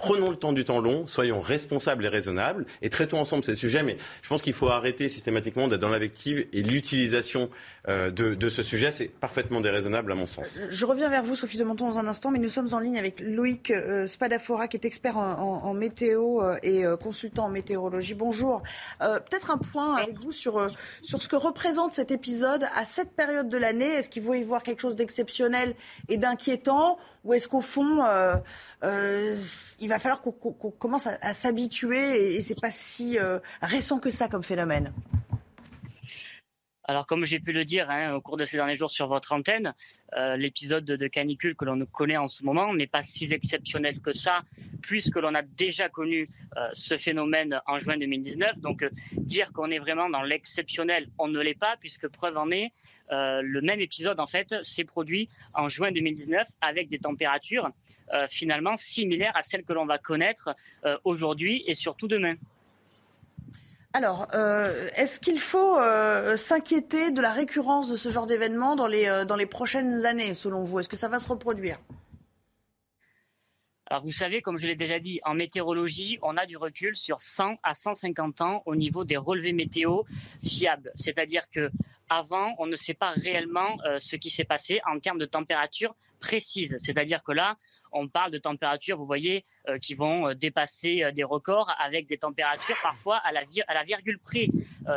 Prenons 0.00 0.30
le 0.30 0.36
temps 0.36 0.54
du 0.54 0.64
temps 0.64 0.80
long, 0.80 1.06
soyons 1.06 1.40
responsables 1.40 2.06
et 2.06 2.08
raisonnables 2.08 2.64
et 2.80 2.88
traitons 2.88 3.20
ensemble 3.20 3.44
ces 3.44 3.54
sujets. 3.54 3.82
Mais 3.82 3.98
je 4.22 4.28
pense 4.28 4.40
qu'il 4.40 4.54
faut 4.54 4.68
arrêter 4.68 5.10
systématiquement 5.10 5.68
d'être 5.68 5.82
dans 5.82 5.90
l'invective 5.90 6.46
et 6.54 6.62
l'utilisation 6.62 7.50
de, 7.88 8.10
de, 8.10 8.48
ce 8.48 8.62
sujet. 8.62 8.92
C'est 8.92 9.08
parfaitement 9.08 9.60
déraisonnable 9.60 10.12
à 10.12 10.14
mon 10.14 10.26
sens. 10.26 10.60
Je 10.68 10.86
reviens 10.86 11.08
vers 11.08 11.22
vous, 11.22 11.34
Sophie 11.34 11.58
de 11.58 11.64
Menton, 11.64 11.88
dans 11.88 11.98
un 11.98 12.06
instant, 12.06 12.30
mais 12.30 12.38
nous 12.38 12.48
sommes 12.48 12.68
en 12.72 12.78
ligne 12.78 12.98
avec 12.98 13.20
Loïc 13.20 13.70
euh, 13.70 14.06
Spadafora, 14.06 14.68
qui 14.68 14.76
est 14.76 14.84
expert 14.84 15.16
en, 15.16 15.74
météo 15.74 16.42
euh, 16.42 16.58
et 16.62 16.84
consultant 17.02 17.46
en 17.46 17.48
météorologie. 17.48 18.14
Bonjour. 18.14 18.62
Peut-être 18.98 19.50
un 19.50 19.58
point 19.58 19.96
avec 19.96 20.18
vous 20.18 20.32
sur, 20.32 20.66
sur 21.02 21.22
ce 21.22 21.28
que 21.28 21.36
représente 21.36 21.92
cet 21.92 22.10
épisode 22.10 22.66
à 22.74 22.84
cette 22.84 23.12
période 23.12 23.48
de 23.48 23.56
l'année. 23.56 23.94
Est-ce 23.94 24.10
qu'il 24.10 24.22
faut 24.22 24.34
y 24.34 24.42
voir 24.42 24.62
quelque 24.62 24.80
chose 24.80 24.96
d'exceptionnel 24.96 25.74
et 26.08 26.16
d'inquiétant 26.16 26.98
ou 27.24 27.34
est-ce 27.34 27.48
qu'au 27.48 27.60
fond, 27.60 28.04
euh, 28.04 28.36
euh, 28.82 29.36
il 29.78 29.88
va 29.88 29.98
falloir 29.98 30.22
qu'on 30.22 30.32
qu 30.32 30.70
commence 30.78 31.06
à, 31.06 31.34
s'habituer 31.34 31.98
et, 31.98 32.36
et 32.36 32.40
c'est 32.40 32.58
pas 32.58 32.70
si 32.70 33.18
euh, 33.18 33.38
récent 33.60 33.98
que 33.98 34.10
ça 34.10 34.28
comme 34.28 34.42
phénomène? 34.42 34.92
Alors, 36.90 37.06
comme 37.06 37.24
j'ai 37.24 37.38
pu 37.38 37.52
le 37.52 37.64
dire 37.64 37.88
hein, 37.88 38.14
au 38.14 38.20
cours 38.20 38.36
de 38.36 38.44
ces 38.44 38.56
derniers 38.56 38.74
jours 38.74 38.90
sur 38.90 39.06
votre 39.06 39.30
antenne, 39.30 39.74
euh, 40.16 40.36
l'épisode 40.36 40.84
de, 40.84 41.06
canicule 41.06 41.54
que 41.54 41.64
l'on 41.64 41.86
connaît 41.86 42.16
en 42.16 42.26
ce 42.26 42.42
moment 42.42 42.74
n'est 42.74 42.88
pas 42.88 43.02
si 43.02 43.32
exceptionnel 43.32 44.00
que 44.00 44.10
ça, 44.10 44.42
puisque 44.82 45.14
l'on 45.14 45.36
a 45.36 45.42
déjà 45.42 45.88
connu 45.88 46.26
euh, 46.56 46.68
ce 46.72 46.98
phénomène 46.98 47.60
en 47.68 47.78
juin 47.78 47.96
2019. 47.96 48.58
Donc, 48.58 48.82
euh, 48.82 48.90
dire 49.12 49.52
qu'on 49.52 49.70
est 49.70 49.78
vraiment 49.78 50.10
dans 50.10 50.24
l'exceptionnel, 50.24 51.06
on 51.16 51.28
ne 51.28 51.38
l'est 51.38 51.56
pas, 51.56 51.76
puisque 51.78 52.08
preuve 52.08 52.36
en 52.36 52.50
est, 52.50 52.72
le 53.12 53.60
même 53.60 53.80
épisode, 53.80 54.18
en 54.18 54.26
fait, 54.26 54.52
s'est 54.64 54.82
produit 54.82 55.28
en 55.54 55.68
juin 55.68 55.92
2019 55.92 56.48
avec 56.60 56.88
des 56.88 56.98
températures 56.98 57.70
finalement 58.28 58.76
similaires 58.76 59.36
à 59.36 59.42
celles 59.42 59.64
que 59.64 59.72
l'on 59.72 59.84
va 59.84 59.98
connaître 59.98 60.54
aujourd'hui 61.02 61.64
et 61.66 61.74
surtout 61.74 62.06
demain. 62.06 62.36
Alors, 63.92 64.28
euh, 64.34 64.88
est-ce 64.94 65.18
qu'il 65.18 65.40
faut 65.40 65.78
euh, 65.80 66.36
s'inquiéter 66.36 67.10
de 67.10 67.20
la 67.20 67.32
récurrence 67.32 67.88
de 67.88 67.96
ce 67.96 68.08
genre 68.08 68.26
d'événement 68.26 68.76
dans 68.76 68.86
les, 68.86 69.08
euh, 69.08 69.46
prochaines 69.46 70.06
années, 70.06 70.34
selon 70.34 70.62
vous? 70.62 70.78
Est-ce 70.78 70.88
que 70.88 70.96
ça 70.96 71.08
va 71.08 71.18
se 71.18 71.28
reproduire? 71.28 71.80
Alors 73.86 74.04
vous 74.04 74.12
savez, 74.12 74.40
comme 74.42 74.58
je 74.58 74.68
l'ai 74.68 74.76
déjà 74.76 75.00
dit, 75.00 75.18
en 75.24 75.34
météorologie, 75.34 76.20
on 76.22 76.36
a 76.36 76.46
du 76.46 76.56
recul 76.56 76.94
sur 76.94 77.20
100 77.20 77.56
à 77.64 77.74
150 77.74 78.40
ans 78.40 78.62
au 78.64 78.76
niveau 78.76 79.04
des 79.04 79.16
relevés 79.16 79.52
météo 79.52 80.02
fiables. 80.44 80.92
C'est-à-dire 80.94 81.42
que 81.50 81.72
avant, 82.08 82.54
on 82.58 82.66
ne 82.66 82.76
sait 82.76 82.94
pas 82.94 83.10
réellement 83.10 83.76
ce 83.98 84.14
qui 84.14 84.30
s'est 84.30 84.44
passé 84.44 84.80
en 84.86 85.00
termes 85.00 85.18
de 85.18 85.26
température 85.26 85.96
précise. 86.20 86.76
C'est-à-dire 86.78 87.24
que 87.24 87.32
là, 87.32 87.56
on 87.90 88.06
parle 88.06 88.30
de 88.30 88.38
températures, 88.38 88.96
vous 88.96 89.06
voyez, 89.06 89.44
qui 89.78 89.94
vont 89.94 90.28
euh, 90.28 90.34
dépasser 90.34 91.02
euh, 91.02 91.12
des 91.12 91.24
records 91.24 91.70
avec 91.78 92.06
des 92.06 92.18
températures 92.18 92.76
parfois 92.82 93.16
à 93.16 93.32
la, 93.32 93.44
virgule 93.84 94.18
près. 94.18 94.48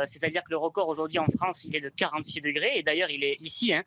C'est-à-dire 0.06 0.42
que 0.42 0.50
le 0.50 0.56
record 0.56 0.88
aujourd'hui 0.88 1.18
en 1.18 1.26
France, 1.36 1.64
il 1.64 1.76
est 1.76 1.80
de 1.80 1.88
46 1.88 2.40
degrés, 2.40 2.78
et 2.78 2.82
d'ailleurs 2.82 3.10
il 3.10 3.22
est 3.22 3.36
ici, 3.40 3.72
hein, 3.72 3.84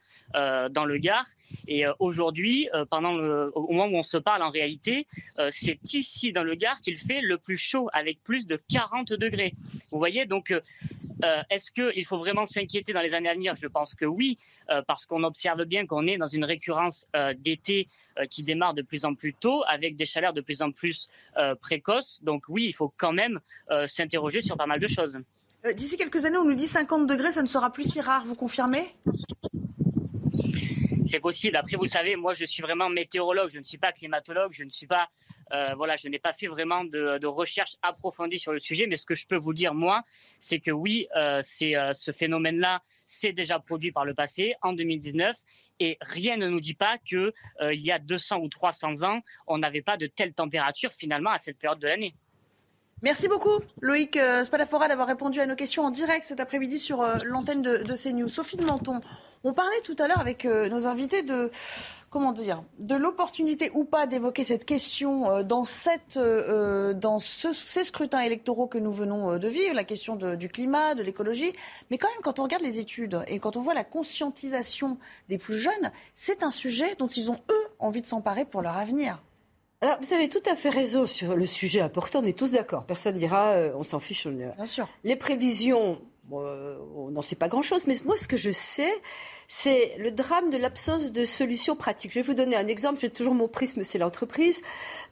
dans 0.70 0.86
le 0.86 0.98
Gard. 0.98 1.26
Et 1.68 1.86
aujourd'hui, 2.00 2.70
pendant 2.90 3.14
au 3.14 3.74
moment 3.74 3.88
où 3.88 3.98
on 3.98 4.04
se 4.04 4.18
parle 4.18 4.42
en 4.42 4.50
réalité, 4.50 5.06
c'est 5.50 5.80
ici 5.94 6.32
dans 6.32 6.44
le 6.44 6.56
Gard 6.56 6.80
qu'il 6.82 6.98
fait 6.98 7.22
le 7.22 7.38
plus 7.38 7.58
chaud, 7.58 7.90
avec 7.94 8.24
plus 8.24 8.48
de 8.48 8.60
40 8.70 9.14
degrés. 9.14 9.54
Vous 9.92 9.98
voyez, 9.98 10.26
donc 10.26 10.54
est-ce 11.50 11.72
qu'il 11.72 12.06
faut 12.06 12.20
vraiment 12.20 12.46
s'inquiéter 12.46 12.94
dans 12.94 13.02
les 13.02 13.14
années 13.14 13.30
à 13.30 13.34
venir? 13.34 13.56
Je 13.56 13.68
pense 13.68 13.94
que 13.96 14.06
oui, 14.06 14.38
parce 14.88 15.06
qu'on 15.06 15.24
observe 15.24 15.66
bien 15.66 15.86
qu'on 15.86 16.08
est 16.08 16.18
dans 16.18 16.28
une 16.28 16.46
récurrence 16.46 17.06
d'été 17.38 17.88
qui 18.30 18.44
démarre 18.44 18.74
de 18.74 18.82
plus 18.82 19.04
en 19.06 19.14
plus 19.14 19.34
tôt, 19.34 19.64
avec 19.68 19.96
des 19.96 20.06
chaleurs 20.06 20.34
de 20.34 20.42
plus 20.42 20.62
en 20.62 20.67
plus 20.72 21.10
euh, 21.38 21.56
précoces. 21.56 22.20
Donc 22.24 22.44
oui, 22.48 22.66
il 22.66 22.74
faut 22.74 22.94
quand 22.98 23.14
même 23.14 23.40
euh, 23.72 23.88
s'interroger 23.88 24.42
sur 24.42 24.58
pas 24.58 24.66
mal 24.66 24.80
de 24.80 24.88
choses. 24.88 25.18
Euh, 25.66 25.74
d'ici 25.74 25.98
quelques 25.98 26.26
années, 26.26 26.38
on 26.38 26.46
nous 26.46 26.54
dit 26.54 26.68
50 26.68 27.08
degrés, 27.08 27.32
ça 27.32 27.42
ne 27.42 27.48
sera 27.48 27.72
plus 27.72 27.90
si 27.90 28.02
rare. 28.02 28.26
Vous 28.26 28.36
confirmez? 28.36 28.96
C'est 31.08 31.20
possible. 31.20 31.56
Après, 31.56 31.78
vous 31.78 31.88
savez, 31.88 32.16
moi, 32.16 32.34
je 32.34 32.46
suis 32.46 32.62
vraiment 32.62 32.90
météorologue, 32.90 33.50
je 33.50 33.60
ne 33.60 33.64
suis 33.64 33.78
pas 33.78 33.92
climatologue, 33.92 34.52
je 34.54 34.64
ne 34.64 34.70
suis 34.70 34.88
pas, 34.88 35.08
euh, 35.54 35.74
voilà, 35.76 35.96
je 35.96 36.08
n'ai 36.10 36.20
pas 36.20 36.34
fait 36.34 36.48
vraiment 36.48 36.84
de, 36.84 37.26
recherche 37.26 37.76
approfondie 37.82 38.40
sur 38.40 38.52
le 38.52 38.60
sujet. 38.60 38.88
Mais 38.88 38.98
ce 38.98 39.06
que 39.06 39.16
je 39.16 39.26
peux 39.26 39.38
vous 39.38 39.54
dire, 39.54 39.74
moi, 39.74 40.04
c'est 40.40 40.60
que 40.60 40.72
oui, 40.72 41.08
euh, 41.16 41.40
c'est 41.42 41.76
euh, 41.76 41.94
ce 41.94 42.12
phénomène-là 42.12 42.82
s'est 43.06 43.32
déjà 43.32 43.60
produit 43.60 43.92
par 43.92 44.06
le 44.06 44.14
passé, 44.14 44.56
en 44.62 44.74
2019. 44.74 45.38
Et 45.80 45.98
rien 46.02 46.38
ne 46.38 46.48
nous 46.50 46.60
dit 46.60 46.74
pas 46.74 46.98
qu'il 46.98 47.32
il 47.62 47.82
y 47.82 47.92
a 47.92 48.00
200 48.00 48.38
ou 48.38 48.50
300 48.50 49.04
ans, 49.04 49.22
on 49.46 49.58
n'avait 49.58 49.82
pas 49.82 49.98
de 49.98 50.08
telle 50.08 50.34
température 50.34 50.92
finalement 50.92 51.32
à 51.32 51.38
cette 51.38 51.58
période 51.58 51.80
de 51.80 51.88
l'année. 51.88 52.16
Merci 53.04 53.28
beaucoup, 53.28 53.60
Loïc 53.82 54.18
Spadafora, 54.44 54.88
d'avoir 54.88 55.08
répondu 55.08 55.40
à 55.40 55.46
nos 55.46 55.56
questions 55.56 55.84
en 55.84 55.92
direct 55.92 56.26
cet 56.26 56.40
après-midi 56.40 56.80
sur 56.80 57.06
l'antenne 57.26 57.62
de, 57.62 57.78
de 57.78 57.96
CNews. 57.96 58.28
Sophie 58.28 58.58
de 58.58 58.64
Menton, 58.64 59.02
on 59.44 59.54
parlait 59.54 59.82
tout 59.84 59.96
à 60.00 60.08
l'heure 60.08 60.20
avec 60.20 60.46
euh, 60.46 60.68
nos 60.70 60.88
invités 60.88 61.24
de 61.24 61.50
comment 62.10 62.32
dire, 62.32 62.64
de 62.80 62.96
l'opportunité 62.96 63.70
ou 63.74 63.84
pas 63.84 64.08
d'évoquer 64.08 64.44
cette 64.44 64.66
question 64.66 65.30
euh, 65.30 65.44
dans, 65.44 65.66
cette, 65.66 66.18
euh, 66.18 66.94
dans 66.94 67.20
ces 67.20 67.84
scrutins 67.84 68.22
électoraux 68.22 68.68
que 68.68 68.78
nous 68.78 68.92
venons 68.92 69.38
de 69.38 69.48
vivre, 69.48 69.76
la 69.76 69.84
question 69.84 70.16
du 70.16 70.50
climat, 70.50 70.96
de 70.96 71.04
l'écologie. 71.04 71.54
Mais 71.92 71.98
quand 71.98 72.08
même, 72.08 72.22
quand 72.22 72.40
on 72.40 72.44
regarde 72.44 72.64
les 72.64 72.80
études 72.80 73.22
et 73.28 73.40
quand 73.40 73.58
on 73.58 73.62
voit 73.62 73.74
la 73.74 73.84
conscientisation 73.84 74.98
des 75.30 75.38
plus 75.38 75.58
jeunes, 75.58 75.92
c'est 76.14 76.44
un 76.44 76.52
sujet 76.52 76.96
dont 76.96 77.08
ils 77.08 77.30
ont, 77.30 77.38
eux, 77.50 77.68
envie 77.80 78.02
de 78.02 78.08
s'emparer 78.08 78.46
pour 78.46 78.62
leur 78.62 78.78
avenir. 78.78 79.22
Alors, 79.82 79.98
vous 80.02 80.14
avez 80.14 80.28
tout 80.28 80.42
à 80.50 80.56
fait 80.56 80.70
raison 80.70 81.06
sur 81.06 81.36
le 81.36 81.46
sujet 81.46 81.82
important, 81.82 82.20
on 82.20 82.26
est 82.26 82.38
tous 82.38 82.54
d'accord. 82.54 82.86
Personne 82.86 83.16
dira, 83.16 83.54
on 83.76 83.84
s'en 83.84 84.00
fiche. 84.00 84.26
Bien 84.28 84.66
sûr. 84.66 84.88
Les 85.04 85.16
prévisions, 85.16 86.02
on 86.32 87.12
n'en 87.12 87.22
sait 87.22 87.36
pas 87.36 87.48
grand-chose, 87.48 87.86
mais 87.86 87.96
moi, 88.04 88.18
ce 88.18 88.28
que 88.28 88.38
je 88.38 88.50
sais, 88.50 88.92
c'est 89.48 89.96
le 89.98 90.12
drame 90.12 90.50
de 90.50 90.58
l'absence 90.58 91.12
de 91.12 91.24
solutions 91.24 91.76
pratiques. 91.76 92.12
Je 92.12 92.20
vais 92.20 92.26
vous 92.26 92.34
donner 92.34 92.58
un 92.58 92.68
exemple. 92.68 93.00
J'ai 93.00 93.10
toujours 93.10 93.34
mon 93.34 93.48
prisme, 93.48 93.84
c'est 93.84 93.98
l'entreprise. 93.98 94.62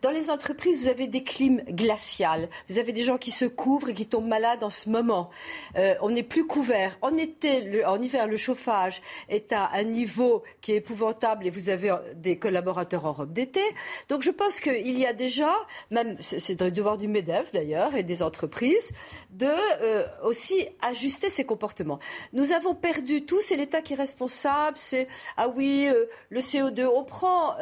Dans 0.01 0.11
les 0.11 0.29
entreprises, 0.29 0.81
vous 0.81 0.88
avez 0.89 1.07
des 1.07 1.23
clims 1.23 1.61
glaciales. 1.69 2.49
Vous 2.69 2.77
avez 2.77 2.91
des 2.91 3.03
gens 3.03 3.17
qui 3.17 3.31
se 3.31 3.45
couvrent 3.45 3.89
et 3.89 3.93
qui 3.93 4.05
tombent 4.05 4.27
malades 4.27 4.63
en 4.63 4.69
ce 4.69 4.89
moment. 4.89 5.29
Euh, 5.77 5.95
on 6.01 6.09
n'est 6.09 6.23
plus 6.23 6.45
couvert. 6.45 6.97
En 7.01 7.15
été, 7.15 7.86
en 7.86 8.01
hiver, 8.01 8.27
le 8.27 8.36
chauffage 8.36 9.01
est 9.29 9.53
à 9.53 9.69
un 9.73 9.83
niveau 9.83 10.43
qui 10.61 10.73
est 10.73 10.77
épouvantable 10.77 11.47
et 11.47 11.49
vous 11.49 11.69
avez 11.69 11.95
des 12.15 12.38
collaborateurs 12.38 13.05
en 13.05 13.13
robe 13.13 13.31
d'été. 13.31 13.61
Donc 14.09 14.21
je 14.21 14.31
pense 14.31 14.59
qu'il 14.59 14.99
y 14.99 15.05
a 15.05 15.13
déjà, 15.13 15.53
même 15.91 16.17
c'est 16.19 16.59
le 16.59 16.71
devoir 16.71 16.97
du 16.97 17.07
MEDEF 17.07 17.53
d'ailleurs 17.53 17.95
et 17.95 18.03
des 18.03 18.21
entreprises, 18.21 18.91
de 19.31 19.47
euh, 19.81 20.05
aussi 20.23 20.67
ajuster 20.81 21.29
ses 21.29 21.45
comportements. 21.45 21.99
Nous 22.33 22.51
avons 22.51 22.75
perdu 22.75 23.25
tout, 23.25 23.39
c'est 23.39 23.55
l'État 23.55 23.81
qui 23.81 23.93
est 23.93 23.97
responsable, 23.97 24.24
c'est 24.28 25.07
ah 25.38 25.47
oui, 25.47 25.88
euh, 25.88 26.05
le 26.30 26.39
CO2. 26.39 26.86
On 26.86 27.03
prend 27.03 27.55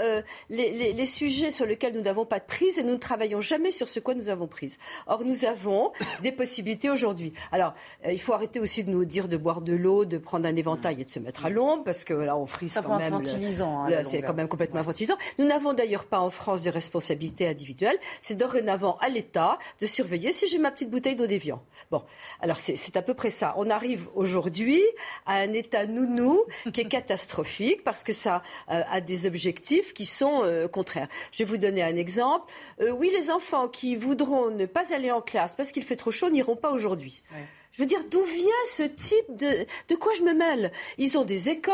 les, 0.50 0.72
les, 0.72 0.94
les 0.94 1.06
sujets 1.06 1.52
sur 1.52 1.66
lesquels 1.66 1.94
nous 1.94 2.02
n'avons 2.02 2.26
pas 2.26 2.40
de 2.40 2.46
prise 2.46 2.80
et 2.80 2.84
nous 2.84 2.94
ne 2.94 2.98
travaillons 2.98 3.42
jamais 3.42 3.72
sur 3.72 3.90
ce 3.90 4.00
quoi 4.00 4.14
nous 4.14 4.30
avons 4.30 4.48
prise. 4.48 4.78
Or, 5.08 5.24
nous 5.24 5.46
avons 5.46 5.92
des 6.24 6.32
possibilités 6.32 6.90
aujourd'hui. 6.90 7.34
Alors, 7.52 7.74
euh, 8.06 8.12
il 8.12 8.20
faut 8.20 8.34
arrêter 8.34 8.60
aussi 8.60 8.84
de 8.84 8.90
nous 8.90 9.06
dire 9.06 9.28
de 9.28 9.38
boire 9.38 9.62
de 9.62 9.74
l'eau, 9.74 10.06
de 10.06 10.18
prendre 10.18 10.48
un 10.48 10.56
éventail 10.56 11.02
et 11.02 11.06
de 11.06 11.10
se 11.10 11.20
mettre 11.20 11.46
à 11.46 11.50
l'ombre, 11.50 11.84
parce 11.84 12.04
que 12.04 12.14
là, 12.14 12.38
on 12.38 12.46
frise 12.46 12.80
quand 12.84 12.98
même. 12.98 13.14
Infantilisant. 13.14 13.86
Hein, 13.86 14.04
c'est 14.06 14.22
quand 14.22 14.34
même 14.34 14.48
complètement 14.48 14.80
infantilisant. 14.80 15.16
Nous 15.40 15.46
n'avons 15.46 15.74
d'ailleurs 15.74 16.06
pas 16.06 16.20
en 16.20 16.30
France 16.30 16.64
de 16.64 16.70
responsabilité 16.70 17.48
individuelle. 17.48 17.98
C'est 18.22 18.36
dorénavant 18.36 18.98
à 19.02 19.10
l'État 19.10 19.58
de 19.82 19.88
surveiller 19.88 20.34
si 20.34 20.48
j'ai 20.48 20.58
ma 20.58 20.72
petite 20.72 20.90
bouteille 20.90 21.16
d'eau 21.16 21.28
déviant. 21.28 21.62
Bon, 21.92 22.04
alors 22.42 22.58
c'est 22.58 22.98
à 22.98 23.02
peu 23.02 23.14
près 23.14 23.30
ça. 23.30 23.54
On 23.58 23.70
arrive 23.70 24.08
aujourd'hui 24.16 24.82
à 25.26 25.36
un 25.36 25.54
état 25.54 25.86
nounou 25.86 26.44
qui 26.72 26.82
est 26.82 26.88
catastrophique 26.88 27.84
parce 27.84 28.04
que 28.04 28.14
ça 28.14 28.44
euh, 28.70 28.82
a 28.90 29.02
des 29.02 29.26
objectifs 29.26 29.94
qui 29.94 30.06
sont 30.06 30.42
euh, 30.44 30.68
contraires. 30.68 31.08
Je 31.32 31.40
vais 31.40 31.46
vous 31.46 31.58
donner 31.58 31.84
un 31.84 31.96
exemple 31.96 32.52
euh, 32.82 32.92
oui, 32.92 33.12
les 33.14 33.30
enfants 33.30 33.68
qui 33.68 33.96
voudront 33.96 34.52
ne 34.52 34.66
pas 34.66 34.94
aller 34.94 35.12
en 35.12 35.22
classe 35.22 35.56
parce 35.56 35.72
qu'il 35.72 35.84
fait 35.84 35.96
trop 35.96 36.12
chaud 36.12 36.30
n'iront 36.30 36.56
pas 36.56 36.72
aujourd'hui. 36.72 37.24
Je 37.74 37.82
veux 37.82 37.88
dire, 37.88 38.04
d'où 38.10 38.24
vient 38.24 38.64
ce 38.72 38.84
type 38.84 39.36
de... 39.36 39.66
De 39.90 39.96
quoi 39.96 40.14
je 40.14 40.22
me 40.22 40.34
mêle? 40.34 40.72
Ils 41.00 41.18
ont 41.18 41.26
des 41.26 41.50
écoles, 41.50 41.74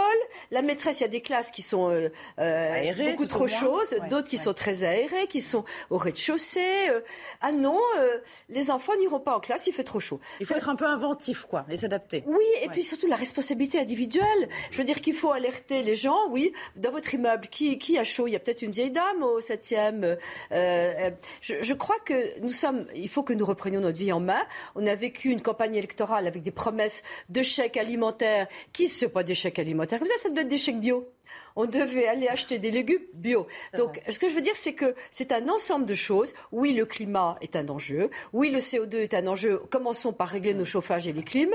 la 0.50 0.62
maîtresse, 0.62 1.02
il 1.02 1.04
y 1.04 1.06
a 1.06 1.10
des 1.10 1.20
classes 1.20 1.52
qui 1.52 1.62
sont 1.62 1.90
euh, 1.90 2.10
euh 2.40 3.12
beaucoup 3.12 3.26
trop 3.26 3.48
chaudes, 3.48 4.08
d'autres 4.10 4.30
qui 4.30 4.38
sont 4.38 4.54
très 4.54 4.84
aérées, 4.84 5.28
qui 5.28 5.42
sont 5.42 5.66
au 5.90 5.98
rez-de-chaussée. 5.98 6.90
Euh. 6.90 7.02
ah 7.42 7.52
non, 7.52 7.78
euh, 7.98 8.18
les 8.48 8.72
enfants 8.72 8.94
n'iront 8.98 9.20
pas 9.20 9.36
en 9.36 9.42
classe, 9.42 9.68
il 9.68 9.74
fait 9.74 9.84
trop 9.84 10.00
chaud. 10.00 10.22
Il 10.40 10.46
faut 10.46 10.56
être 10.56 10.70
un 10.70 10.78
peu 10.78 10.86
inventif, 10.86 11.46
quoi, 11.50 11.66
et 11.70 11.76
s'adapter. 11.76 12.24
Oui, 12.28 12.46
et 12.62 12.70
puis 12.70 12.84
surtout 12.84 13.08
la 13.08 13.18
responsabilité 13.18 13.78
individuelle. 13.78 14.48
Je 14.72 14.78
veux 14.78 14.86
dire 14.86 15.02
qu'il 15.02 15.14
faut 15.14 15.34
alerter 15.34 15.84
les 15.84 15.96
gens, 15.96 16.30
oui, 16.30 16.54
dans 16.78 16.92
votre 16.92 17.14
immeuble, 17.14 17.48
qui, 17.50 17.78
qui 17.78 17.98
a 17.98 18.06
chaud? 18.06 18.28
Il 18.28 18.32
y 18.32 18.38
a 18.38 18.40
peut-être 18.40 18.62
une 18.62 18.72
vieille 18.72 18.92
dame 18.92 19.22
au 19.22 19.42
septième. 19.42 20.16
Je, 20.50 21.56
je, 21.62 21.74
crois 21.74 22.00
que 22.06 22.40
nous 22.40 22.52
sommes... 22.52 22.86
Il 22.96 23.10
faut 23.10 23.24
que 23.24 23.34
nous 23.34 23.46
reprenions 23.46 23.82
notre 23.82 24.00
vie 24.00 24.14
en 24.14 24.22
main. 24.22 24.42
On 24.76 24.88
a 24.88 24.96
vécu 24.96 25.30
une 25.30 25.42
campagne 25.42 25.76
électorale 25.76 25.89
avec 26.00 26.44
des 26.44 26.52
promesses 26.52 27.04
de 27.30 27.42
chèques 27.42 27.78
alimentaires. 27.78 28.48
Qui 28.74 28.84
ne 28.84 29.08
pas 29.08 29.24
des 29.24 29.36
chèques 29.36 29.60
alimentaires? 29.60 30.00
Comme 30.00 30.08
ça, 30.08 30.18
ça 30.22 30.30
devait 30.30 30.42
être 30.42 30.48
des 30.48 30.58
chèques 30.58 30.80
bio 30.80 31.08
on 31.56 31.66
devait 31.66 32.08
aller 32.08 32.28
acheter 32.28 32.58
des 32.58 32.72
légumes 32.72 33.04
bio. 33.14 33.48
Donc, 33.76 34.02
ce 34.08 34.18
que 34.18 34.30
je 34.30 34.36
veux 34.36 34.42
dire, 34.42 34.56
c'est 34.56 34.74
que 34.74 34.96
c'est 35.12 35.32
un 35.34 35.50
ensemble 35.50 35.86
de 35.86 35.96
choses. 35.96 36.34
Oui, 36.52 36.74
le 36.74 36.86
climat 36.86 37.38
est 37.42 37.56
un 37.56 37.68
enjeu. 37.68 38.10
Oui, 38.32 38.50
le 38.50 38.60
CO2 38.60 38.96
est 38.96 39.14
un 39.14 39.28
enjeu. 39.28 39.62
Commençons 39.70 40.14
par 40.14 40.30
régler 40.30 40.54
nos 40.54 40.66
chauffages 40.66 41.08
et 41.08 41.14
les 41.14 41.24
clims. 41.24 41.54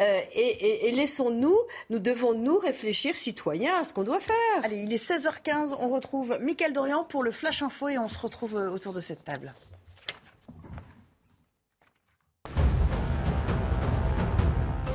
Euh, 0.00 0.20
et, 0.34 0.90
laissons-nous, 0.90 1.56
nous 1.90 1.98
devons 2.00 2.34
nous 2.34 2.58
réfléchir, 2.58 3.16
citoyens, 3.16 3.80
à 3.80 3.84
ce 3.84 3.92
qu'on 3.92 4.04
doit 4.04 4.20
faire. 4.20 4.34
Allez, 4.64 4.78
il 4.78 4.92
est 4.92 5.04
16h15. 5.04 5.76
On 5.78 5.88
retrouve 5.88 6.36
Mickaël 6.40 6.72
Dorian 6.72 7.04
pour 7.04 7.22
le 7.22 7.30
Flash 7.30 7.62
Info 7.62 7.88
et 7.88 7.98
on 7.98 8.08
se 8.08 8.18
retrouve 8.18 8.56
euh, 8.56 8.70
autour 8.70 8.92
de 8.92 9.00
cette 9.00 9.24
table. 9.24 9.54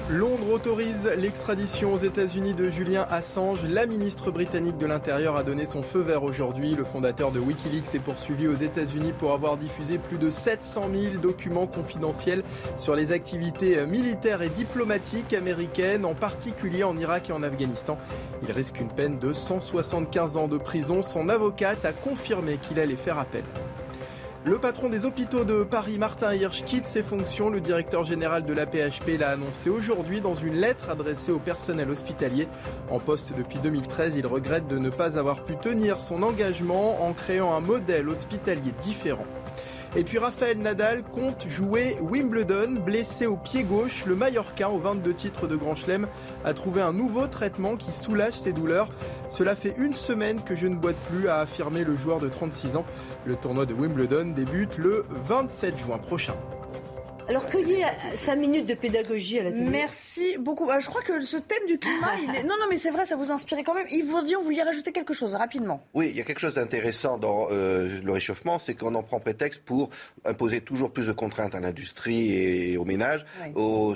Londres 0.09 0.49
autorise 0.51 1.07
l'extradition 1.19 1.93
aux 1.93 1.97
États-Unis 1.97 2.55
de 2.55 2.67
Julien 2.71 3.05
Assange. 3.11 3.63
La 3.65 3.85
ministre 3.85 4.31
britannique 4.31 4.79
de 4.79 4.87
l'Intérieur 4.87 5.35
a 5.35 5.43
donné 5.43 5.65
son 5.65 5.83
feu 5.83 5.99
vert 5.99 6.23
aujourd'hui. 6.23 6.73
Le 6.73 6.83
fondateur 6.83 7.31
de 7.31 7.39
Wikileaks 7.39 7.93
est 7.93 7.99
poursuivi 7.99 8.47
aux 8.47 8.55
États-Unis 8.55 9.13
pour 9.13 9.33
avoir 9.33 9.55
diffusé 9.55 9.99
plus 9.99 10.17
de 10.17 10.31
700 10.31 10.89
000 10.91 11.13
documents 11.21 11.67
confidentiels 11.67 12.41
sur 12.75 12.95
les 12.95 13.11
activités 13.11 13.85
militaires 13.85 14.41
et 14.41 14.49
diplomatiques 14.49 15.33
américaines, 15.33 16.05
en 16.05 16.15
particulier 16.15 16.83
en 16.83 16.97
Irak 16.97 17.29
et 17.29 17.33
en 17.33 17.43
Afghanistan. 17.43 17.95
Il 18.41 18.51
risque 18.51 18.79
une 18.79 18.89
peine 18.89 19.19
de 19.19 19.31
175 19.31 20.37
ans 20.37 20.47
de 20.47 20.57
prison. 20.57 21.03
Son 21.03 21.29
avocate 21.29 21.85
a 21.85 21.93
confirmé 21.93 22.57
qu'il 22.57 22.79
allait 22.79 22.95
faire 22.95 23.19
appel. 23.19 23.43
Le 24.45 24.57
patron 24.57 24.87
des 24.87 25.03
hôpitaux 25.03 25.43
de 25.43 25.63
Paris, 25.63 25.97
Martin 25.97 26.33
Hirsch, 26.33 26.63
quitte 26.63 26.85
ses 26.85 27.03
fonctions. 27.03 27.49
Le 27.49 27.59
directeur 27.59 28.05
général 28.05 28.45
de 28.45 28.53
la 28.53 28.65
PHP 28.65 29.19
l'a 29.19 29.31
annoncé 29.31 29.69
aujourd'hui 29.69 30.21
dans 30.21 30.33
une 30.33 30.55
lettre 30.55 30.89
adressée 30.89 31.33
au 31.33 31.39
personnel 31.39 31.89
hospitalier. 31.89 32.47
En 32.89 32.99
poste 32.99 33.33
depuis 33.37 33.59
2013, 33.59 34.15
il 34.15 34.25
regrette 34.25 34.65
de 34.67 34.77
ne 34.77 34.89
pas 34.89 35.17
avoir 35.17 35.43
pu 35.43 35.57
tenir 35.57 35.97
son 35.97 36.23
engagement 36.23 37.05
en 37.05 37.11
créant 37.11 37.53
un 37.53 37.59
modèle 37.59 38.07
hospitalier 38.07 38.71
différent. 38.81 39.25
Et 39.95 40.03
puis 40.03 40.19
Raphaël 40.19 40.59
Nadal 40.59 41.01
compte 41.01 41.47
jouer 41.49 41.97
Wimbledon, 41.99 42.79
blessé 42.85 43.25
au 43.25 43.35
pied 43.35 43.63
gauche. 43.63 44.05
Le 44.05 44.15
Mallorquin, 44.15 44.67
aux 44.69 44.77
22 44.77 45.13
titres 45.15 45.47
de 45.47 45.55
Grand 45.55 45.73
Chelem, 45.73 46.07
a 46.45 46.53
trouvé 46.53 46.81
un 46.81 46.93
nouveau 46.93 47.25
traitement 47.25 47.75
qui 47.75 47.91
soulage 47.91 48.35
ses 48.35 48.53
douleurs. 48.53 48.89
Cela 49.29 49.55
fait 49.55 49.73
une 49.77 49.95
semaine 49.95 50.43
que 50.43 50.55
je 50.55 50.67
ne 50.67 50.75
boite 50.75 50.95
plus, 51.09 51.27
a 51.27 51.39
affirmé 51.39 51.83
le 51.83 51.95
joueur 51.95 52.19
de 52.19 52.29
36 52.29 52.75
ans. 52.75 52.85
Le 53.25 53.35
tournoi 53.35 53.65
de 53.65 53.73
Wimbledon 53.73 54.33
débute 54.35 54.77
le 54.77 55.05
27 55.09 55.79
juin 55.79 55.97
prochain. 55.97 56.35
Alors 57.29 57.47
qu'il 57.47 57.69
y 57.69 57.81
ait 57.81 58.15
5 58.15 58.35
minutes 58.37 58.65
de 58.65 58.73
pédagogie 58.73 59.37
à 59.37 59.43
la 59.43 59.51
télé. 59.51 59.63
Merci 59.63 60.37
beaucoup. 60.39 60.67
Ah, 60.71 60.79
je 60.79 60.87
crois 60.87 61.03
que 61.03 61.21
ce 61.21 61.37
thème 61.37 61.67
du 61.67 61.77
climat, 61.77 62.15
il 62.23 62.35
est... 62.35 62.43
non, 62.49 62.55
non, 62.59 62.65
mais 62.71 62.77
c'est 62.77 62.89
vrai, 62.89 63.05
ça 63.05 63.15
vous 63.15 63.29
inspirait 63.29 63.61
quand 63.61 63.75
même. 63.75 63.85
Yves 63.87 64.09
Bourdieu, 64.09 64.37
vous 64.37 64.43
vouliez 64.43 64.63
rajouter 64.63 64.91
quelque 64.91 65.13
chose 65.13 65.35
rapidement 65.35 65.85
Oui, 65.93 66.07
il 66.09 66.17
y 66.17 66.21
a 66.21 66.23
quelque 66.23 66.39
chose 66.39 66.55
d'intéressant 66.55 67.19
dans 67.19 67.47
euh, 67.51 68.01
le 68.03 68.11
réchauffement, 68.11 68.57
c'est 68.57 68.73
qu'on 68.73 68.95
en 68.95 69.03
prend 69.03 69.19
prétexte 69.19 69.61
pour 69.61 69.91
imposer 70.25 70.61
toujours 70.61 70.91
plus 70.91 71.05
de 71.05 71.11
contraintes 71.11 71.53
à 71.53 71.59
l'industrie 71.59 72.33
et 72.33 72.77
aux 72.77 72.85
ménages 72.85 73.27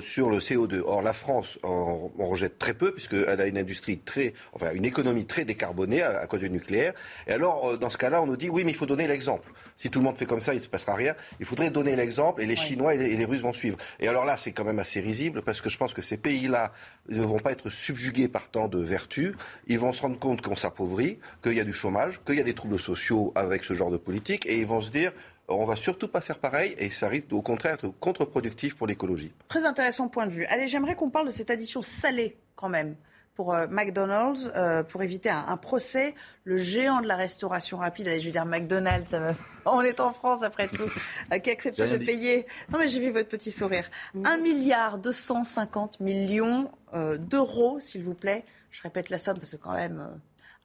sur 0.00 0.30
le 0.30 0.38
CO2. 0.38 0.82
Or, 0.86 1.02
la 1.02 1.12
France 1.12 1.58
en, 1.64 2.12
rejette 2.16 2.58
très 2.58 2.74
peu 2.74 2.92
puisqu'elle 2.92 3.40
a 3.40 3.46
une 3.46 3.58
industrie 3.58 3.98
très, 3.98 4.34
enfin, 4.52 4.72
une 4.74 4.84
économie 4.84 5.26
très 5.26 5.44
décarbonée 5.44 6.02
à, 6.02 6.24
cause 6.28 6.38
du 6.38 6.50
nucléaire. 6.50 6.94
Et 7.26 7.32
alors, 7.32 7.70
euh, 7.70 7.76
dans 7.76 7.90
ce 7.90 7.98
cas-là, 7.98 8.22
on 8.22 8.26
nous 8.26 8.36
dit 8.36 8.48
oui, 8.48 8.62
mais 8.62 8.70
il 8.70 8.76
faut 8.76 8.86
donner 8.86 9.08
l'exemple. 9.08 9.50
Si 9.76 9.90
tout 9.90 9.98
le 9.98 10.04
monde 10.04 10.16
fait 10.16 10.26
comme 10.26 10.40
ça, 10.40 10.52
il 10.52 10.58
ne 10.58 10.62
se 10.62 10.68
passera 10.68 10.94
rien. 10.94 11.14
Il 11.40 11.46
faudrait 11.46 11.70
donner 11.70 11.96
l'exemple 11.96 12.42
et 12.42 12.46
les 12.46 12.56
Chinois 12.56 12.94
et 12.94 12.98
les 12.98 13.24
les 13.24 13.24
Russes 13.24 13.42
vont 13.42 13.52
suivre. 13.52 13.78
Et 14.00 14.08
alors 14.08 14.24
là, 14.24 14.36
c'est 14.36 14.52
quand 14.52 14.64
même 14.64 14.78
assez 14.78 15.00
risible 15.00 15.42
parce 15.42 15.60
que 15.60 15.68
je 15.68 15.78
pense 15.78 15.94
que 15.94 16.02
ces 16.02 16.16
pays-là 16.16 16.72
ne 17.08 17.22
vont 17.22 17.38
pas 17.38 17.52
être 17.52 17.70
subjugués 17.70 18.28
par 18.28 18.50
tant 18.50 18.68
de 18.68 18.78
vertus. 18.78 19.34
Ils 19.66 19.78
vont 19.78 19.92
se 19.92 20.02
rendre 20.02 20.18
compte 20.18 20.42
qu'on 20.42 20.56
s'appauvrit, 20.56 21.18
qu'il 21.42 21.54
y 21.54 21.60
a 21.60 21.64
du 21.64 21.72
chômage, 21.72 22.20
qu'il 22.24 22.36
y 22.36 22.40
a 22.40 22.44
des 22.44 22.54
troubles 22.54 22.78
sociaux 22.78 23.32
avec 23.34 23.64
ce 23.64 23.74
genre 23.74 23.90
de 23.90 23.96
politique 23.96 24.46
et 24.46 24.58
ils 24.58 24.66
vont 24.66 24.80
se 24.80 24.90
dire 24.90 25.12
on 25.48 25.64
va 25.64 25.76
surtout 25.76 26.08
pas 26.08 26.20
faire 26.22 26.38
pareil 26.38 26.74
et 26.78 26.88
ça 26.90 27.08
risque 27.08 27.32
au 27.32 27.42
contraire 27.42 27.76
d'être 27.76 27.92
contre-productif 28.00 28.76
pour 28.76 28.86
l'écologie. 28.86 29.32
Très 29.48 29.66
intéressant 29.66 30.08
point 30.08 30.26
de 30.26 30.32
vue. 30.32 30.46
Allez, 30.46 30.66
j'aimerais 30.66 30.96
qu'on 30.96 31.10
parle 31.10 31.26
de 31.26 31.32
cette 31.32 31.50
addition 31.50 31.82
salée 31.82 32.36
quand 32.56 32.68
même 32.68 32.96
pour 33.34 33.54
euh, 33.54 33.66
McDonald's 33.68 34.50
euh, 34.54 34.82
pour 34.82 35.02
éviter 35.02 35.30
un, 35.30 35.56
procès. 35.56 36.14
Le 36.44 36.56
géant 36.56 37.00
de 37.00 37.06
la 37.06 37.16
restauration 37.16 37.78
rapide, 37.78 38.08
allez, 38.08 38.20
je 38.20 38.26
veux 38.26 38.32
dire 38.32 38.46
McDonald's, 38.46 39.10
ça 39.10 39.18
va... 39.18 39.32
on 39.66 39.82
est 39.82 40.00
en 40.00 40.12
France 40.12 40.42
après 40.42 40.68
tout, 40.68 40.88
euh, 41.32 41.38
qui 41.38 41.50
accepte 41.50 41.80
de 41.80 41.96
payer. 41.96 42.46
Non 42.70 42.78
mais 42.78 42.88
j'ai 42.88 43.00
vu 43.00 43.10
votre 43.10 43.28
petit 43.28 43.50
sourire. 43.50 43.90
1 44.24 44.36
milliard 44.38 44.98
250 44.98 46.00
millions 46.00 46.70
d'euros, 47.18 47.80
s'il 47.80 48.04
vous 48.04 48.14
plaît. 48.14 48.44
Je 48.70 48.82
répète 48.82 49.10
la 49.10 49.18
somme 49.18 49.36
parce 49.36 49.52
que 49.52 49.56
quand 49.56 49.72
même. 49.72 50.08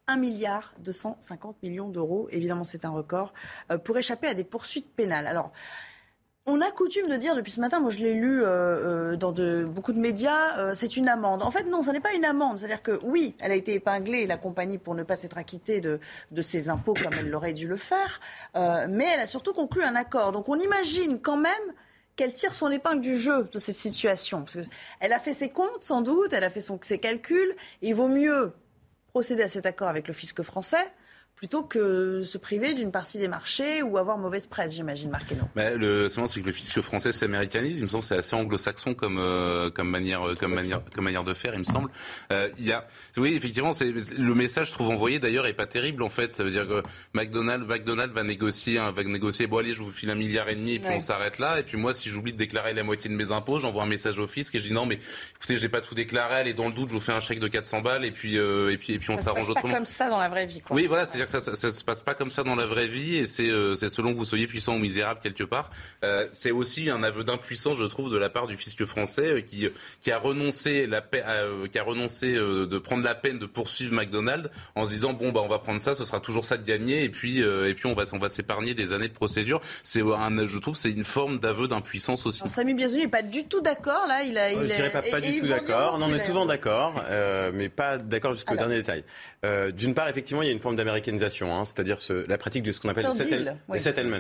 1 0.08 0.18
milliard 0.18 0.74
250 0.80 1.62
millions 1.62 1.88
d'euros, 1.88 2.28
évidemment 2.32 2.64
c'est 2.64 2.84
un 2.86 2.90
record, 2.90 3.34
pour 3.84 3.98
échapper 3.98 4.28
à 4.28 4.34
des 4.34 4.44
poursuites 4.44 4.92
pénales. 4.96 5.28
Alors, 5.28 5.52
on 6.50 6.62
a 6.62 6.72
coutume 6.72 7.08
de 7.08 7.16
dire 7.16 7.36
depuis 7.36 7.52
ce 7.52 7.60
matin, 7.60 7.80
moi 7.80 7.92
je 7.92 8.00
l'ai 8.00 8.14
lu 8.14 8.44
euh, 8.44 9.14
euh, 9.14 9.16
dans 9.16 9.34
beaucoup 9.66 9.94
de 9.94 10.00
médias, 10.00 10.58
euh, 10.58 10.74
c'est 10.76 10.98
une 10.98 11.08
amende. 11.08 11.44
En 11.44 11.52
fait, 11.52 11.64
non, 11.64 11.84
ce 11.84 11.92
n'est 11.92 12.00
pas 12.00 12.14
une 12.14 12.26
amende. 12.26 12.58
C'est-à-dire 12.58 12.82
que 12.82 13.00
oui, 13.04 13.36
elle 13.40 13.52
a 13.52 13.56
été 13.56 13.76
épinglée, 13.76 14.26
la 14.26 14.38
compagnie, 14.38 14.78
pour 14.78 14.96
ne 14.96 15.04
pas 15.04 15.16
s'être 15.16 15.38
acquittée 15.38 15.80
de, 15.80 16.00
ses 16.42 16.70
impôts 16.70 16.96
comme 16.96 17.14
elle 17.14 17.30
l'aurait 17.30 17.54
dû 17.54 17.68
le 17.68 17.76
faire, 17.76 18.20
mais 18.56 19.06
elle 19.14 19.20
a 19.20 19.28
surtout 19.28 19.54
conclu 19.54 19.84
un 19.84 19.96
accord. 19.96 20.32
Donc 20.32 20.50
on 20.50 20.60
imagine 20.60 21.20
quand 21.22 21.38
même 21.38 21.54
qu'elle 22.16 22.34
tire 22.34 22.56
son 22.56 22.70
épingle 22.72 23.02
du 23.02 23.18
jeu 23.18 23.48
de 23.52 23.60
cette 23.60 23.76
situation. 23.76 24.40
Parce 24.44 24.58
elle 25.00 25.14
a 25.14 25.20
fait 25.20 25.34
ses 25.34 25.50
comptes, 25.50 25.84
sans 25.84 26.02
doute, 26.02 26.34
elle 26.34 26.44
a 26.44 26.50
fait 26.50 26.64
ses 26.82 27.00
calculs. 27.00 27.56
Et 27.82 27.90
il 27.90 27.96
vaut 27.96 28.08
mieux 28.08 28.54
procéder 29.10 29.44
à 29.44 29.48
cet 29.48 29.66
accord 29.66 29.88
avec 29.88 30.08
le 30.08 30.14
fisc 30.14 30.42
français 30.42 30.92
plutôt 31.40 31.64
que 31.64 32.22
se 32.22 32.38
priver 32.38 32.74
d'une 32.74 32.92
partie 32.92 33.18
des 33.18 33.30
marchés 33.30 33.82
ou 33.82 33.98
avoir 33.98 34.18
mauvaise 34.18 34.46
presse, 34.46 34.76
j'imagine, 34.76 35.10
Marc 35.10 35.24
Mais 35.56 35.74
le, 35.74 36.10
c'est 36.10 36.42
que 36.42 36.46
le 36.46 36.52
fisc 36.52 36.82
français 36.82 37.14
s'américanise. 37.14 37.80
Il 37.80 37.84
me 37.84 37.88
semble 37.88 38.02
que 38.02 38.10
c'est 38.10 38.18
assez 38.18 38.36
anglo-saxon 38.36 38.94
comme, 38.94 39.18
euh, 39.20 39.70
comme, 39.70 39.90
manière, 39.90 40.28
euh, 40.28 40.36
comme, 40.36 40.54
manière, 40.54 40.82
comme 40.94 41.06
manière 41.06 41.24
de 41.24 41.34
faire, 41.34 41.54
il 41.54 41.60
me 41.60 41.64
semble. 41.64 41.90
Euh, 42.34 42.50
il 42.58 42.66
y 42.66 42.74
a, 42.74 42.86
oui, 43.16 43.36
effectivement, 43.36 43.72
c'est, 43.72 43.90
le 43.90 44.36
message, 44.36 44.68
je 44.68 44.74
trouve, 44.74 44.90
envoyé 44.90 45.20
d'ailleurs, 45.20 45.46
est 45.46 45.54
pas 45.54 45.66
terrible 45.66 46.04
en 46.04 46.10
fait. 46.10 46.34
Ça 46.34 46.44
veut 46.44 46.52
dire 46.52 46.68
que 46.68 46.84
McDonald's, 47.14 47.66
McDonald's 47.66 48.14
va 48.14 48.24
négocier, 48.24 48.78
hein, 48.78 48.92
va 48.92 49.04
négocier, 49.04 49.48
bon 49.48 49.60
allez, 49.60 49.74
je 49.74 49.82
vous 49.82 49.92
file 49.92 50.10
un 50.10 50.16
milliard 50.16 50.50
et 50.50 50.56
demi 50.56 50.74
et 50.74 50.80
puis 50.80 50.92
on 50.94 51.00
s'arrête 51.00 51.40
là. 51.40 51.58
Et 51.58 51.64
puis 51.64 51.78
moi, 51.78 51.94
si 51.94 52.10
j'oublie 52.10 52.34
de 52.34 52.38
déclarer 52.38 52.74
la 52.74 52.84
moitié 52.84 53.10
de 53.10 53.16
mes 53.16 53.32
impôts, 53.32 53.60
j'envoie 53.60 53.84
un 53.84 53.88
message 53.88 54.20
au 54.20 54.28
fisc 54.28 54.54
et 54.56 54.60
je 54.60 54.68
dis 54.68 54.74
non, 54.74 54.86
mais 54.86 55.00
écoutez, 55.38 55.56
j'ai 55.56 55.70
pas 55.70 55.80
tout 55.80 55.96
déclaré, 55.96 56.36
allez, 56.36 56.54
dans 56.54 56.68
le 56.68 56.74
doute, 56.74 56.90
je 56.90 56.96
vous 56.96 57.00
fais 57.00 57.14
un 57.14 57.22
chèque 57.22 57.40
de 57.40 57.48
400 57.48 57.80
balles 57.80 58.04
et 58.04 58.12
puis, 58.12 58.36
et 58.36 58.78
puis, 58.78 58.92
et 58.92 59.00
puis 59.00 59.10
on 59.10 59.18
s'arrange 59.18 59.50
autrement. 59.50 59.70
C'est 59.70 59.76
comme 59.78 59.86
ça 59.86 60.10
dans 60.10 60.20
la 60.20 60.28
vraie 60.28 60.46
vie. 60.46 60.60
Quoi. 60.60 60.76
Oui, 60.76 60.86
voilà, 60.86 61.06
c'est-à-dire 61.06 61.29
que 61.32 61.40
ça, 61.40 61.56
ça, 61.56 61.72
se 61.72 61.84
passe 61.84 62.02
pas 62.02 62.14
comme 62.14 62.30
ça 62.30 62.44
dans 62.44 62.56
la 62.56 62.66
vraie 62.66 62.88
vie 62.88 63.18
et 63.18 63.26
c'est 63.26 63.50
euh, 63.50 63.76
selon 63.76 64.14
que 64.14 64.18
vous 64.18 64.26
soyez 64.26 64.48
puissant 64.48 64.76
ou 64.76 64.80
misérable 64.80 65.20
quelque 65.22 65.44
part. 65.44 65.70
Euh, 66.04 66.28
c'est 66.32 66.52
aussi 66.52 66.90
un 66.90 67.04
aveu 67.04 67.24
d'impuissance, 67.24 67.78
je 67.78 67.86
trouve, 67.86 68.12
de 68.12 68.18
la 68.18 68.30
part 68.30 68.48
du 68.48 68.58
fisc 68.58 68.84
français 68.86 69.28
euh, 69.28 69.42
qui, 69.42 69.68
qui 70.02 70.12
a 70.12 70.18
renoncé, 70.18 70.88
la 70.88 71.02
qui 71.02 71.80
a 71.80 71.84
renoncé 71.84 72.34
de 72.34 72.78
prendre 72.78 73.04
la 73.04 73.16
peine 73.16 73.40
de 73.40 73.46
poursuivre 73.46 73.94
McDonald's 73.94 74.50
en 74.76 74.86
se 74.86 74.92
disant 74.92 75.14
bon 75.14 75.32
bah 75.32 75.42
on 75.44 75.48
va 75.48 75.60
prendre 75.60 75.82
ça, 75.82 75.96
ce 75.96 76.04
sera 76.04 76.20
toujours 76.20 76.46
ça 76.46 76.58
de 76.58 76.66
gagner 76.66 77.04
et 77.04 77.10
puis 77.10 77.40
et 77.40 77.74
puis 77.74 77.88
on 77.88 77.94
va 77.94 78.04
on 78.14 78.18
va 78.18 78.30
s'épargner 78.30 78.74
des 78.74 78.94
années 78.94 79.08
de 79.08 79.14
procédure. 79.14 79.62
C'est 79.84 80.02
un, 80.02 80.46
je 80.46 80.58
trouve, 80.58 80.76
c'est 80.76 80.92
une 80.92 81.04
forme 81.04 81.40
d'aveu 81.40 81.68
d'impuissance 81.68 82.26
aussi. 82.26 82.42
Alors, 82.42 82.54
Samy 82.54 82.74
Biazoni 82.74 83.04
n'est 83.04 83.08
pas 83.08 83.24
du 83.24 83.46
tout 83.46 83.62
d'accord 83.62 84.06
là. 84.08 84.24
Il 84.24 84.38
a, 84.38 84.52
il 84.52 84.60
je 84.60 84.66
dirais 84.66 84.92
pas, 84.92 85.02
pas 85.02 85.22
du 85.22 85.40
tout 85.40 85.48
d'accord. 85.48 85.98
Non, 86.00 86.08
mais 86.08 86.20
souvent 86.20 86.46
d'accord, 86.46 87.04
mais 87.54 87.70
pas 87.70 87.98
d'accord 87.98 88.34
jusqu'au 88.34 88.56
dernier 88.56 88.76
détail. 88.76 89.04
D'une 89.74 89.94
part, 89.94 90.10
effectivement, 90.10 90.42
il 90.42 90.48
y 90.48 90.50
a 90.50 90.54
une 90.54 90.60
forme 90.60 90.76
hein, 91.24 91.66
c'est-à-dire 91.66 91.98
la 92.28 92.38
pratique 92.38 92.64
de 92.64 92.72
ce 92.72 92.80
qu'on 92.80 92.90
appelle 92.90 93.08
le 93.08 93.80
settlement. 93.80 94.18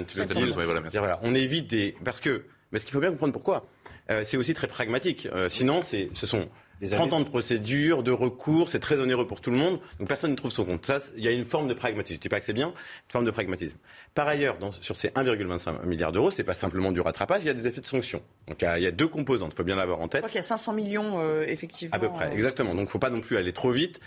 voilà, 0.93 1.19
on 1.23 1.33
évite 1.35 1.67
des... 1.67 1.95
Parce 2.03 2.19
que, 2.19 2.45
parce 2.71 2.83
qu'il 2.83 2.93
faut 2.93 2.99
bien 2.99 3.11
comprendre 3.11 3.33
pourquoi. 3.33 3.65
Euh, 4.11 4.21
c'est 4.23 4.37
aussi 4.37 4.53
très 4.53 4.67
pragmatique. 4.67 5.27
Euh, 5.33 5.49
sinon, 5.49 5.81
c'est, 5.83 6.09
ce 6.13 6.25
sont 6.25 6.49
30 6.87 7.13
ans 7.13 7.19
de 7.19 7.25
procédure, 7.25 8.03
de 8.03 8.11
recours, 8.11 8.69
c'est 8.69 8.79
très 8.79 8.99
onéreux 8.99 9.27
pour 9.27 9.41
tout 9.41 9.51
le 9.51 9.57
monde, 9.57 9.79
donc 9.99 10.07
personne 10.07 10.31
ne 10.31 10.35
trouve 10.35 10.51
son 10.51 10.63
compte. 10.63 10.85
Ça, 10.85 10.99
il 11.17 11.23
y 11.23 11.27
a 11.27 11.31
une 11.31 11.45
forme 11.45 11.67
de 11.67 11.73
pragmatisme. 11.73 12.15
Je 12.15 12.19
ne 12.19 12.21
dis 12.21 12.29
pas 12.29 12.39
que 12.39 12.45
c'est 12.45 12.53
bien, 12.53 12.67
une 12.67 13.11
forme 13.11 13.25
de 13.25 13.31
pragmatisme. 13.31 13.77
Par 14.15 14.27
ailleurs, 14.27 14.57
dans, 14.57 14.71
sur 14.71 14.95
ces 14.95 15.09
1,25 15.09 15.85
milliards 15.85 16.11
d'euros, 16.11 16.31
c'est 16.31 16.43
pas 16.43 16.53
simplement 16.53 16.91
du 16.91 17.01
rattrapage, 17.01 17.41
il 17.43 17.47
y 17.47 17.49
a 17.49 17.53
des 17.53 17.67
effets 17.67 17.81
de 17.81 17.85
sanction. 17.85 18.21
Donc 18.47 18.61
il 18.61 18.81
y 18.81 18.87
a, 18.87 18.91
deux 18.91 19.07
composantes, 19.07 19.51
il 19.53 19.57
faut 19.57 19.63
bien 19.63 19.75
l'avoir 19.75 19.99
en 19.99 20.07
tête. 20.07 20.19
Je 20.19 20.27
crois 20.27 20.29
qu'il 20.29 20.37
y 20.37 20.39
a 20.39 20.43
500 20.43 20.73
millions, 20.73 21.19
euh, 21.19 21.43
effectivement. 21.47 21.95
À 21.95 21.99
peu 21.99 22.09
près, 22.09 22.31
exactement. 22.33 22.71
Donc 22.71 22.81
il 22.81 22.85
ne 22.85 22.89
faut 22.89 22.99
pas 22.99 23.09
non 23.09 23.21
plus 23.21 23.37
aller 23.37 23.53
trop 23.53 23.71
vite. 23.71 23.99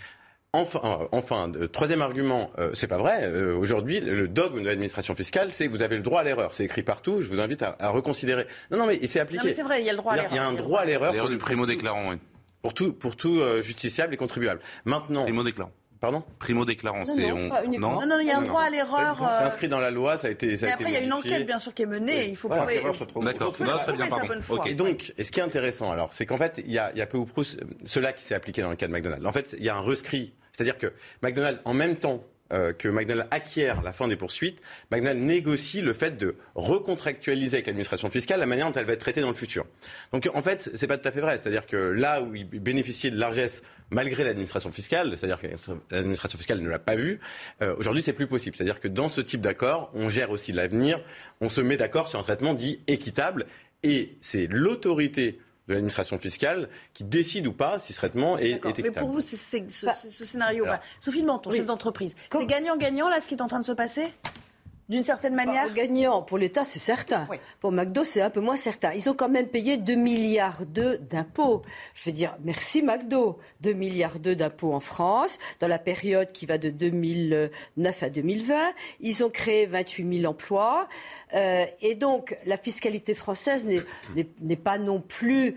Enfin, 0.55 0.81
euh, 0.83 1.07
enfin 1.11 1.51
troisième 1.71 2.03
argument, 2.03 2.51
euh, 2.59 2.69
c'est 2.75 2.85
pas 2.85 2.99
vrai. 2.99 3.23
Euh, 3.23 3.57
aujourd'hui, 3.57 3.99
le 3.99 4.27
dogme 4.27 4.61
de 4.61 4.67
l'administration 4.67 5.15
fiscale, 5.15 5.51
c'est 5.51 5.65
que 5.65 5.71
vous 5.71 5.81
avez 5.81 5.95
le 5.95 6.03
droit 6.03 6.19
à 6.19 6.23
l'erreur. 6.23 6.53
C'est 6.53 6.63
écrit 6.63 6.83
partout. 6.83 7.23
Je 7.23 7.27
vous 7.27 7.39
invite 7.39 7.63
à, 7.63 7.89
reconsidérer. 7.89 8.45
Non, 8.69 8.77
non, 8.77 8.85
mais 8.85 8.99
c'est 9.07 9.19
appliqué. 9.19 9.51
c'est 9.51 9.63
vrai, 9.63 9.81
il 9.81 9.87
y 9.87 9.89
a 9.89 9.93
le 9.93 9.97
droit 9.97 10.13
à 10.13 10.17
l'erreur. 10.17 10.31
Il 10.31 10.35
y 10.35 10.39
a 10.39 10.45
un 10.45 10.53
droit 10.53 10.81
à 10.81 10.85
l'erreur. 10.85 11.11
L'erreur 11.11 11.29
du 11.29 11.39
primo 11.39 11.65
déclarant, 11.65 12.11
oui. 12.11 12.17
Pour 12.61 12.75
tout, 12.75 12.93
pour 12.93 13.15
tout 13.15 13.41
justiciable 13.63 14.13
et 14.13 14.17
contribuable. 14.17 14.61
Maintenant. 14.85 15.23
Primo 15.23 15.43
déclarant. 15.43 15.71
Pardon? 15.99 16.23
Primo 16.37 16.65
déclarant, 16.65 17.05
c'est 17.05 17.29
non, 17.29 17.49
non, 17.79 18.05
non, 18.05 18.19
il 18.19 18.27
y 18.27 18.31
a 18.31 18.37
un 18.37 18.41
droit 18.41 18.63
à 18.63 18.69
l'erreur. 18.69 19.17
C'est 19.17 19.45
inscrit 19.45 19.69
dans 19.69 19.79
la 19.79 19.89
loi, 19.89 20.17
ça 20.17 20.27
a 20.27 20.31
été. 20.31 20.57
Ça 20.57 20.67
mais 20.67 20.71
après, 20.73 20.89
il 20.89 20.93
y 20.93 20.97
a 20.97 21.01
une 21.01 21.13
enquête 21.13 21.45
bien 21.47 21.59
sûr 21.59 21.73
qui 21.73 21.81
est 21.81 21.87
menée. 21.87 22.29
Il 22.29 22.35
faut 22.35 22.49
prouver. 22.49 22.83
D'accord. 23.23 23.53
Très 23.53 23.93
bien, 23.93 24.07
pardon. 24.07 24.63
Et 24.65 24.75
donc, 24.75 25.13
et 25.17 25.23
ce 25.23 25.31
qui 25.31 25.39
est 25.39 25.43
intéressant, 25.43 25.91
alors, 25.91 26.13
c'est 26.13 26.27
qu'en 26.27 26.37
fait, 26.37 26.61
il 26.63 26.71
y 26.71 26.77
a, 26.77 26.91
il 26.91 26.99
y 26.99 27.01
a 27.01 27.07
peu 27.07 27.17
ou 27.17 27.25
prou 27.25 27.43
cela 27.85 28.13
qui 28.13 28.23
s'est 28.23 28.35
appliqué 28.35 28.61
dans 28.61 28.69
le 28.69 28.75
cas 28.75 28.87
de 28.87 28.91
McDonald's. 28.91 29.25
En 29.25 29.31
fait, 29.31 29.55
il 29.57 29.63
y 29.63 29.69
a 29.69 29.75
un 29.75 29.81
rescrit 29.81 30.33
c'est-à-dire 30.53 30.77
que 30.77 30.93
McDonald's, 31.21 31.59
en 31.65 31.73
même 31.73 31.97
temps 31.97 32.23
euh, 32.53 32.71
que 32.71 32.87
McDonald's 32.87 33.27
acquiert 33.31 33.81
la 33.81 33.93
fin 33.93 34.07
des 34.07 34.15
poursuites, 34.15 34.59
McDonald's 34.91 35.23
négocie 35.23 35.81
le 35.81 35.93
fait 35.93 36.17
de 36.17 36.35
recontractualiser 36.53 37.55
avec 37.55 37.65
l'administration 37.65 38.11
fiscale 38.11 38.39
la 38.39 38.45
manière 38.45 38.67
dont 38.67 38.79
elle 38.79 38.85
va 38.85 38.93
être 38.93 38.99
traitée 38.99 39.21
dans 39.21 39.29
le 39.29 39.33
futur. 39.33 39.65
Donc 40.11 40.29
en 40.31 40.41
fait, 40.43 40.69
c'est 40.75 40.85
pas 40.85 40.99
tout 40.99 41.07
à 41.07 41.11
fait 41.11 41.21
vrai. 41.21 41.39
C'est-à-dire 41.39 41.65
que 41.65 41.77
là 41.77 42.21
où 42.21 42.35
il 42.35 42.45
bénéficiait 42.45 43.09
de 43.09 43.17
largesse 43.17 43.63
malgré 43.89 44.23
l'administration 44.23 44.71
fiscale, 44.71 45.17
c'est-à-dire 45.17 45.39
que 45.39 45.47
l'administration 45.89 46.37
fiscale 46.37 46.59
ne 46.59 46.69
l'a 46.69 46.79
pas 46.79 46.95
vu, 46.95 47.19
euh, 47.63 47.75
aujourd'hui 47.77 48.03
c'est 48.03 48.13
plus 48.13 48.27
possible. 48.27 48.55
C'est-à-dire 48.55 48.79
que 48.79 48.87
dans 48.87 49.09
ce 49.09 49.21
type 49.21 49.41
d'accord, 49.41 49.89
on 49.95 50.11
gère 50.11 50.29
aussi 50.29 50.51
l'avenir, 50.51 50.99
on 51.41 51.49
se 51.49 51.61
met 51.61 51.77
d'accord 51.77 52.07
sur 52.07 52.19
un 52.19 52.23
traitement 52.23 52.53
dit 52.53 52.81
équitable 52.85 53.47
et 53.81 54.17
c'est 54.21 54.45
l'autorité 54.47 55.39
de 55.73 55.77
l'administration 55.77 56.17
fiscale 56.19 56.69
qui 56.93 57.03
décide 57.03 57.47
ou 57.47 57.53
pas 57.53 57.79
si 57.79 57.93
ce 57.93 57.97
traitement 57.97 58.37
est, 58.37 58.51
équitable. 58.51 58.81
Mais 58.83 58.91
pour 58.91 59.09
vous, 59.09 59.21
c'est 59.21 59.37
ce, 59.37 59.85
bah, 59.85 59.93
scénario, 59.93 60.65
Sophie 60.99 61.21
de 61.21 61.27
Menton, 61.27 61.51
chef 61.51 61.65
d'entreprise, 61.65 62.15
c'est 62.31 62.45
gagnant-gagnant 62.45 63.09
là 63.09 63.19
ce 63.19 63.27
qui 63.27 63.35
est 63.35 63.41
en 63.41 63.47
train 63.47 63.59
de 63.59 63.65
se 63.65 63.71
passer? 63.71 64.13
D'une 64.89 65.03
certaine 65.03 65.33
manière 65.33 65.73
Gagnant 65.73 66.21
pour 66.21 66.37
l'État, 66.37 66.65
c'est 66.65 66.79
certain. 66.79 67.27
Pour 67.61 67.71
McDo, 67.71 68.03
c'est 68.03 68.21
un 68.21 68.29
peu 68.29 68.41
moins 68.41 68.57
certain. 68.57 68.93
Ils 68.93 69.09
ont 69.09 69.13
quand 69.13 69.29
même 69.29 69.47
payé 69.47 69.77
2 69.77 69.95
milliards 69.95 70.65
d'impôts. 70.65 71.61
Je 71.93 72.09
veux 72.09 72.11
dire, 72.11 72.35
merci 72.43 72.81
McDo. 72.81 73.39
2 73.61 73.73
milliards 73.73 74.19
d'impôts 74.19 74.73
en 74.73 74.79
France, 74.79 75.39
dans 75.59 75.67
la 75.67 75.79
période 75.79 76.31
qui 76.31 76.45
va 76.45 76.57
de 76.57 76.69
2009 76.69 78.03
à 78.03 78.09
2020. 78.09 78.73
Ils 78.99 79.23
ont 79.23 79.29
créé 79.29 79.65
28 79.65 80.19
000 80.21 80.31
emplois. 80.31 80.87
Euh, 81.33 81.65
et 81.81 81.95
donc, 81.95 82.37
la 82.45 82.57
fiscalité 82.57 83.13
française 83.13 83.67
n'est 84.41 84.55
pas 84.55 84.77
non 84.77 84.99
plus 84.99 85.55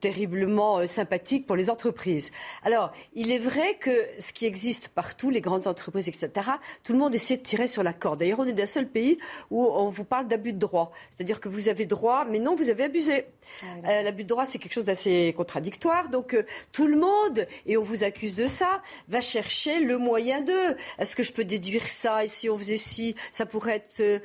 terriblement 0.00 0.78
euh, 0.78 0.86
sympathique 0.86 1.46
pour 1.46 1.56
les 1.56 1.70
entreprises. 1.70 2.30
Alors, 2.62 2.92
il 3.14 3.30
est 3.32 3.38
vrai 3.38 3.74
que 3.74 4.06
ce 4.18 4.32
qui 4.32 4.46
existe 4.46 4.88
partout, 4.88 5.30
les 5.30 5.40
grandes 5.40 5.66
entreprises, 5.66 6.08
etc., 6.08 6.50
tout 6.84 6.92
le 6.92 6.98
monde 6.98 7.14
essaie 7.14 7.36
de 7.36 7.42
tirer 7.42 7.66
sur 7.66 7.82
la 7.82 7.92
corde. 7.92 8.20
D'ailleurs, 8.20 8.40
on 8.40 8.46
est 8.46 8.52
d'un 8.52 8.66
seul 8.66 8.88
pays 8.88 9.18
où 9.50 9.64
on 9.64 9.88
vous 9.88 10.04
parle 10.04 10.28
d'abus 10.28 10.52
de 10.52 10.58
droit. 10.58 10.92
C'est-à-dire 11.10 11.40
que 11.40 11.48
vous 11.48 11.68
avez 11.68 11.86
droit, 11.86 12.24
mais 12.24 12.38
non, 12.38 12.54
vous 12.54 12.70
avez 12.70 12.84
abusé. 12.84 13.26
Ah 13.62 13.66
euh, 13.88 14.02
l'abus 14.02 14.24
de 14.24 14.28
droit, 14.28 14.46
c'est 14.46 14.58
quelque 14.58 14.72
chose 14.72 14.84
d'assez 14.84 15.34
contradictoire. 15.36 16.08
Donc, 16.08 16.34
euh, 16.34 16.44
tout 16.72 16.86
le 16.86 16.96
monde, 16.96 17.46
et 17.66 17.76
on 17.76 17.82
vous 17.82 18.04
accuse 18.04 18.36
de 18.36 18.46
ça, 18.46 18.82
va 19.08 19.20
chercher 19.20 19.80
le 19.80 19.98
moyen 19.98 20.40
de. 20.40 20.76
Est-ce 20.98 21.16
que 21.16 21.22
je 21.22 21.32
peux 21.32 21.44
déduire 21.44 21.88
ça? 21.88 22.24
Et 22.24 22.28
si 22.28 22.48
on 22.48 22.58
faisait 22.58 22.76
ci, 22.76 23.14
ça 23.32 23.46
pourrait 23.46 23.76
être 23.76 24.22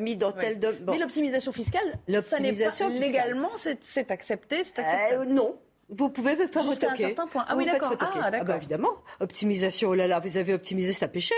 mis 0.00 0.16
dans 0.16 0.32
tel... 0.32 0.58
Mais 0.86 0.98
l'optimisation 0.98 1.52
fiscale, 1.52 1.98
l'optimisation 2.08 2.88
légalement, 2.88 3.52
c'est 3.80 4.10
accepté 4.10 4.55
euh, 4.78 5.24
non. 5.24 5.58
Vous 5.88 6.08
pouvez 6.08 6.34
faire 6.36 6.48
retoquer. 6.48 6.70
Jusqu'à 6.70 6.92
un 6.92 6.96
certain 6.96 7.26
point. 7.26 7.44
Ah 7.48 7.54
oui, 7.56 7.64
d'accord. 7.64 7.94
Ah, 8.00 8.10
ah, 8.20 8.42
bah, 8.42 8.56
évidemment. 8.56 8.94
Optimisation, 9.20 9.90
oh 9.90 9.94
là 9.94 10.08
là, 10.08 10.18
vous 10.18 10.36
avez 10.36 10.52
optimisé, 10.52 10.92
un 11.00 11.08
péché. 11.08 11.34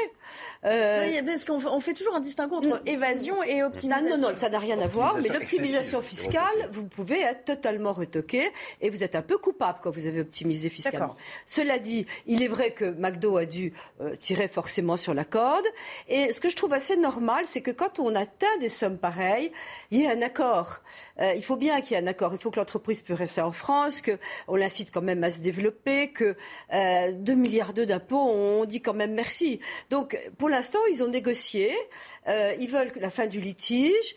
Euh... 0.65 1.07
Oui, 1.07 1.23
parce 1.23 1.45
qu'on 1.45 1.65
on 1.67 1.81
fait 1.81 1.93
toujours 1.93 2.15
un 2.15 2.21
distinguo 2.21 2.57
entre 2.57 2.83
mm. 2.83 2.89
évasion 2.89 3.43
et 3.43 3.63
optimisation. 3.63 4.09
Non, 4.09 4.31
non, 4.31 4.35
ça 4.35 4.49
n'a 4.49 4.59
rien 4.59 4.81
à 4.81 4.87
voir. 4.87 5.17
Mais 5.23 5.29
l'optimisation 5.29 6.01
fiscale, 6.01 6.71
vous 6.73 6.85
pouvez 6.85 7.21
être 7.21 7.45
totalement 7.45 7.93
retoqué 7.93 8.51
et 8.81 8.89
vous 8.89 9.05
êtes 9.05 9.15
un 9.15 9.23
peu 9.23 9.37
coupable 9.37 9.81
quand 9.83 9.91
vous 9.91 10.07
avez 10.07 10.21
optimisé 10.21 10.71
fiscalement. 10.71 11.15
Cela 11.45 11.79
dit, 11.79 12.07
il 12.27 12.43
est 12.43 12.49
vrai 12.49 12.71
que 12.71 12.87
McDo 12.87 13.37
a 13.37 13.45
dû 13.45 13.75
euh, 14.01 14.17
tirer 14.17 14.49
forcément 14.49 14.97
sur 14.97 15.13
la 15.13 15.25
corde. 15.25 15.67
Et 16.09 16.33
ce 16.33 16.41
que 16.41 16.49
je 16.49 16.57
trouve 16.57 16.73
assez 16.73 16.97
normal, 16.97 17.45
c'est 17.47 17.61
que 17.61 17.71
quand 17.71 17.99
on 17.99 18.15
atteint 18.15 18.57
des 18.61 18.71
sommes 18.71 18.99
pareilles, 18.99 19.53
il 19.91 20.01
y 20.01 20.05
ait 20.05 20.11
un 20.11 20.23
accord. 20.23 20.79
Euh, 21.21 21.35
il 21.37 21.45
faut 21.45 21.57
bien 21.57 21.81
qu'il 21.83 21.97
y 21.97 22.01
ait 22.01 22.03
un 22.03 22.07
accord. 22.07 22.33
Il 22.33 22.39
faut 22.39 22.51
que 22.51 22.59
l'entreprise 22.59 23.03
puisse 23.03 23.19
rester 23.19 23.41
en 23.41 23.53
France, 23.53 24.01
que 24.01 24.19
on 24.47 24.57
l'incite 24.57 24.91
quand 24.91 25.03
même 25.03 25.25
à 25.25 25.31
se 25.31 25.41
développer, 25.41 26.13
que 26.13 26.37
euh, 26.73 27.13
2 27.13 27.35
milliards 27.35 27.73
d'euros 27.75 27.87
d'impôts, 27.87 28.31
on 28.31 28.65
dit 28.65 28.81
quand 28.81 28.95
même 28.95 29.15
merci. 29.15 29.61
Donc, 29.91 30.19
pour 30.39 30.49
l'instant, 30.49 30.79
ils 30.91 31.03
ont 31.03 31.09
négocié, 31.09 31.73
euh, 32.29 32.55
ils 32.61 32.69
veulent 32.69 32.93
la 33.01 33.11
fin 33.11 33.27
du 33.27 33.41
litige, 33.41 34.15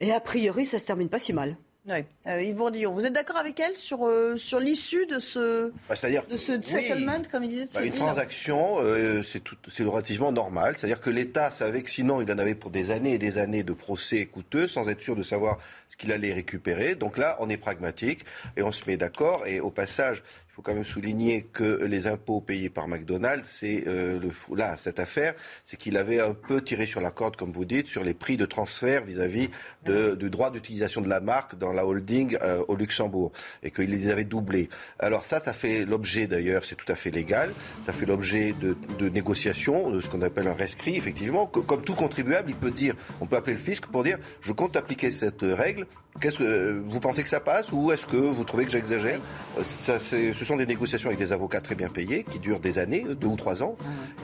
et 0.00 0.12
a 0.12 0.20
priori, 0.20 0.64
ça 0.64 0.78
se 0.78 0.86
termine 0.86 1.08
pas 1.08 1.18
si 1.18 1.32
mal. 1.32 1.56
Oui. 1.88 2.04
Euh, 2.28 2.40
Yves 2.40 2.54
Bourdillon, 2.54 2.92
vous 2.92 3.04
êtes 3.04 3.12
d'accord 3.12 3.36
avec 3.38 3.58
elle 3.58 3.74
sur, 3.74 4.06
euh, 4.06 4.36
sur 4.36 4.60
l'issue 4.60 5.04
de 5.06 5.18
ce, 5.18 5.72
Bah, 5.88 5.96
de 6.30 6.36
ce 6.36 6.52
oui. 6.52 6.62
settlement, 6.62 7.20
comme 7.32 7.42
il 7.42 7.48
disait, 7.48 7.66
Bah, 7.74 7.82
une 7.82 7.90
deal 7.90 7.98
transaction, 7.98 8.76
euh, 8.80 9.22
c'est 9.24 9.82
relativement 9.82 10.30
normal. 10.30 10.76
C'est-à-dire 10.78 11.00
que 11.00 11.10
l'État 11.10 11.50
savait 11.50 11.82
que 11.82 11.90
sinon, 11.90 12.20
il 12.20 12.30
en 12.30 12.38
avait 12.38 12.54
pour 12.54 12.70
des 12.70 12.92
années 12.92 13.14
et 13.14 13.18
des 13.18 13.36
années 13.36 13.64
de 13.64 13.72
procès 13.72 14.26
coûteux 14.26 14.68
sans 14.68 14.88
être 14.88 15.00
sûr 15.00 15.16
de 15.16 15.24
savoir 15.24 15.58
ce 15.88 15.96
qu'il 15.96 16.12
allait 16.12 16.32
récupérer. 16.32 16.94
Donc 16.94 17.18
là, 17.18 17.36
on 17.40 17.50
est 17.50 17.56
pragmatique 17.56 18.20
et 18.56 18.62
on 18.62 18.70
se 18.70 18.84
met 18.88 18.96
d'accord. 18.96 19.44
Et 19.48 19.58
au 19.58 19.70
passage, 19.72 20.22
il 20.52 20.56
faut 20.56 20.60
quand 20.60 20.74
même 20.74 20.84
souligner 20.84 21.44
que 21.50 21.82
les 21.84 22.06
impôts 22.06 22.42
payés 22.42 22.68
par 22.68 22.86
McDonald's, 22.86 23.48
c'est 23.48 23.84
euh, 23.86 24.20
le 24.20 24.30
là 24.54 24.76
cette 24.78 24.98
affaire, 25.00 25.34
c'est 25.64 25.78
qu'il 25.78 25.96
avait 25.96 26.20
un 26.20 26.34
peu 26.34 26.60
tiré 26.60 26.84
sur 26.86 27.00
la 27.00 27.10
corde, 27.10 27.36
comme 27.36 27.52
vous 27.52 27.64
dites, 27.64 27.86
sur 27.86 28.04
les 28.04 28.12
prix 28.12 28.36
de 28.36 28.44
transfert 28.44 29.02
vis-à-vis 29.02 29.48
de- 29.86 30.14
du 30.14 30.28
droit 30.28 30.50
d'utilisation 30.50 31.00
de 31.00 31.08
la 31.08 31.20
marque 31.20 31.56
dans 31.56 31.72
la 31.72 31.86
holding 31.86 32.36
euh, 32.42 32.62
au 32.68 32.76
Luxembourg 32.76 33.32
et 33.62 33.70
qu'il 33.70 33.88
les 33.88 34.08
avait 34.10 34.24
doublés. 34.24 34.68
Alors 34.98 35.24
ça, 35.24 35.40
ça 35.40 35.54
fait 35.54 35.86
l'objet 35.86 36.26
d'ailleurs, 36.26 36.66
c'est 36.66 36.76
tout 36.76 36.92
à 36.92 36.96
fait 36.96 37.10
légal, 37.10 37.54
ça 37.86 37.94
fait 37.94 38.04
l'objet 38.04 38.52
de, 38.60 38.76
de 38.98 39.08
négociations, 39.08 39.90
de 39.90 40.02
ce 40.02 40.10
qu'on 40.10 40.20
appelle 40.20 40.48
un 40.48 40.54
rescrit, 40.54 40.96
effectivement. 40.96 41.46
Co- 41.46 41.62
Comme 41.62 41.80
tout 41.82 41.94
contribuable, 41.94 42.50
il 42.50 42.56
peut 42.56 42.70
dire, 42.70 42.94
on 43.22 43.26
peut 43.26 43.36
appeler 43.36 43.54
le 43.54 43.58
fisc 43.58 43.86
pour 43.86 44.02
dire, 44.02 44.18
je 44.42 44.52
compte 44.52 44.76
appliquer 44.76 45.10
cette 45.10 45.40
règle. 45.40 45.86
Qu'est-ce 46.20 46.38
que 46.38 46.82
vous 46.88 47.00
pensez 47.00 47.22
que 47.22 47.28
ça 47.28 47.40
passe 47.40 47.72
ou 47.72 47.90
est-ce 47.90 48.06
que 48.06 48.16
vous 48.16 48.44
trouvez 48.44 48.64
que 48.66 48.70
j'exagère? 48.70 49.18
Ça, 49.64 49.98
Ce 49.98 50.44
sont 50.44 50.56
des 50.56 50.66
négociations 50.66 51.08
avec 51.08 51.18
des 51.18 51.32
avocats 51.32 51.60
très 51.62 51.74
bien 51.74 51.88
payés 51.88 52.24
qui 52.24 52.38
durent 52.38 52.60
des 52.60 52.78
années, 52.78 53.06
deux 53.18 53.28
ou 53.28 53.36
trois 53.36 53.62
ans. 53.62 53.76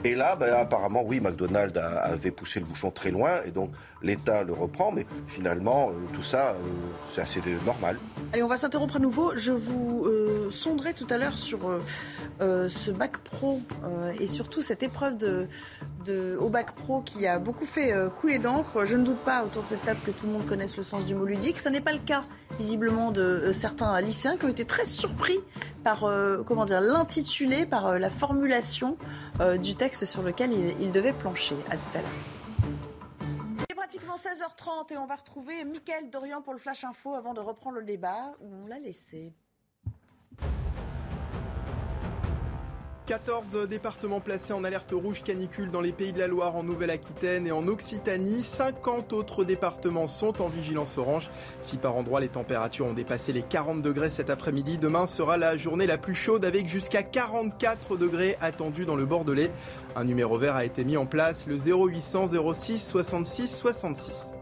Et 0.03 0.13
là, 0.15 0.35
ben, 0.35 0.53
apparemment, 0.53 1.01
oui, 1.03 1.19
McDonald's 1.19 1.77
a- 1.77 2.01
avait 2.03 2.31
poussé 2.31 2.59
le 2.59 2.65
bouchon 2.67 2.91
très 2.91 3.09
loin 3.11 3.41
et 3.45 3.51
donc 3.51 3.71
l'État 4.01 4.43
le 4.43 4.53
reprend, 4.53 4.91
mais 4.93 5.05
finalement, 5.27 5.89
euh, 5.89 5.93
tout 6.13 6.23
ça, 6.23 6.49
euh, 6.51 6.53
c'est 7.13 7.21
assez 7.21 7.41
normal. 7.65 7.97
Allez, 8.31 8.43
on 8.43 8.47
va 8.47 8.55
s'interrompre 8.57 8.95
à 8.95 8.99
nouveau. 8.99 9.33
Je 9.35 9.51
vous 9.51 10.03
euh, 10.05 10.49
sonderai 10.51 10.93
tout 10.93 11.07
à 11.09 11.17
l'heure 11.17 11.37
sur 11.37 11.59
euh, 12.39 12.69
ce 12.69 12.91
bac 12.91 13.17
pro 13.17 13.59
euh, 13.83 14.13
et 14.19 14.27
surtout 14.27 14.61
cette 14.61 14.83
épreuve 14.83 15.17
de, 15.17 15.47
de- 16.05 16.37
au 16.39 16.47
bac 16.49 16.71
pro 16.75 17.01
qui 17.01 17.27
a 17.27 17.39
beaucoup 17.39 17.65
fait 17.65 17.93
couler 18.21 18.39
d'encre. 18.39 18.85
Je 18.85 18.95
ne 18.95 19.03
doute 19.03 19.17
pas 19.19 19.43
autour 19.43 19.63
de 19.63 19.67
cette 19.67 19.83
table 19.83 19.99
que 20.05 20.11
tout 20.11 20.27
le 20.27 20.31
monde 20.33 20.45
connaisse 20.45 20.77
le 20.77 20.83
sens 20.83 21.05
du 21.05 21.13
mot 21.15 21.25
ludique. 21.25 21.57
N'est 21.79 21.85
pas 21.85 21.93
le 21.93 21.99
cas, 21.99 22.25
visiblement, 22.59 23.11
de 23.11 23.21
euh, 23.21 23.53
certains 23.53 23.99
lycéens 24.01 24.35
qui 24.35 24.45
ont 24.45 24.49
été 24.49 24.65
très 24.65 24.83
surpris 24.83 25.39
par 25.83 26.03
euh, 26.03 26.43
comment 26.45 26.65
dire 26.65 26.81
l'intitulé, 26.81 27.65
par 27.65 27.87
euh, 27.87 27.97
la 27.97 28.09
formulation 28.09 28.97
du 29.61 29.73
texte 29.75 30.03
sur 30.03 30.21
lequel 30.21 30.51
ils 30.51 30.75
il 30.81 30.91
devaient 30.91 31.13
plancher. 31.13 31.55
À 31.69 31.77
tout 31.77 31.97
à 31.97 32.01
l'heure. 32.01 32.09
Il 33.59 33.65
est 33.69 33.75
pratiquement 33.75 34.15
16h30 34.15 34.93
et 34.93 34.97
on 34.97 35.05
va 35.05 35.15
retrouver 35.15 35.63
Mickaël 35.63 36.09
Dorian 36.09 36.41
pour 36.41 36.51
le 36.51 36.59
Flash 36.59 36.83
Info 36.83 37.15
avant 37.15 37.33
de 37.33 37.39
reprendre 37.39 37.77
le 37.77 37.85
débat 37.85 38.33
où 38.41 38.53
on 38.65 38.67
l'a 38.67 38.79
laissé. 38.79 39.33
14 43.09 43.67
départements 43.67 44.19
placés 44.19 44.53
en 44.53 44.63
alerte 44.63 44.91
rouge 44.91 45.23
canicule 45.23 45.71
dans 45.71 45.81
les 45.81 45.93
pays 45.93 46.13
de 46.13 46.19
la 46.19 46.27
Loire, 46.27 46.55
en 46.55 46.61
Nouvelle-Aquitaine 46.61 47.47
et 47.47 47.51
en 47.51 47.67
Occitanie. 47.67 48.43
50 48.43 49.13
autres 49.13 49.43
départements 49.43 50.05
sont 50.05 50.43
en 50.43 50.47
vigilance 50.47 50.99
orange. 50.99 51.31
Si 51.59 51.77
par 51.77 51.95
endroits 51.95 52.19
les 52.19 52.27
températures 52.27 52.85
ont 52.85 52.93
dépassé 52.93 53.33
les 53.33 53.41
40 53.41 53.81
degrés 53.81 54.11
cet 54.11 54.29
après-midi, 54.29 54.77
demain 54.77 55.07
sera 55.07 55.37
la 55.37 55.57
journée 55.57 55.87
la 55.87 55.97
plus 55.97 56.13
chaude 56.13 56.45
avec 56.45 56.67
jusqu'à 56.67 57.01
44 57.01 57.97
degrés 57.97 58.37
attendus 58.41 58.85
dans 58.85 58.95
le 58.95 59.05
Bordelais. 59.05 59.49
Un 59.95 60.03
numéro 60.03 60.37
vert 60.37 60.55
a 60.55 60.63
été 60.63 60.83
mis 60.83 60.95
en 60.95 61.07
place, 61.07 61.47
le 61.47 61.57
0800 61.57 62.27
06 62.53 62.77
66 62.77 63.57
66. 63.57 64.33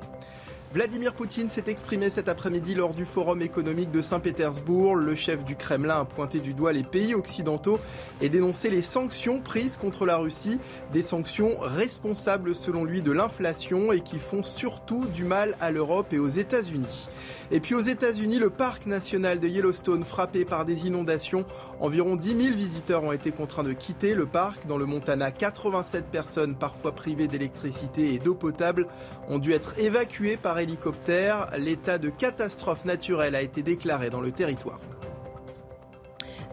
Vladimir 0.73 1.13
Poutine 1.13 1.49
s'est 1.49 1.63
exprimé 1.67 2.09
cet 2.09 2.27
après-midi 2.27 2.75
lors 2.75 2.93
du 2.93 3.05
Forum 3.05 3.41
économique 3.41 3.89
de 3.89 4.01
Saint-Pétersbourg. 4.01 4.95
Le 4.95 5.15
chef 5.15 5.45
du 5.45 5.55
Kremlin 5.55 6.01
a 6.01 6.03
pointé 6.03 6.39
du 6.39 6.53
doigt 6.53 6.73
les 6.73 6.83
pays 6.83 7.15
occidentaux 7.15 7.79
et 8.19 8.27
dénoncé 8.27 8.69
les 8.69 8.81
sanctions 8.81 9.39
prises 9.39 9.77
contre 9.77 10.05
la 10.05 10.17
Russie, 10.17 10.59
des 10.91 11.01
sanctions 11.01 11.55
responsables 11.61 12.53
selon 12.53 12.83
lui 12.83 13.01
de 13.01 13.13
l'inflation 13.13 13.93
et 13.93 14.01
qui 14.01 14.19
font 14.19 14.43
surtout 14.43 15.05
du 15.05 15.23
mal 15.23 15.55
à 15.61 15.71
l'Europe 15.71 16.11
et 16.11 16.19
aux 16.19 16.27
États-Unis. 16.27 17.07
Et 17.49 17.61
puis 17.61 17.73
aux 17.73 17.79
États-Unis, 17.79 18.39
le 18.39 18.49
parc 18.49 18.87
national 18.87 19.39
de 19.39 19.47
Yellowstone 19.47 20.03
frappé 20.03 20.43
par 20.43 20.65
des 20.65 20.85
inondations. 20.85 21.45
Environ 21.79 22.17
10 22.17 22.27
000 22.27 22.57
visiteurs 22.57 23.03
ont 23.05 23.13
été 23.13 23.31
contraints 23.31 23.63
de 23.63 23.71
quitter 23.71 24.13
le 24.13 24.25
parc. 24.25 24.67
Dans 24.67 24.77
le 24.77 24.85
Montana, 24.85 25.31
87 25.31 26.07
personnes, 26.11 26.55
parfois 26.55 26.91
privées 26.91 27.29
d'électricité 27.29 28.13
et 28.13 28.19
d'eau 28.19 28.33
potable, 28.33 28.87
ont 29.29 29.39
dû 29.39 29.53
être 29.53 29.79
évacuées 29.79 30.35
par 30.35 30.56
hélicoptère. 30.57 31.47
L'état 31.57 31.97
de 31.97 32.09
catastrophe 32.09 32.85
naturelle 32.85 33.35
a 33.35 33.41
été 33.41 33.61
déclaré 33.61 34.09
dans 34.09 34.21
le 34.21 34.31
territoire. 34.31 34.79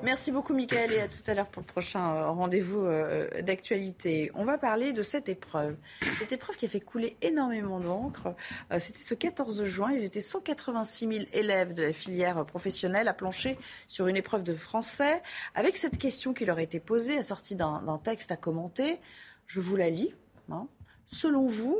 Merci 0.03 0.33
beaucoup, 0.33 0.53
Michael, 0.53 0.93
et 0.93 1.01
à 1.01 1.09
tout 1.09 1.23
à 1.27 1.33
l'heure 1.33 1.47
pour 1.47 1.63
le 1.63 1.67
prochain 1.67 2.15
euh, 2.15 2.29
rendez-vous 2.29 2.85
euh, 2.85 3.41
d'actualité. 3.41 4.31
On 4.35 4.45
va 4.45 4.59
parler 4.59 4.93
de 4.93 5.03
cette 5.03 5.31
épreuve. 5.31 5.77
Cette 6.19 6.31
épreuve 6.33 6.57
qui 6.57 6.67
a 6.67 6.69
fait 6.69 6.81
couler 6.81 7.17
énormément 7.23 7.81
d'encre. 7.81 8.35
Euh, 8.71 8.79
C'était 8.79 8.99
ce 8.99 9.15
14 9.15 9.65
juin. 9.65 9.93
Ils 9.93 10.05
étaient 10.05 10.21
186 10.21 11.09
000 11.11 11.25
élèves 11.33 11.73
de 11.73 11.85
la 11.85 11.93
filière 11.95 12.45
professionnelle 12.45 13.09
à 13.09 13.15
plancher 13.15 13.57
sur 13.89 14.07
une 14.07 14.17
épreuve 14.17 14.43
de 14.43 14.53
français 14.55 15.23
avec 15.55 15.75
cette 15.77 15.97
question 15.97 16.35
qui 16.35 16.45
leur 16.45 16.59
a 16.59 16.63
été 16.63 16.81
posée, 16.81 17.17
assortie 17.17 17.55
d'un 17.57 17.81
d'un 17.81 17.97
texte 17.99 18.31
à 18.31 18.37
commenter. 18.37 19.01
Je 19.47 19.61
vous 19.61 19.77
la 19.77 19.89
lis. 19.89 20.13
hein. 20.53 20.67
Selon 21.07 21.47
vous, 21.47 21.79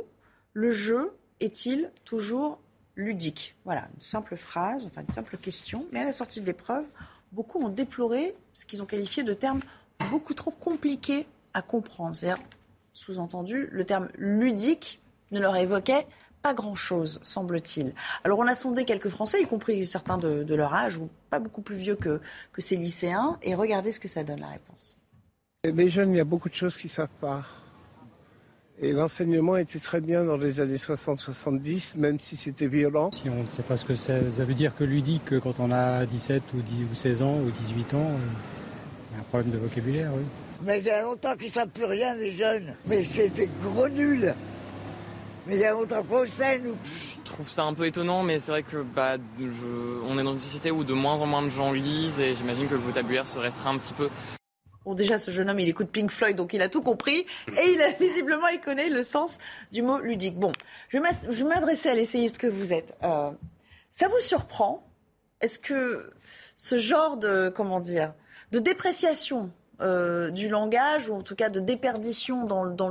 le 0.53 0.71
jeu 0.71 1.11
est-il 1.39 1.91
toujours 2.03 2.59
ludique 2.95 3.55
Voilà, 3.65 3.87
une 3.93 4.01
simple 4.01 4.35
phrase, 4.35 4.87
enfin 4.87 5.01
une 5.01 5.13
simple 5.13 5.37
question. 5.37 5.85
Mais 5.91 5.99
à 6.01 6.03
la 6.03 6.11
sortie 6.11 6.41
de 6.41 6.45
l'épreuve, 6.45 6.87
beaucoup 7.31 7.59
ont 7.59 7.69
déploré 7.69 8.35
ce 8.53 8.65
qu'ils 8.65 8.81
ont 8.81 8.85
qualifié 8.85 9.23
de 9.23 9.33
termes 9.33 9.61
beaucoup 10.09 10.33
trop 10.33 10.51
compliqués 10.51 11.27
à 11.53 11.61
comprendre. 11.61 12.15
C'est-à-dire, 12.15 12.43
sous-entendu, 12.93 13.67
le 13.71 13.85
terme 13.85 14.09
ludique 14.17 15.01
ne 15.31 15.39
leur 15.39 15.55
évoquait 15.55 16.07
pas 16.41 16.53
grand-chose, 16.53 17.19
semble-t-il. 17.23 17.93
Alors 18.23 18.37
on 18.37 18.45
a 18.45 18.53
sondé 18.53 18.85
quelques 18.85 19.09
Français, 19.09 19.41
y 19.41 19.47
compris 19.47 19.83
certains 19.85 20.19
de, 20.19 20.53
leur 20.53 20.75
âge, 20.75 20.97
ou 20.97 21.09
pas 21.31 21.39
beaucoup 21.39 21.63
plus 21.63 21.75
vieux 21.75 21.95
que, 21.95 22.21
que 22.53 22.61
ces 22.61 22.75
lycéens, 22.75 23.39
et 23.41 23.55
regardez 23.55 23.91
ce 23.91 23.99
que 23.99 24.07
ça 24.07 24.23
donne 24.23 24.41
la 24.41 24.49
réponse. 24.49 24.95
Les 25.63 25.89
jeunes, 25.89 26.11
il 26.11 26.17
y 26.17 26.19
a 26.19 26.25
beaucoup 26.25 26.47
de 26.47 26.53
choses 26.53 26.77
qu'ils 26.77 26.91
ne 26.91 26.93
savent 26.93 27.17
pas. 27.19 27.43
Et 28.81 28.91
l'enseignement 28.91 29.55
était 29.55 29.79
très 29.79 30.01
bien 30.01 30.25
dans 30.25 30.35
les 30.35 30.59
années 30.59 30.75
60-70, 30.75 31.97
même 31.97 32.19
si 32.19 32.35
c'était 32.35 32.67
violent. 32.67 33.09
Si 33.11 33.29
on 33.29 33.43
ne 33.43 33.47
sait 33.49 33.63
pas 33.63 33.77
ce 33.77 33.85
que 33.85 33.95
ça, 33.95 34.15
ça 34.29 34.43
veut 34.43 34.53
dire 34.53 34.75
que 34.75 34.83
ludique 34.83 35.39
quand 35.39 35.59
on 35.59 35.71
a 35.71 36.05
17 36.05 36.43
ou, 36.53 36.61
10 36.61 36.73
ou 36.91 36.93
16 36.93 37.21
ans 37.21 37.37
ou 37.37 37.51
18 37.51 37.93
ans, 37.93 37.97
euh, 37.99 38.17
il 39.11 39.15
y 39.15 39.17
a 39.17 39.21
un 39.21 39.23
problème 39.23 39.51
de 39.51 39.57
vocabulaire, 39.57 40.11
oui. 40.13 40.23
Mais 40.65 40.79
il 40.81 40.85
y 40.85 40.89
a 40.89 41.03
longtemps 41.03 41.35
qu'ils 41.35 41.47
ne 41.47 41.51
savent 41.53 41.69
plus 41.69 41.85
rien, 41.85 42.15
les 42.15 42.33
jeunes. 42.33 42.73
Mais 42.87 43.01
c'est 43.03 43.29
des 43.29 43.49
gros 43.63 43.87
nuls. 43.87 44.33
Mais 45.47 45.55
il 45.55 45.59
y 45.59 45.65
a 45.65 45.71
longtemps 45.71 46.03
qu'on 46.03 46.25
sait, 46.25 46.59
nous. 46.59 46.75
Je 46.83 47.21
trouve 47.23 47.49
ça 47.49 47.63
un 47.63 47.73
peu 47.73 47.85
étonnant, 47.85 48.23
mais 48.23 48.39
c'est 48.39 48.51
vrai 48.51 48.63
que 48.63 48.77
bah, 48.95 49.15
je- 49.39 50.01
on 50.07 50.17
est 50.19 50.23
dans 50.23 50.33
une 50.33 50.39
société 50.39 50.71
où 50.71 50.83
de 50.83 50.93
moins 50.93 51.13
en 51.13 51.25
moins 51.25 51.43
de 51.43 51.49
gens 51.49 51.71
lisent 51.71 52.19
et 52.19 52.33
j'imagine 52.35 52.67
que 52.67 52.73
le 52.73 52.79
vocabulaire 52.81 53.27
se 53.27 53.37
restreint 53.37 53.71
un 53.71 53.77
petit 53.77 53.93
peu. 53.93 54.09
Bon, 54.85 54.93
déjà, 54.93 55.17
ce 55.17 55.31
jeune 55.31 55.49
homme, 55.49 55.59
il 55.59 55.67
écoute 55.67 55.89
Pink 55.89 56.11
Floyd, 56.11 56.35
donc 56.35 56.53
il 56.53 56.61
a 56.61 56.69
tout 56.69 56.83
compris. 56.83 57.25
Et 57.57 57.71
il 57.73 57.81
a 57.81 57.89
visiblement, 57.99 58.47
il 58.47 58.59
connaît 58.59 58.89
le 58.89 59.03
sens 59.03 59.39
du 59.71 59.81
mot 59.81 59.99
ludique. 59.99 60.37
Bon, 60.37 60.51
je 60.89 60.99
vais 60.99 61.43
m'adresser 61.43 61.89
à 61.89 61.95
l'essayiste 61.95 62.37
que 62.37 62.47
vous 62.47 62.71
êtes. 62.71 62.95
Euh, 63.03 63.31
ça 63.91 64.07
vous 64.07 64.19
surprend? 64.19 64.87
Est-ce 65.41 65.59
que 65.59 66.11
ce 66.55 66.77
genre 66.77 67.17
de, 67.17 67.51
comment 67.53 67.79
dire, 67.79 68.13
de 68.51 68.59
dépréciation 68.59 69.51
euh, 69.81 70.29
du 70.29 70.47
langage, 70.47 71.09
ou 71.09 71.15
en 71.15 71.21
tout 71.21 71.35
cas 71.35 71.49
de 71.49 71.59
déperdition 71.59 72.45
dans, 72.45 72.65
dans 72.65 72.89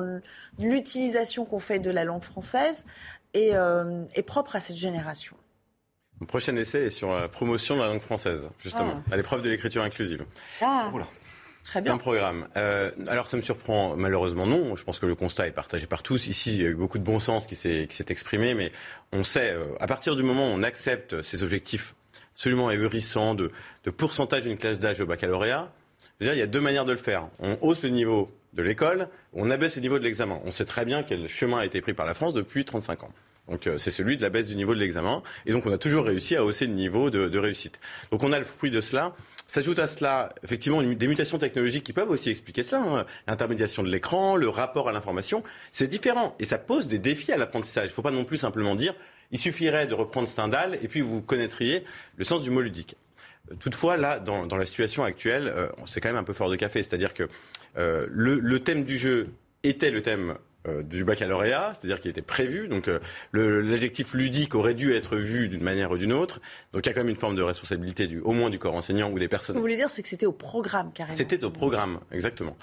l'utilisation 0.58 1.46
qu'on 1.46 1.58
fait 1.58 1.78
de 1.78 1.90
la 1.90 2.04
langue 2.04 2.22
française, 2.22 2.84
est, 3.32 3.54
euh, 3.54 4.04
est 4.14 4.22
propre 4.22 4.56
à 4.56 4.60
cette 4.60 4.76
génération? 4.76 5.36
Mon 6.20 6.26
prochain 6.26 6.54
essai 6.56 6.86
est 6.86 6.90
sur 6.90 7.12
la 7.12 7.28
promotion 7.28 7.76
de 7.76 7.80
la 7.80 7.88
langue 7.88 8.02
française, 8.02 8.50
justement, 8.58 9.02
à 9.10 9.16
l'épreuve 9.16 9.42
de 9.42 9.48
l'écriture 9.48 9.82
inclusive. 9.82 10.24
Ah, 10.60 10.90
très 11.64 11.80
bien. 11.80 11.94
Un 11.94 11.98
programme. 11.98 12.46
Euh, 12.56 12.90
alors 13.08 13.26
ça 13.26 13.36
me 13.36 13.42
surprend 13.42 13.96
malheureusement 13.96 14.46
non. 14.46 14.76
Je 14.76 14.84
pense 14.84 14.98
que 14.98 15.06
le 15.06 15.14
constat 15.14 15.46
est 15.48 15.52
partagé 15.52 15.86
par 15.86 16.02
tous. 16.02 16.26
Ici, 16.28 16.54
il 16.54 16.62
y 16.62 16.66
a 16.66 16.68
eu 16.68 16.74
beaucoup 16.74 16.98
de 16.98 17.04
bon 17.04 17.18
sens 17.18 17.46
qui 17.46 17.56
s'est 17.56 17.88
exprimé, 18.08 18.54
mais 18.54 18.72
on 19.12 19.22
sait 19.22 19.52
euh, 19.52 19.74
à 19.80 19.86
partir 19.86 20.16
du 20.16 20.22
moment 20.22 20.50
où 20.50 20.54
on 20.54 20.62
accepte 20.62 21.22
ces 21.22 21.42
objectifs 21.42 21.94
absolument 22.34 22.68
ahurissants 22.68 23.34
de, 23.34 23.50
pourcentage 23.96 24.42
d'une 24.42 24.56
classe 24.56 24.80
d'âge 24.80 25.00
au 25.00 25.06
baccalauréat, 25.06 25.72
il 26.20 26.26
y 26.26 26.42
a 26.42 26.46
deux 26.46 26.60
manières 26.60 26.84
de 26.84 26.92
le 26.92 26.98
faire. 26.98 27.28
On 27.38 27.56
hausse 27.60 27.82
le 27.82 27.90
niveau 27.90 28.30
de 28.54 28.62
l'école, 28.62 29.08
on 29.32 29.50
abaisse 29.50 29.76
le 29.76 29.82
niveau 29.82 29.98
de 29.98 30.04
l'examen. 30.04 30.40
On 30.44 30.50
sait 30.50 30.64
très 30.64 30.84
bien 30.84 31.02
quel 31.02 31.28
chemin 31.28 31.58
a 31.58 31.64
été 31.64 31.80
pris 31.80 31.94
par 31.94 32.06
la 32.06 32.14
France 32.14 32.34
depuis 32.34 32.64
35 32.64 33.04
ans. 33.04 33.10
Donc 33.48 33.66
euh, 33.66 33.78
c'est 33.78 33.90
celui 33.90 34.16
de 34.16 34.22
la 34.22 34.30
baisse 34.30 34.46
du 34.46 34.56
niveau 34.56 34.74
de 34.74 34.80
l'examen. 34.80 35.22
Et 35.46 35.52
donc 35.52 35.66
on 35.66 35.72
a 35.72 35.78
toujours 35.78 36.04
réussi 36.04 36.34
à 36.34 36.44
hausser 36.44 36.66
le 36.66 36.72
niveau 36.72 37.10
de, 37.10 37.28
de 37.28 37.38
réussite. 37.38 37.78
Donc 38.10 38.22
on 38.22 38.32
a 38.32 38.38
le 38.38 38.44
fruit 38.44 38.70
de 38.70 38.80
cela. 38.80 39.14
S'ajoute 39.46 39.78
à 39.78 39.86
cela, 39.86 40.34
effectivement, 40.42 40.82
des 40.82 41.06
mutations 41.06 41.38
technologiques 41.38 41.84
qui 41.84 41.92
peuvent 41.92 42.10
aussi 42.10 42.30
expliquer 42.30 42.62
cela. 42.62 42.82
hein. 42.82 43.06
L'intermédiation 43.26 43.82
de 43.82 43.88
l'écran, 43.88 44.36
le 44.36 44.48
rapport 44.48 44.88
à 44.88 44.92
l'information, 44.92 45.42
c'est 45.70 45.86
différent. 45.86 46.34
Et 46.38 46.44
ça 46.44 46.58
pose 46.58 46.88
des 46.88 46.98
défis 46.98 47.32
à 47.32 47.36
l'apprentissage. 47.36 47.86
Il 47.86 47.88
ne 47.88 47.92
faut 47.92 48.02
pas 48.02 48.10
non 48.10 48.24
plus 48.24 48.38
simplement 48.38 48.74
dire, 48.74 48.94
il 49.30 49.38
suffirait 49.38 49.86
de 49.86 49.94
reprendre 49.94 50.28
Stendhal 50.28 50.78
et 50.82 50.88
puis 50.88 51.02
vous 51.02 51.20
connaîtriez 51.20 51.84
le 52.16 52.24
sens 52.24 52.42
du 52.42 52.50
mot 52.50 52.62
ludique. 52.62 52.96
Toutefois, 53.60 53.96
là, 53.96 54.18
dans, 54.18 54.46
la 54.56 54.66
situation 54.66 55.04
actuelle, 55.04 55.52
euh, 55.54 55.68
c'est 55.84 56.00
quand 56.00 56.08
même 56.08 56.16
un 56.16 56.24
peu 56.24 56.32
fort 56.32 56.48
de 56.48 56.56
café. 56.56 56.82
C'est-à-dire 56.82 57.12
que 57.12 57.28
euh, 57.76 58.06
le 58.08 58.58
thème 58.60 58.84
du 58.84 58.96
jeu 58.96 59.28
était 59.62 59.90
le 59.90 60.02
thème 60.02 60.36
euh, 60.66 60.82
du 60.82 61.04
baccalauréat, 61.04 61.72
c'est-à-dire 61.74 62.00
qu'il 62.00 62.10
était 62.10 62.22
prévu. 62.22 62.68
Donc 62.68 62.88
euh, 62.88 62.98
l'adjectif 63.32 64.14
ludique 64.14 64.54
aurait 64.54 64.74
dû 64.74 64.94
être 64.94 65.16
vu 65.16 65.48
d'une 65.48 65.62
manière 65.62 65.90
ou 65.90 65.98
d'une 65.98 66.12
autre. 66.12 66.40
Donc 66.72 66.86
il 66.86 66.88
y 66.88 66.90
a 66.90 66.94
quand 66.94 67.00
même 67.00 67.10
une 67.10 67.16
forme 67.16 67.36
de 67.36 67.42
responsabilité 67.42 68.06
du, 68.06 68.20
au 68.20 68.32
moins 68.32 68.50
du 68.50 68.58
corps 68.58 68.74
enseignant 68.74 69.10
ou 69.10 69.18
des 69.18 69.26
Ce 69.26 69.30
personnes. 69.30 69.54
que 69.54 69.58
vous 69.58 69.64
voulez 69.64 69.76
dire, 69.76 69.90
c'est 69.90 70.02
que 70.02 70.08
c'était 70.08 70.26
au 70.26 70.32
programme 70.32 70.92
carrément. 70.92 71.16
C'était 71.16 71.44
au 71.44 71.50
programme, 71.50 72.00
exactement. 72.12 72.56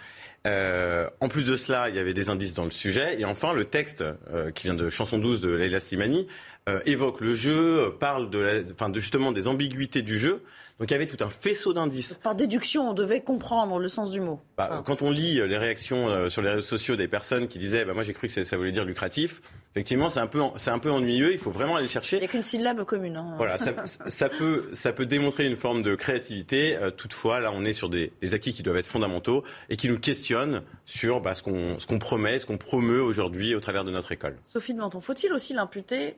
Euh, 0.48 1.08
en 1.20 1.30
plus 1.30 1.48
de 1.48 1.56
cela, 1.56 1.90
il 1.90 1.96
y 1.96 2.00
avait 2.00 2.14
des 2.14 2.30
indices 2.30 2.54
dans 2.54 2.66
le 2.66 2.72
sujet. 2.72 3.20
Et 3.20 3.26
enfin, 3.26 3.54
le 3.54 3.66
texte 3.66 4.04
euh, 4.34 4.52
qui 4.52 4.64
vient 4.64 4.74
de 4.74 4.90
Chanson 4.90 5.20
12 5.20 5.42
de 5.42 5.50
Leila 5.52 5.80
Slimani 5.80 6.28
euh, 6.70 6.80
évoque 6.86 7.22
le 7.22 7.36
jeu, 7.36 7.94
parle 8.00 8.30
de, 8.30 8.40
la, 8.40 8.54
enfin, 8.74 8.90
de 8.90 9.00
justement 9.00 9.32
des 9.32 9.48
ambiguïtés 9.48 10.02
du 10.02 10.18
jeu. 10.18 10.42
Donc 10.82 10.90
il 10.90 10.94
y 10.94 10.96
avait 10.96 11.06
tout 11.06 11.24
un 11.24 11.30
faisceau 11.30 11.74
d'indices. 11.74 12.16
Par 12.24 12.34
déduction, 12.34 12.90
on 12.90 12.94
devait 12.94 13.22
comprendre 13.22 13.78
le 13.78 13.88
sens 13.88 14.10
du 14.10 14.20
mot. 14.20 14.40
Bah, 14.58 14.82
Quand 14.84 15.04
on 15.04 15.12
lit 15.12 15.40
euh, 15.40 15.46
les 15.46 15.60
réactions 15.60 16.10
euh, 16.10 16.28
sur 16.28 16.42
les 16.42 16.50
réseaux 16.50 16.66
sociaux 16.66 16.96
des 16.96 17.08
personnes 17.08 17.48
qui 17.48 17.60
disaient 17.60 17.86
bah, 17.86 17.94
Moi 17.94 18.02
j'ai 18.02 18.14
cru 18.14 18.28
que 18.28 18.44
ça 18.44 18.58
voulait 18.58 18.72
dire 18.72 18.84
lucratif, 18.84 19.44
effectivement 19.76 20.10
c'est 20.10 20.22
un, 20.22 20.26
peu 20.26 20.42
c'est 20.56 20.72
un 20.72 20.80
peu 20.80 20.90
ennuyeux, 20.90 21.34
il 21.34 21.38
faut 21.38 21.52
vraiment 21.52 21.76
aller 21.76 21.86
le 21.86 21.92
chercher. 21.92 22.18
Il 22.18 22.22
n'y 22.22 22.26
a 22.26 22.30
qu'une 22.30 22.42
syllabe 22.42 22.84
commune. 22.84 23.16
hein. 23.16 23.36
Voilà, 23.38 23.58
ça, 23.60 23.76
ça 23.86 24.28
peut, 24.28 24.70
ça 24.74 24.92
peut 24.92 25.06
démontrer 25.06 25.46
une 25.46 25.56
forme 25.56 25.84
de 25.84 25.94
créativité. 25.94 26.76
Euh, 26.78 26.90
toutefois, 26.90 27.42
là, 27.42 27.52
on 27.54 27.64
est 27.64 27.74
sur 27.74 27.88
des, 27.88 28.12
des 28.20 28.34
acquis 28.34 28.52
qui 28.52 28.64
doivent 28.64 28.78
être 28.78 28.88
fondamentaux 28.88 29.44
et 29.70 29.78
qui 29.78 29.88
nous 29.88 30.00
questionnent 30.00 30.64
sur 30.88 31.22
bah, 31.22 31.36
ce 31.36 31.44
qu'on 31.44 31.78
ce 31.78 31.86
qu'on 31.86 32.00
promet, 32.00 32.40
ce 32.40 32.48
qu'on 32.48 32.58
promeut 32.58 33.04
aujourd'hui 33.04 33.54
au 33.54 33.60
travers 33.60 33.84
de 33.86 33.92
notre 33.92 34.12
école. 34.14 34.36
Sophie 34.48 34.74
de 34.74 34.80
Menton, 34.80 35.00
faut-il 35.00 35.32
aussi 35.32 35.54
l'imputer 35.54 36.16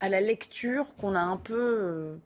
à 0.00 0.10
la 0.10 0.20
lecture 0.20 0.94
qu'on 0.98 1.14
a 1.14 1.20
un 1.20 1.38
peu, 1.38 2.18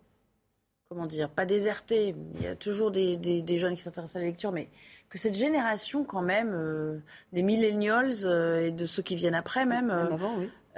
comment 0.95 1.07
dire, 1.07 1.28
pas 1.28 1.45
déserté. 1.47 2.14
Il 2.36 2.42
y 2.42 2.47
a 2.47 2.55
toujours 2.57 2.90
des, 2.90 3.16
des- 3.16 3.42
des 3.42 3.59
jeunes 3.59 3.74
qui 3.74 3.82
s'intéressent 3.82 4.16
à 4.16 4.20
la 4.20 4.26
lecture, 4.26 4.53
mais 4.53 4.68
que 5.11 5.18
cette 5.18 5.34
génération 5.36 6.05
quand 6.05 6.22
même, 6.22 6.53
euh, 6.55 6.99
des 7.32 7.42
millennials 7.42 8.12
euh, 8.24 8.66
et 8.66 8.70
de 8.70 8.86
ceux 8.86 9.03
qui 9.03 9.16
viennent 9.16 9.34
après 9.34 9.66
même, 9.66 9.90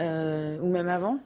euh, 0.00 0.58
ou 0.60 0.68
même 0.68 0.88
avant, 0.88 1.18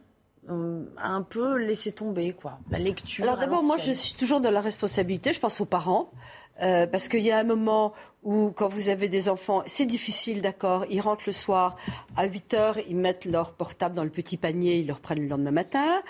a 0.97 1.09
un 1.09 1.23
peu 1.23 1.57
laissé 1.57 1.93
tomber 1.93 2.33
quoi. 2.33 2.59
La 2.71 2.79
lecture. 2.79 3.25
Alors 3.25 3.39
d'abord, 3.39 3.63
moi, 3.63 3.77
je 3.79 3.93
suis 3.93 4.15
toujours 4.15 4.41
dans 4.41 4.51
la 4.51 4.61
responsabilité. 4.61 5.33
Je 5.33 5.39
pense 5.41 5.61
aux 5.61 5.65
parents. 5.67 6.11
Euh, 6.63 6.87
parce 6.87 7.09
qu'il 7.09 7.21
y 7.21 7.31
a 7.31 7.39
un 7.39 7.45
moment 7.45 7.93
où, 8.23 8.53
quand 8.55 8.69
vous 8.69 8.91
avez 8.91 9.09
des 9.09 9.29
enfants, 9.29 9.63
c'est 9.67 9.87
difficile, 9.87 10.43
d'accord. 10.43 10.85
Ils 10.91 11.01
rentrent 11.01 11.25
le 11.27 11.33
soir 11.33 11.77
à 12.17 12.27
8 12.27 12.55
heures, 12.55 12.79
ils 12.89 12.97
mettent 12.97 13.25
leur 13.25 13.53
portable 13.53 13.95
dans 13.95 14.05
le 14.05 14.11
petit 14.11 14.37
panier, 14.37 14.77
ils 14.77 14.87
le 14.87 14.93
reprennent 14.93 15.21
le 15.21 15.29
lendemain 15.29 15.53
matin. 15.53 16.03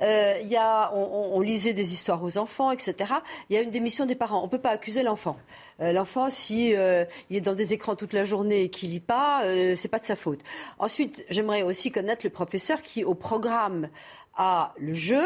Euh, 0.00 0.40
y 0.42 0.56
a, 0.56 0.92
on, 0.92 1.40
lisait 1.40 1.72
des 1.72 1.92
histoires 1.92 2.22
aux 2.24 2.36
enfants, 2.36 2.72
etc. 2.72 3.14
Il 3.48 3.54
y 3.54 3.58
a 3.58 3.62
une 3.62 3.70
démission 3.70 4.06
des 4.06 4.16
parents. 4.16 4.42
On 4.42 4.48
peut 4.48 4.60
pas 4.60 4.70
accuser 4.70 5.04
l'enfant. 5.04 5.36
Euh, 5.80 5.92
l'enfant, 5.92 6.30
si 6.30 6.72
est 6.72 7.40
dans 7.40 7.54
des 7.54 7.72
écrans 7.72 7.94
toute 7.94 8.12
la 8.12 8.24
journée 8.24 8.62
et 8.62 8.68
qu'il 8.68 8.90
lit 8.90 9.00
pas, 9.00 9.44
euh, 9.44 9.76
c'est 9.76 9.88
pas 9.88 10.00
de 10.00 10.04
sa 10.04 10.16
faute. 10.16 10.40
Ensuite, 10.78 11.24
j'aimerais 11.28 11.62
aussi 11.62 11.92
connaître 11.92 12.22
le 12.24 12.30
professeur 12.30 12.82
qui, 12.82 13.04
au 13.04 13.14
programme, 13.14 13.88
a 14.36 14.74
le 14.78 14.94
jeu 14.94 15.24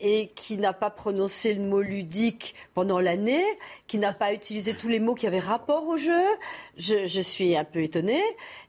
et 0.00 0.32
qui 0.34 0.58
n'a 0.58 0.72
pas 0.72 0.90
prononcé 0.90 1.54
le 1.54 1.62
mot 1.62 1.80
ludique 1.80 2.54
pendant 2.74 2.98
l'année, 3.00 3.44
qui 3.86 3.98
n'a 3.98 4.12
pas 4.12 4.32
utilisé 4.32 4.74
tous 4.74 4.88
les 4.88 4.98
mots 4.98 5.14
qui 5.14 5.26
avaient 5.26 5.38
rapport 5.38 5.86
au 5.86 5.96
jeu. 5.96 6.24
Je, 6.76 7.20
suis 7.20 7.56
un 7.56 7.64
peu 7.64 7.82
étonnée. 7.82 8.22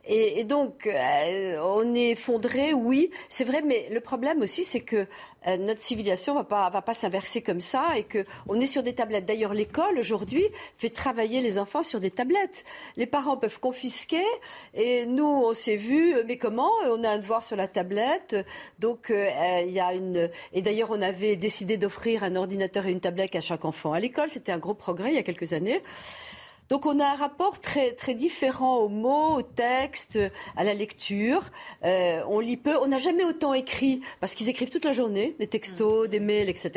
Et, 0.07 0.43
donc, 0.43 0.86
euh, 0.86 1.59
on 1.63 1.95
est 1.95 2.11
effondré, 2.11 2.73
oui, 2.73 3.09
c'est 3.28 3.43
vrai, 3.43 3.63
mais 3.63 3.88
le 3.89 3.99
problème 4.01 4.41
aussi, 4.41 4.63
c'est 4.63 4.82
que 4.82 5.07
euh, 5.47 5.57
notre 5.57 5.82
civilisation 5.82 6.36
va 6.36 6.43
pas 6.43 6.69
va 6.69 6.82
pas 6.82 6.93
s'inverser 6.93 7.41
comme 7.41 7.61
ça 7.61 7.97
et 7.97 8.03
que 8.03 8.23
on 8.47 8.59
est 8.59 8.67
sur 8.67 8.84
des 8.84 8.93
tablettes. 8.93 9.26
D'ailleurs, 9.26 9.53
l'école 9.55 9.97
aujourd'hui 9.97 10.43
fait 10.78 10.89
travailler 10.89 11.41
les 11.41 11.57
enfants 11.57 11.82
sur 11.82 11.99
des 11.99 12.11
tablettes. 12.11 12.65
Les 12.97 13.07
parents 13.07 13.38
peuvent 13.38 13.59
confisquer 13.59 14.23
et 14.76 15.07
nous, 15.07 15.26
on 15.26 15.55
s'est 15.55 15.76
vu, 15.76 16.15
euh, 16.15 16.23
mais 16.28 16.38
comment 16.38 16.69
On 16.88 17.03
a 17.03 17.09
un 17.09 17.17
devoir 17.17 17.43
sur 17.43 17.55
la 17.55 17.67
tablette, 17.67 18.36
donc 18.78 19.07
il 19.09 19.71
y 19.71 19.80
a 19.80 19.93
une. 19.93 20.30
Et 20.53 20.61
d'ailleurs, 20.61 20.91
on 20.91 21.01
avait 21.16 21.38
décidé 21.38 21.78
d'offrir 21.78 22.26
un 22.26 22.36
ordinateur 22.36 22.86
et 22.88 22.91
une 22.91 22.99
tablette 22.99 23.36
à 23.36 23.41
chaque 23.41 23.63
enfant 23.63 23.93
à 23.93 24.01
l'école. 24.01 24.30
C'était 24.30 24.51
un 24.51 24.57
gros 24.57 24.74
progrès 24.74 25.11
il 25.11 25.16
y 25.16 25.18
a 25.18 25.24
quelques 25.24 25.53
années. 25.53 25.82
Donc 26.68 26.88
on 26.88 26.99
a 26.99 27.05
un 27.05 27.16
rapport 27.16 27.61
très 27.61 27.91
très 27.91 28.16
différent 28.16 28.78
aux 28.80 28.89
mots, 28.89 29.38
au 29.38 29.41
texte, 29.43 30.20
à 30.57 30.63
la 30.63 30.74
lecture. 30.74 31.51
Euh, 31.86 32.22
on 32.28 32.39
lit 32.39 32.57
peu. 32.57 32.76
On 32.82 32.88
n'a 32.88 32.97
jamais 32.97 33.24
autant 33.24 33.53
écrit 33.53 34.01
parce 34.20 34.34
qu'ils 34.34 34.49
écrivent 34.49 34.72
toute 34.72 34.84
la 34.84 34.91
journée, 34.91 35.36
des 35.39 35.47
textos, 35.47 36.09
des 36.09 36.20
mails, 36.20 36.49
etc. 36.49 36.72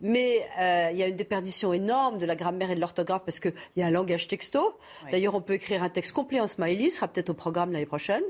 Mais 0.00 0.48
euh, 0.58 0.88
il 0.92 0.98
y 0.98 1.02
a 1.02 1.06
une 1.06 1.16
déperdition 1.16 1.72
énorme 1.72 2.18
de 2.18 2.26
la 2.26 2.34
grammaire 2.34 2.70
et 2.70 2.74
de 2.74 2.80
l'orthographe 2.80 3.22
parce 3.24 3.38
qu'il 3.38 3.54
y 3.76 3.82
a 3.82 3.86
un 3.86 3.90
langage 3.90 4.26
texto. 4.28 4.78
D'ailleurs, 5.10 5.34
on 5.34 5.42
peut 5.42 5.54
écrire 5.54 5.82
un 5.82 5.90
texte 5.90 6.12
complet 6.12 6.40
en 6.40 6.48
smiley, 6.48 6.88
ce 6.88 6.96
sera 6.96 7.06
peut-être 7.06 7.30
au 7.30 7.34
programme 7.34 7.70
l'année 7.70 7.86
prochaine. 7.86 8.24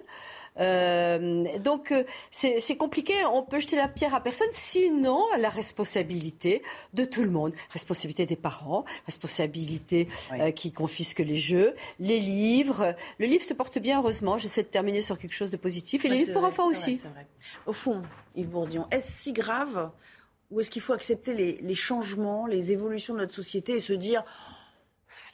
Euh, 0.58 1.58
donc 1.58 1.92
euh, 1.92 2.04
c'est 2.30 2.76
compliqué, 2.76 3.14
on 3.32 3.42
peut 3.42 3.60
jeter 3.60 3.76
la 3.76 3.88
pierre 3.88 4.14
à 4.14 4.20
personne, 4.20 4.48
sinon 4.52 5.24
à 5.34 5.38
la 5.38 5.48
responsabilité 5.48 6.62
de 6.92 7.04
tout 7.04 7.22
le 7.22 7.30
monde. 7.30 7.54
Responsabilité 7.70 8.26
des 8.26 8.36
parents, 8.36 8.84
responsabilité 9.06 10.08
euh, 10.32 10.50
qui 10.50 10.72
confisque 10.72 11.20
les 11.20 11.38
jeux, 11.38 11.74
les 11.98 12.20
livres. 12.20 12.94
Le 13.18 13.26
livre 13.26 13.44
se 13.44 13.54
porte 13.54 13.78
bien, 13.78 14.00
heureusement. 14.00 14.38
J'essaie 14.38 14.62
de 14.62 14.68
terminer 14.68 15.02
sur 15.02 15.18
quelque 15.18 15.34
chose 15.34 15.50
de 15.50 15.56
positif. 15.56 16.04
Et 16.04 16.08
les 16.08 16.16
livres 16.16 16.32
pour 16.32 16.44
enfants 16.44 16.70
vrai, 16.70 16.76
aussi. 16.76 16.96
vrai. 16.96 17.26
Au 17.66 17.72
fond, 17.72 18.02
Yves 18.36 18.48
Bourdillon, 18.48 18.86
est-ce 18.90 19.10
si 19.10 19.32
grave 19.32 19.90
ou 20.50 20.60
est-ce 20.60 20.70
qu'il 20.70 20.82
faut 20.82 20.92
accepter 20.92 21.34
les, 21.34 21.58
les 21.62 21.74
changements, 21.74 22.46
les 22.46 22.72
évolutions 22.72 23.14
de 23.14 23.20
notre 23.20 23.34
société 23.34 23.72
et 23.72 23.80
se 23.80 23.94
dire 23.94 24.22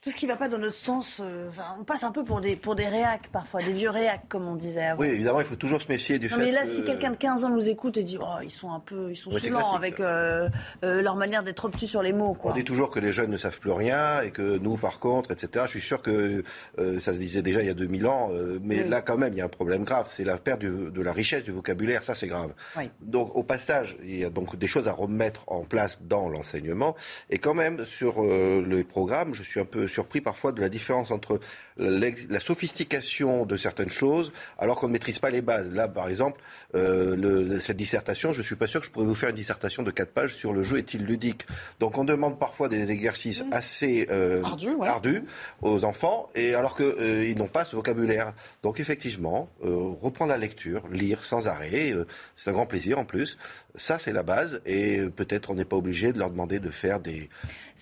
tout 0.08 0.12
ce 0.12 0.16
qui 0.16 0.26
ne 0.26 0.32
va 0.32 0.38
pas 0.38 0.48
dans 0.48 0.56
notre 0.56 0.72
sens, 0.74 1.20
euh, 1.22 1.50
enfin, 1.50 1.64
on 1.78 1.84
passe 1.84 2.02
un 2.02 2.10
peu 2.12 2.24
pour 2.24 2.40
des, 2.40 2.56
pour 2.56 2.74
des 2.74 2.86
réacs 2.88 3.28
parfois, 3.30 3.62
des 3.62 3.74
vieux 3.74 3.90
réacs 3.90 4.22
comme 4.30 4.48
on 4.48 4.54
disait 4.54 4.86
avant. 4.86 5.02
Oui, 5.02 5.08
évidemment, 5.08 5.40
il 5.40 5.46
faut 5.46 5.54
toujours 5.54 5.82
se 5.82 5.88
méfier 5.88 6.18
du 6.18 6.30
Non, 6.30 6.36
fait 6.38 6.44
mais 6.46 6.50
là, 6.52 6.62
que- 6.62 6.68
si 6.68 6.82
quelqu'un 6.82 7.10
de 7.10 7.16
15 7.18 7.44
ans 7.44 7.50
nous 7.50 7.68
écoute 7.68 7.98
et 7.98 8.04
dit 8.04 8.16
oh, 8.18 8.24
ils 8.42 8.50
sont 8.50 8.72
un 8.72 8.80
peu 8.80 9.10
ils 9.10 9.16
sont 9.16 9.30
Oui, 9.30 9.40
avec 9.74 10.00
euh, 10.00 10.48
euh, 10.82 11.02
leur 11.02 11.14
manière 11.16 11.42
d'être 11.42 11.66
obtus 11.66 11.86
sur 11.88 12.02
les 12.02 12.14
mots. 12.14 12.32
Quoi. 12.32 12.52
On 12.52 12.54
dit 12.54 12.64
toujours 12.64 12.90
que 12.90 13.00
les 13.00 13.12
jeunes 13.12 13.30
ne 13.30 13.36
savent 13.36 13.58
plus 13.58 13.70
rien 13.70 14.22
et 14.22 14.30
que 14.30 14.56
nous, 14.56 14.78
par 14.78 14.98
contre, 14.98 15.30
etc. 15.30 15.66
Je 15.66 15.72
suis 15.72 15.82
sûr 15.82 16.00
que 16.00 16.42
euh, 16.78 16.98
ça 17.00 17.12
se 17.12 17.18
disait 17.18 17.42
déjà 17.42 17.60
il 17.60 17.66
y 17.66 17.70
a 17.70 17.74
2000 17.74 18.06
ans, 18.06 18.30
euh, 18.32 18.58
mais 18.62 18.82
Oui. 18.84 18.88
là, 18.88 19.02
quand 19.02 19.18
même, 19.18 19.34
il 19.34 19.38
y 19.38 19.42
a 19.42 19.44
un 19.44 19.48
problème 19.50 19.84
grave. 19.84 20.06
C'est 20.08 20.24
la 20.24 20.38
perte 20.38 20.60
du- 20.60 20.90
de 20.90 21.02
la 21.02 21.12
richesse 21.12 21.44
du 21.44 21.52
vocabulaire. 21.52 22.02
Ça, 22.02 22.14
c'est 22.14 22.28
grave. 22.28 22.52
Oui. 22.78 22.90
Donc, 23.02 23.36
au 23.36 23.42
passage, 23.42 23.98
il 24.02 24.16
y 24.18 24.24
a 24.24 24.30
donc 24.30 24.56
des 24.56 24.66
choses 24.68 24.88
à 24.88 24.92
remettre 24.92 25.44
en 25.48 25.64
place 25.64 26.00
dans 26.02 26.30
l'enseignement. 26.30 26.96
Et 27.28 27.36
quand 27.36 27.52
même, 27.52 27.84
sur 27.84 28.22
euh, 28.24 28.64
les 28.66 28.84
programmes, 28.84 29.34
je 29.34 29.42
suis 29.42 29.60
un 29.60 29.66
peu 29.66 29.86
surpris 29.98 30.20
parfois 30.20 30.52
de 30.52 30.60
la 30.60 30.68
différence 30.68 31.10
entre 31.10 31.40
la 31.76 32.38
sophistication 32.40 33.44
de 33.46 33.56
certaines 33.56 33.90
choses 33.90 34.30
alors 34.58 34.78
qu'on 34.78 34.86
ne 34.86 34.92
maîtrise 34.92 35.18
pas 35.18 35.30
les 35.30 35.42
bases. 35.42 35.70
Là, 35.74 35.88
par 35.88 36.08
exemple, 36.08 36.40
euh, 36.76 37.16
le- 37.16 37.58
cette 37.58 37.76
dissertation, 37.76 38.32
je 38.32 38.42
suis 38.42 38.54
pas 38.54 38.68
sûr 38.68 38.78
que 38.80 38.86
je 38.86 38.92
pourrais 38.92 39.06
vous 39.06 39.16
faire 39.16 39.30
une 39.30 39.34
dissertation 39.34 39.82
de 39.82 39.90
quatre 39.90 40.12
pages 40.12 40.36
sur 40.36 40.52
le 40.52 40.62
jeu 40.62 40.78
est-il 40.78 41.04
ludique. 41.04 41.46
Donc, 41.80 41.98
on 41.98 42.04
demande 42.04 42.38
parfois 42.38 42.68
des 42.68 42.90
exercices 42.92 43.42
assez 43.50 44.06
euh, 44.10 44.42
ardus 44.82 45.22
aux 45.62 45.84
enfants, 45.84 46.30
et 46.36 46.54
alors 46.54 46.76
qu'ils 46.76 47.36
n'ont 47.36 47.48
pas 47.48 47.64
ce 47.64 47.74
vocabulaire. 47.74 48.34
Donc, 48.62 48.78
effectivement, 48.78 49.48
euh, 49.64 49.74
reprendre 50.00 50.30
la 50.30 50.38
lecture, 50.38 50.86
lire 50.92 51.24
sans 51.24 51.48
arrêt, 51.48 51.92
euh, 51.92 52.06
c'est 52.36 52.50
un 52.50 52.52
grand 52.52 52.66
plaisir 52.66 52.98
en 53.00 53.04
plus. 53.04 53.36
Ça, 53.74 53.98
c'est 53.98 54.12
la 54.12 54.22
base, 54.22 54.60
et 54.64 54.98
euh, 54.98 55.10
peut-être 55.10 55.50
on 55.50 55.54
n'est 55.54 55.64
pas 55.64 55.76
obligé 55.76 56.12
de 56.12 56.18
leur 56.18 56.30
demander 56.30 56.58
de 56.60 56.70
faire 56.70 57.00
des, 57.00 57.28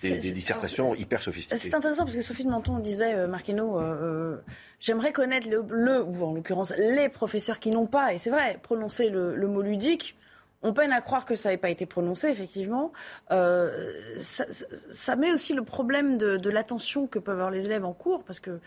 dissertations 0.03 0.93
hyper 0.95 1.21
sophistiquées. 1.21 1.57
C'est 1.57 1.73
intéressant 1.73 1.96
parce 2.03 2.15
que 2.15 2.21
Sophie 2.21 2.43
de 2.43 2.49
Menton 2.49 2.79
disait, 2.79 3.15
euh, 3.15 3.27
euh, 3.27 3.77
euh, 3.77 4.37
j'aimerais 4.79 5.11
connaître 5.11 5.47
le, 5.49 6.03
ou 6.03 6.23
en 6.23 6.33
l'occurrence 6.33 6.73
les 6.77 7.09
professeurs 7.09 7.59
qui 7.59 7.71
n'ont 7.71 7.87
pas, 7.87 8.13
et 8.13 8.17
c'est 8.17 8.29
vrai, 8.29 8.59
prononcé 8.61 9.09
le, 9.09 9.47
mot 9.47 9.61
ludique. 9.61 10.15
On 10.63 10.73
peine 10.73 10.91
à 10.91 11.01
croire 11.01 11.25
que 11.25 11.35
ça 11.35 11.49
n'ait 11.49 11.57
pas 11.57 11.69
été 11.69 11.85
prononcé, 11.85 12.29
effectivement. 12.29 12.91
Euh, 13.31 13.91
ça, 14.19 15.15
met 15.15 15.31
aussi 15.31 15.53
le 15.53 15.63
problème 15.63 16.17
de, 16.17 16.49
l'attention 16.49 17.07
que 17.07 17.19
peuvent 17.19 17.35
avoir 17.35 17.51
les 17.51 17.65
élèves 17.65 17.85
en 17.85 17.93
cours, 17.93 18.23
parce 18.23 18.39
que 18.39 18.59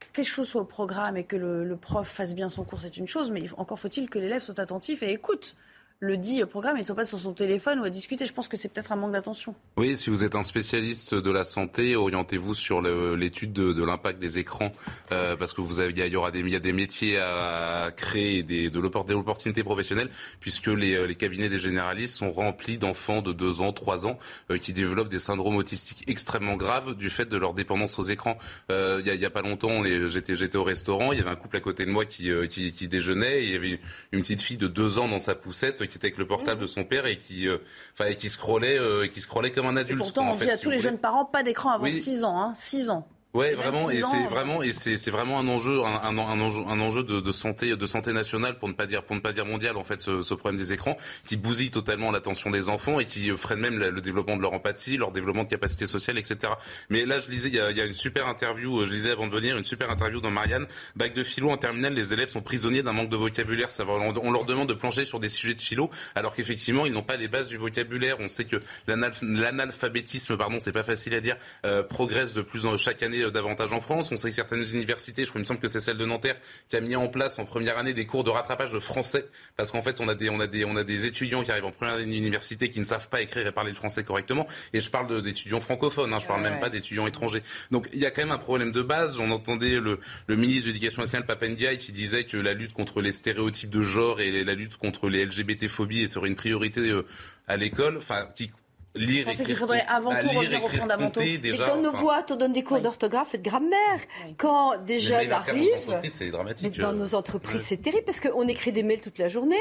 que 0.00 0.06
quelque 0.12 0.26
chose 0.26 0.48
soit 0.48 0.62
au 0.62 0.66
programme 0.66 1.16
et 1.16 1.24
que 1.24 1.36
le, 1.36 1.64
le 1.64 1.76
prof 1.76 2.06
fasse 2.06 2.34
bien 2.34 2.48
son 2.48 2.64
cours, 2.64 2.80
c'est 2.80 2.96
une 2.96 3.06
chose, 3.06 3.30
mais 3.30 3.44
encore 3.56 3.78
faut-il 3.78 4.10
que 4.10 4.18
l'élève 4.18 4.40
soit 4.40 4.58
attentif 4.58 5.02
et 5.02 5.12
écoute 5.12 5.54
le 6.00 6.16
dit 6.16 6.44
programme, 6.44 6.76
ils 6.76 6.84
sont 6.84 6.94
pas 6.94 7.04
sur 7.04 7.18
son 7.18 7.32
téléphone 7.32 7.80
ou 7.80 7.84
à 7.84 7.90
discuter. 7.90 8.26
Je 8.26 8.32
pense 8.32 8.48
que 8.48 8.56
c'est 8.56 8.68
peut-être 8.68 8.92
un 8.92 8.96
manque 8.96 9.12
d'attention. 9.12 9.54
Oui, 9.76 9.96
si 9.96 10.10
vous 10.10 10.24
êtes 10.24 10.34
un 10.34 10.42
spécialiste 10.42 11.14
de 11.14 11.30
la 11.30 11.44
santé, 11.44 11.96
orientez-vous 11.96 12.54
sur 12.54 12.82
l'étude 12.82 13.52
de, 13.52 13.84
l'impact 13.84 14.18
des 14.18 14.38
écrans, 14.38 14.72
euh, 15.12 15.36
parce 15.36 15.52
que 15.52 15.60
vous 15.60 15.80
avez, 15.80 15.92
y 16.08 16.16
aura 16.16 16.30
des, 16.30 16.40
il 16.40 16.48
y 16.48 16.56
a 16.56 16.60
des 16.60 16.72
métiers 16.72 17.18
à 17.18 17.90
créer, 17.96 18.42
des, 18.42 18.70
de 18.70 18.80
l'opportunité 18.80 19.62
professionnelle, 19.62 20.10
puisque 20.40 20.66
les, 20.66 20.94
euh, 20.94 21.06
les, 21.06 21.14
cabinets 21.14 21.48
des 21.48 21.58
généralistes 21.58 22.18
sont 22.18 22.32
remplis 22.32 22.76
d'enfants 22.76 23.22
de 23.22 23.32
2 23.32 23.60
ans, 23.60 23.72
3 23.72 24.06
ans, 24.06 24.18
euh, 24.50 24.58
qui 24.58 24.72
développent 24.72 25.08
des 25.08 25.18
syndromes 25.18 25.56
autistiques 25.56 26.04
extrêmement 26.08 26.56
graves 26.56 26.94
du 26.94 27.08
fait 27.08 27.26
de 27.26 27.36
leur 27.36 27.54
dépendance 27.54 27.98
aux 27.98 28.02
écrans. 28.02 28.38
il, 28.68 29.02
y 29.06 29.24
a, 29.24 29.30
pas 29.30 29.42
longtemps, 29.42 29.82
j'étais, 30.08 30.56
au 30.56 30.64
restaurant, 30.64 31.12
il 31.12 31.18
y 31.18 31.20
avait 31.22 31.30
un 31.30 31.36
couple 31.36 31.56
à 31.56 31.60
côté 31.60 31.86
de 31.86 31.90
moi 31.90 32.04
qui 32.04 32.88
déjeunait, 32.88 33.44
et 33.44 33.46
il 33.46 33.52
y 33.52 33.56
avait 33.56 33.80
une 34.12 34.20
petite 34.20 34.42
fille 34.42 34.58
de 34.58 34.68
2 34.68 34.98
ans 34.98 35.08
dans 35.08 35.18
sa 35.18 35.34
poussette 35.34 35.83
qui 35.86 35.98
était 35.98 36.06
avec 36.06 36.18
le 36.18 36.26
portable 36.26 36.60
de 36.60 36.66
son 36.66 36.84
père 36.84 37.06
et 37.06 37.18
qui, 37.18 37.48
euh, 37.48 37.58
enfin, 37.92 38.12
qui 38.14 38.28
scrollait, 38.28 38.78
euh, 38.78 39.06
qui 39.06 39.20
scrollait 39.20 39.50
comme 39.50 39.66
un 39.66 39.76
adulte. 39.76 39.98
Et 39.98 40.02
pourtant, 40.02 40.30
on 40.30 40.36
dit 40.36 40.50
à 40.50 40.58
tous 40.58 40.70
les 40.70 40.78
jeunes 40.78 40.98
parents 40.98 41.24
pas 41.24 41.42
d'écran 41.42 41.70
avant 41.70 41.90
6 41.90 42.24
ans, 42.24 42.38
hein, 42.38 42.52
6 42.54 42.90
ans. 42.90 43.08
Ouais, 43.34 43.54
vraiment, 43.56 43.90
et 43.90 44.00
c'est 44.00 44.26
vraiment, 44.28 44.62
et 44.62 44.72
c'est 44.72 45.10
vraiment 45.10 45.40
un 45.40 45.48
enjeu, 45.48 45.82
un, 45.82 46.02
un, 46.04 46.18
un 46.18 46.40
enjeu, 46.40 46.62
un 46.68 46.80
enjeu 46.80 47.02
de, 47.02 47.18
de, 47.18 47.32
santé, 47.32 47.74
de 47.74 47.86
santé 47.86 48.12
nationale 48.12 48.56
pour 48.60 48.68
ne 48.68 48.74
pas 48.74 48.86
dire, 48.86 49.02
pour 49.02 49.16
ne 49.16 49.20
pas 49.20 49.32
dire 49.32 49.44
mondial 49.44 49.76
en 49.76 49.82
fait, 49.82 50.00
ce, 50.00 50.22
ce 50.22 50.34
problème 50.34 50.60
des 50.60 50.72
écrans 50.72 50.96
qui 51.24 51.36
bousille 51.36 51.72
totalement 51.72 52.12
l'attention 52.12 52.50
des 52.50 52.68
enfants 52.68 53.00
et 53.00 53.06
qui 53.06 53.30
freine 53.36 53.58
même 53.58 53.76
le 53.76 54.00
développement 54.00 54.36
de 54.36 54.42
leur 54.42 54.52
empathie, 54.52 54.96
leur 54.96 55.10
développement 55.10 55.42
de 55.42 55.48
capacité 55.48 55.86
sociale, 55.86 56.16
etc. 56.16 56.52
Mais 56.90 57.06
là, 57.06 57.18
je 57.18 57.28
lisais, 57.28 57.48
il 57.48 57.56
y 57.56 57.60
a, 57.60 57.72
il 57.72 57.76
y 57.76 57.80
a 57.80 57.86
une 57.86 57.92
super 57.92 58.28
interview, 58.28 58.82
euh, 58.82 58.86
je 58.86 58.92
lisais 58.92 59.10
avant 59.10 59.26
de 59.26 59.32
venir, 59.32 59.56
une 59.58 59.64
super 59.64 59.90
interview 59.90 60.20
dans 60.20 60.30
Marianne, 60.30 60.68
bac 60.94 61.12
de 61.12 61.24
philo 61.24 61.50
en 61.50 61.56
terminale, 61.56 61.94
les 61.94 62.12
élèves 62.12 62.28
sont 62.28 62.40
prisonniers 62.40 62.84
d'un 62.84 62.92
manque 62.92 63.08
de 63.10 63.16
vocabulaire. 63.16 63.72
Ça 63.72 63.82
va, 63.82 63.94
on 63.94 64.30
leur 64.30 64.44
demande 64.44 64.68
de 64.68 64.74
plancher 64.74 65.04
sur 65.04 65.18
des 65.18 65.28
sujets 65.28 65.54
de 65.54 65.60
philo, 65.60 65.90
alors 66.14 66.36
qu'effectivement, 66.36 66.86
ils 66.86 66.92
n'ont 66.92 67.02
pas 67.02 67.16
les 67.16 67.26
bases 67.26 67.48
du 67.48 67.56
vocabulaire. 67.56 68.18
On 68.20 68.28
sait 68.28 68.44
que 68.44 68.62
l'analphabétisme, 68.86 70.36
pardon, 70.36 70.58
c'est 70.60 70.70
pas 70.70 70.84
facile 70.84 71.14
à 71.14 71.20
dire, 71.20 71.36
euh, 71.66 71.82
progresse 71.82 72.32
de 72.32 72.42
plus 72.42 72.64
en 72.66 72.76
chaque 72.76 73.02
année 73.02 73.23
euh, 73.24 73.30
davantage 73.30 73.72
en 73.72 73.80
France. 73.80 74.10
On 74.12 74.16
sait 74.16 74.28
que 74.28 74.34
certaines 74.34 74.64
universités, 74.72 75.24
je 75.24 75.30
crois, 75.30 75.40
il 75.40 75.42
me 75.42 75.46
semble 75.46 75.60
que 75.60 75.68
c'est 75.68 75.80
celle 75.80 75.98
de 75.98 76.06
Nanterre, 76.06 76.36
qui 76.68 76.76
a 76.76 76.80
mis 76.80 76.96
en 76.96 77.08
place 77.08 77.38
en 77.38 77.44
première 77.44 77.78
année 77.78 77.94
des 77.94 78.06
cours 78.06 78.24
de 78.24 78.30
rattrapage 78.30 78.72
de 78.72 78.78
français, 78.78 79.26
parce 79.56 79.72
qu'en 79.72 79.82
fait, 79.82 80.00
on 80.00 80.08
a 80.08 80.14
des, 80.14 80.30
on 80.30 80.40
a 80.40 80.46
des, 80.46 80.64
on 80.64 80.76
a 80.76 80.84
des 80.84 81.06
étudiants 81.06 81.42
qui 81.42 81.50
arrivent 81.50 81.64
en 81.64 81.72
première 81.72 81.94
année 81.94 82.06
d'université 82.06 82.70
qui 82.70 82.78
ne 82.78 82.84
savent 82.84 83.08
pas 83.08 83.20
écrire 83.20 83.46
et 83.46 83.52
parler 83.52 83.70
le 83.70 83.76
français 83.76 84.04
correctement. 84.04 84.46
Et 84.72 84.80
je 84.80 84.90
parle 84.90 85.22
d'étudiants 85.22 85.60
francophones, 85.60 86.12
hein, 86.12 86.20
je 86.20 86.26
parle 86.26 86.42
même 86.42 86.60
pas 86.60 86.70
d'étudiants 86.70 87.06
étrangers. 87.06 87.42
Donc 87.70 87.88
il 87.92 88.00
y 88.00 88.06
a 88.06 88.10
quand 88.10 88.22
même 88.22 88.32
un 88.32 88.38
problème 88.38 88.72
de 88.72 88.82
base. 88.82 89.16
J'en 89.16 89.30
entendais 89.30 89.80
le, 89.80 89.98
le 90.26 90.36
ministre 90.36 90.68
de 90.68 90.72
l'Éducation 90.72 91.02
nationale, 91.02 91.26
Papendiaï, 91.26 91.78
qui 91.78 91.92
disait 91.92 92.24
que 92.24 92.36
la 92.36 92.54
lutte 92.54 92.72
contre 92.72 93.00
les 93.00 93.12
stéréotypes 93.12 93.70
de 93.70 93.82
genre 93.82 94.20
et 94.20 94.44
la 94.44 94.54
lutte 94.54 94.76
contre 94.76 95.08
les 95.08 95.24
LGBT-phobies 95.24 96.08
serait 96.08 96.28
une 96.28 96.36
priorité 96.36 96.80
euh, 96.80 97.06
à 97.46 97.56
l'école, 97.56 97.96
enfin, 97.98 98.28
qui 98.34 98.50
lire, 98.94 99.26
Je 99.32 99.42
qu'il 99.42 99.56
faudrait 99.56 99.84
avant 99.88 100.10
tout 100.10 100.28
revenir 100.28 100.64
aux 100.64 100.68
fondamentaux. 100.68 101.20
Déjà, 101.20 101.66
et 101.66 101.70
quand 101.70 101.80
nos 101.80 101.92
boîtes, 101.92 102.30
on 102.30 102.36
donne 102.36 102.52
des 102.52 102.62
cours 102.62 102.80
d'orthographe 102.80 103.34
et 103.34 103.38
de 103.38 103.48
grammaire. 103.48 104.00
Quand 104.36 104.76
des 104.84 104.98
jeunes 104.98 105.32
arrivent, 105.32 106.00
c'est 106.10 106.30
dramatique. 106.30 106.78
dans 106.78 106.92
nos 106.92 107.14
entreprises, 107.14 107.62
c'est 107.62 107.82
terrible 107.82 108.04
parce 108.04 108.20
qu'on 108.20 108.46
écrit 108.48 108.72
des 108.72 108.82
mails 108.82 109.00
toute 109.00 109.18
la 109.18 109.28
journée. 109.28 109.56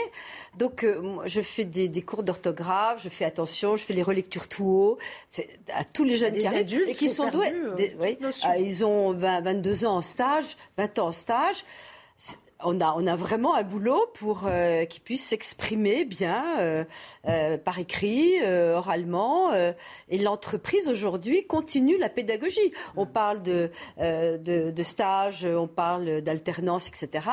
Donc, 0.58 0.84
euh, 0.84 1.18
je 1.26 1.42
fais 1.42 1.66
des, 1.66 1.88
des 1.88 2.02
cours 2.02 2.24
d'orthographe, 2.24 3.02
je 3.04 3.10
fais 3.10 3.26
attention, 3.26 3.76
je 3.76 3.84
fais 3.84 3.94
les 3.94 4.04
relectures 4.04 4.48
tout 4.48 4.66
haut. 4.66 4.98
À 5.74 5.84
tous 5.84 6.04
les 6.04 6.16
jeunes 6.16 6.34
qui 6.34 6.46
arrivent 6.46 6.88
et 6.88 6.94
qui 6.94 7.08
sont 7.08 7.30
doués. 7.30 7.54
oui, 8.00 8.18
ah, 8.44 8.58
ils 8.58 8.86
ont 8.86 9.14
20, 9.14 9.42
22 9.42 9.86
ans 9.86 9.98
en 9.98 10.02
stage, 10.02 10.58
20 10.78 11.00
ans 11.00 11.08
en 11.08 11.12
stage 11.12 11.64
on 12.66 12.82
a, 12.82 12.94
on 12.96 13.08
a 13.08 13.16
vraiment 13.16 13.56
un 13.56 13.64
boulot 13.64 14.08
pour 14.14 14.44
euh, 14.46 14.86
qu'ils 14.86 15.02
puissent 15.02 15.26
s'exprimer 15.26 16.06
bien 16.06 16.60
euh, 16.60 16.84
euh, 17.28 17.58
par 17.58 17.80
écrit, 17.80 18.34
oralement. 18.44 19.54
et 20.10 20.18
l'entreprise 20.18 20.88
aujourd'hui 20.88 21.46
continue 21.46 21.98
la 21.98 22.10
pédagogie. 22.10 22.74
On 22.96 23.06
parle 23.06 23.42
de, 23.44 23.70
de, 24.00 24.72
de 24.72 24.84
stage, 24.84 25.46
on 25.46 25.68
parle 25.68 26.22
d'alternance, 26.22 26.88
etc 26.88 27.30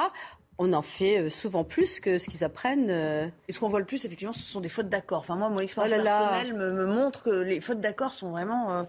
on 0.62 0.72
en 0.72 0.82
fait 0.82 1.28
souvent 1.30 1.64
plus 1.64 2.00
que 2.00 2.18
ce 2.18 2.28
qu'ils 2.28 2.44
apprennent. 2.44 2.90
Et 3.48 3.52
ce 3.52 3.58
qu'on 3.58 3.68
voit 3.68 3.80
le 3.80 3.86
plus, 3.86 4.04
effectivement, 4.04 4.32
ce 4.32 4.42
sont 4.42 4.60
des 4.60 4.68
fautes 4.68 4.88
d'accord. 4.88 5.20
Enfin, 5.20 5.34
moi, 5.34 5.48
mon 5.48 5.58
expérience 5.58 5.98
oh 5.98 6.04
personnelle 6.04 6.54
me, 6.54 6.86
montre 6.86 7.22
que 7.22 7.30
les 7.30 7.60
fautes 7.60 7.80
d'accord 7.80 8.12
sont 8.12 8.30
vraiment 8.30 8.86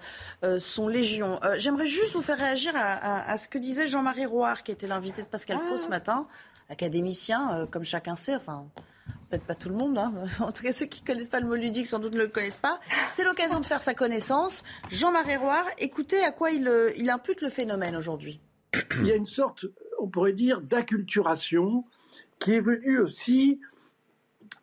sont 0.59 0.87
légion. 0.87 1.39
J'aimerais 1.57 1.87
juste 1.87 2.13
vous 2.13 2.21
faire 2.21 2.37
réagir 2.37 2.73
à, 2.75 3.37
ce 3.37 3.47
que 3.47 3.57
disait 3.57 3.87
Jean-Marie 3.87 4.25
Rouard, 4.25 4.63
qui 4.63 4.71
était 4.71 4.87
l'invité 4.87 5.21
de 5.21 5.27
Pascal 5.27 5.59
Pro 5.59 5.77
ce 5.77 5.87
matin 5.87 6.27
académicien, 6.71 7.53
euh, 7.53 7.65
comme 7.67 7.83
chacun 7.83 8.15
sait, 8.15 8.35
enfin 8.35 8.65
peut-être 9.29 9.43
pas 9.43 9.55
tout 9.55 9.69
le 9.69 9.75
monde, 9.75 9.97
hein. 9.97 10.13
en 10.39 10.51
tout 10.51 10.63
cas 10.63 10.73
ceux 10.73 10.85
qui 10.85 11.01
ne 11.01 11.07
connaissent 11.07 11.29
pas 11.29 11.39
le 11.39 11.47
mot 11.47 11.55
ludique 11.55 11.87
sans 11.87 11.99
doute 11.99 12.15
ne 12.15 12.21
le 12.21 12.27
connaissent 12.27 12.57
pas. 12.57 12.79
C'est 13.11 13.23
l'occasion 13.23 13.59
de 13.59 13.65
faire 13.65 13.81
sa 13.81 13.93
connaissance. 13.93 14.63
Jean-Marie 14.89 15.37
Roire, 15.37 15.65
écoutez 15.77 16.23
à 16.23 16.31
quoi 16.31 16.51
il, 16.51 16.67
euh, 16.67 16.91
il 16.97 17.09
impute 17.09 17.41
le 17.41 17.49
phénomène 17.49 17.95
aujourd'hui. 17.95 18.41
Il 18.99 19.07
y 19.07 19.11
a 19.11 19.15
une 19.15 19.25
sorte, 19.25 19.65
on 20.01 20.07
pourrait 20.07 20.33
dire, 20.33 20.61
d'acculturation 20.61 21.85
qui 22.39 22.53
est 22.53 22.59
venue 22.59 22.99
aussi 22.99 23.59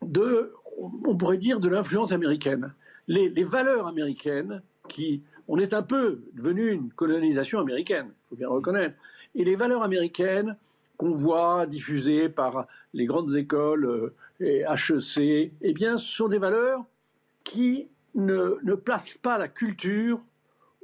de, 0.03 0.53
on 0.77 1.17
pourrait 1.17 1.39
dire, 1.39 1.61
de 1.61 1.69
l'influence 1.69 2.11
américaine. 2.13 2.75
Les, 3.07 3.45
valeurs 3.45 3.87
américaines, 3.87 4.63
qui, 4.89 5.23
on 5.47 5.59
est 5.59 5.73
un 5.73 5.83
peu 5.83 6.25
devenu 6.35 6.73
une 6.73 6.91
colonisation 6.91 7.61
américaine, 7.61 8.09
il 8.09 8.29
faut 8.29 8.37
bien 8.37 8.49
reconnaître, 8.49 8.97
et 9.35 9.45
les 9.45 9.55
valeurs 9.55 9.83
américaines 9.83 10.57
qu'on 10.97 11.13
voit 11.13 11.67
diffusées 11.67 12.29
par 12.29 12.67
les 12.93 13.07
grandes 13.07 13.35
écoles 13.37 13.87
euh, 13.87 14.15
et 14.41 14.65
HEC, 14.69 15.53
eh 15.61 15.73
bien, 15.73 15.97
sont 15.97 16.29
des 16.29 16.39
valeurs 16.39 16.85
qui 17.45 17.89
ne, 18.17 18.59
ne 18.65 18.75
placent 18.75 19.19
pas 19.23 19.39
la 19.39 19.47
culture 19.47 20.21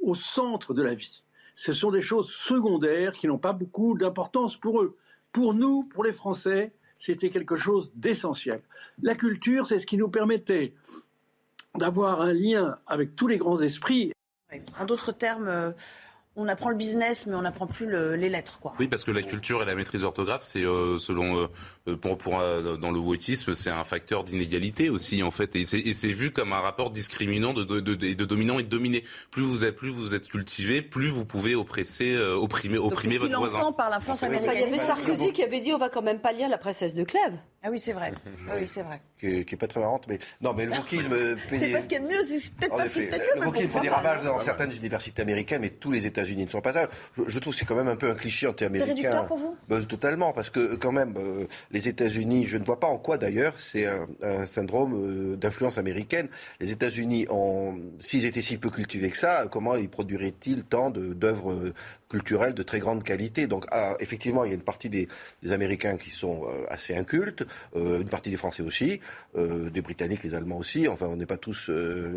au 0.01 0.15
centre 0.15 0.73
de 0.73 0.81
la 0.81 0.95
vie. 0.95 1.24
Ce 1.55 1.73
sont 1.73 1.91
des 1.91 2.01
choses 2.01 2.29
secondaires 2.29 3.13
qui 3.13 3.27
n'ont 3.27 3.37
pas 3.37 3.53
beaucoup 3.53 3.97
d'importance 3.97 4.57
pour 4.57 4.81
eux. 4.81 4.97
Pour 5.31 5.53
nous, 5.53 5.83
pour 5.83 6.03
les 6.03 6.13
Français, 6.13 6.73
c'était 6.99 7.29
quelque 7.29 7.55
chose 7.55 7.91
d'essentiel. 7.95 8.61
La 9.01 9.15
culture, 9.15 9.67
c'est 9.67 9.79
ce 9.79 9.85
qui 9.85 9.97
nous 9.97 10.09
permettait 10.09 10.73
d'avoir 11.75 12.21
un 12.21 12.33
lien 12.33 12.77
avec 12.87 13.15
tous 13.15 13.27
les 13.27 13.37
grands 13.37 13.59
esprits. 13.61 14.11
En 14.79 14.85
d'autres 14.85 15.11
termes, 15.11 15.47
euh, 15.47 15.71
on 16.37 16.47
apprend 16.47 16.69
le 16.69 16.75
business, 16.75 17.25
mais 17.27 17.35
on 17.35 17.41
n'apprend 17.41 17.67
plus 17.67 17.89
les 17.89 18.29
lettres. 18.29 18.59
Quoi. 18.59 18.73
Oui, 18.79 18.87
parce 18.87 19.03
que 19.03 19.11
la 19.11 19.23
culture 19.23 19.63
et 19.63 19.65
la 19.65 19.75
maîtrise 19.75 20.03
orthographe, 20.03 20.43
c'est 20.43 20.63
euh, 20.63 20.97
selon 20.97 21.39
euh, 21.39 21.47
euh, 21.87 21.95
pour, 21.95 22.39
dans 22.77 22.91
le 22.91 22.99
wokisme, 22.99 23.55
c'est 23.55 23.69
un 23.69 23.83
facteur 23.83 24.23
d'inégalité 24.23 24.89
aussi 24.89 25.23
en 25.23 25.31
fait, 25.31 25.55
et 25.55 25.65
c'est 25.65 26.11
vu 26.11 26.31
comme 26.31 26.53
un 26.53 26.59
rapport 26.59 26.91
discriminant 26.91 27.53
de, 27.53 27.63
de, 27.63 27.79
de, 27.79 27.95
de, 27.95 28.25
dominant 28.25 28.59
et 28.59 28.63
de 28.63 28.69
dominé. 28.69 29.03
Plus 29.31 29.43
vous 29.43 29.63
êtes 29.63 29.75
plus 29.75 29.89
vous 29.89 30.13
êtes 30.13 30.27
cultivé, 30.27 30.81
plus 30.81 31.09
vous 31.09 31.25
pouvez 31.25 31.55
oppresser, 31.55 32.17
opprimer, 32.17 32.77
opprimer 32.77 33.17
votre 33.17 33.37
voisin. 33.37 33.71
par 33.71 33.89
l'influence 33.89 34.23
américaine. 34.23 34.51
il 34.55 34.61
y 34.61 34.63
avait 34.63 34.77
Sarkozy 34.77 35.31
qui 35.31 35.43
avait 35.43 35.61
dit 35.61 35.73
on 35.73 35.77
va 35.77 35.89
quand 35.89 36.01
même 36.01 36.19
pas 36.19 36.31
lire 36.31 36.49
la 36.49 36.57
princesse 36.57 36.95
de 36.95 37.03
Clèves. 37.03 37.37
Ah 37.65 37.69
oui, 37.71 37.79
c'est 37.79 37.93
vrai. 37.93 38.13
Ah 38.47 38.53
oui, 38.59 38.67
c'est 38.67 38.83
vrai. 38.83 39.01
Qui 39.17 39.27
est, 39.27 39.57
pas 39.57 39.67
très 39.67 39.79
marrante, 39.79 40.05
mais 40.07 40.19
non, 40.39 40.53
mais 40.53 40.65
le 40.65 40.71
wokisme. 40.71 41.15
c'est 41.49 41.71
parce 41.71 41.87
qu'il 41.87 41.99
y 41.99 42.05
a 42.05 42.07
mieux, 42.07 42.23
c'est 42.23 42.53
peut-être 42.53 42.77
parce 42.77 42.91
qu'il 42.91 43.01
se 43.01 43.09
fait 43.09 43.21
Le 43.35 43.45
wokisme 43.45 43.69
fait 43.69 43.79
des 43.79 43.89
ravages 43.89 44.21
dans 44.21 44.39
certaines 44.39 44.71
universités 44.71 45.23
américaines, 45.23 45.61
mais 45.61 45.71
tous 45.71 45.91
les 45.91 46.05
États-Unis 46.05 46.45
ne 46.45 46.49
sont 46.49 46.61
pas 46.61 46.73
là 46.73 46.87
je, 47.27 47.39
trouve 47.39 47.53
que 47.53 47.59
c'est 47.59 47.65
quand 47.65 47.75
même 47.75 47.87
un 47.87 47.95
peu 47.95 48.11
un 48.11 48.13
cliché 48.13 48.45
anti-américain. 48.45 48.85
C'est 48.85 48.93
réducteur 48.93 49.25
pour 49.25 49.37
vous? 49.37 49.57
Ben, 49.67 49.83
Totalement, 49.85 50.31
parce 50.31 50.51
que 50.51 50.75
quand 50.75 50.91
même, 50.91 51.15
euh, 51.17 51.47
les 51.71 51.87
États-Unis, 51.87 52.45
je 52.45 52.57
ne 52.57 52.65
vois 52.65 52.79
pas 52.79 52.87
en 52.87 52.97
quoi 52.97 53.17
d'ailleurs, 53.17 53.55
c'est 53.57 53.87
un, 53.87 54.45
syndrome 54.45 54.93
euh, 54.93 55.35
d'influence 55.35 55.79
américaine. 55.79 56.27
Les 56.59 56.71
États-Unis, 56.71 57.27
s'ils 57.99 58.25
étaient 58.25 58.41
si 58.41 58.57
peu 58.57 58.69
cultivés 58.69 59.09
que 59.09 59.17
ça, 59.17 59.45
comment 59.49 59.75
ils 59.75 59.89
produiraient-ils 59.89 60.65
tant 60.65 60.91
d'œuvres 60.91 61.73
euh, 62.05 62.09
culturelles 62.09 62.53
de 62.53 62.63
très 62.63 62.79
grande 62.79 63.03
qualité 63.03 63.47
Donc, 63.47 63.65
ah, 63.71 63.95
effectivement, 63.99 64.43
il 64.45 64.49
y 64.49 64.51
a 64.51 64.55
une 64.55 64.61
partie 64.61 64.89
des, 64.89 65.07
Américains 65.51 65.97
qui 65.97 66.09
sont 66.09 66.45
assez 66.69 66.95
incultes, 66.95 67.45
une 67.75 68.09
partie 68.09 68.31
des 68.31 68.37
Français 68.37 68.63
aussi, 68.63 68.99
des 69.35 69.81
Britanniques, 69.81 70.23
les 70.23 70.33
Allemands 70.33 70.57
aussi. 70.57 70.87
Enfin, 70.87 71.05
on 71.07 71.15
n'est 71.15 71.25
pas 71.25 71.37
tous 71.37 71.69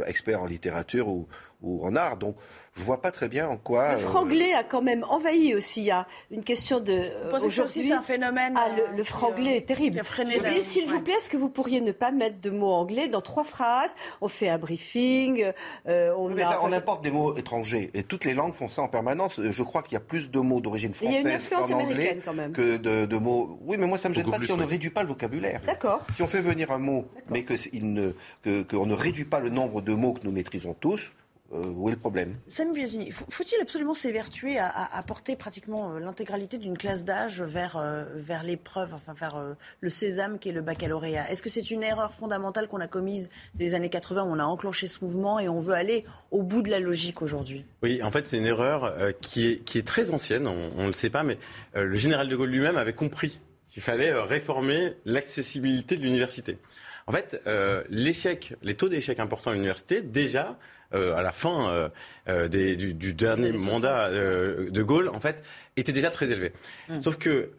experts 0.06 0.42
en 0.42 0.46
littérature 0.46 1.08
ou, 1.08 1.28
ou 1.60 1.84
en 1.84 1.96
art. 1.96 2.16
Donc, 2.16 2.36
je 2.74 2.82
vois 2.82 3.00
pas 3.00 3.10
très 3.10 3.28
bien 3.28 3.48
en 3.48 3.56
quoi. 3.56 3.94
Le 3.94 3.98
euh, 3.98 3.98
franglais 3.98 4.54
a 4.54 4.62
quand 4.62 4.82
même 4.82 5.04
envahi 5.08 5.54
aussi. 5.54 5.80
Il 5.80 5.86
y 5.86 5.90
a 5.90 6.06
une 6.30 6.44
question 6.44 6.78
de. 6.80 6.92
Euh, 6.92 7.30
aujourd'hui, 7.32 7.88
c'est 7.88 7.92
un 7.92 8.02
phénomène. 8.02 8.54
Ah, 8.56 8.68
le, 8.68 8.96
le 8.96 9.04
franglais 9.04 9.56
est 9.56 9.66
terrible. 9.66 10.00
Je 10.04 10.54
dis, 10.54 10.62
s'il 10.62 10.88
vous 10.88 11.00
plaît, 11.00 11.14
est-ce 11.14 11.28
que 11.28 11.36
vous 11.36 11.48
pourriez 11.48 11.80
ne 11.80 11.92
pas 11.92 12.12
mettre 12.12 12.40
de 12.40 12.50
mots 12.50 12.72
anglais 12.72 13.08
dans 13.08 13.20
trois 13.20 13.44
phrases? 13.44 13.94
On 14.20 14.28
fait 14.28 14.48
un 14.48 14.58
briefing. 14.58 15.44
Euh, 15.88 16.12
on, 16.16 16.28
Mais 16.28 16.42
ça, 16.42 16.60
on 16.62 16.72
importe 16.72 17.02
des 17.02 17.10
mots 17.10 17.36
étrangers. 17.36 17.90
Et 17.94 18.04
toutes 18.04 18.24
les 18.24 18.34
langues 18.34 18.54
font 18.54 18.68
ça 18.68 18.82
en 18.82 18.88
permanence. 18.88 19.40
Je 19.42 19.62
crois 19.62 19.82
qu'il 19.82 19.94
y 19.94 19.96
a 19.96 20.00
plus 20.00 20.30
de 20.30 20.38
mots 20.38 20.60
d'origine 20.60 20.94
française 20.94 21.48
en 21.52 21.72
anglais 21.72 22.20
que 22.54 22.76
de, 22.76 23.16
mots. 23.16 23.58
Oui, 23.62 23.76
mais 23.78 23.86
moi, 23.86 23.98
ça 23.98 24.08
me 24.08 24.14
gêne 24.14 24.30
pas 24.30 24.38
si 24.38 24.52
on 24.52 24.56
ne 24.56 24.64
réduit 24.64 24.90
pas 24.90 25.02
le 25.02 25.08
vocabulaire. 25.08 25.60
D'accord. 25.66 26.00
Si 26.14 26.22
on 26.22 26.28
fait 26.28 26.40
venir 26.40 26.70
un 26.70 26.78
mot, 26.78 27.06
mais 27.28 27.44
qu'on 27.44 27.54
ne, 27.82 28.12
que, 28.42 28.76
ne 28.76 28.94
réduit 28.94 29.24
pas 29.24 29.40
le 29.40 29.50
nombre 29.50 29.80
de 29.80 29.94
mots 29.94 30.12
que 30.12 30.20
nous 30.24 30.32
maîtrisons 30.32 30.74
tous, 30.78 31.12
euh, 31.50 31.62
où 31.64 31.88
est 31.88 31.92
le 31.92 31.98
problème? 31.98 32.36
Sam 32.46 32.72
Biasini, 32.72 33.10
faut-il 33.10 33.58
absolument 33.62 33.94
s'évertuer 33.94 34.58
à, 34.58 34.68
à, 34.68 35.02
porter 35.02 35.34
pratiquement 35.34 35.94
euh, 35.94 35.98
l'intégralité 35.98 36.58
d'une 36.58 36.76
classe 36.76 37.06
d'âge 37.06 37.40
vers, 37.40 37.78
euh, 37.78 38.04
vers 38.14 38.42
l'épreuve, 38.42 38.92
enfin 38.92 39.14
vers 39.14 39.56
le 39.80 39.88
sésame 39.88 40.38
qui 40.38 40.50
est 40.50 40.52
le 40.52 40.60
baccalauréat? 40.60 41.30
Est-ce 41.30 41.42
que 41.42 41.48
c'est 41.48 41.70
une 41.70 41.82
erreur 41.82 42.12
fondamentale 42.12 42.68
qu'on 42.68 42.80
a 42.80 42.86
commise 42.86 43.30
des 43.54 43.74
années 43.74 43.88
80 43.88 44.24
où 44.24 44.26
on 44.26 44.38
a 44.38 44.44
enclenché 44.44 44.88
ce 44.88 45.02
mouvement 45.02 45.38
et 45.38 45.48
on 45.48 45.58
veut 45.58 45.72
aller 45.72 46.04
au 46.30 46.42
bout 46.42 46.60
de 46.60 46.68
la 46.70 46.80
logique 46.80 47.22
aujourd'hui? 47.22 47.64
Oui, 47.82 48.02
en 48.02 48.10
fait, 48.10 48.26
c'est 48.26 48.36
une 48.36 48.46
erreur 48.46 48.94
qui, 49.22 49.46
est, 49.46 49.64
qui 49.64 49.78
est 49.78 49.86
très 49.86 50.10
ancienne, 50.10 50.46
on 50.46 50.82
ne 50.82 50.86
le 50.88 50.92
sait 50.92 51.10
pas, 51.10 51.22
mais 51.22 51.38
le 51.74 51.96
général 51.96 52.28
de 52.28 52.36
Gaulle 52.36 52.50
lui-même 52.50 52.76
avait 52.76 52.92
compris 52.92 53.40
qu'il 53.70 53.82
fallait 53.82 54.12
réformer 54.12 54.94
l'accessibilité 55.06 55.96
de 55.96 56.02
l'université. 56.02 56.58
En 57.06 57.12
fait, 57.12 57.40
l'échec, 57.88 58.54
les 58.62 58.74
taux 58.74 58.90
d'échec 58.90 59.18
importants 59.18 59.50
à 59.50 59.54
l'université, 59.54 60.02
déjà, 60.02 60.58
euh, 60.94 61.14
à 61.16 61.22
la 61.22 61.32
fin 61.32 61.70
euh, 61.70 61.88
euh, 62.28 62.48
des, 62.48 62.74
du, 62.74 62.94
du, 62.94 63.12
dernier 63.12 63.52
mandat 63.52 64.10
de 64.10 64.82
Gaulle, 64.82 65.10
en 65.10 65.20
fait, 65.20 65.42
était 65.76 65.92
déjà 65.92 66.10
très 66.10 66.32
élevé. 66.32 66.52
Hum. 66.88 67.02
Sauf 67.02 67.18
que 67.18 67.50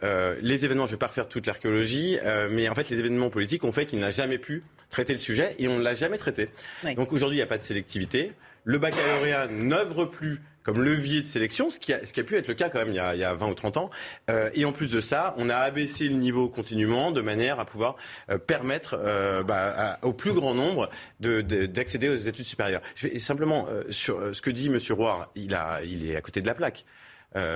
les 0.41 0.65
événements, 0.65 0.87
je 0.87 0.91
ne 0.91 0.95
vais 0.95 0.99
pas 0.99 1.07
refaire 1.07 1.27
toute 1.27 1.45
l'archéologie, 1.45 2.17
mais 2.51 2.67
en 2.69 2.75
fait, 2.75 2.89
les 2.89 2.97
événements 2.97 3.29
politiques 3.29 3.63
ont 3.63 3.71
fait 3.71 3.85
qu'il 3.85 3.99
n'a 3.99 4.11
jamais 4.11 4.37
pu 4.37 4.63
traiter 4.89 5.13
le 5.13 5.19
sujet 5.19 5.55
et 5.59 5.67
on 5.67 5.77
ne 5.77 5.83
l'a 5.83 5.93
jamais 5.93 6.17
traité. 6.17 6.49
Donc 6.95 7.13
aujourd'hui, 7.13 7.37
il 7.37 7.41
n'y 7.41 7.43
a 7.43 7.47
pas 7.47 7.57
de 7.57 7.63
sélectivité. 7.63 8.33
Le 8.63 8.77
baccalauréat 8.77 9.47
n'œuvre 9.47 10.05
plus 10.05 10.41
comme 10.69 10.83
levier 10.83 11.23
de 11.23 11.27
sélection, 11.27 11.71
ce 11.71 11.79
qui, 11.79 11.93
a, 11.93 12.05
ce 12.05 12.13
qui 12.13 12.19
a 12.19 12.23
pu 12.23 12.35
être 12.35 12.47
le 12.47 12.53
cas 12.53 12.69
quand 12.69 12.77
même 12.77 12.89
il 12.89 12.95
y 12.95 12.99
a, 12.99 13.15
il 13.15 13.19
y 13.19 13.23
a 13.23 13.33
20 13.33 13.47
ou 13.47 13.53
30 13.55 13.77
ans. 13.77 13.89
Euh, 14.29 14.51
et 14.53 14.65
en 14.65 14.71
plus 14.71 14.91
de 14.91 14.99
ça, 14.99 15.33
on 15.37 15.49
a 15.49 15.55
abaissé 15.55 16.07
le 16.07 16.13
niveau 16.13 16.47
continuellement 16.47 17.09
de 17.09 17.21
manière 17.21 17.59
à 17.59 17.65
pouvoir 17.65 17.95
euh, 18.29 18.37
permettre 18.37 18.95
euh, 18.99 19.41
bah, 19.41 19.97
au 20.03 20.13
plus 20.13 20.31
grand 20.31 20.53
nombre 20.53 20.91
d'accéder 21.19 22.07
de, 22.07 22.13
aux 22.13 22.17
études 22.17 22.45
supérieures. 22.45 22.81
Simplement 23.17 23.65
sur 23.89 24.35
ce 24.35 24.41
que 24.43 24.51
dit 24.51 24.67
M. 24.67 24.77
Roy, 24.91 25.31
il, 25.33 25.55
a, 25.55 25.81
il 25.83 26.07
est 26.07 26.15
à 26.15 26.21
côté 26.21 26.39
de 26.41 26.45
la 26.45 26.53
plaque. 26.53 26.85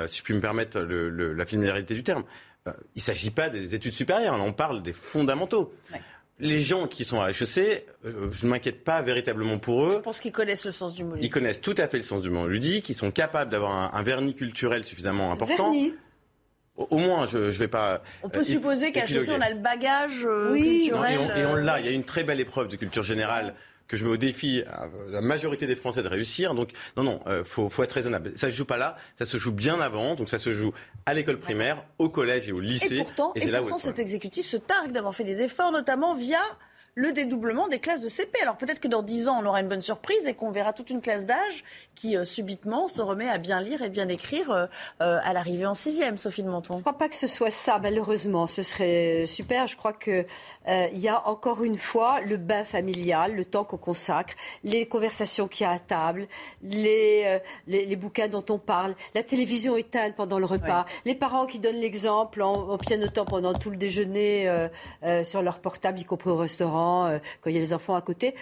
si 0.07 0.18
je 0.18 0.24
puis 0.24 0.34
me 0.34 0.41
permettre 0.41 0.80
la 0.80 1.45
familiarité 1.45 1.93
du 1.93 2.01
terme. 2.01 2.24
il 2.66 2.72
ne 2.95 3.01
s'agit 3.01 3.30
pas 3.30 3.49
des 3.49 3.76
études 3.76 3.93
supérieures, 3.93 4.41
on 4.41 4.53
parle 4.53 4.82
des 4.82 4.93
fondamentaux. 4.93 5.72
Les 6.44 6.60
gens 6.60 6.88
qui 6.88 7.06
sont 7.06 7.22
à 7.22 7.30
HEC, 7.30 7.86
euh, 8.06 8.30
je 8.32 8.46
ne 8.46 8.52
m'inquiète 8.52 8.84
pas 8.84 9.02
véritablement 9.02 9.58
pour 9.60 9.86
eux. 9.86 9.91
Je 9.94 9.98
pense 10.00 10.20
qu'ils 10.20 10.34
connaissent 10.34 10.66
le 10.66 10.74
sens 10.74 10.94
du 10.94 11.04
mot 11.04 11.16
ludique. 11.16 11.26
Ils 11.26 11.30
connaissent 11.30 11.62
tout 11.62 11.76
à 11.78 11.88
fait 11.88 11.98
le 11.98 12.04
sens 12.04 12.22
du 12.22 12.30
mot 12.30 12.48
ludique, 12.48 12.89
ils 12.89 12.96
sont 12.96 13.12
capables 13.12 13.50
d'avoir 13.50 13.96
un, 13.96 14.04
vernis 14.04 14.36
culturel 14.36 14.84
suffisamment 14.84 15.32
important. 15.32 15.72
Vernis 15.72 15.94
au, 16.76 16.98
moins, 16.98 17.28
je 17.28 17.38
ne 17.38 17.44
vais 17.52 17.68
pas. 17.68 18.02
On 18.24 18.30
peut 18.30 18.39
euh, 18.39 18.44
supposer 18.44 18.91
qu'à 18.91 19.06
HEC, 19.06 19.30
on 19.30 19.41
a 19.41 19.52
le 19.52 19.60
bagage 19.60 20.26
euh, 20.26 20.56
culturel. 20.56 21.20
et 21.38 21.46
on 21.46 21.56
l'a. 21.56 21.80
Il 21.80 21.86
y 21.86 21.89
a 21.89 21.91
une 21.91 22.04
très 22.04 22.24
belle 22.24 22.39
épreuve 22.39 22.68
de 22.68 22.76
culture 22.76 23.04
générale 23.04 23.54
que 23.94 24.00
je 24.00 24.06
mets 24.06 24.12
au 24.12 24.18
défi 24.18 24.64
à 24.68 24.88
la 25.10 25.22
majorité 25.22 25.68
des 25.68 25.76
Français 25.76 26.02
de 26.02 26.08
réussir. 26.08 26.56
Donc, 26.56 26.70
non, 26.98 27.04
non, 27.04 27.20
il 27.30 27.44
faut, 27.44 27.70
faut, 27.70 27.84
être 27.84 27.91
raisonnable. 27.91 28.32
Ça 28.36 28.50
se 28.50 28.56
joue 28.56 28.66
pas 28.66 28.78
là, 28.78 28.98
ça 29.20 29.26
se 29.26 29.38
joue 29.38 29.52
bien 29.52 29.80
avant. 29.80 30.16
Donc, 30.16 30.30
ça 30.30 30.39
se 30.39 30.52
joue 30.52 30.74
à 31.06 31.14
l'école 31.14 31.39
primaire, 31.39 31.86
au 32.00 32.10
collège 32.10 32.50
et 32.50 32.52
au 32.52 32.60
lycée. 32.60 32.96
Et 32.96 33.04
pourtant, 33.04 33.34
et, 33.36 33.52
pourtant 33.52 33.78
cet 33.78 34.00
exécutif 34.00 34.48
se 34.48 34.58
targue 34.58 34.91
d'avoir 34.91 35.14
fait 35.14 35.24
des 35.24 35.41
efforts, 35.41 35.72
notamment 35.72 36.16
via 36.16 36.41
le 36.96 37.12
dédoublement 37.12 37.68
des 37.68 37.80
classes 37.80 38.02
de 38.02 38.10
CP. 38.10 38.39
Alors 38.41 38.58
peut-être 38.58 38.80
que 38.80 38.88
dans 38.88 39.02
10 39.02 39.28
ans, 39.28 39.39
on 39.41 39.46
aura 39.46 39.62
une 39.62 39.68
bonne 39.68 39.82
surprise 39.82 40.28
et 40.28 40.34
qu'on 40.34 40.52
verra 40.52 40.74
toute 40.74 40.89
une 40.89 41.02
classe 41.02 41.26
d'âge 41.26 41.64
qui 41.96 42.16
euh, 42.16 42.26
subitement 42.26 42.88
se 42.88 43.02
remet 43.02 43.30
à 43.30 43.38
bien 43.38 43.62
lire 43.62 43.82
et 43.82 43.89
bien 43.89 44.08
écrire 44.10 44.52
euh, 44.52 44.66
euh, 45.02 45.20
à 45.24 45.34
l'arrivée 45.34 45.66
en 45.66 45.74
sixième, 45.74 46.18
Sophie 46.18 46.44
de 46.44 46.50
Menton. 46.50 46.74
Je 46.74 46.78
ne 46.78 46.84
crois 46.84 46.98
pas 46.98 47.10
que 47.10 47.16
ce 47.16 47.28
soit 47.28 47.52
ça, 47.52 47.80
malheureusement. 47.80 48.48
Ce 48.48 48.62
serait 48.62 49.26
super. 49.26 49.68
Je 49.68 49.76
crois 49.76 49.94
qu'il 49.94 50.26
il 50.68 51.00
y 51.00 51.08
a 51.08 51.28
encore 51.28 51.64
une 51.64 51.76
fois 51.76 52.22
le 52.22 52.38
bain 52.38 52.64
familial, 52.64 53.36
le 53.36 53.46
temps 53.46 53.64
qu'on 53.64 53.78
consacre, 53.78 54.34
les 54.64 54.88
conversations 54.88 55.48
qu'il 55.48 55.66
y 55.66 55.68
a 55.68 55.72
à 55.72 55.80
table, 55.80 56.28
les, 56.62 57.39
les, 57.68 57.96
bouquins 57.96 58.28
dont 58.28 58.46
on 58.50 58.58
parle, 58.58 58.96
la 59.16 59.24
télévision 59.24 59.76
éteinte 59.76 60.16
pendant 60.16 60.39
le 60.39 60.46
repas, 60.46 60.86
les 61.06 61.16
parents 61.16 61.46
qui 61.46 61.60
donnent 61.60 61.80
l'exemple 61.80 62.41
en, 62.41 62.54
en 62.54 62.78
pianotant 62.78 63.26
pendant 63.26 63.54
tout 63.54 63.70
le 63.70 63.78
déjeuner 63.78 64.68
sur 65.24 65.41
leur 65.41 65.60
portable, 65.60 66.00
y 66.00 66.06
compris 66.06 66.30
au 66.30 66.38
restaurant 66.38 66.83
euh, 66.84 67.20
quand 67.42 67.50
il 67.50 67.56
y 67.56 67.58
a 67.58 67.62
les 67.62 67.74
enfants 67.74 67.96
à 67.96 68.02
côté 68.02 68.36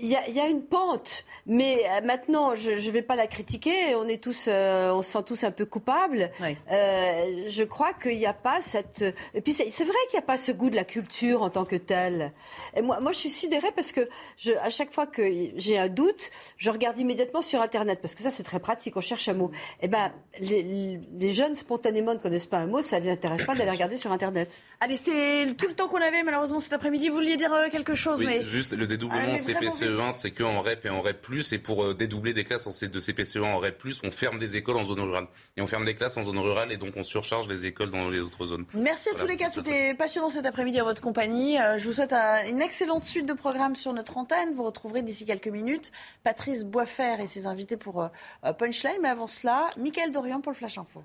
il 0.00 0.08
y, 0.08 0.40
a, 0.40 0.46
une 0.46 0.62
pente, 0.62 1.24
mais 1.46 1.84
euh, 1.84 2.00
maintenant, 2.04 2.54
je 2.54 2.70
ne 2.70 2.90
vais 2.90 3.02
pas 3.02 3.16
la 3.16 3.26
critiquer. 3.26 3.94
On 3.96 4.08
est 4.08 4.22
tous, 4.22 4.46
euh, 4.48 4.90
on 4.92 5.02
se 5.02 5.12
sent 5.12 5.22
tous 5.26 5.44
un 5.44 5.50
peu 5.50 5.64
coupables. 5.64 6.30
Euh, 6.70 7.44
je 7.46 7.64
crois 7.64 7.92
qu'il 7.92 8.16
n'y 8.16 8.26
a 8.26 8.32
pas 8.32 8.60
cette. 8.60 9.04
Et 9.34 9.40
puis 9.40 9.52
c'est 9.52 9.64
vrai 9.64 9.96
qu'il 10.08 10.18
n'y 10.18 10.24
a 10.24 10.26
pas 10.26 10.36
ce 10.36 10.52
goût 10.52 10.70
de 10.70 10.76
la 10.76 10.84
culture 10.84 11.42
en 11.42 11.50
tant 11.50 11.64
que 11.64 11.76
tel. 11.76 12.32
Et 12.76 12.82
moi, 12.82 13.00
moi, 13.00 13.12
je 13.12 13.18
suis 13.18 13.30
sidérée 13.30 13.72
parce 13.74 13.92
que 13.92 14.08
je, 14.36 14.52
à 14.52 14.70
chaque 14.70 14.92
fois 14.92 15.06
que 15.06 15.22
j'ai 15.56 15.78
un 15.78 15.88
doute, 15.88 16.30
je 16.56 16.70
regarde 16.70 16.98
immédiatement 16.98 17.42
sur 17.42 17.60
Internet 17.60 18.00
parce 18.00 18.14
que 18.14 18.22
ça, 18.22 18.30
c'est 18.30 18.42
très 18.42 18.60
pratique. 18.60 18.96
On 18.96 19.00
cherche 19.00 19.28
un 19.28 19.34
mot. 19.34 19.50
Et 19.80 19.86
eh 19.86 19.88
ben, 19.88 20.12
les, 20.40 21.00
les, 21.18 21.30
jeunes 21.30 21.54
spontanément 21.54 22.14
ne 22.14 22.18
connaissent 22.18 22.46
pas 22.46 22.58
un 22.58 22.66
mot, 22.66 22.82
ça 22.82 22.98
ne 22.98 23.04
les 23.04 23.10
intéresse 23.10 23.44
pas 23.44 23.54
d'aller 23.54 23.70
regarder 23.70 23.96
sur 23.96 24.12
Internet. 24.12 24.50
Allez, 24.80 24.96
c'est 24.96 25.54
tout 25.56 25.68
le 25.68 25.74
temps 25.74 25.88
qu'on 25.88 26.00
avait 26.00 26.22
malheureusement 26.22 26.60
cet 26.60 26.72
après-midi. 26.72 27.08
Vous 27.08 27.16
vouliez 27.16 27.36
dire 27.36 27.52
quelque 27.70 27.94
chose, 27.94 28.20
oui, 28.20 28.26
mais 28.26 28.44
juste 28.44 28.72
le 28.72 28.86
dédoublement 28.86 29.34
ah, 29.34 29.38
CPCE 29.38 29.87
CE1, 29.88 30.12
c'est 30.12 30.30
qu'en 30.30 30.60
REP 30.60 30.86
et 30.86 30.90
en 30.90 31.00
REP+, 31.00 31.26
et 31.52 31.58
pour 31.58 31.84
euh, 31.84 31.94
dédoubler 31.94 32.32
des 32.32 32.44
classes 32.44 32.66
en 32.66 32.70
C 32.70 32.88
de 32.88 33.00
CPCE1 33.00 33.44
en 33.44 33.58
REP+, 33.58 33.82
on 34.04 34.10
ferme 34.10 34.38
des 34.38 34.56
écoles 34.56 34.76
en 34.76 34.84
zone 34.84 35.00
rurale. 35.00 35.26
Et 35.56 35.62
on 35.62 35.66
ferme 35.66 35.84
des 35.84 35.94
classes 35.94 36.16
en 36.16 36.22
zone 36.22 36.38
rurale, 36.38 36.72
et 36.72 36.76
donc 36.76 36.94
on 36.96 37.04
surcharge 37.04 37.48
les 37.48 37.66
écoles 37.66 37.90
dans 37.90 38.08
les 38.08 38.20
autres 38.20 38.46
zones. 38.46 38.64
Merci 38.74 39.08
à 39.10 39.14
tous 39.14 39.26
les 39.26 39.36
quatre, 39.36 39.54
c'était 39.54 39.94
passionnant 39.94 40.30
cet 40.30 40.46
après-midi 40.46 40.78
à 40.80 40.84
votre 40.84 41.02
compagnie. 41.02 41.58
Euh, 41.60 41.78
je 41.78 41.84
vous 41.86 41.92
souhaite 41.92 42.12
une 42.12 42.60
excellente 42.60 43.04
suite 43.04 43.26
de 43.26 43.34
programmes 43.34 43.76
sur 43.76 43.92
notre 43.92 44.16
antenne. 44.16 44.52
Vous 44.52 44.64
retrouverez 44.64 45.02
d'ici 45.02 45.24
quelques 45.24 45.48
minutes 45.48 45.92
Patrice 46.24 46.64
Boisfer 46.64 47.16
et 47.20 47.26
ses 47.26 47.46
invités 47.46 47.76
pour 47.76 48.02
euh, 48.02 48.52
Punchline. 48.52 48.98
Mais 49.02 49.08
avant 49.08 49.26
cela, 49.26 49.70
Mickaël 49.76 50.12
Dorian 50.12 50.40
pour 50.40 50.52
le 50.52 50.56
Flash 50.56 50.78
Info. 50.78 51.02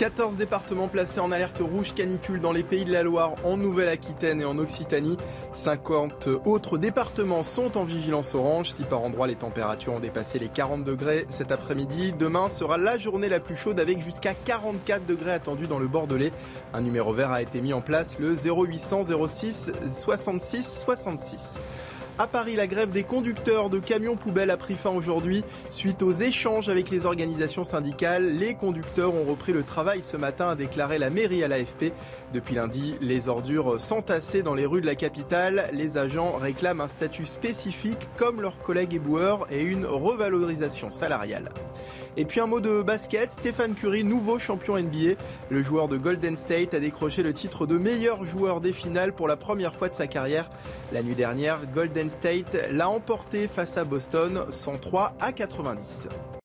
14 0.00 0.36
départements 0.36 0.88
placés 0.88 1.20
en 1.20 1.30
alerte 1.30 1.58
rouge 1.58 1.92
canicule 1.92 2.40
dans 2.40 2.52
les 2.52 2.62
pays 2.62 2.86
de 2.86 2.90
la 2.90 3.02
Loire, 3.02 3.34
en 3.44 3.58
Nouvelle-Aquitaine 3.58 4.40
et 4.40 4.46
en 4.46 4.56
Occitanie. 4.56 5.18
50 5.52 6.26
autres 6.46 6.78
départements 6.78 7.42
sont 7.42 7.76
en 7.76 7.84
vigilance 7.84 8.34
orange. 8.34 8.72
Si 8.72 8.84
par 8.84 9.02
endroit 9.02 9.26
les 9.26 9.34
températures 9.34 9.92
ont 9.92 10.00
dépassé 10.00 10.38
les 10.38 10.48
40 10.48 10.84
degrés 10.84 11.26
cet 11.28 11.52
après-midi, 11.52 12.14
demain 12.18 12.48
sera 12.48 12.78
la 12.78 12.96
journée 12.96 13.28
la 13.28 13.40
plus 13.40 13.56
chaude 13.56 13.78
avec 13.78 14.00
jusqu'à 14.00 14.32
44 14.32 15.04
degrés 15.04 15.32
attendus 15.32 15.66
dans 15.66 15.78
le 15.78 15.86
Bordelais. 15.86 16.32
Un 16.72 16.80
numéro 16.80 17.12
vert 17.12 17.32
a 17.32 17.42
été 17.42 17.60
mis 17.60 17.74
en 17.74 17.82
place, 17.82 18.18
le 18.18 18.34
0800 18.34 19.02
06 19.28 19.70
66 19.86 20.82
66. 20.86 21.60
À 22.20 22.26
Paris, 22.26 22.54
la 22.54 22.66
grève 22.66 22.90
des 22.90 23.02
conducteurs 23.02 23.70
de 23.70 23.78
camions 23.78 24.14
poubelles 24.14 24.50
a 24.50 24.58
pris 24.58 24.74
fin 24.74 24.90
aujourd'hui. 24.90 25.42
Suite 25.70 26.02
aux 26.02 26.12
échanges 26.12 26.68
avec 26.68 26.90
les 26.90 27.06
organisations 27.06 27.64
syndicales, 27.64 28.36
les 28.36 28.52
conducteurs 28.52 29.14
ont 29.14 29.24
repris 29.24 29.54
le 29.54 29.62
travail 29.62 30.02
ce 30.02 30.18
matin, 30.18 30.50
a 30.50 30.54
déclaré 30.54 30.98
la 30.98 31.08
mairie 31.08 31.42
à 31.42 31.48
l'AFP. 31.48 31.94
Depuis 32.32 32.54
lundi, 32.54 32.94
les 33.00 33.28
ordures 33.28 33.80
s'entassaient 33.80 34.42
dans 34.42 34.54
les 34.54 34.64
rues 34.64 34.80
de 34.80 34.86
la 34.86 34.94
capitale. 34.94 35.68
Les 35.72 35.98
agents 35.98 36.36
réclament 36.36 36.80
un 36.80 36.88
statut 36.88 37.26
spécifique 37.26 38.08
comme 38.16 38.40
leurs 38.40 38.60
collègues 38.60 38.94
éboueurs 38.94 39.48
et 39.50 39.62
une 39.62 39.84
revalorisation 39.84 40.92
salariale. 40.92 41.48
Et 42.16 42.24
puis 42.24 42.38
un 42.38 42.46
mot 42.46 42.60
de 42.60 42.82
basket, 42.82 43.32
Stéphane 43.32 43.74
Curry, 43.74 44.04
nouveau 44.04 44.38
champion 44.38 44.78
NBA. 44.78 45.14
Le 45.48 45.62
joueur 45.62 45.88
de 45.88 45.96
Golden 45.96 46.36
State 46.36 46.72
a 46.74 46.78
décroché 46.78 47.24
le 47.24 47.32
titre 47.32 47.66
de 47.66 47.76
meilleur 47.76 48.24
joueur 48.24 48.60
des 48.60 48.72
finales 48.72 49.12
pour 49.12 49.26
la 49.26 49.36
première 49.36 49.74
fois 49.74 49.88
de 49.88 49.96
sa 49.96 50.06
carrière. 50.06 50.50
La 50.92 51.02
nuit 51.02 51.16
dernière, 51.16 51.58
Golden 51.74 52.10
State 52.10 52.68
l'a 52.70 52.88
emporté 52.88 53.48
face 53.48 53.76
à 53.76 53.84
Boston 53.84 54.44
103 54.50 55.14
à 55.18 55.32
90. 55.32 56.08